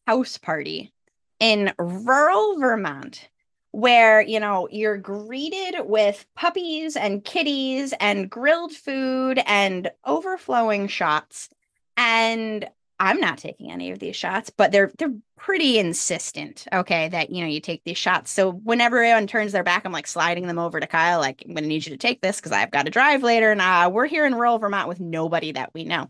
house 0.06 0.38
party 0.38 0.94
in 1.40 1.72
rural 1.78 2.58
Vermont 2.58 3.28
where, 3.70 4.22
you 4.22 4.40
know, 4.40 4.66
you're 4.70 4.96
greeted 4.96 5.76
with 5.84 6.24
puppies 6.34 6.96
and 6.96 7.22
kitties 7.22 7.92
and 8.00 8.30
grilled 8.30 8.72
food 8.72 9.40
and 9.46 9.90
overflowing 10.06 10.88
shots. 10.88 11.50
And 11.96 12.68
I'm 13.00 13.20
not 13.20 13.38
taking 13.38 13.70
any 13.70 13.90
of 13.90 13.98
these 13.98 14.16
shots, 14.16 14.50
but 14.50 14.72
they're 14.72 14.90
they're 14.98 15.14
pretty 15.36 15.78
insistent. 15.78 16.66
Okay, 16.72 17.08
that 17.08 17.30
you 17.30 17.42
know 17.42 17.48
you 17.48 17.60
take 17.60 17.84
these 17.84 17.98
shots. 17.98 18.30
So 18.30 18.50
whenever 18.52 18.98
everyone 18.98 19.26
turns 19.26 19.52
their 19.52 19.62
back, 19.62 19.84
I'm 19.84 19.92
like 19.92 20.06
sliding 20.06 20.46
them 20.46 20.58
over 20.58 20.80
to 20.80 20.86
Kyle. 20.86 21.20
Like 21.20 21.42
I'm 21.46 21.54
gonna 21.54 21.68
need 21.68 21.86
you 21.86 21.92
to 21.92 21.98
take 21.98 22.20
this 22.20 22.36
because 22.36 22.52
I've 22.52 22.70
got 22.70 22.86
to 22.86 22.90
drive 22.90 23.22
later, 23.22 23.52
and 23.52 23.60
uh, 23.60 23.90
we're 23.92 24.06
here 24.06 24.26
in 24.26 24.34
rural 24.34 24.58
Vermont 24.58 24.88
with 24.88 25.00
nobody 25.00 25.52
that 25.52 25.72
we 25.74 25.84
know. 25.84 26.08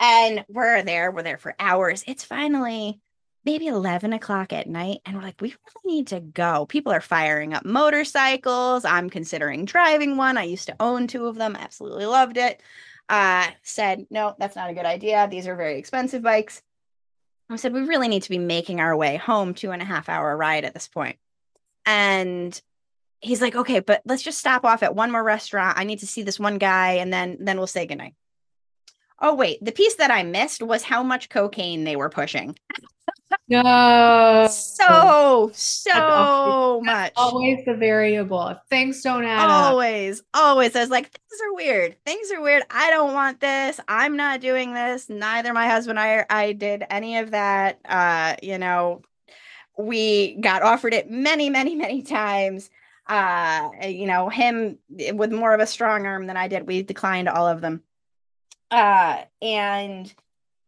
And 0.00 0.44
we're 0.48 0.82
there. 0.82 1.12
We're 1.12 1.22
there 1.22 1.38
for 1.38 1.54
hours. 1.60 2.02
It's 2.08 2.24
finally 2.24 3.00
maybe 3.44 3.66
11 3.68 4.12
o'clock 4.12 4.52
at 4.52 4.68
night, 4.68 4.98
and 5.06 5.16
we're 5.16 5.22
like, 5.22 5.40
we 5.40 5.48
really 5.50 5.96
need 5.96 6.06
to 6.08 6.18
go. 6.20 6.66
People 6.66 6.92
are 6.92 7.00
firing 7.00 7.54
up 7.54 7.64
motorcycles. 7.64 8.84
I'm 8.84 9.10
considering 9.10 9.64
driving 9.64 10.16
one. 10.16 10.36
I 10.36 10.44
used 10.44 10.66
to 10.66 10.76
own 10.80 11.06
two 11.06 11.26
of 11.26 11.36
them. 11.36 11.56
Absolutely 11.56 12.06
loved 12.06 12.36
it 12.36 12.60
uh, 13.12 13.46
said, 13.62 14.06
no, 14.10 14.34
that's 14.38 14.56
not 14.56 14.70
a 14.70 14.74
good 14.74 14.86
idea. 14.86 15.28
These 15.30 15.46
are 15.46 15.54
very 15.54 15.78
expensive 15.78 16.22
bikes. 16.22 16.62
I 17.50 17.56
said, 17.56 17.74
we 17.74 17.82
really 17.82 18.08
need 18.08 18.22
to 18.22 18.30
be 18.30 18.38
making 18.38 18.80
our 18.80 18.96
way 18.96 19.18
home, 19.18 19.52
two 19.52 19.70
and 19.70 19.82
a 19.82 19.84
half 19.84 20.08
hour 20.08 20.34
ride 20.34 20.64
at 20.64 20.72
this 20.72 20.88
point. 20.88 21.18
And 21.84 22.58
he's 23.20 23.42
like, 23.42 23.54
okay, 23.54 23.80
but 23.80 24.00
let's 24.06 24.22
just 24.22 24.38
stop 24.38 24.64
off 24.64 24.82
at 24.82 24.94
one 24.94 25.12
more 25.12 25.22
restaurant. 25.22 25.78
I 25.78 25.84
need 25.84 25.98
to 25.98 26.06
see 26.06 26.22
this 26.22 26.40
one 26.40 26.56
guy 26.56 26.92
and 26.92 27.12
then 27.12 27.36
then 27.38 27.58
we'll 27.58 27.66
say 27.66 27.84
goodnight. 27.84 28.14
Oh, 29.20 29.34
wait, 29.34 29.62
the 29.62 29.72
piece 29.72 29.96
that 29.96 30.10
I 30.10 30.22
missed 30.22 30.62
was 30.62 30.82
how 30.82 31.02
much 31.02 31.28
cocaine 31.28 31.84
they 31.84 31.96
were 31.96 32.08
pushing. 32.08 32.58
No. 33.48 34.48
So, 34.50 35.50
so 35.52 35.90
that's 35.92 36.00
always, 36.00 36.86
much. 36.86 36.94
That's 36.94 37.12
always 37.16 37.64
the 37.64 37.74
variable. 37.74 38.48
If 38.48 38.58
things 38.70 39.02
don't 39.02 39.24
add 39.24 39.48
always, 39.48 40.20
up. 40.20 40.26
Always. 40.34 40.74
I 40.76 40.80
was 40.80 40.90
like, 40.90 41.10
things 41.10 41.40
are 41.44 41.54
weird. 41.54 41.96
Things 42.04 42.30
are 42.32 42.40
weird. 42.40 42.62
I 42.70 42.90
don't 42.90 43.12
want 43.12 43.40
this. 43.40 43.80
I'm 43.88 44.16
not 44.16 44.40
doing 44.40 44.74
this. 44.74 45.08
Neither 45.08 45.52
my 45.52 45.68
husband 45.68 45.98
I 45.98 46.24
I 46.30 46.52
did 46.52 46.84
any 46.88 47.18
of 47.18 47.32
that. 47.32 47.80
Uh, 47.84 48.36
you 48.42 48.58
know, 48.58 49.02
we 49.78 50.34
got 50.40 50.62
offered 50.62 50.94
it 50.94 51.10
many, 51.10 51.50
many, 51.50 51.74
many 51.74 52.02
times. 52.02 52.70
Uh, 53.06 53.70
you 53.86 54.06
know, 54.06 54.28
him 54.28 54.78
with 54.88 55.32
more 55.32 55.52
of 55.52 55.60
a 55.60 55.66
strong 55.66 56.06
arm 56.06 56.26
than 56.26 56.36
I 56.36 56.48
did. 56.48 56.66
We 56.66 56.82
declined 56.82 57.28
all 57.28 57.48
of 57.48 57.60
them. 57.60 57.82
Uh, 58.70 59.24
and 59.42 60.12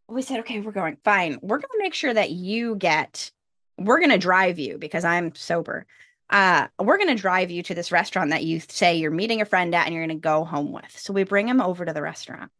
we 0.08 0.22
said, 0.22 0.40
okay, 0.40 0.60
we're 0.60 0.72
going 0.72 0.96
fine. 1.04 1.38
We're 1.42 1.58
going 1.58 1.70
to 1.72 1.78
make 1.78 1.94
sure 1.94 2.12
that 2.12 2.30
you 2.30 2.76
get, 2.76 3.30
we're 3.78 3.98
going 3.98 4.10
to 4.10 4.18
drive 4.18 4.58
you 4.58 4.78
because 4.78 5.04
I'm 5.04 5.34
sober. 5.34 5.86
Uh, 6.30 6.68
we're 6.78 6.96
going 6.96 7.14
to 7.14 7.20
drive 7.20 7.50
you 7.50 7.62
to 7.62 7.74
this 7.74 7.92
restaurant 7.92 8.30
that 8.30 8.44
you 8.44 8.60
say 8.60 8.96
you're 8.96 9.10
meeting 9.10 9.40
a 9.40 9.46
friend 9.46 9.74
at 9.74 9.86
and 9.86 9.94
you're 9.94 10.06
going 10.06 10.18
to 10.18 10.22
go 10.22 10.44
home 10.44 10.72
with. 10.72 10.98
So 10.98 11.12
we 11.12 11.24
bring 11.24 11.48
him 11.48 11.60
over 11.60 11.84
to 11.84 11.92
the 11.92 12.02
restaurant. 12.02 12.50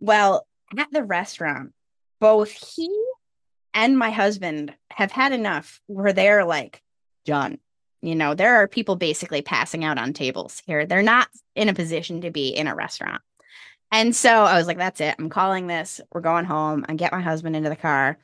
Well, 0.00 0.46
at 0.76 0.90
the 0.92 1.02
restaurant, 1.02 1.72
both 2.20 2.50
he 2.50 2.88
and 3.74 3.98
my 3.98 4.10
husband 4.10 4.74
have 4.90 5.10
had 5.10 5.32
enough 5.32 5.80
where 5.86 6.12
they're 6.12 6.44
like 6.44 6.82
done. 7.24 7.58
You 8.00 8.14
know, 8.14 8.34
there 8.34 8.56
are 8.56 8.68
people 8.68 8.96
basically 8.96 9.42
passing 9.42 9.84
out 9.84 9.98
on 9.98 10.12
tables 10.12 10.60
here. 10.66 10.86
They're 10.86 11.02
not 11.02 11.28
in 11.54 11.68
a 11.68 11.74
position 11.74 12.22
to 12.22 12.30
be 12.30 12.48
in 12.48 12.66
a 12.66 12.74
restaurant. 12.74 13.22
And 13.92 14.16
so 14.16 14.30
I 14.30 14.56
was 14.56 14.66
like, 14.66 14.78
that's 14.78 15.02
it. 15.02 15.14
I'm 15.18 15.28
calling 15.28 15.66
this. 15.66 16.00
We're 16.12 16.22
going 16.22 16.46
home. 16.46 16.86
I 16.88 16.94
get 16.94 17.12
my 17.12 17.20
husband 17.20 17.54
into 17.54 17.68
the 17.68 17.76
car, 17.76 18.16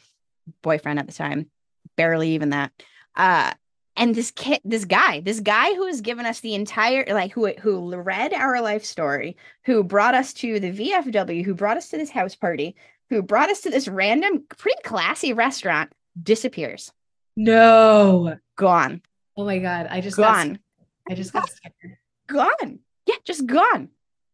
boyfriend 0.62 0.98
at 0.98 1.06
the 1.06 1.12
time, 1.12 1.50
barely 1.94 2.30
even 2.30 2.50
that. 2.50 2.72
Uh, 3.14 3.52
and 3.94 4.14
this 4.14 4.30
kid, 4.30 4.60
this 4.64 4.86
guy, 4.86 5.20
this 5.20 5.40
guy 5.40 5.74
who 5.74 5.86
has 5.86 6.00
given 6.00 6.24
us 6.24 6.40
the 6.40 6.54
entire, 6.54 7.04
like 7.10 7.32
who 7.32 7.48
who 7.48 7.94
read 7.96 8.32
our 8.32 8.62
life 8.62 8.84
story, 8.84 9.36
who 9.64 9.84
brought 9.84 10.14
us 10.14 10.32
to 10.34 10.58
the 10.58 10.72
VFW, 10.72 11.44
who 11.44 11.54
brought 11.54 11.76
us 11.76 11.90
to 11.90 11.98
this 11.98 12.10
house 12.10 12.34
party, 12.34 12.74
who 13.10 13.22
brought 13.22 13.50
us 13.50 13.60
to 13.62 13.70
this 13.70 13.88
random, 13.88 14.44
pretty 14.56 14.80
classy 14.84 15.32
restaurant, 15.32 15.92
disappears. 16.22 16.92
No, 17.36 18.38
gone. 18.56 19.02
Oh 19.36 19.44
my 19.44 19.58
god! 19.58 19.88
I 19.90 20.00
just 20.00 20.16
gone. 20.16 20.52
Got, 20.52 21.12
I 21.12 21.14
just 21.14 21.32
got 21.32 21.50
scared. 21.50 21.98
Gone. 22.28 22.78
Yeah, 23.06 23.16
just 23.24 23.46
gone. 23.46 23.90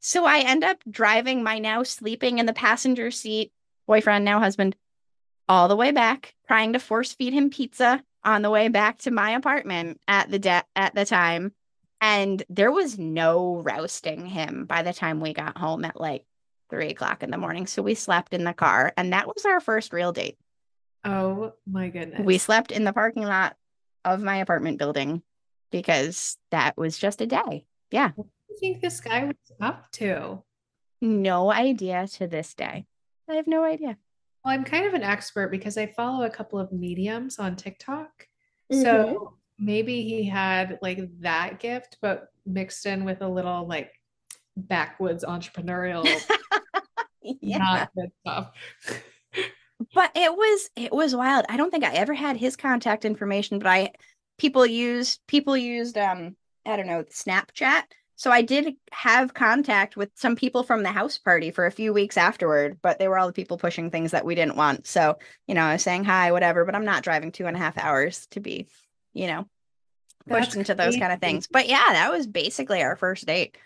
So 0.06 0.26
I 0.26 0.40
end 0.40 0.62
up 0.64 0.76
driving 0.90 1.42
my 1.42 1.58
now 1.58 1.82
sleeping 1.82 2.36
in 2.36 2.44
the 2.44 2.52
passenger 2.52 3.10
seat 3.10 3.52
boyfriend, 3.86 4.22
now 4.22 4.38
husband, 4.38 4.76
all 5.48 5.66
the 5.66 5.76
way 5.76 5.92
back, 5.92 6.34
trying 6.46 6.74
to 6.74 6.78
force 6.78 7.14
feed 7.14 7.32
him 7.32 7.48
pizza 7.48 8.04
on 8.22 8.42
the 8.42 8.50
way 8.50 8.68
back 8.68 8.98
to 8.98 9.10
my 9.10 9.30
apartment 9.30 9.98
at 10.06 10.30
the 10.30 10.38
de- 10.38 10.64
at 10.76 10.94
the 10.94 11.06
time. 11.06 11.52
And 12.02 12.42
there 12.50 12.70
was 12.70 12.98
no 12.98 13.62
rousting 13.62 14.26
him 14.26 14.66
by 14.66 14.82
the 14.82 14.92
time 14.92 15.20
we 15.20 15.32
got 15.32 15.56
home 15.56 15.86
at 15.86 15.98
like 15.98 16.26
three 16.68 16.90
o'clock 16.90 17.22
in 17.22 17.30
the 17.30 17.38
morning. 17.38 17.66
So 17.66 17.80
we 17.80 17.94
slept 17.94 18.34
in 18.34 18.44
the 18.44 18.52
car, 18.52 18.92
and 18.98 19.14
that 19.14 19.26
was 19.26 19.46
our 19.46 19.58
first 19.58 19.94
real 19.94 20.12
date. 20.12 20.36
Oh 21.02 21.54
my 21.66 21.88
goodness. 21.88 22.20
We 22.22 22.36
slept 22.36 22.72
in 22.72 22.84
the 22.84 22.92
parking 22.92 23.24
lot 23.24 23.56
of 24.04 24.22
my 24.22 24.36
apartment 24.36 24.78
building 24.78 25.22
because 25.72 26.36
that 26.50 26.76
was 26.76 26.98
just 26.98 27.22
a 27.22 27.26
day. 27.26 27.64
Yeah. 27.90 28.10
You 28.54 28.60
think 28.60 28.80
this 28.80 29.00
guy 29.00 29.24
was 29.24 29.34
up 29.60 29.90
to? 29.92 30.42
No 31.00 31.50
idea 31.50 32.06
to 32.14 32.28
this 32.28 32.54
day. 32.54 32.86
I 33.28 33.34
have 33.34 33.48
no 33.48 33.64
idea. 33.64 33.96
Well, 34.44 34.54
I'm 34.54 34.62
kind 34.62 34.86
of 34.86 34.94
an 34.94 35.02
expert 35.02 35.50
because 35.50 35.76
I 35.76 35.86
follow 35.86 36.24
a 36.24 36.30
couple 36.30 36.60
of 36.60 36.70
mediums 36.70 37.40
on 37.40 37.56
TikTok. 37.56 38.28
Mm-hmm. 38.72 38.82
So 38.82 39.38
maybe 39.58 40.02
he 40.02 40.24
had 40.24 40.78
like 40.82 41.00
that 41.20 41.58
gift, 41.58 41.98
but 42.00 42.28
mixed 42.46 42.86
in 42.86 43.04
with 43.04 43.22
a 43.22 43.28
little 43.28 43.66
like 43.66 43.90
backwoods 44.56 45.24
entrepreneurial 45.24 46.06
yeah. 47.22 47.86
stuff. 48.20 48.52
but 49.92 50.12
it 50.14 50.32
was 50.32 50.70
it 50.76 50.92
was 50.92 51.16
wild. 51.16 51.44
I 51.48 51.56
don't 51.56 51.72
think 51.72 51.82
I 51.82 51.94
ever 51.94 52.14
had 52.14 52.36
his 52.36 52.54
contact 52.54 53.04
information, 53.04 53.58
but 53.58 53.66
I 53.66 53.90
people 54.38 54.64
used 54.64 55.20
people 55.26 55.56
used 55.56 55.98
um 55.98 56.36
I 56.64 56.76
don't 56.76 56.86
know 56.86 57.02
Snapchat. 57.02 57.82
So 58.16 58.30
I 58.30 58.42
did 58.42 58.76
have 58.92 59.34
contact 59.34 59.96
with 59.96 60.10
some 60.14 60.36
people 60.36 60.62
from 60.62 60.82
the 60.82 60.92
house 60.92 61.18
party 61.18 61.50
for 61.50 61.66
a 61.66 61.72
few 61.72 61.92
weeks 61.92 62.16
afterward, 62.16 62.78
but 62.80 62.98
they 62.98 63.08
were 63.08 63.18
all 63.18 63.26
the 63.26 63.32
people 63.32 63.58
pushing 63.58 63.90
things 63.90 64.12
that 64.12 64.24
we 64.24 64.34
didn't 64.34 64.56
want. 64.56 64.86
So 64.86 65.18
you 65.46 65.54
know, 65.54 65.62
I 65.62 65.72
was 65.72 65.82
saying 65.82 66.04
hi, 66.04 66.32
whatever, 66.32 66.64
but 66.64 66.74
I'm 66.74 66.84
not 66.84 67.02
driving 67.02 67.32
two 67.32 67.46
and 67.46 67.56
a 67.56 67.60
half 67.60 67.76
hours 67.76 68.26
to 68.30 68.40
be, 68.40 68.68
you 69.12 69.26
know, 69.26 69.48
pushed 70.28 70.50
That's 70.50 70.56
into 70.56 70.74
those 70.74 70.96
kind 70.96 71.12
of 71.12 71.20
things. 71.20 71.48
But 71.48 71.68
yeah, 71.68 71.92
that 71.92 72.12
was 72.12 72.26
basically 72.26 72.82
our 72.82 72.96
first 72.96 73.26
date. 73.26 73.56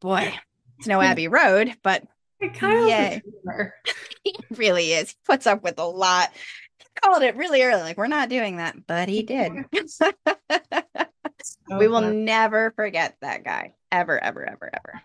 Boy, 0.00 0.32
it's 0.78 0.86
no 0.86 1.00
Abbey 1.00 1.28
Road, 1.28 1.74
but 1.82 2.04
yeah, 2.40 3.18
he 4.24 4.34
really 4.50 4.92
is. 4.92 5.10
He 5.10 5.16
puts 5.26 5.46
up 5.46 5.62
with 5.62 5.78
a 5.78 5.84
lot. 5.84 6.30
He 6.78 6.86
called 7.02 7.22
it 7.22 7.36
really 7.36 7.62
early, 7.62 7.82
like 7.82 7.98
we're 7.98 8.06
not 8.06 8.28
doing 8.28 8.56
that, 8.56 8.86
but 8.86 9.08
he 9.08 9.22
did. 9.22 9.52
so 11.42 11.78
we 11.78 11.88
will 11.88 12.00
fun. 12.00 12.24
never 12.24 12.72
forget 12.72 13.16
that 13.20 13.44
guy, 13.44 13.74
ever, 13.92 14.22
ever, 14.22 14.44
ever, 14.44 14.70
ever. 14.72 15.02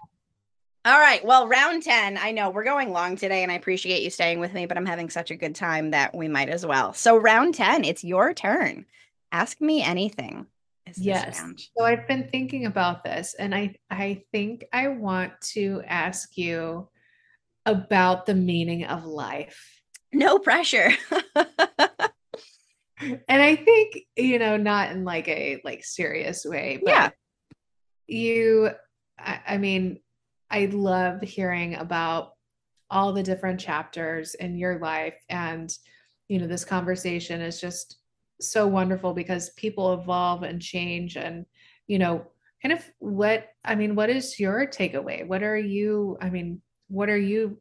All 0.85 0.99
right. 0.99 1.23
Well, 1.23 1.47
round 1.47 1.83
10. 1.83 2.17
I 2.17 2.31
know 2.31 2.49
we're 2.49 2.65
going 2.65 2.91
long 2.91 3.15
today 3.15 3.43
and 3.43 3.51
I 3.51 3.55
appreciate 3.55 4.03
you 4.03 4.09
staying 4.09 4.39
with 4.39 4.53
me, 4.53 4.65
but 4.65 4.75
I'm 4.75 4.85
having 4.85 5.09
such 5.09 5.31
a 5.31 5.35
good 5.35 5.55
time 5.55 5.91
that 5.91 6.13
we 6.13 6.27
might 6.27 6.49
as 6.49 6.65
well. 6.65 6.93
So, 6.93 7.15
round 7.15 7.55
10, 7.55 7.85
it's 7.85 8.03
your 8.03 8.33
turn. 8.33 8.85
Ask 9.31 9.61
me 9.61 9.81
anything 9.81 10.47
yes. 10.97 11.43
So 11.77 11.85
I've 11.85 12.07
been 12.07 12.27
thinking 12.31 12.65
about 12.65 13.03
this 13.03 13.35
and 13.37 13.53
I 13.53 13.75
I 13.89 14.23
think 14.31 14.65
I 14.73 14.89
want 14.89 15.33
to 15.53 15.81
ask 15.87 16.37
you 16.37 16.89
about 17.65 18.25
the 18.25 18.35
meaning 18.35 18.85
of 18.85 19.05
life. 19.05 19.81
No 20.11 20.39
pressure. 20.39 20.91
and 23.27 23.41
I 23.41 23.55
think, 23.55 23.99
you 24.15 24.39
know, 24.39 24.57
not 24.57 24.91
in 24.91 25.03
like 25.03 25.27
a 25.27 25.61
like 25.63 25.83
serious 25.83 26.45
way, 26.45 26.79
but 26.83 26.91
yeah. 26.91 27.09
you 28.07 28.69
I, 29.19 29.39
I 29.47 29.57
mean, 29.57 29.99
I 30.49 30.65
love 30.65 31.21
hearing 31.21 31.75
about 31.75 32.33
all 32.89 33.11
the 33.11 33.23
different 33.23 33.59
chapters 33.59 34.35
in 34.35 34.55
your 34.55 34.79
life 34.79 35.15
and 35.27 35.75
you 36.27 36.39
know 36.39 36.47
this 36.47 36.63
conversation 36.63 37.41
is 37.41 37.59
just 37.59 37.97
so 38.39 38.67
wonderful 38.67 39.13
because 39.13 39.49
people 39.51 39.93
evolve 39.93 40.43
and 40.43 40.61
change 40.61 41.17
and 41.17 41.45
you 41.87 41.97
know 41.97 42.25
kind 42.61 42.71
of 42.71 42.83
what 42.99 43.47
i 43.65 43.73
mean 43.73 43.95
what 43.95 44.09
is 44.09 44.39
your 44.39 44.67
takeaway 44.67 45.25
what 45.25 45.41
are 45.41 45.57
you 45.57 46.17
i 46.21 46.29
mean 46.29 46.61
what 46.87 47.09
are 47.09 47.17
you 47.17 47.57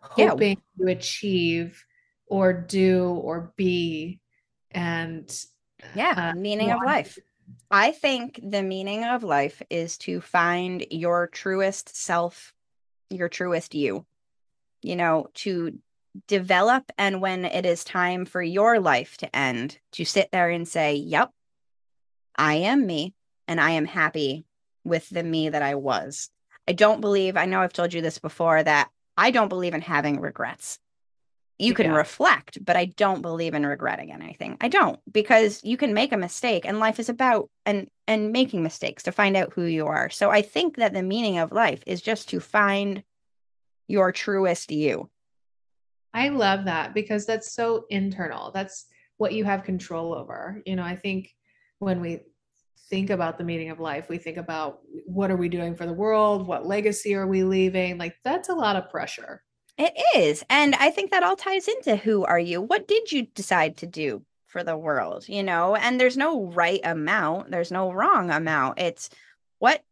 hoping 0.00 0.58
yeah. 0.78 0.86
to 0.86 0.92
achieve 0.92 1.82
or 2.26 2.52
do 2.52 3.08
or 3.08 3.52
be 3.56 4.20
and 4.70 5.44
yeah 5.94 6.32
uh, 6.32 6.38
meaning 6.38 6.70
of 6.70 6.80
life. 6.84 7.18
I 7.70 7.92
think 7.92 8.40
the 8.42 8.62
meaning 8.62 9.04
of 9.04 9.22
life 9.22 9.62
is 9.70 9.98
to 9.98 10.20
find 10.20 10.84
your 10.90 11.26
truest 11.28 11.96
self 11.96 12.52
your 13.10 13.28
truest 13.28 13.74
you 13.74 14.04
you 14.82 14.96
know 14.96 15.28
to 15.34 15.78
develop 16.26 16.90
and 16.98 17.20
when 17.20 17.44
it 17.44 17.64
is 17.64 17.84
time 17.84 18.24
for 18.24 18.42
your 18.42 18.80
life 18.80 19.16
to 19.18 19.36
end 19.36 19.78
to 19.92 20.04
sit 20.04 20.30
there 20.32 20.50
and 20.50 20.66
say 20.66 20.94
yep 20.94 21.30
i 22.36 22.54
am 22.54 22.86
me 22.86 23.14
and 23.46 23.60
i 23.60 23.70
am 23.70 23.84
happy 23.84 24.44
with 24.84 25.08
the 25.10 25.22
me 25.22 25.48
that 25.48 25.62
i 25.62 25.74
was. 25.74 26.30
I 26.66 26.72
don't 26.72 27.00
believe 27.00 27.36
i 27.36 27.46
know 27.46 27.60
i've 27.60 27.72
told 27.72 27.94
you 27.94 28.02
this 28.02 28.18
before 28.18 28.62
that 28.62 28.90
i 29.16 29.30
don't 29.30 29.48
believe 29.48 29.74
in 29.74 29.80
having 29.80 30.20
regrets 30.20 30.78
you 31.58 31.74
can 31.74 31.86
yeah. 31.86 31.96
reflect 31.96 32.64
but 32.64 32.76
i 32.76 32.84
don't 32.84 33.22
believe 33.22 33.54
in 33.54 33.66
regretting 33.66 34.12
anything 34.12 34.56
i 34.60 34.68
don't 34.68 35.00
because 35.12 35.62
you 35.64 35.76
can 35.76 35.92
make 35.94 36.12
a 36.12 36.16
mistake 36.16 36.64
and 36.64 36.78
life 36.78 36.98
is 36.98 37.08
about 37.08 37.50
and 37.66 37.88
and 38.06 38.32
making 38.32 38.62
mistakes 38.62 39.02
to 39.02 39.12
find 39.12 39.36
out 39.36 39.52
who 39.52 39.64
you 39.64 39.86
are 39.86 40.08
so 40.10 40.30
i 40.30 40.42
think 40.42 40.76
that 40.76 40.92
the 40.92 41.02
meaning 41.02 41.38
of 41.38 41.52
life 41.52 41.82
is 41.86 42.00
just 42.00 42.28
to 42.28 42.40
find 42.40 43.02
your 43.88 44.12
truest 44.12 44.70
you 44.70 45.08
I 46.14 46.28
love 46.30 46.64
that 46.64 46.94
because 46.94 47.26
that's 47.26 47.52
so 47.52 47.84
internal. 47.90 48.50
That's 48.50 48.86
what 49.18 49.32
you 49.32 49.44
have 49.44 49.64
control 49.64 50.14
over. 50.14 50.62
You 50.64 50.76
know, 50.76 50.82
I 50.82 50.96
think 50.96 51.34
when 51.78 52.00
we 52.00 52.20
think 52.88 53.10
about 53.10 53.36
the 53.36 53.44
meaning 53.44 53.70
of 53.70 53.80
life, 53.80 54.08
we 54.08 54.18
think 54.18 54.36
about 54.36 54.80
what 55.06 55.30
are 55.30 55.36
we 55.36 55.48
doing 55.48 55.76
for 55.76 55.86
the 55.86 55.92
world? 55.92 56.46
What 56.46 56.66
legacy 56.66 57.14
are 57.14 57.26
we 57.26 57.44
leaving? 57.44 57.98
Like 57.98 58.16
that's 58.24 58.48
a 58.48 58.54
lot 58.54 58.76
of 58.76 58.90
pressure. 58.90 59.42
It 59.78 59.94
is. 60.16 60.42
And 60.50 60.74
I 60.74 60.90
think 60.90 61.12
that 61.12 61.22
all 61.22 61.36
ties 61.36 61.68
into 61.68 61.94
who 61.96 62.24
are 62.24 62.38
you? 62.38 62.60
What 62.60 62.88
did 62.88 63.12
you 63.12 63.26
decide 63.34 63.76
to 63.78 63.86
do 63.86 64.24
for 64.48 64.64
the 64.64 64.76
world? 64.76 65.28
You 65.28 65.44
know, 65.44 65.76
and 65.76 66.00
there's 66.00 66.16
no 66.16 66.46
right 66.46 66.80
amount, 66.82 67.52
there's 67.52 67.70
no 67.70 67.92
wrong 67.92 68.30
amount. 68.30 68.80
It's 68.80 69.08
what 69.60 69.84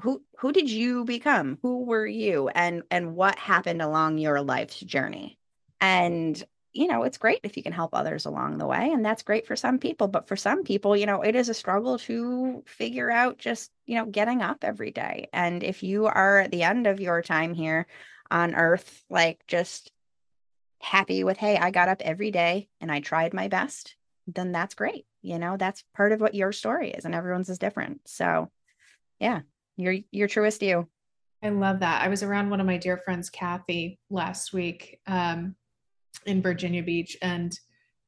who 0.00 0.22
who 0.38 0.52
did 0.52 0.70
you 0.70 1.04
become? 1.04 1.58
Who 1.62 1.84
were 1.84 2.06
you 2.06 2.48
and 2.48 2.82
and 2.90 3.14
what 3.16 3.38
happened 3.38 3.80
along 3.80 4.18
your 4.18 4.42
life's 4.42 4.80
journey? 4.80 5.38
And, 5.80 6.42
you 6.72 6.86
know, 6.86 7.02
it's 7.02 7.18
great 7.18 7.40
if 7.42 7.56
you 7.56 7.62
can 7.62 7.72
help 7.72 7.94
others 7.94 8.26
along 8.26 8.58
the 8.58 8.66
way. 8.66 8.90
And 8.92 9.04
that's 9.04 9.22
great 9.22 9.46
for 9.46 9.56
some 9.56 9.78
people. 9.78 10.08
But 10.08 10.28
for 10.28 10.36
some 10.36 10.62
people, 10.62 10.96
you 10.96 11.06
know, 11.06 11.22
it 11.22 11.34
is 11.34 11.48
a 11.48 11.54
struggle 11.54 11.98
to 12.00 12.62
figure 12.66 13.10
out 13.10 13.38
just, 13.38 13.70
you 13.86 13.96
know, 13.96 14.06
getting 14.06 14.42
up 14.42 14.58
every 14.62 14.90
day. 14.90 15.28
And 15.32 15.62
if 15.62 15.82
you 15.82 16.06
are 16.06 16.40
at 16.40 16.50
the 16.50 16.62
end 16.62 16.86
of 16.86 17.00
your 17.00 17.22
time 17.22 17.54
here 17.54 17.86
on 18.32 18.54
earth, 18.54 19.04
like 19.08 19.46
just 19.46 19.92
happy 20.80 21.22
with, 21.22 21.36
hey, 21.36 21.56
I 21.56 21.70
got 21.70 21.88
up 21.88 22.02
every 22.02 22.30
day 22.30 22.68
and 22.80 22.90
I 22.90 23.00
tried 23.00 23.34
my 23.34 23.48
best, 23.48 23.96
then 24.26 24.50
that's 24.50 24.74
great. 24.74 25.06
You 25.20 25.38
know, 25.38 25.56
that's 25.56 25.84
part 25.94 26.10
of 26.10 26.20
what 26.20 26.34
your 26.34 26.50
story 26.50 26.90
is, 26.90 27.04
and 27.04 27.14
everyone's 27.14 27.48
is 27.48 27.58
different. 27.58 28.00
So, 28.06 28.50
yeah, 29.20 29.42
you're 29.76 29.98
your 30.10 30.26
truest 30.26 30.62
you. 30.62 30.88
I 31.44 31.50
love 31.50 31.80
that. 31.80 32.02
I 32.02 32.08
was 32.08 32.24
around 32.24 32.50
one 32.50 32.60
of 32.60 32.66
my 32.66 32.76
dear 32.76 32.96
friends, 32.96 33.30
Kathy, 33.30 34.00
last 34.10 34.52
week. 34.52 34.98
Um, 35.06 35.54
in 36.26 36.42
Virginia 36.42 36.82
Beach 36.82 37.16
and 37.22 37.58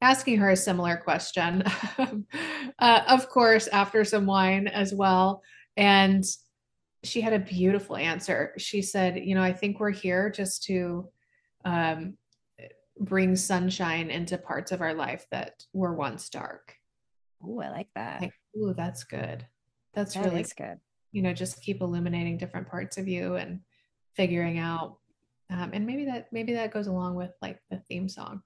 asking 0.00 0.38
her 0.38 0.50
a 0.50 0.56
similar 0.56 0.96
question. 0.96 1.62
uh, 2.78 3.00
of 3.08 3.28
course, 3.28 3.66
after 3.68 4.04
some 4.04 4.26
wine 4.26 4.68
as 4.68 4.92
well. 4.92 5.42
And 5.76 6.24
she 7.04 7.20
had 7.20 7.32
a 7.32 7.38
beautiful 7.38 7.96
answer. 7.96 8.52
She 8.58 8.82
said, 8.82 9.18
You 9.18 9.34
know, 9.34 9.42
I 9.42 9.52
think 9.52 9.80
we're 9.80 9.90
here 9.90 10.30
just 10.30 10.64
to 10.64 11.08
um, 11.64 12.16
bring 12.98 13.36
sunshine 13.36 14.10
into 14.10 14.38
parts 14.38 14.72
of 14.72 14.80
our 14.80 14.94
life 14.94 15.26
that 15.30 15.64
were 15.72 15.94
once 15.94 16.28
dark. 16.28 16.74
Oh, 17.42 17.60
I 17.60 17.70
like 17.70 17.88
that. 17.94 18.22
Like, 18.22 18.32
oh, 18.56 18.72
that's 18.72 19.04
good. 19.04 19.46
That's 19.94 20.14
that 20.14 20.24
really 20.24 20.44
good. 20.56 20.80
You 21.12 21.22
know, 21.22 21.32
just 21.32 21.62
keep 21.62 21.80
illuminating 21.80 22.38
different 22.38 22.68
parts 22.68 22.98
of 22.98 23.06
you 23.06 23.36
and 23.36 23.60
figuring 24.16 24.58
out 24.58 24.98
um, 25.50 25.70
and 25.72 25.86
maybe 25.86 26.04
that 26.06 26.32
maybe 26.32 26.54
that 26.54 26.72
goes 26.72 26.86
along 26.86 27.14
with 27.14 27.30
like 27.42 27.60
the 27.70 27.78
theme 27.88 28.08
song 28.08 28.42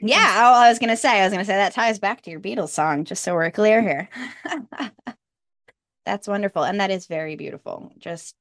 yeah 0.00 0.42
oh, 0.44 0.60
i 0.60 0.68
was 0.68 0.78
gonna 0.78 0.96
say 0.96 1.20
i 1.20 1.24
was 1.24 1.32
gonna 1.32 1.44
say 1.44 1.56
that 1.56 1.72
ties 1.72 1.98
back 1.98 2.22
to 2.22 2.30
your 2.30 2.40
beatles 2.40 2.70
song 2.70 3.04
just 3.04 3.22
so 3.22 3.34
we're 3.34 3.50
clear 3.50 3.82
here 3.82 4.08
that's 6.10 6.26
wonderful 6.26 6.64
and 6.64 6.80
that 6.80 6.90
is 6.90 7.06
very 7.06 7.36
beautiful. 7.36 7.92
Just 7.98 8.34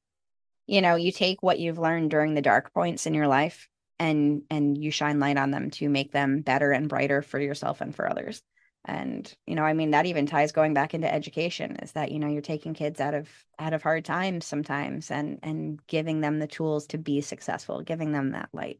you 0.66 0.82
know 0.82 0.96
you 0.96 1.12
take 1.12 1.44
what 1.44 1.60
you've 1.60 1.78
learned 1.78 2.10
during 2.10 2.34
the 2.34 2.42
dark 2.42 2.74
points 2.74 3.06
in 3.06 3.14
your 3.14 3.28
life 3.28 3.70
and 4.00 4.42
and 4.50 4.76
you 4.76 4.90
shine 4.90 5.20
light 5.20 5.38
on 5.38 5.52
them 5.52 5.70
to 5.72 5.88
make 5.88 6.12
them 6.12 6.42
better 6.42 6.72
and 6.72 6.90
brighter 6.90 7.22
for 7.22 7.40
yourself 7.40 7.82
and 7.82 7.96
for 7.96 8.10
others. 8.10 8.42
And 8.86 9.32
you 9.46 9.56
know 9.56 9.64
i 9.64 9.74
mean 9.74 9.92
that 9.92 10.08
even 10.08 10.26
ties 10.26 10.52
going 10.52 10.74
back 10.74 10.96
into 10.96 11.14
education 11.14 11.76
is 11.76 11.92
that 11.92 12.12
you 12.12 12.18
know 12.18 12.28
you're 12.28 12.42
taking 12.42 12.74
kids 12.74 13.00
out 13.00 13.14
of 13.14 13.30
out 13.60 13.74
of 13.74 13.84
hard 13.84 14.04
times 14.04 14.46
sometimes 14.46 15.12
and 15.12 15.40
and 15.44 15.86
giving 15.86 16.22
them 16.22 16.40
the 16.40 16.48
tools 16.48 16.88
to 16.88 16.98
be 16.98 17.22
successful 17.22 17.82
giving 17.82 18.14
them 18.14 18.32
that 18.32 18.50
light. 18.52 18.80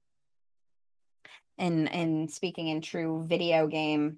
And 1.60 1.94
and 1.94 2.32
speaking 2.32 2.70
in 2.70 2.82
true 2.82 3.24
video 3.28 3.68
game 3.68 4.18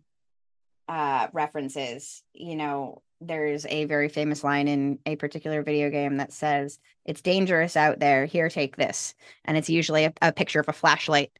uh, 0.92 1.28
references. 1.32 2.22
You 2.34 2.58
know, 2.58 3.02
there's 3.22 3.66
a 3.68 3.86
very 3.86 4.10
famous 4.10 4.44
line 4.44 4.68
in 4.68 5.00
a 5.06 5.16
particular 5.16 5.64
video 5.64 5.90
game 5.90 6.18
that 6.18 6.34
says, 6.34 6.80
It's 7.06 7.22
dangerous 7.22 7.78
out 7.78 8.00
there. 8.00 8.26
Here, 8.26 8.50
take 8.50 8.76
this. 8.76 9.16
And 9.46 9.56
it's 9.56 9.70
usually 9.70 10.04
a, 10.04 10.14
a 10.22 10.34
picture 10.34 10.60
of 10.60 10.68
a 10.68 10.74
flashlight. 10.74 11.32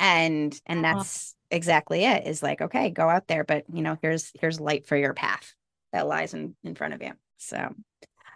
And 0.00 0.58
and 0.64 0.84
uh-huh. 0.84 0.94
that's 0.94 1.36
exactly 1.50 2.06
it 2.06 2.26
is 2.26 2.42
like, 2.42 2.62
okay, 2.62 2.88
go 2.88 3.10
out 3.10 3.28
there, 3.28 3.44
but 3.44 3.64
you 3.70 3.82
know, 3.82 3.98
here's 4.00 4.32
here's 4.40 4.58
light 4.58 4.86
for 4.86 4.96
your 4.96 5.12
path 5.12 5.54
that 5.92 6.06
lies 6.06 6.32
in, 6.32 6.56
in 6.64 6.74
front 6.74 6.94
of 6.94 7.02
you. 7.02 7.12
So 7.36 7.74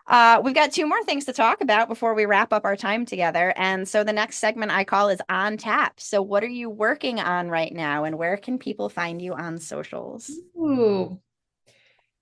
uh, 0.08 0.40
we've 0.42 0.54
got 0.54 0.72
two 0.72 0.86
more 0.86 1.02
things 1.04 1.26
to 1.26 1.32
talk 1.34 1.60
about 1.60 1.86
before 1.86 2.14
we 2.14 2.24
wrap 2.24 2.52
up 2.52 2.64
our 2.64 2.76
time 2.76 3.04
together. 3.04 3.52
And 3.56 3.86
so 3.86 4.02
the 4.02 4.12
next 4.12 4.38
segment 4.38 4.72
I 4.72 4.84
call 4.84 5.10
is 5.10 5.20
On 5.28 5.58
Tap. 5.58 6.00
So, 6.00 6.22
what 6.22 6.42
are 6.42 6.48
you 6.48 6.70
working 6.70 7.20
on 7.20 7.48
right 7.48 7.72
now, 7.72 8.04
and 8.04 8.16
where 8.16 8.38
can 8.38 8.58
people 8.58 8.88
find 8.88 9.20
you 9.20 9.34
on 9.34 9.58
socials? 9.58 10.30
Ooh. 10.56 11.20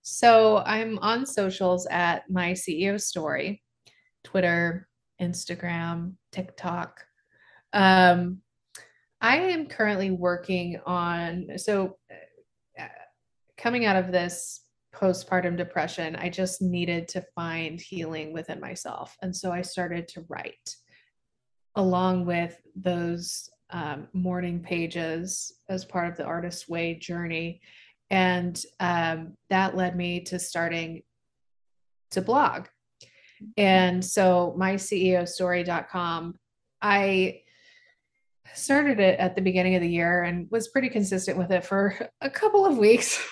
So, 0.02 0.58
I'm 0.58 0.98
on 0.98 1.26
socials 1.26 1.86
at 1.86 2.28
my 2.28 2.52
CEO 2.52 3.00
story 3.00 3.62
Twitter, 4.24 4.88
Instagram, 5.20 6.14
TikTok. 6.32 7.04
Um, 7.72 8.40
I 9.20 9.36
am 9.36 9.66
currently 9.66 10.10
working 10.10 10.80
on, 10.84 11.50
so 11.56 11.98
uh, 12.78 12.84
coming 13.56 13.86
out 13.86 13.96
of 13.96 14.12
this 14.12 14.60
postpartum 14.96 15.56
depression, 15.56 16.16
I 16.16 16.30
just 16.30 16.62
needed 16.62 17.08
to 17.08 17.24
find 17.34 17.80
healing 17.80 18.32
within 18.32 18.60
myself. 18.60 19.16
And 19.22 19.34
so 19.34 19.52
I 19.52 19.62
started 19.62 20.08
to 20.08 20.24
write 20.28 20.74
along 21.74 22.24
with 22.24 22.58
those 22.74 23.50
um, 23.70 24.08
morning 24.12 24.60
pages 24.60 25.52
as 25.68 25.84
part 25.84 26.08
of 26.08 26.16
the 26.16 26.24
artist's 26.24 26.68
Way 26.68 26.94
journey. 26.94 27.60
And 28.10 28.60
um, 28.80 29.34
that 29.50 29.76
led 29.76 29.96
me 29.96 30.20
to 30.24 30.38
starting 30.38 31.02
to 32.12 32.22
blog. 32.22 32.68
And 33.56 34.02
so 34.02 34.54
my 34.56 34.74
CEO 34.74 35.28
story.com, 35.28 36.38
I 36.80 37.40
started 38.54 39.00
it 39.00 39.18
at 39.18 39.34
the 39.34 39.42
beginning 39.42 39.74
of 39.74 39.82
the 39.82 39.90
year 39.90 40.22
and 40.22 40.48
was 40.50 40.68
pretty 40.68 40.88
consistent 40.88 41.36
with 41.36 41.50
it 41.50 41.64
for 41.64 42.08
a 42.20 42.30
couple 42.30 42.64
of 42.64 42.78
weeks. 42.78 43.22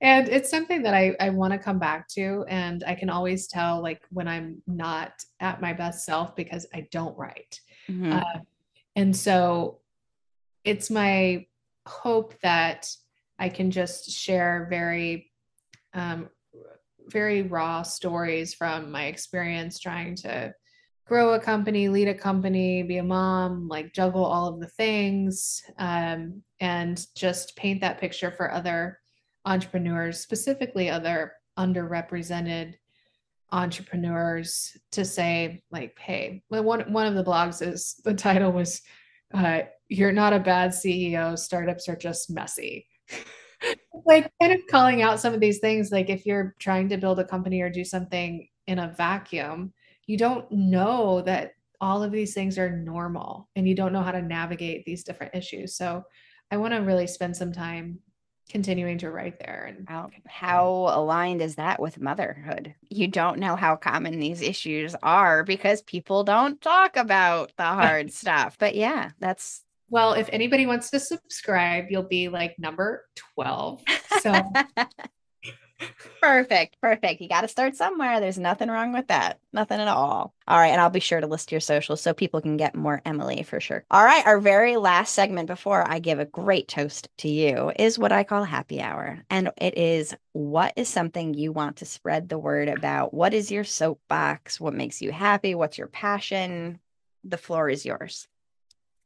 And 0.00 0.28
it's 0.28 0.50
something 0.50 0.82
that 0.82 0.94
I, 0.94 1.14
I 1.20 1.30
want 1.30 1.52
to 1.52 1.58
come 1.58 1.78
back 1.78 2.08
to. 2.08 2.44
And 2.48 2.82
I 2.86 2.94
can 2.94 3.10
always 3.10 3.46
tell 3.46 3.82
like 3.82 4.02
when 4.10 4.28
I'm 4.28 4.62
not 4.66 5.12
at 5.40 5.60
my 5.60 5.72
best 5.72 6.04
self 6.04 6.34
because 6.34 6.66
I 6.74 6.88
don't 6.90 7.16
write. 7.16 7.60
Mm-hmm. 7.88 8.12
Uh, 8.12 8.40
and 8.96 9.16
so 9.16 9.78
it's 10.64 10.90
my 10.90 11.46
hope 11.86 12.34
that 12.42 12.88
I 13.38 13.48
can 13.48 13.70
just 13.70 14.10
share 14.10 14.66
very, 14.70 15.30
um, 15.94 16.28
very 17.08 17.42
raw 17.42 17.82
stories 17.82 18.54
from 18.54 18.90
my 18.90 19.06
experience 19.06 19.78
trying 19.78 20.14
to 20.16 20.54
grow 21.10 21.34
a 21.34 21.40
company, 21.40 21.88
lead 21.88 22.06
a 22.06 22.14
company, 22.14 22.84
be 22.84 22.98
a 22.98 23.02
mom, 23.02 23.66
like 23.66 23.92
juggle 23.92 24.24
all 24.24 24.46
of 24.46 24.60
the 24.60 24.68
things, 24.68 25.60
um, 25.78 26.40
and 26.60 27.04
just 27.16 27.56
paint 27.56 27.80
that 27.80 27.98
picture 27.98 28.30
for 28.30 28.52
other 28.52 28.99
entrepreneurs, 29.50 30.20
specifically 30.20 30.88
other 30.88 31.32
underrepresented 31.58 32.74
entrepreneurs 33.52 34.76
to 34.92 35.04
say 35.04 35.60
like 35.72 35.98
hey 35.98 36.40
one 36.48 36.92
one 36.92 37.06
of 37.08 37.16
the 37.16 37.24
blogs 37.24 37.66
is 37.66 38.00
the 38.04 38.14
title 38.14 38.52
was 38.52 38.80
uh, 39.34 39.62
you're 39.88 40.12
not 40.12 40.32
a 40.32 40.38
bad 40.38 40.70
ceo 40.70 41.36
startups 41.36 41.88
are 41.88 41.96
just 41.96 42.30
messy. 42.30 42.86
Like 44.06 44.32
kind 44.40 44.54
of 44.54 44.60
calling 44.70 45.02
out 45.02 45.20
some 45.20 45.34
of 45.34 45.40
these 45.40 45.58
things 45.58 45.92
like 45.92 46.08
if 46.08 46.24
you're 46.24 46.54
trying 46.58 46.88
to 46.88 46.96
build 46.96 47.20
a 47.20 47.26
company 47.26 47.60
or 47.60 47.68
do 47.68 47.84
something 47.84 48.48
in 48.66 48.78
a 48.78 48.94
vacuum 48.96 49.74
you 50.06 50.16
don't 50.16 50.50
know 50.50 51.20
that 51.26 51.52
all 51.78 52.02
of 52.02 52.10
these 52.10 52.32
things 52.32 52.56
are 52.56 52.74
normal 52.74 53.50
and 53.54 53.68
you 53.68 53.74
don't 53.74 53.92
know 53.92 54.00
how 54.02 54.12
to 54.12 54.22
navigate 54.22 54.86
these 54.86 55.04
different 55.04 55.34
issues. 55.34 55.76
So 55.76 56.02
i 56.50 56.56
want 56.56 56.72
to 56.72 56.78
really 56.80 57.06
spend 57.06 57.36
some 57.36 57.52
time 57.52 57.98
continuing 58.50 58.98
to 58.98 59.10
write 59.10 59.38
there 59.38 59.66
and 59.68 59.88
how, 59.88 60.10
how 60.26 60.68
aligned 60.90 61.40
is 61.40 61.54
that 61.54 61.80
with 61.80 62.00
motherhood? 62.00 62.74
You 62.88 63.08
don't 63.08 63.38
know 63.38 63.56
how 63.56 63.76
common 63.76 64.18
these 64.18 64.42
issues 64.42 64.94
are 65.02 65.44
because 65.44 65.82
people 65.82 66.24
don't 66.24 66.60
talk 66.60 66.96
about 66.96 67.52
the 67.56 67.64
hard 67.64 68.12
stuff 68.20 68.56
but 68.58 68.74
yeah 68.74 69.10
that's 69.18 69.64
well 69.88 70.12
if 70.12 70.28
anybody 70.32 70.66
wants 70.66 70.90
to 70.90 71.00
subscribe 71.00 71.86
you'll 71.90 72.02
be 72.02 72.28
like 72.28 72.58
number 72.58 73.06
12 73.34 73.82
so 74.20 74.52
perfect. 76.20 76.76
Perfect. 76.80 77.20
You 77.20 77.28
got 77.28 77.42
to 77.42 77.48
start 77.48 77.76
somewhere. 77.76 78.20
There's 78.20 78.38
nothing 78.38 78.68
wrong 78.68 78.92
with 78.92 79.08
that. 79.08 79.38
Nothing 79.52 79.80
at 79.80 79.88
all. 79.88 80.34
All 80.46 80.58
right. 80.58 80.68
And 80.68 80.80
I'll 80.80 80.90
be 80.90 81.00
sure 81.00 81.20
to 81.20 81.26
list 81.26 81.50
your 81.50 81.60
socials 81.60 82.00
so 82.00 82.12
people 82.12 82.40
can 82.40 82.56
get 82.56 82.74
more 82.74 83.00
Emily 83.04 83.42
for 83.42 83.60
sure. 83.60 83.84
All 83.90 84.04
right. 84.04 84.26
Our 84.26 84.40
very 84.40 84.76
last 84.76 85.14
segment 85.14 85.46
before 85.46 85.88
I 85.88 85.98
give 85.98 86.18
a 86.18 86.24
great 86.24 86.68
toast 86.68 87.08
to 87.18 87.28
you 87.28 87.72
is 87.76 87.98
what 87.98 88.12
I 88.12 88.24
call 88.24 88.44
happy 88.44 88.80
hour. 88.80 89.24
And 89.30 89.50
it 89.56 89.76
is 89.76 90.14
what 90.32 90.72
is 90.76 90.88
something 90.88 91.34
you 91.34 91.52
want 91.52 91.76
to 91.76 91.86
spread 91.86 92.28
the 92.28 92.38
word 92.38 92.68
about? 92.68 93.14
What 93.14 93.34
is 93.34 93.50
your 93.50 93.64
soapbox? 93.64 94.60
What 94.60 94.74
makes 94.74 95.00
you 95.02 95.12
happy? 95.12 95.54
What's 95.54 95.78
your 95.78 95.88
passion? 95.88 96.80
The 97.24 97.38
floor 97.38 97.68
is 97.68 97.84
yours. 97.84 98.26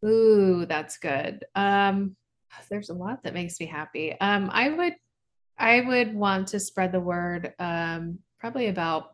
Ooh, 0.05 0.67
that's 0.67 0.99
good. 0.99 1.45
Um, 1.55 2.17
there's 2.69 2.91
a 2.91 2.95
lot 2.95 3.23
that 3.23 3.35
makes 3.35 3.59
me 3.59 3.67
happy. 3.67 4.19
Um, 4.21 4.51
I 4.53 4.69
would 4.69 4.95
I 5.59 5.81
would 5.81 6.15
want 6.15 6.49
to 6.49 6.61
spread 6.61 6.93
the 6.93 7.01
word 7.01 7.55
um, 7.59 8.19
probably 8.39 8.69
about 8.69 9.13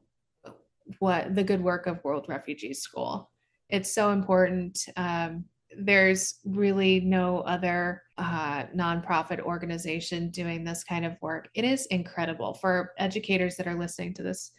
what 0.98 1.34
the 1.34 1.44
good 1.44 1.62
work 1.62 1.86
of 1.86 2.02
World 2.02 2.26
Refugee 2.28 2.74
School. 2.74 3.30
It's 3.68 3.94
so 3.94 4.10
important. 4.10 4.84
Um, 4.96 5.44
there's 5.76 6.40
really 6.44 7.00
no 7.00 7.40
other 7.40 8.02
uh, 8.18 8.64
nonprofit 8.74 9.40
organization 9.40 10.30
doing 10.30 10.64
this 10.64 10.82
kind 10.82 11.04
of 11.04 11.16
work. 11.22 11.48
It 11.54 11.64
is 11.64 11.86
incredible 11.86 12.54
for 12.54 12.92
educators 12.98 13.56
that 13.56 13.68
are 13.68 13.78
listening 13.78 14.14
to 14.14 14.22
this. 14.22 14.50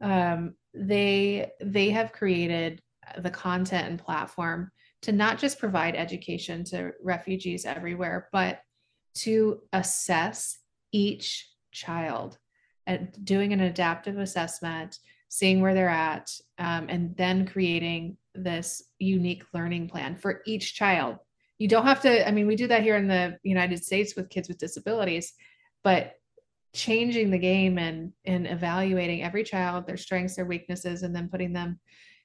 Um, 0.00 0.54
they 0.74 1.52
they 1.62 1.90
have 1.90 2.12
created 2.12 2.82
the 3.18 3.30
content 3.30 3.88
and 3.88 3.98
platform 3.98 4.70
to 5.02 5.12
not 5.12 5.38
just 5.38 5.60
provide 5.60 5.94
education 5.94 6.64
to 6.64 6.90
refugees 7.00 7.64
everywhere, 7.64 8.28
but 8.32 8.60
to 9.14 9.60
assess 9.72 10.58
each 10.96 11.50
child 11.72 12.38
doing 13.24 13.52
an 13.52 13.60
adaptive 13.60 14.18
assessment, 14.18 14.98
seeing 15.28 15.60
where 15.60 15.74
they're 15.74 15.88
at, 15.88 16.30
um, 16.58 16.86
and 16.88 17.16
then 17.16 17.46
creating 17.46 18.16
this 18.34 18.82
unique 18.98 19.44
learning 19.52 19.88
plan 19.88 20.16
for 20.16 20.40
each 20.46 20.74
child. 20.74 21.16
You 21.58 21.68
don't 21.68 21.86
have 21.86 22.00
to, 22.02 22.26
I 22.26 22.30
mean, 22.30 22.46
we 22.46 22.56
do 22.56 22.68
that 22.68 22.82
here 22.82 22.96
in 22.96 23.08
the 23.08 23.38
United 23.42 23.84
States 23.84 24.14
with 24.14 24.30
kids 24.30 24.48
with 24.48 24.58
disabilities, 24.58 25.32
but 25.82 26.14
changing 26.74 27.30
the 27.30 27.38
game 27.38 27.78
and 27.78 28.12
and 28.26 28.46
evaluating 28.46 29.22
every 29.22 29.42
child 29.42 29.86
their 29.86 29.96
strengths 29.96 30.36
their 30.36 30.44
weaknesses 30.44 31.02
and 31.02 31.16
then 31.16 31.26
putting 31.26 31.54
them 31.54 31.80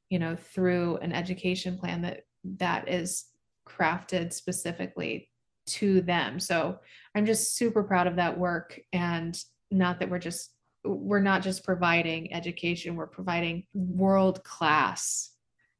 you 0.09 0.19
know 0.19 0.35
through 0.35 0.97
an 0.97 1.13
education 1.13 1.77
plan 1.77 2.01
that 2.01 2.23
that 2.43 2.89
is 2.89 3.27
crafted 3.65 4.33
specifically 4.33 5.30
to 5.71 6.01
them. 6.01 6.39
So 6.39 6.79
I'm 7.15 7.25
just 7.25 7.55
super 7.55 7.83
proud 7.83 8.07
of 8.07 8.15
that 8.15 8.37
work 8.37 8.79
and 8.93 9.37
not 9.69 9.99
that 9.99 10.09
we're 10.09 10.19
just 10.19 10.51
we're 10.83 11.19
not 11.19 11.43
just 11.43 11.63
providing 11.63 12.33
education, 12.33 12.95
we're 12.95 13.05
providing 13.05 13.65
world 13.73 14.43
class 14.43 15.31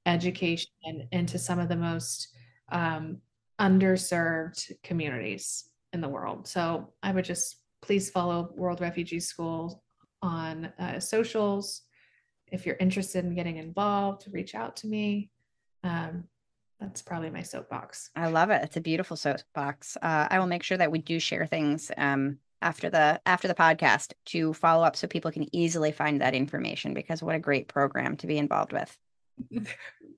education 0.05 1.07
into 1.11 1.39
some 1.39 1.57
of 1.59 1.69
the 1.69 1.75
most 1.75 2.27
um, 2.71 3.17
underserved 3.59 4.71
communities 4.83 5.69
in 5.93 6.01
the 6.01 6.09
world. 6.09 6.47
So 6.47 6.93
I 7.01 7.11
would 7.11 7.25
just 7.25 7.57
please 7.81 8.11
follow 8.11 8.53
World 8.55 8.79
Refugee 8.79 9.19
School 9.19 9.83
on 10.21 10.71
uh, 10.79 10.99
socials. 10.99 11.81
If 12.51 12.65
you're 12.65 12.77
interested 12.79 13.25
in 13.25 13.33
getting 13.33 13.57
involved, 13.57 14.27
reach 14.31 14.53
out 14.53 14.75
to 14.77 14.87
me. 14.87 15.31
Um, 15.83 16.25
that's 16.81 17.03
probably 17.03 17.29
my 17.29 17.43
soapbox. 17.43 18.09
I 18.15 18.27
love 18.27 18.49
it. 18.49 18.63
It's 18.63 18.75
a 18.75 18.81
beautiful 18.81 19.15
soapbox. 19.15 19.97
Uh, 20.01 20.27
I 20.29 20.39
will 20.39 20.47
make 20.47 20.63
sure 20.63 20.77
that 20.77 20.91
we 20.91 20.97
do 20.97 21.19
share 21.19 21.45
things 21.45 21.91
um, 21.95 22.39
after 22.61 22.89
the 22.89 23.21
after 23.25 23.47
the 23.47 23.53
podcast 23.53 24.13
to 24.25 24.53
follow 24.53 24.83
up 24.83 24.95
so 24.95 25.07
people 25.07 25.31
can 25.31 25.47
easily 25.55 25.91
find 25.91 26.21
that 26.21 26.33
information 26.33 26.95
because 26.95 27.21
what 27.21 27.35
a 27.35 27.39
great 27.39 27.67
program 27.67 28.17
to 28.17 28.27
be 28.27 28.39
involved 28.39 28.73
with. 28.73 28.97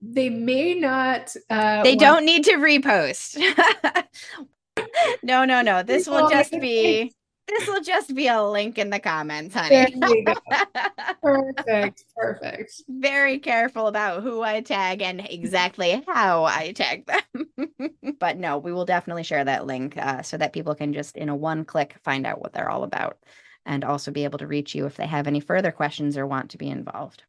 They 0.02 0.30
may 0.30 0.74
not. 0.74 1.36
Uh, 1.50 1.84
they 1.84 1.98
don't 1.98 2.26
need 2.26 2.46
to 2.46 2.54
repost. 2.54 3.38
no, 5.24 5.44
no, 5.44 5.62
no. 5.62 5.84
This 5.84 6.08
will 6.08 6.30
just 6.30 6.52
be 6.52 7.14
this 7.48 7.68
will 7.68 7.82
just 7.82 8.16
be 8.16 8.28
a 8.28 8.42
link 8.44 8.78
in 8.78 8.90
the 8.90 9.00
comments, 9.00 9.56
honey. 9.56 9.96
perfect. 11.22 12.06
Perfect. 12.16 12.84
Very 12.88 13.40
careful 13.40 13.88
about 13.88 14.24
who 14.24 14.42
I 14.42 14.62
tag 14.62 15.02
and 15.02 15.26
exactly 15.30 16.04
how 16.08 16.46
I 16.46 16.72
tag 16.72 17.06
them. 17.06 17.96
but 18.20 18.38
no, 18.38 18.58
we 18.58 18.72
will 18.72 18.86
definitely 18.86 19.24
share 19.24 19.44
that 19.44 19.66
link 19.66 19.98
uh, 19.98 20.22
so 20.22 20.38
that 20.38 20.54
people 20.54 20.76
can 20.76 20.94
just 20.94 21.18
in 21.18 21.30
a 21.30 21.36
one 21.36 21.66
click 21.66 21.96
find 22.04 22.26
out 22.26 22.42
what 22.42 22.54
they're 22.54 22.70
all 22.70 22.84
about 22.84 23.18
and 23.66 23.84
also 23.84 24.12
be 24.12 24.24
able 24.24 24.40
to 24.40 24.48
reach 24.48 24.76
you 24.76 24.86
if 24.86 24.96
they 24.96 25.08
have 25.08 25.28
any 25.28 25.40
further 25.40 25.72
questions 25.72 26.18
or 26.18 26.28
want 26.28 26.52
to 26.52 26.58
be 26.58 26.70
involved. 26.70 27.24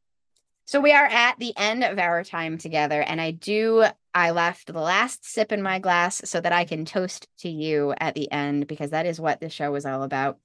So 0.67 0.81
we 0.81 0.93
are 0.93 1.07
at 1.07 1.39
the 1.39 1.53
end 1.57 1.85
of 1.85 1.99
our 1.99 2.25
time 2.25 2.59
together, 2.59 3.03
and 3.03 3.21
I 3.21 3.33
do. 3.33 3.85
I 4.15 4.31
left 4.31 4.73
the 4.73 4.81
last 4.81 5.25
sip 5.25 5.51
in 5.53 5.61
my 5.61 5.79
glass 5.79 6.23
so 6.25 6.41
that 6.41 6.53
I 6.53 6.65
can 6.65 6.85
toast 6.85 7.27
to 7.39 7.49
you 7.49 7.95
at 7.99 8.15
the 8.15 8.31
end 8.31 8.69
because 8.69 8.91
that 8.91 9.07
is 9.07 9.21
what 9.21 9.41
the 9.41 9.51
show 9.51 9.75
is 9.75 9.85
all 9.85 10.05
about. 10.05 10.39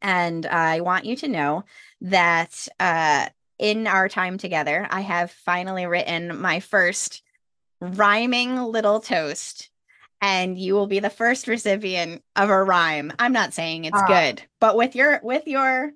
And 0.00 0.46
I 0.46 0.80
want 0.80 1.04
you 1.04 1.14
to 1.16 1.28
know 1.28 1.64
that 2.00 2.68
uh, 2.80 3.28
in 3.58 3.86
our 3.86 4.08
time 4.08 4.38
together, 4.38 4.86
I 4.90 5.02
have 5.02 5.30
finally 5.30 5.86
written 5.86 6.40
my 6.40 6.60
first 6.60 7.22
rhyming 7.80 8.56
little 8.56 9.00
toast 9.00 9.70
and 10.20 10.58
you 10.58 10.74
will 10.74 10.86
be 10.86 11.00
the 11.00 11.10
first 11.10 11.46
recipient 11.46 12.22
of 12.34 12.48
a 12.48 12.64
rhyme. 12.64 13.12
I'm 13.18 13.32
not 13.32 13.52
saying 13.52 13.84
it's 13.84 14.00
uh, 14.00 14.06
good, 14.06 14.42
but 14.60 14.76
with 14.76 14.96
your 14.96 15.20
with 15.22 15.46
your 15.46 15.92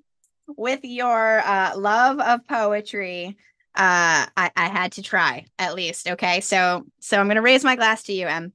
with 0.56 0.80
your 0.82 1.40
uh, 1.40 1.72
love 1.76 2.20
of 2.20 2.46
poetry, 2.46 3.36
uh, 3.74 4.26
I, 4.36 4.50
I 4.56 4.68
had 4.68 4.92
to 4.92 5.02
try 5.02 5.46
at 5.58 5.74
least. 5.74 6.08
Okay, 6.08 6.40
so 6.40 6.84
so 7.00 7.18
I'm 7.18 7.28
gonna 7.28 7.42
raise 7.42 7.64
my 7.64 7.76
glass 7.76 8.04
to 8.04 8.12
you, 8.12 8.26
Em. 8.26 8.52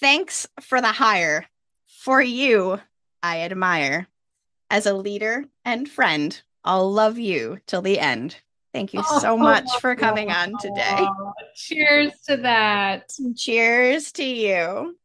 Thanks 0.00 0.46
for 0.60 0.80
the 0.80 0.92
hire. 0.92 1.46
For 1.86 2.20
you, 2.20 2.80
I 3.22 3.42
admire. 3.42 4.08
As 4.70 4.86
a 4.86 4.94
leader 4.94 5.44
and 5.64 5.88
friend, 5.88 6.40
I'll 6.64 6.90
love 6.90 7.18
you 7.18 7.58
till 7.66 7.80
the 7.80 7.98
end. 7.98 8.36
Thank 8.72 8.92
you 8.92 9.02
so 9.20 9.36
much 9.36 9.68
for 9.80 9.94
coming 9.94 10.32
on 10.32 10.52
today. 10.58 11.06
Cheers 11.54 12.12
to 12.26 12.38
that. 12.38 13.12
Cheers 13.36 14.10
to 14.12 14.24
you. 14.24 14.98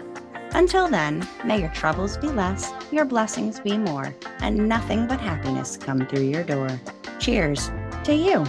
Until 0.52 0.88
then, 0.88 1.26
may 1.44 1.60
your 1.60 1.70
troubles 1.70 2.16
be 2.16 2.28
less, 2.28 2.72
your 2.90 3.04
blessings 3.04 3.60
be 3.60 3.76
more, 3.76 4.14
and 4.40 4.68
nothing 4.68 5.06
but 5.06 5.20
happiness 5.20 5.76
come 5.76 6.06
through 6.06 6.22
your 6.22 6.42
door. 6.42 6.80
Cheers 7.18 7.70
to 8.04 8.14
you. 8.14 8.44